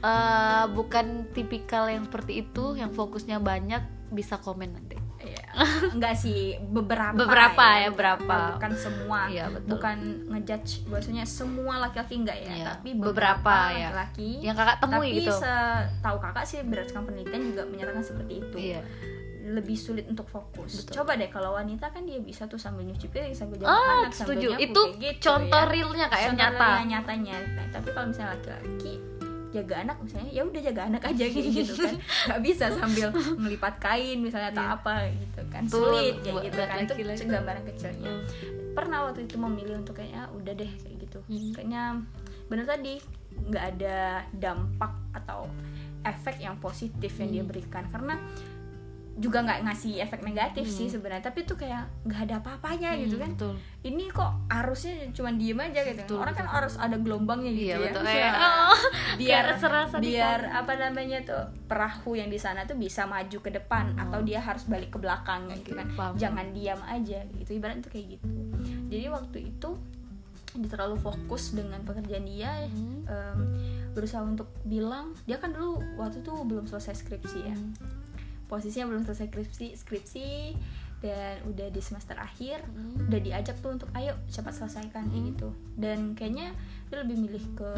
eh, 0.03 0.65
bukan 0.69 1.31
tipikal 1.31 1.87
yang 1.87 2.03
seperti 2.03 2.43
itu, 2.43 2.75
yang 2.75 2.91
fokusnya 2.91 3.39
banyak 3.39 3.83
bisa 4.11 4.37
komen 4.37 4.75
nanti. 4.75 4.99
Iya. 5.23 5.47
enggak 5.95 6.15
sih 6.15 6.41
beberapa 6.61 7.15
Beberapa 7.15 7.65
ya, 7.77 7.89
beberapa. 7.89 8.37
bukan 8.57 8.73
semua 8.75 9.21
Iya 9.27 9.45
betul. 9.49 9.69
bukan 9.73 9.97
ngejudge 10.29 10.71
bahwasanya 10.87 11.25
semua 11.25 11.75
laki-laki 11.79 12.15
enggak 12.19 12.39
ya 12.39 12.51
Iya, 12.51 12.65
tapi 12.73 12.89
beberapa 12.93 13.13
beberapa, 13.39 13.57
ya. 13.71 13.89
laki-laki 13.91 14.31
Yang 14.41 14.57
kakak 14.59 14.77
temui 14.81 14.99
tapi 15.05 15.19
gitu. 15.19 15.33
setahu 15.35 16.17
kakak 16.19 16.45
sih 16.45 16.59
berdasarkan 16.61 17.03
penelitian 17.05 17.43
juga 17.47 17.63
menyatakan 17.65 18.03
seperti 18.03 18.35
itu 18.41 18.57
Iya. 18.59 18.81
lebih 19.45 19.75
sulit 19.75 20.07
untuk 20.07 20.25
fokus. 20.25 20.71
Betul. 20.81 21.03
Coba 21.03 21.13
deh 21.15 21.27
kalau 21.27 21.53
wanita 21.53 21.91
kan 21.91 22.03
dia 22.03 22.17
bisa 22.17 22.47
tuh 22.47 22.57
sambil 22.57 22.83
nyuci 22.83 23.07
piring, 23.07 23.35
sambil 23.35 23.59
jaga 23.59 23.69
Ah, 23.69 24.07
anak, 24.07 24.15
sambil 24.15 24.39
setuju. 24.39 24.47
nyapu, 24.49 24.63
Itu 24.63 24.81
kayak 24.81 24.99
gitu 25.03 25.23
contoh 25.25 25.59
ya. 25.59 25.69
realnya 25.69 26.07
kak 26.07 26.15
ya 26.15 26.25
Contoh 26.25 26.39
nyata. 26.41 26.69
nyatanya. 26.85 27.37
Nah, 27.53 27.67
tapi 27.69 27.89
kalau 27.91 28.07
misalnya 28.09 28.31
laki-laki 28.33 28.93
jaga 29.53 29.75
anak 29.79 29.97
misalnya 30.01 30.31
ya 30.31 30.43
udah 30.43 30.61
jaga 30.63 30.83
anak 30.89 31.03
aja 31.05 31.25
kayak 31.25 31.53
gitu 31.59 31.73
kan. 31.77 31.95
Nggak 32.01 32.41
bisa 32.43 32.65
sambil 32.73 33.09
melipat 33.37 33.75
kain 33.79 34.19
misalnya 34.19 34.49
atau 34.51 34.65
Iya. 34.65 34.75
apa 34.75 34.95
gitu 35.13 35.41
kan. 35.47 35.63
Sulit 35.67 36.15
kayak 36.19 36.33
buat 36.33 36.43
gitu 36.43 36.61
kan. 36.61 36.77
itu 36.81 36.93
gambaran 37.29 37.63
kecilnya. 37.69 38.13
Pernah 38.73 38.99
waktu 39.05 39.21
itu 39.23 39.37
memilih 39.37 39.77
untuk 39.77 39.95
kayaknya 39.95 40.23
udah 40.33 40.53
deh 40.55 40.73
kayak 40.75 40.97
gitu. 40.99 41.19
Hmm. 41.23 41.53
kayaknya 41.53 41.83
bener 42.49 42.65
tadi 42.65 42.95
nggak 43.33 43.65
ada 43.71 43.99
dampak 44.33 44.93
atau 45.15 45.49
efek 46.03 46.37
yang 46.39 46.57
positif 46.57 47.13
yang 47.17 47.31
dia 47.31 47.43
Hmm. 47.43 47.51
berikan. 47.53 47.85
Karena 47.87 48.15
juga 49.15 49.39
nggak 49.41 49.61
ngasih 49.63 50.01
efek 50.01 50.21
negatif 50.21 50.65
sih 50.65 50.85
Hmm. 50.85 50.95
sebenarnya 50.95 51.21
tapi 51.23 51.43
tuh 51.43 51.55
kayak 51.55 51.85
nggak 52.03 52.21
ada 52.25 52.35
apa-apanya 52.39 52.97
gitu 52.97 53.15
Hmm, 53.15 53.23
kan 53.23 53.31
Betul. 53.35 53.55
ini 53.85 54.05
kok 54.07 54.33
arusnya 54.49 54.93
cuma 55.11 55.31
diem 55.31 55.59
aja 55.59 55.81
gitu 55.83 56.01
Betul, 56.03 56.19
orang 56.19 56.33
kan 56.33 56.45
betul. 56.45 56.57
harus 56.57 56.75
ada 56.77 56.97
gelombangnya 56.97 57.51
gitu 57.51 57.63
Iya 57.63 57.77
ya 57.77 57.85
betul. 57.87 58.03
Eh, 58.03 58.33
oh, 58.33 58.77
biar 59.21 59.45
serasa 59.55 59.97
biar 59.99 60.41
apa 60.51 60.73
namanya 60.75 61.19
tuh 61.21 61.39
perahu 61.63 62.13
yang 62.15 62.27
di 62.27 62.37
sana 62.37 62.65
tuh 62.65 62.75
bisa 62.75 63.05
maju 63.05 63.39
ke 63.39 63.51
depan 63.51 63.93
Oh. 63.93 64.03
atau 64.03 64.21
dia 64.21 64.39
harus 64.39 64.65
balik 64.65 64.89
ke 64.89 64.99
belakang 64.99 65.45
gitu 65.53 65.73
kan 65.73 65.87
Paham. 65.91 66.17
jangan 66.17 66.47
diam 66.51 66.81
aja 66.83 67.21
gitu 67.31 67.51
ibaratnya 67.53 67.83
tuh 67.83 67.93
kayak 67.93 68.07
gitu 68.13 68.27
jadi 68.89 69.07
waktu 69.09 69.39
itu 69.47 69.71
dia 70.55 70.69
terlalu 70.69 70.97
fokus 70.99 71.53
dengan 71.53 71.81
pekerjaan 71.81 72.25
dia 72.25 72.65
Hmm. 72.65 73.05
em, 73.05 73.41
berusaha 73.91 74.21
untuk 74.21 74.49
bilang 74.63 75.13
dia 75.23 75.37
kan 75.37 75.51
dulu 75.51 75.81
waktu 75.97 76.21
itu 76.21 76.33
belum 76.33 76.65
selesai 76.65 76.97
skripsi 76.99 77.39
ya 77.43 77.53
Hmm. 77.53 77.77
Posisinya 78.53 78.85
belum 78.87 79.03
selesai 79.03 79.33
skripsi 79.33 79.67
skripsi 79.75 80.29
dan 81.01 81.43
udah 81.43 81.67
di 81.67 81.83
semester 81.83 82.15
akhir 82.15 82.63
Hmm. 82.63 83.11
udah 83.11 83.19
diajak 83.19 83.59
tuh 83.59 83.75
untuk 83.75 83.91
ayo 83.93 84.15
cepat 84.29 84.55
selesaikan 84.55 85.09
Hmm. 85.09 85.35
gitu 85.35 85.49
dan 85.75 86.15
kayaknya 86.15 86.55
dia 86.87 87.03
lebih 87.03 87.17
milih 87.19 87.43
ke 87.57 87.73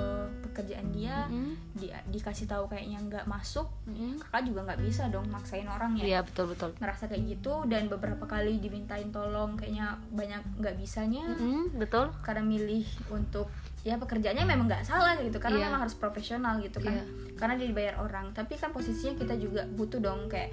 pekerjaan 0.44 0.92
dia 0.92 1.24
Hmm. 1.24 1.56
di, 1.72 1.88
dikasih 2.10 2.44
tahu 2.44 2.68
kayaknya 2.68 3.00
nggak 3.00 3.24
masuk 3.24 3.64
Hmm. 3.88 4.20
kakak 4.20 4.44
juga 4.44 4.60
nggak 4.68 4.80
bisa 4.82 5.08
dong 5.08 5.24
maksain 5.30 5.64
orang 5.64 5.96
ya 5.96 6.04
Iya 6.04 6.20
betul 6.20 6.52
betul. 6.52 6.76
ngerasa 6.76 7.08
kayak 7.08 7.24
gitu 7.30 7.64
dan 7.64 7.88
beberapa 7.88 8.28
kali 8.28 8.60
dimintain 8.60 9.08
tolong 9.08 9.56
kayaknya 9.56 9.96
banyak 10.12 10.42
nggak 10.60 10.76
bisanya 10.76 11.24
Hmm, 11.32 11.72
betul. 11.72 12.12
karena 12.20 12.44
milih 12.44 12.84
untuk 13.08 13.48
ya 13.84 14.00
pekerjaannya 14.00 14.48
memang 14.48 14.66
nggak 14.66 14.84
salah 14.88 15.20
gitu 15.20 15.36
karena 15.36 15.60
Iya. 15.60 15.64
memang 15.68 15.80
harus 15.84 15.94
profesional 15.94 16.56
gitu 16.58 16.80
kan 16.80 16.96
Iya. 16.96 17.04
karena 17.36 17.54
dia 17.60 17.68
dibayar 17.68 17.94
orang 18.00 18.32
tapi 18.32 18.56
kan 18.56 18.72
posisinya 18.72 19.12
kita 19.14 19.36
juga 19.36 19.68
butuh 19.68 20.00
dong 20.00 20.32
kayak 20.32 20.48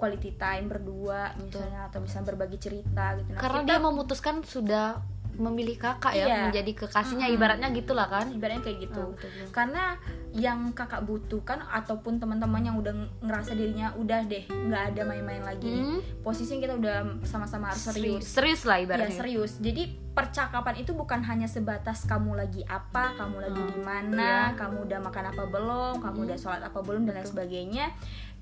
quality 0.00 0.34
time 0.34 0.66
berdua 0.72 1.36
misalnya 1.36 1.86
atau 1.86 2.00
bisa 2.00 2.24
berbagi 2.24 2.56
cerita 2.58 3.14
gitu 3.20 3.36
nah, 3.36 3.40
Karena 3.44 3.60
kita 3.62 3.68
dia 3.68 3.78
memutuskan 3.78 4.40
sudah 4.42 4.98
memilih 5.34 5.76
kakak 5.76 6.12
ya 6.12 6.24
Iya. 6.24 6.38
menjadi 6.46 6.72
kekasihnya 6.76 7.26
Mm-mm. 7.26 7.36
ibaratnya 7.36 7.68
gitulah 7.70 8.04
kan. 8.04 8.28
ibaratnya 8.28 8.60
kayak 8.60 8.78
gitu 8.82 9.00
Ah, 9.00 9.08
betul, 9.08 9.28
betul. 9.30 9.48
karena 9.50 9.84
yang 10.30 10.58
kakak 10.70 11.02
butuhkan 11.02 11.60
ataupun 11.62 12.16
teman-teman 12.16 12.62
yang 12.62 12.74
udah 12.74 12.92
ngerasa 13.18 13.52
dirinya 13.52 13.92
udah 13.94 14.24
deh 14.24 14.44
nggak 14.44 14.82
ada 14.90 15.02
main-main 15.02 15.40
lagi. 15.40 15.72
Hmm. 15.74 16.00
posisinya 16.20 16.60
kita 16.62 16.74
udah 16.74 16.96
sama-sama 17.22 17.68
harus 17.68 17.84
serius 17.86 18.24
serius 18.26 18.62
lah 18.62 18.76
ya 18.76 18.84
ibaratnya. 18.86 19.12
serius 19.14 19.52
jadi 19.58 19.82
percakapan 20.12 20.76
itu 20.78 20.92
bukan 20.92 21.20
hanya 21.22 21.44
sebatas 21.46 22.04
kamu 22.04 22.32
lagi 22.34 22.60
apa 22.62 23.12
kamu 23.14 23.36
lagi 23.42 23.56
Hmm. 23.58 23.70
di 23.70 23.80
mana 23.80 24.30
Iya. 24.46 24.58
kamu 24.58 24.76
udah 24.82 24.98
makan 25.00 25.24
apa 25.26 25.42
belum 25.46 25.94
kamu 25.98 26.14
Hmm. 26.14 26.26
udah 26.26 26.38
sholat 26.38 26.60
apa 26.62 26.78
belum 26.78 27.02
dan 27.02 27.14
lain 27.14 27.26
sebagainya 27.26 27.86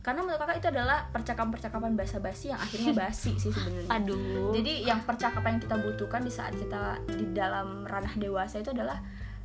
karena 0.01 0.20
menurut 0.20 0.40
kakak 0.40 0.56
itu 0.59 0.68
adalah 0.70 1.05
percakapan-percakapan 1.10 1.93
basa-basi 1.93 2.48
yang 2.48 2.59
akhirnya 2.59 2.93
basi 2.98 3.36
sih 3.36 3.48
sebenarnya 3.48 3.90
Aduh. 3.93 4.48
jadi 4.51 4.72
yang 4.86 5.01
percakapan 5.02 5.56
yang 5.56 5.62
kita 5.62 5.77
butuhkan 5.78 6.20
di 6.20 6.31
saat 6.31 6.52
kita 6.52 6.81
di 7.06 7.24
dalam 7.31 7.85
ranah 7.85 8.14
dewasa 8.14 8.59
itu 8.59 8.70
adalah 8.70 8.97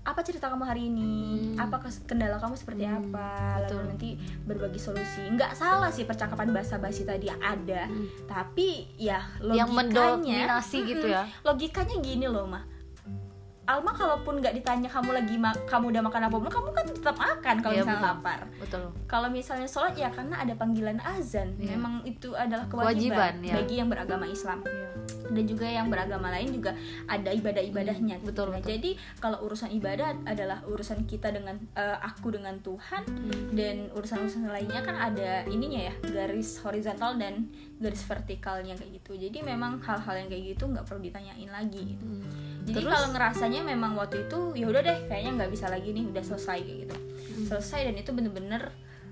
apa 0.02 0.22
cerita 0.22 0.48
kamu 0.48 0.64
hari 0.64 0.86
ini 0.86 1.14
Hmm. 1.52 1.66
apa 1.66 1.76
kendala 2.04 2.38
kamu 2.38 2.54
seperti 2.54 2.86
Hmm, 2.86 3.10
apa 3.10 3.28
lalu 3.58 3.66
betul. 3.66 3.82
nanti 3.90 4.10
berbagi 4.46 4.78
solusi 4.78 5.24
nggak 5.26 5.52
salah 5.52 5.90
sih 5.90 6.04
percakapan 6.04 6.52
basa-basi 6.52 7.04
tadi 7.04 7.26
ada 7.28 7.86
Hmm. 7.86 8.06
tapi 8.24 8.86
ya 8.96 9.20
Yang 9.42 9.70
logikanya 9.72 10.22
mendominasi 10.22 10.78
gitu 10.86 11.08
ya. 11.10 11.26
logikanya 11.42 11.96
gini 12.00 12.28
loh 12.28 12.46
mah 12.46 12.64
Alma 13.66 13.92
kalaupun 13.92 14.38
nggak 14.38 14.54
ditanya 14.56 14.86
kamu 14.86 15.10
lagi 15.12 15.36
ma- 15.36 15.58
kamu 15.66 15.90
udah 15.90 16.04
makan 16.04 16.22
apa 16.24 16.36
belum 16.38 16.54
kamu 16.54 16.70
kan 16.70 16.86
tetap 16.86 17.16
makan 17.16 17.56
kalau 17.60 17.74
Iya, 17.74 17.82
misalnya 17.82 17.98
betul. 17.98 18.12
lapar 18.14 18.40
betul 18.56 18.84
kalau 19.06 19.28
misalnya 19.28 19.66
sholat 19.66 19.94
ya 19.96 20.10
karena 20.10 20.36
ada 20.38 20.54
panggilan 20.54 21.02
azan 21.02 21.58
Iya. 21.58 21.74
memang 21.74 22.06
itu 22.06 22.30
adalah 22.32 22.66
Kewajiban, 22.68 22.94
kewajiban, 22.94 23.34
ya. 23.42 23.54
bagi 23.56 23.76
yang 23.76 23.90
beragama 23.90 24.26
Islam 24.28 24.62
dan 25.26 25.44
juga 25.44 25.66
yang 25.66 25.90
beragama 25.90 26.30
lain 26.30 26.50
juga 26.52 26.78
ada 27.06 27.30
ibadah-ibadahnya 27.32 28.16
Hmm, 28.16 28.26
betul, 28.26 28.48
Nah, 28.48 28.62
betul. 28.62 28.70
jadi 28.72 28.90
kalau 29.18 29.42
urusan 29.42 29.70
ibadah 29.72 30.14
adalah 30.24 30.62
urusan 30.64 31.02
kita 31.04 31.30
dengan 31.30 31.58
eh, 31.74 31.98
aku 32.00 32.30
dengan 32.32 32.62
Tuhan 32.62 33.02
Hmm. 33.04 33.50
dan 33.52 33.90
urusan-urusan 33.92 34.46
lainnya 34.46 34.80
kan 34.80 34.94
ada 34.96 35.42
ininya 35.48 35.82
ya 35.84 35.94
garis 36.06 36.62
horizontal 36.62 37.18
dan 37.18 37.50
garis 37.76 38.02
vertikalnya 38.04 38.78
kayak 38.78 38.92
gitu 38.96 39.18
jadi 39.20 39.42
memang 39.44 39.82
hal-hal 39.82 40.16
yang 40.16 40.30
kayak 40.30 40.54
gitu 40.54 40.64
nggak 40.68 40.86
perlu 40.86 41.02
ditanyain 41.02 41.50
lagi 41.50 41.82
gitu. 41.92 42.06
Hmm. 42.06 42.55
Jadi 42.66 42.82
Terus? 42.82 42.92
kalau 42.92 43.08
ngerasanya 43.10 43.62
memang 43.64 43.94
waktu 43.94 44.26
itu 44.26 44.40
ya 44.54 44.66
udah 44.66 44.82
deh 44.82 44.98
kayaknya 45.06 45.32
nggak 45.38 45.52
bisa 45.52 45.66
lagi 45.70 45.90
nih 45.90 46.06
udah 46.06 46.24
selesai 46.24 46.58
kayak 46.60 46.80
gitu 46.84 46.98
Hmm. 47.26 47.48
selesai 47.48 47.80
dan 47.84 47.96
itu 47.96 48.12
bener-bener 48.12 48.62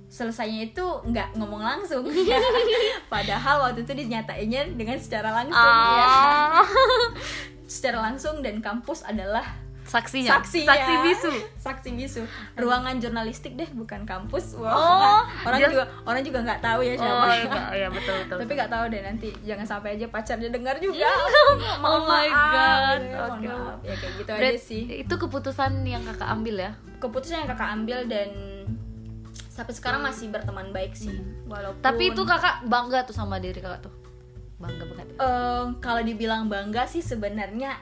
selesainya 0.06 0.70
itu 0.70 0.86
nggak 1.04 1.36
ngomong 1.36 1.60
langsung 1.60 2.06
padahal 3.14 3.68
waktu 3.68 3.84
itu 3.84 3.94
dinyatainnya 3.96 4.72
dengan 4.72 4.96
secara 4.98 5.34
langsung 5.34 5.60
ya 5.60 6.06
Ah. 6.06 6.64
secara 7.66 8.00
langsung 8.02 8.40
dan 8.40 8.60
kampus 8.60 9.02
adalah 9.02 9.44
saksinya? 9.94 10.30
Saksi 10.34 10.60
saksi 10.64 10.92
ya. 10.92 11.02
bisu. 11.04 11.32
Saksi 11.56 11.90
bisu. 11.94 12.22
Ruangan 12.56 12.98
jurnalistik 12.98 13.54
deh 13.54 13.70
bukan 13.70 14.04
kampus. 14.04 14.56
Wah, 14.56 14.74
Oh, 14.74 15.22
orang 15.48 15.60
dia- 15.60 15.70
juga 15.70 15.84
orang 16.04 16.22
juga 16.22 16.40
nggak 16.42 16.60
tahu 16.60 16.80
ya 16.82 16.94
siapa. 16.96 17.14
Oh 17.20 17.30
iya, 17.32 17.62
iya 17.76 17.88
betul 17.88 18.16
betul. 18.20 18.38
Tapi 18.40 18.52
nggak 18.52 18.72
tahu 18.72 18.86
deh 18.88 19.02
nanti 19.02 19.30
jangan 19.42 19.66
sampai 19.68 19.90
aja 19.94 20.06
pacarnya 20.08 20.50
dengar 20.50 20.76
juga. 20.78 21.06
Oh 21.86 22.00
my 22.04 22.28
God. 22.28 23.00
ya, 23.04 23.18
mohon 23.20 23.32
Oke. 23.36 23.48
maaf. 23.48 23.78
ya 23.82 23.94
kayak 23.94 24.14
gitu 24.16 24.30
aja 24.30 24.40
Berat- 24.40 24.60
sih. 24.60 24.82
itu 24.98 25.14
keputusan 25.14 25.72
yang 25.84 26.02
kakak 26.04 26.28
ambil 26.28 26.56
ya? 26.58 26.72
Keputusan 26.98 27.36
yang 27.38 27.50
kakak 27.50 27.70
ambil 27.72 28.00
dan 28.06 28.30
sampai 29.48 29.72
sekarang 29.72 30.02
masih 30.02 30.28
berteman 30.28 30.72
baik 30.72 30.94
sih. 30.94 31.14
Walaupun 31.46 31.78
Hmm. 31.78 31.86
tapi 31.86 32.10
itu 32.10 32.22
kakak 32.24 32.66
bangga 32.66 33.04
tuh 33.04 33.14
sama 33.14 33.38
diri 33.38 33.60
kakak 33.60 33.84
tuh? 33.84 33.94
Bangga 34.56 34.84
banget. 34.88 35.08
Eh, 35.14 35.66
kalau 35.78 36.02
dibilang 36.02 36.48
bangga 36.48 36.84
sih 36.86 37.02
sebenarnya 37.02 37.76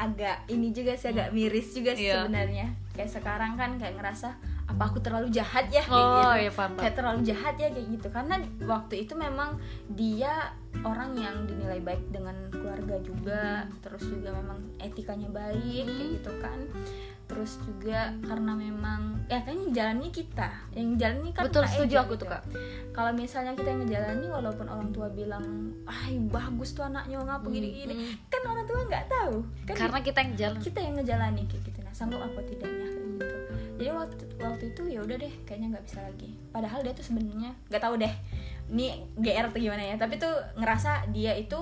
agak 0.00 0.48
ini 0.48 0.72
juga 0.72 0.96
sih 0.96 1.12
agak 1.12 1.28
miris 1.30 1.68
juga 1.70 1.92
sih 1.92 2.08
Iya. 2.08 2.24
sebenarnya. 2.24 2.66
Kayak 2.90 3.10
sekarang 3.12 3.52
kan 3.54 3.76
kayak 3.76 4.00
ngerasa 4.00 4.32
apa 4.64 4.82
aku 4.82 4.98
terlalu 4.98 5.28
jahat 5.28 5.68
ya? 5.68 5.82
Kayak 5.82 5.92
Oh, 6.00 6.16
gitu. 6.16 6.40
iya, 6.40 6.50
paham, 6.50 6.72
kayak 6.74 6.94
terlalu 6.94 7.20
jahat 7.22 7.54
ya 7.54 7.68
kayak 7.68 7.88
gitu. 7.90 8.08
Karena 8.08 8.34
waktu 8.64 8.94
itu 9.02 9.12
memang 9.12 9.50
dia 9.92 10.32
orang 10.80 11.12
yang 11.14 11.44
dinilai 11.44 11.80
baik 11.80 12.08
dengan 12.08 12.32
keluarga 12.48 12.96
juga. 13.02 13.44
Terus 13.78 14.08
juga 14.08 14.32
memang 14.32 14.56
etikanya 14.78 15.28
baik 15.28 15.84
kayak 15.84 15.98
Hmm. 16.00 16.12
gitu 16.16 16.32
kan 16.40 16.58
terus 17.30 17.62
juga 17.62 18.10
karena 18.26 18.58
memang 18.58 19.22
ya 19.30 19.38
kan 19.46 19.54
yang 19.54 19.70
jalannya 19.70 20.10
kita 20.10 20.50
yang 20.74 20.98
jalannya 20.98 21.30
kan 21.30 21.46
betul 21.46 21.62
setuju 21.70 22.02
aku 22.02 22.18
gitu. 22.18 22.26
tuh 22.26 22.28
kak. 22.34 22.42
Kalau 22.90 23.14
misalnya 23.14 23.54
kita 23.54 23.70
yang 23.70 23.80
ngejalani 23.86 24.26
walaupun 24.26 24.66
orang 24.66 24.90
tua 24.90 25.06
bilang 25.14 25.70
ah 25.86 26.10
bagus 26.10 26.74
tuh 26.74 26.82
anaknya 26.82 27.22
ngapa 27.22 27.46
Hmm, 27.46 27.54
gini-gini 27.54 27.94
hmm. 27.94 28.26
kan 28.26 28.42
orang 28.50 28.66
tua 28.66 28.82
nggak 28.82 29.06
tahu. 29.06 29.34
Kan 29.70 29.74
karena 29.78 29.98
kita 30.02 30.18
yang 30.26 30.34
jalan. 30.34 30.58
Kita 30.58 30.78
yang 30.82 30.94
ngejalani 30.98 31.42
kayak 31.46 31.62
gitu. 31.70 31.78
Nah 31.86 31.94
sanggup 31.94 32.18
apa 32.18 32.40
tidaknya 32.42 32.86
kayak 32.90 33.08
gitu 33.22 33.36
jadi 33.80 33.90
waktu 33.90 34.14
waktu 34.36 34.64
itu 34.70 34.82
ya 34.86 35.00
udah 35.00 35.16
deh 35.16 35.32
kayaknya 35.42 35.72
nggak 35.72 35.84
bisa 35.84 35.98
lagi. 36.00 36.30
Padahal 36.50 36.80
dia 36.80 36.92
tuh 36.92 37.00
sebenarnya 37.02 37.56
nggak 37.66 37.80
tahu 37.80 37.94
deh 37.96 38.12
ini 38.68 38.86
gr 39.16 39.48
atau 39.48 39.56
gimana 39.58 39.82
ya. 39.82 39.96
Tapi 39.96 40.14
tuh 40.16 40.30
ngerasa 40.54 41.08
dia 41.08 41.32
itu 41.32 41.56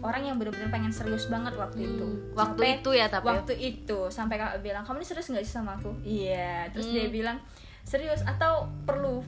orang 0.00 0.22
yang 0.24 0.34
bener-bener 0.34 0.66
pengen 0.68 0.90
serius 0.90 1.26
banget 1.26 1.54
waktu 1.54 1.86
itu. 1.86 2.02
Hmm, 2.02 2.34
waktu 2.34 2.58
Sampai- 2.58 2.74
itu 2.76 2.90
ya 2.92 3.06
tapi. 3.06 3.24
waktu 3.24 3.54
itu 3.54 3.98
sampai 4.08 4.36
kakak 4.36 4.58
bilang 4.60 4.82
kamu 4.82 4.98
ini 4.98 5.06
serius 5.06 5.30
nggak 5.30 5.44
sih 5.44 5.54
sama 5.54 5.78
aku? 5.78 5.94
Iya 6.02 6.66
terus 6.68 6.90
Hmm. 6.90 6.94
dia 6.96 7.06
bilang 7.08 7.38
serius 7.82 8.20
atau 8.20 8.66
perlu 8.82 9.22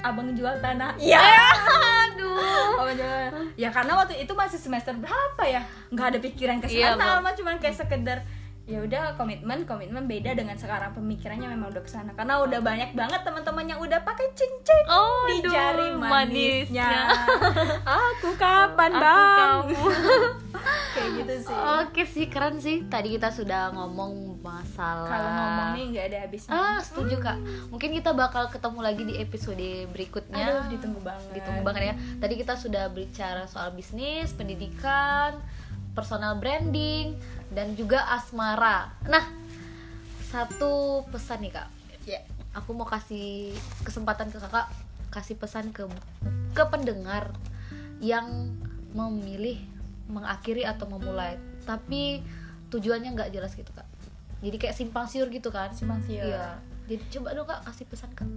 abang 0.00 0.32
jual 0.32 0.56
tanah? 0.58 0.96
Iya. 0.96 1.20
Aduh. 2.08 2.80
Abang 2.80 2.96
jual 2.96 3.52
ya 3.54 3.68
karena 3.68 3.92
waktu 3.94 4.16
itu 4.16 4.32
masih 4.32 4.56
semester 4.56 4.96
berapa 4.96 5.42
ya? 5.44 5.60
Nggak 5.90 6.06
ada 6.06 6.18
pikiran 6.18 6.56
ke 6.58 6.66
Iya, 6.66 6.94
sana 6.94 7.20
Bang. 7.20 7.28
mah 7.28 7.34
cuman 7.34 7.58
kayak 7.58 7.76
sekedar 7.76 8.24
ya 8.68 8.84
udah 8.84 9.16
komitmen 9.16 9.64
komitmen 9.64 10.04
beda 10.04 10.36
dengan 10.36 10.52
sekarang 10.60 10.92
pemikirannya 10.92 11.48
memang 11.56 11.72
udah 11.72 11.80
ke 11.80 11.88
sana 11.88 12.12
karena 12.12 12.44
udah 12.44 12.60
banyak 12.60 12.92
banget 12.92 13.24
teman-teman 13.24 13.64
yang 13.64 13.80
udah 13.80 14.04
pakai 14.04 14.28
cincin 14.36 14.84
oh 14.92 15.24
di 15.24 15.40
aduh, 15.40 15.52
jari 15.56 15.88
manisnya 15.96 17.08
aku 17.88 18.36
kapan 18.36 18.92
Aku 18.92 19.00
bang 19.00 19.32
kamu. 19.40 19.88
kayak 20.94 21.10
gitu 21.22 21.34
sih 21.48 21.56
Oke 21.78 22.02
sih 22.04 22.26
keren 22.26 22.58
sih. 22.58 22.82
Tadi 22.90 23.14
kita 23.14 23.30
sudah 23.30 23.70
ngomong 23.72 24.42
masalah. 24.42 25.06
kalau 25.06 25.30
ngomong 25.30 25.68
nih 25.78 25.84
nggak 25.94 26.04
ada 26.10 26.18
habisnya 26.26 26.50
Ah 26.50 26.78
setuju 26.82 27.22
kak. 27.22 27.38
Mungkin 27.70 27.94
kita 27.94 28.10
bakal 28.16 28.50
ketemu 28.50 28.80
lagi 28.82 29.02
di 29.06 29.14
episode 29.22 29.68
berikutnya. 29.94 30.66
Aduh, 30.66 30.66
ditunggu 30.74 31.00
banget. 31.00 31.30
Ditunggu 31.38 31.62
banget 31.62 31.82
ya. 31.92 31.94
Tadi 32.18 32.34
kita 32.34 32.54
sudah 32.58 32.90
bicara 32.90 33.46
soal 33.46 33.70
bisnis, 33.76 34.34
pendidikan, 34.34 35.38
personal 35.98 36.38
branding, 36.38 37.18
dan 37.50 37.74
juga 37.74 38.06
asmara. 38.14 38.94
Nah, 39.10 39.26
satu 40.30 41.02
pesan 41.10 41.42
nih 41.42 41.52
kak. 41.58 41.68
Ya. 42.06 42.22
Aku 42.54 42.70
mau 42.78 42.86
kasih 42.86 43.50
kesempatan 43.82 44.30
ke 44.30 44.38
kakak 44.38 44.70
kasih 45.10 45.34
pesan 45.40 45.74
ke 45.74 45.82
ke 46.54 46.64
pendengar 46.68 47.34
yang 47.98 48.54
memilih 48.94 49.58
mengakhiri 50.08 50.64
atau 50.64 50.88
memulai 50.88 51.36
tapi 51.68 52.24
tujuannya 52.72 53.12
nggak 53.12 53.32
jelas 53.32 53.52
gitu 53.52 53.68
kak 53.76 53.84
jadi 54.40 54.56
kayak 54.56 54.76
simpang 54.76 55.04
siur 55.08 55.28
gitu 55.28 55.52
kan 55.52 55.72
Simpang 55.76 56.00
siur. 56.08 56.24
iya 56.24 56.56
jadi 56.88 57.04
coba 57.18 57.36
dong 57.36 57.48
kak 57.48 57.60
kasih 57.68 57.84
pesan 57.88 58.10
kak 58.16 58.28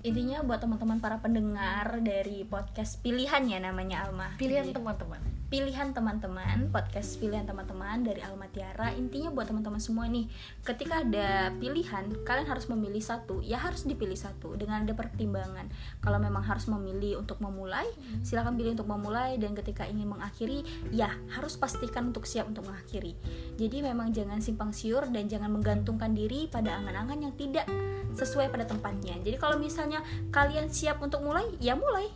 intinya 0.00 0.40
buat 0.40 0.64
teman-teman 0.64 0.96
para 0.96 1.20
pendengar 1.20 2.00
dari 2.00 2.40
podcast 2.48 3.04
pilihan 3.04 3.44
ya 3.44 3.60
namanya 3.60 4.08
Alma. 4.08 4.32
Pilihan 4.40 4.72
teman-teman. 4.72 5.20
Pilihan 5.52 5.92
teman-teman 5.92 6.72
podcast 6.72 7.20
pilihan 7.20 7.44
teman-teman 7.44 8.00
dari 8.00 8.24
Alma 8.24 8.48
Tiara. 8.48 8.96
Intinya 8.96 9.28
buat 9.28 9.52
teman-teman 9.52 9.76
semua 9.76 10.08
nih 10.08 10.24
ketika 10.64 11.04
ada 11.04 11.52
pilihan 11.58 12.06
kalian 12.24 12.48
harus 12.48 12.72
memilih 12.72 13.02
satu. 13.04 13.44
Ya 13.44 13.60
harus 13.60 13.84
dipilih 13.84 14.16
satu 14.16 14.56
dengan 14.56 14.88
ada 14.88 14.96
pertimbangan. 14.96 15.68
Kalau 16.00 16.16
memang 16.16 16.48
harus 16.48 16.64
memilih 16.70 17.20
untuk 17.20 17.36
memulai 17.44 17.84
silakan 18.24 18.56
pilih 18.56 18.80
untuk 18.80 18.88
memulai 18.88 19.36
dan 19.36 19.52
ketika 19.52 19.84
ingin 19.84 20.08
mengakhiri 20.08 20.64
ya 20.96 21.12
harus 21.36 21.60
pastikan 21.60 22.08
untuk 22.08 22.24
siap 22.24 22.48
untuk 22.48 22.64
mengakhiri. 22.64 23.12
Jadi 23.60 23.84
memang 23.84 24.16
jangan 24.16 24.40
simpang 24.40 24.72
siur 24.72 25.04
dan 25.12 25.28
jangan 25.28 25.52
menggantungkan 25.52 26.16
diri 26.16 26.48
pada 26.48 26.80
angan-angan 26.80 27.18
yang 27.20 27.34
tidak 27.36 27.68
sesuai 28.14 28.50
pada 28.54 28.66
tempatnya. 28.66 29.18
Jadi 29.22 29.36
kalau 29.38 29.58
misalnya 29.58 29.89
kalian 30.30 30.70
siap 30.70 31.02
untuk 31.02 31.26
mulai 31.26 31.50
ya 31.58 31.74
mulai. 31.74 32.06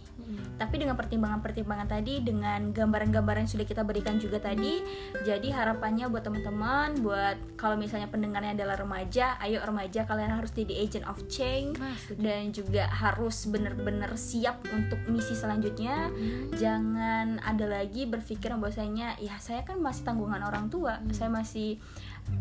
Tapi 0.54 0.80
dengan 0.80 0.94
pertimbangan-pertimbangan 0.96 1.90
tadi 1.90 2.22
dengan 2.22 2.70
gambaran-gambaran 2.70 3.44
yang 3.44 3.50
sudah 3.50 3.66
kita 3.66 3.82
berikan 3.82 4.16
juga 4.16 4.38
tadi 4.38 4.80
jadi 5.20 5.52
harapannya 5.52 6.06
buat 6.08 6.24
teman-teman 6.24 6.96
buat 7.02 7.36
kalau 7.58 7.74
misalnya 7.76 8.08
pendengarnya 8.08 8.56
adalah 8.56 8.78
remaja 8.78 9.36
ayo 9.42 9.60
remaja 9.66 10.06
kalian 10.06 10.38
harus 10.38 10.54
jadi 10.54 10.80
agent 10.80 11.04
of 11.10 11.18
change 11.28 11.76
Nah, 11.76 11.92
setuju. 11.98 12.22
dan 12.22 12.42
juga 12.54 12.86
harus 12.88 13.36
benar-benar 13.50 14.14
siap 14.14 14.62
untuk 14.70 14.96
misi 15.10 15.34
selanjutnya. 15.34 16.08
Jangan 16.56 17.42
ada 17.42 17.66
lagi 17.66 18.06
berpikiran 18.06 18.62
bahwasanya 18.62 19.18
ya 19.18 19.36
saya 19.42 19.66
kan 19.66 19.82
masih 19.82 20.06
tanggungan 20.06 20.40
orang 20.40 20.70
tua 20.70 21.02
saya 21.10 21.28
masih 21.28 21.82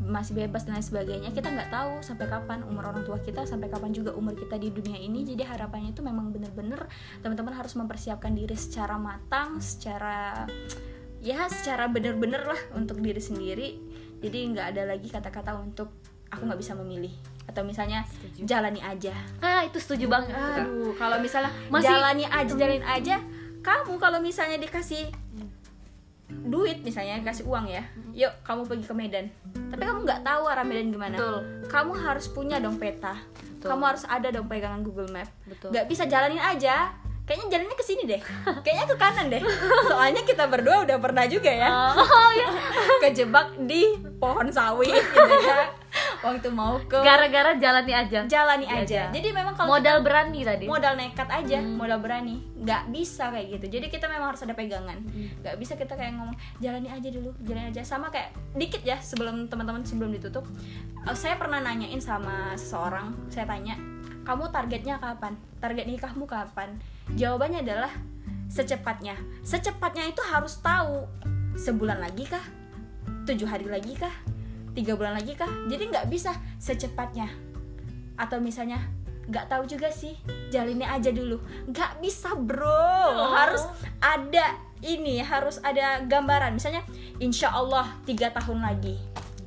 masih 0.03 0.35
bebas 0.35 0.68
dan 0.68 0.76
lain 0.76 0.84
sebagainya 0.84 1.31
kita 1.31 1.47
nggak 1.47 1.72
tahu 1.72 2.03
sampai 2.03 2.27
kapan 2.27 2.60
umur 2.68 2.91
orang 2.91 3.07
tua 3.07 3.19
kita 3.19 3.47
sampai 3.47 3.72
kapan 3.72 3.95
juga 3.95 4.11
umur 4.11 4.35
kita 4.35 4.60
di 4.60 4.72
dunia 4.72 4.99
ini. 4.99 5.23
Jadi 5.23 5.43
harapannya 5.43 5.91
itu 5.91 6.03
memang 6.03 6.31
bener-bener 6.31 6.88
teman-teman 7.23 7.55
harus 7.55 7.76
mempersiapkan 7.76 8.35
diri 8.35 8.55
secara 8.55 8.99
matang 8.99 9.60
secara 9.64 10.43
ya 11.23 11.47
secara 11.47 11.88
bener-bener 11.88 12.43
lah 12.43 12.61
untuk 12.76 12.99
diri 12.99 13.19
sendiri. 13.19 13.69
Jadi 14.19 14.38
nggak 14.55 14.65
ada 14.76 14.84
lagi 14.88 15.07
kata-kata 15.07 15.55
untuk 15.60 15.91
aku 16.31 16.47
nggak 16.47 16.60
bisa 16.60 16.76
memilih. 16.76 17.11
Atau 17.43 17.68
misalnya 17.68 18.07
Setuju. 18.07 18.47
jalani 18.47 18.80
aja. 18.80 19.11
Ah 19.43 19.68
itu 19.68 19.80
setuju 19.80 20.07
banget. 20.07 20.31
Kak. 20.31 20.64
aduh 20.64 20.95
kalau 20.95 21.19
misalnya 21.19 21.51
Masih- 21.68 21.91
jalani 21.91 22.23
aja 22.27 22.51
jalani 22.55 22.84
aja. 22.88 23.15
Kamu 23.64 23.95
kalau 23.95 24.19
misalnya 24.19 24.60
dikasih 24.60 25.07
duit 26.43 26.81
misalnya 26.81 27.22
kasih 27.22 27.45
uang 27.45 27.69
ya. 27.69 27.84
Yuk 28.14 28.34
kamu 28.43 28.65
pergi 28.65 28.85
ke 28.89 28.95
Medan. 28.95 29.26
Tapi 29.73 29.81
kamu 29.81 29.99
nggak 30.05 30.22
tahu 30.26 30.43
arah 30.49 30.65
Medan 30.65 30.89
gimana. 30.89 31.15
Betul. 31.18 31.38
kamu 31.69 31.91
harus 31.97 32.26
punya 32.30 32.57
dong 32.61 32.77
peta. 32.77 33.18
Betul. 33.57 33.69
kamu 33.72 33.84
harus 33.95 34.03
ada 34.10 34.27
dong 34.34 34.47
pegangan 34.51 34.81
Google 34.84 35.10
Map. 35.14 35.30
Betul. 35.47 35.72
nggak 35.72 35.85
bisa 35.88 36.03
jalanin 36.10 36.41
aja 36.41 36.91
kayaknya 37.23 37.47
jalannya 37.49 37.73
ke 37.73 37.85
sini 37.85 38.03
deh. 38.05 38.21
Kayaknya 38.59 38.85
ke 38.85 38.95
kanan 38.95 39.25
deh. 39.29 39.41
Soalnya 39.85 40.21
kita 40.21 40.43
berdua 40.45 40.83
udah 40.83 40.97
pernah 40.97 41.23
juga 41.25 41.47
ya. 41.47 41.69
Oh 41.93 42.31
ya 42.33 42.47
kejebak 42.99 43.55
di 43.61 43.87
pohon 44.17 44.47
sawit 44.47 44.91
gitu 44.91 45.35
ya. 45.41 45.71
Waktu 46.19 46.49
mau 46.49 46.79
ke 46.81 46.97
gara-gara 46.97 47.53
jalani 47.53 47.93
aja. 47.93 48.25
Jalani 48.25 48.65
Iya, 48.65 48.79
aja. 48.81 48.95
iya. 48.97 49.05
jadi 49.13 49.29
memang 49.31 49.53
kalau 49.53 49.71
modal 49.73 49.99
kita- 49.99 50.05
berani 50.05 50.39
tadi. 50.41 50.65
modal 50.65 50.93
nekat 50.95 51.29
aja 51.29 51.59
Hmm. 51.59 51.75
modal 51.75 51.99
berani. 51.99 52.41
Nggak 52.55 52.81
bisa 52.89 53.27
kayak 53.29 53.47
gitu. 53.53 53.65
Jadi 53.71 53.87
kita 53.89 54.07
memang 54.07 54.31
harus 54.31 54.41
ada 54.41 54.51
pegangan. 54.51 54.97
Hmm. 54.97 55.27
nggak 55.39 55.55
bisa 55.55 55.73
kita 55.75 55.93
kayak 55.93 56.13
ngomong 56.13 56.33
jalani 56.57 56.89
aja 56.89 57.07
dulu 57.09 57.31
jalani 57.39 57.69
aja. 57.69 57.83
Sama 57.83 58.07
kayak 58.09 58.31
dikit 58.53 58.81
ya 58.81 58.97
sebelum 58.97 59.47
teman-teman 59.47 59.83
sebelum 59.83 60.11
ditutup. 60.11 60.43
Eh, 61.03 61.13
saya 61.13 61.35
pernah 61.35 61.59
nanyain 61.59 61.99
sama 61.99 62.51
seseorang 62.53 63.11
saya 63.27 63.43
tanya 63.45 63.75
kamu 64.23 64.55
targetnya 64.55 65.03
kapan? 65.03 65.35
Target 65.59 65.85
nikahmu 65.87 66.23
kapan? 66.23 66.79
Jawabannya 67.15 67.63
adalah 67.63 67.91
secepatnya. 68.47 69.19
Secepatnya 69.43 70.07
itu 70.07 70.23
harus 70.23 70.63
tahu. 70.63 71.03
Sebulan 71.59 71.99
lagi 71.99 72.23
kah? 72.25 72.43
Tujuh 73.27 73.45
hari 73.45 73.67
lagi 73.67 73.99
kah? 73.99 74.11
Tiga 74.73 74.95
bulan 74.95 75.19
lagi 75.19 75.35
kah? 75.35 75.51
Jadi 75.67 75.91
nggak 75.91 76.07
bisa 76.07 76.31
secepatnya. 76.57 77.27
Atau 78.15 78.39
misalnya 78.39 78.79
nggak 79.27 79.51
tahu 79.51 79.67
juga 79.67 79.91
sih. 79.91 80.15
Jalinnya 80.49 80.95
aja 80.95 81.11
dulu. 81.11 81.43
Nggak 81.67 81.99
bisa 81.99 82.31
bro. 82.39 83.35
Harus 83.35 83.67
ada 83.99 84.55
ini 84.79 85.19
harus 85.19 85.59
ada 85.67 85.99
gambaran. 86.07 86.55
Misalnya 86.55 86.87
insya 87.19 87.51
Allah 87.51 87.91
tiga 88.07 88.31
tahun 88.31 88.63
lagi. 88.63 88.95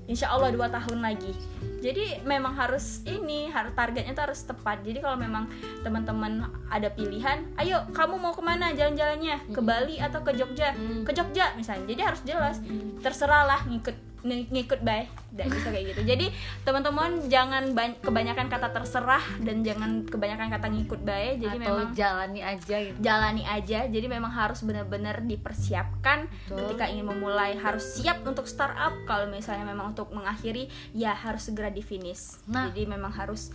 Insya 0.07 0.31
Allah 0.31 0.53
dua 0.53 0.69
tahun 0.70 1.03
lagi 1.03 1.56
jadi 1.87 2.27
memang 2.27 2.59
harus 2.59 3.07
ini 3.07 3.47
harus 3.47 3.71
targetnya 3.79 4.11
tuh 4.11 4.27
harus 4.27 4.43
tepat. 4.43 4.83
Jadi 4.83 4.99
kalau 4.99 5.15
memang 5.15 5.47
teman-teman 5.87 6.51
ada 6.67 6.91
pilihan 6.91 7.47
ayo 7.63 7.87
kamu 7.95 8.19
mau 8.19 8.35
ke 8.35 8.43
mana 8.43 8.75
jalan-jalannya? 8.75 9.55
Ke 9.55 9.63
Bali 9.63 10.03
atau 10.03 10.19
ke 10.27 10.35
Jogja? 10.35 10.75
Ke 11.07 11.15
Jogja 11.15 11.55
misalnya. 11.55 11.87
Jadi 11.87 12.01
harus 12.03 12.21
jelas. 12.27 12.59
Terserah 12.99 13.47
lah 13.47 13.61
ngikut 13.71 13.95
ng- 14.27 14.51
ngikut 14.51 14.82
baik 14.82 15.09
dan 15.31 15.47
bisa 15.48 15.69
kayak 15.70 15.94
gitu. 15.94 16.03
Jadi 16.03 16.27
teman-teman 16.66 17.31
jangan 17.31 17.70
ban- 17.73 17.98
kebanyakan 18.03 18.51
kata 18.51 18.74
terserah 18.74 19.23
dan 19.40 19.62
jangan 19.62 20.03
kebanyakan 20.05 20.48
kata 20.51 20.66
ngikut 20.69 21.01
baik 21.01 21.40
jadi 21.40 21.57
atau 21.57 21.62
memang 21.62 21.90
jalani 21.94 22.40
aja 22.43 22.77
gitu. 22.82 22.98
jalani 22.98 23.44
aja. 23.47 23.78
Jadi 23.86 24.07
memang 24.11 24.32
harus 24.35 24.61
benar-benar 24.61 25.23
dipersiapkan 25.23 26.27
Betul. 26.51 26.57
ketika 26.74 26.85
ingin 26.90 27.07
memulai. 27.07 27.55
Harus 27.57 27.97
siap 27.97 28.27
untuk 28.27 28.51
startup. 28.51 28.93
Kalau 29.07 29.31
misalnya 29.31 29.65
memang 29.65 29.94
untuk 29.94 30.11
mengakhiri 30.11 30.66
ya 30.90 31.15
harus 31.15 31.47
segera 31.47 31.70
di 31.70 31.81
finish 31.81 32.43
Nah. 32.51 32.69
jadi 32.69 32.90
memang 32.90 33.15
harus 33.15 33.55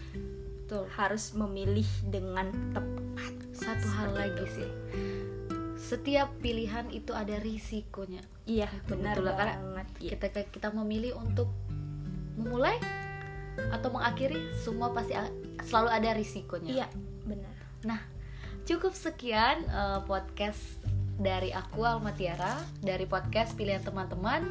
Betul. 0.63 0.87
harus 0.95 1.35
memilih 1.35 1.87
dengan 2.07 2.47
tepat. 2.71 3.33
Satu 3.51 3.87
hal 3.93 4.09
lagi 4.15 4.45
sih 4.47 4.69
setiap 5.81 6.29
pilihan 6.39 6.85
itu 6.93 7.11
ada 7.11 7.41
risikonya. 7.41 8.21
Iya 8.45 8.69
benar 8.85 9.17
Betul 9.17 9.25
lah, 9.25 9.35
karena 9.35 9.55
banget. 9.57 9.87
Iya. 9.97 10.09
ketika 10.17 10.41
kita 10.53 10.69
memilih 10.77 11.17
untuk 11.17 11.49
memulai 12.37 12.77
atau 13.73 13.89
mengakhiri 13.91 14.53
semua 14.61 14.93
pasti 14.93 15.17
selalu 15.65 15.89
ada 15.89 16.09
risikonya. 16.13 16.69
Iya 16.69 16.87
benar. 17.25 17.53
Nah, 17.81 17.99
cukup 18.69 18.93
sekian 18.93 19.65
eh, 19.65 19.99
podcast 20.05 20.61
dari 21.17 21.53
aku 21.53 21.85
Alma 21.85 22.13
Tiara 22.13 22.61
dari 22.81 23.09
podcast 23.09 23.57
pilihan 23.57 23.81
teman-teman. 23.81 24.45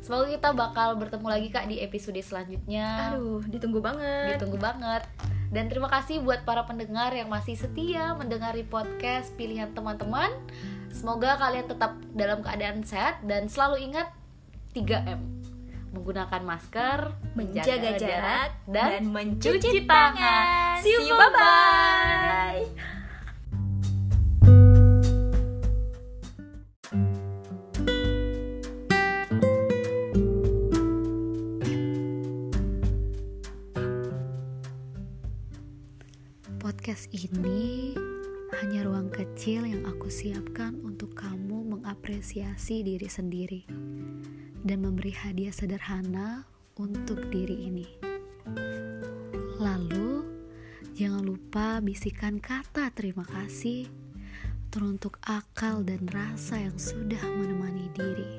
Semoga 0.00 0.32
kita 0.32 0.50
bakal 0.56 0.96
bertemu 0.96 1.26
lagi 1.28 1.48
Kak 1.52 1.68
di 1.68 1.76
episode 1.84 2.16
selanjutnya. 2.24 3.12
aduh 3.12 3.44
ditunggu 3.44 3.84
banget 3.84 4.40
Ditunggu 4.40 4.56
banget. 4.56 5.04
Dan 5.50 5.66
terima 5.66 5.90
kasih 5.90 6.22
buat 6.22 6.46
para 6.46 6.62
pendengar 6.64 7.10
yang 7.10 7.26
masih 7.26 7.58
setia 7.58 8.14
mendengari 8.14 8.62
podcast 8.62 9.34
pilihan 9.34 9.68
teman-teman. 9.76 10.30
Semoga 10.94 11.36
kalian 11.36 11.66
tetap 11.66 11.98
dalam 12.14 12.40
keadaan 12.40 12.86
sehat 12.86 13.20
dan 13.26 13.50
selalu 13.50 13.90
ingat 13.90 14.08
3M. 14.72 15.20
Menggunakan 15.90 16.42
masker, 16.46 16.98
menjaga 17.34 17.98
jarak 17.98 18.50
dan, 18.70 19.02
dan 19.02 19.04
mencuci 19.10 19.90
tangan. 19.90 20.78
See 20.78 20.94
you, 20.94 21.18
bye 21.18 22.99
Podcast 36.80 37.12
ini 37.12 37.92
hanya 38.56 38.88
ruang 38.88 39.12
kecil 39.12 39.68
yang 39.68 39.84
aku 39.84 40.08
siapkan 40.08 40.80
untuk 40.80 41.12
kamu 41.12 41.76
mengapresiasi 41.76 42.80
diri 42.80 43.04
sendiri 43.04 43.68
dan 44.64 44.80
memberi 44.80 45.12
hadiah 45.12 45.52
sederhana 45.52 46.48
untuk 46.80 47.28
diri 47.28 47.68
ini. 47.68 47.84
Lalu, 49.60 50.24
jangan 50.96 51.20
lupa 51.20 51.84
bisikan 51.84 52.40
kata 52.40 52.88
terima 52.96 53.28
kasih 53.28 53.84
teruntuk 54.72 55.20
akal 55.20 55.84
dan 55.84 56.08
rasa 56.08 56.64
yang 56.64 56.80
sudah 56.80 57.20
menemani 57.28 57.92
diri. 57.92 58.32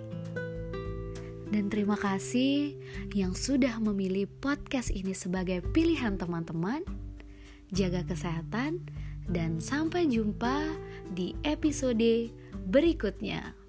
Dan 1.46 1.70
terima 1.70 1.94
kasih 1.94 2.74
yang 3.14 3.38
sudah 3.38 3.78
memilih 3.78 4.26
podcast 4.42 4.90
ini 4.90 5.14
sebagai 5.14 5.62
pilihan 5.62 6.18
teman-teman 6.18 6.82
jaga 7.72 8.04
kesehatan, 8.04 8.84
dan 9.32 9.64
sampai 9.64 10.08
jumpa 10.12 10.76
di 11.16 11.36
episode 11.48 12.32
berikutnya. 12.68 13.61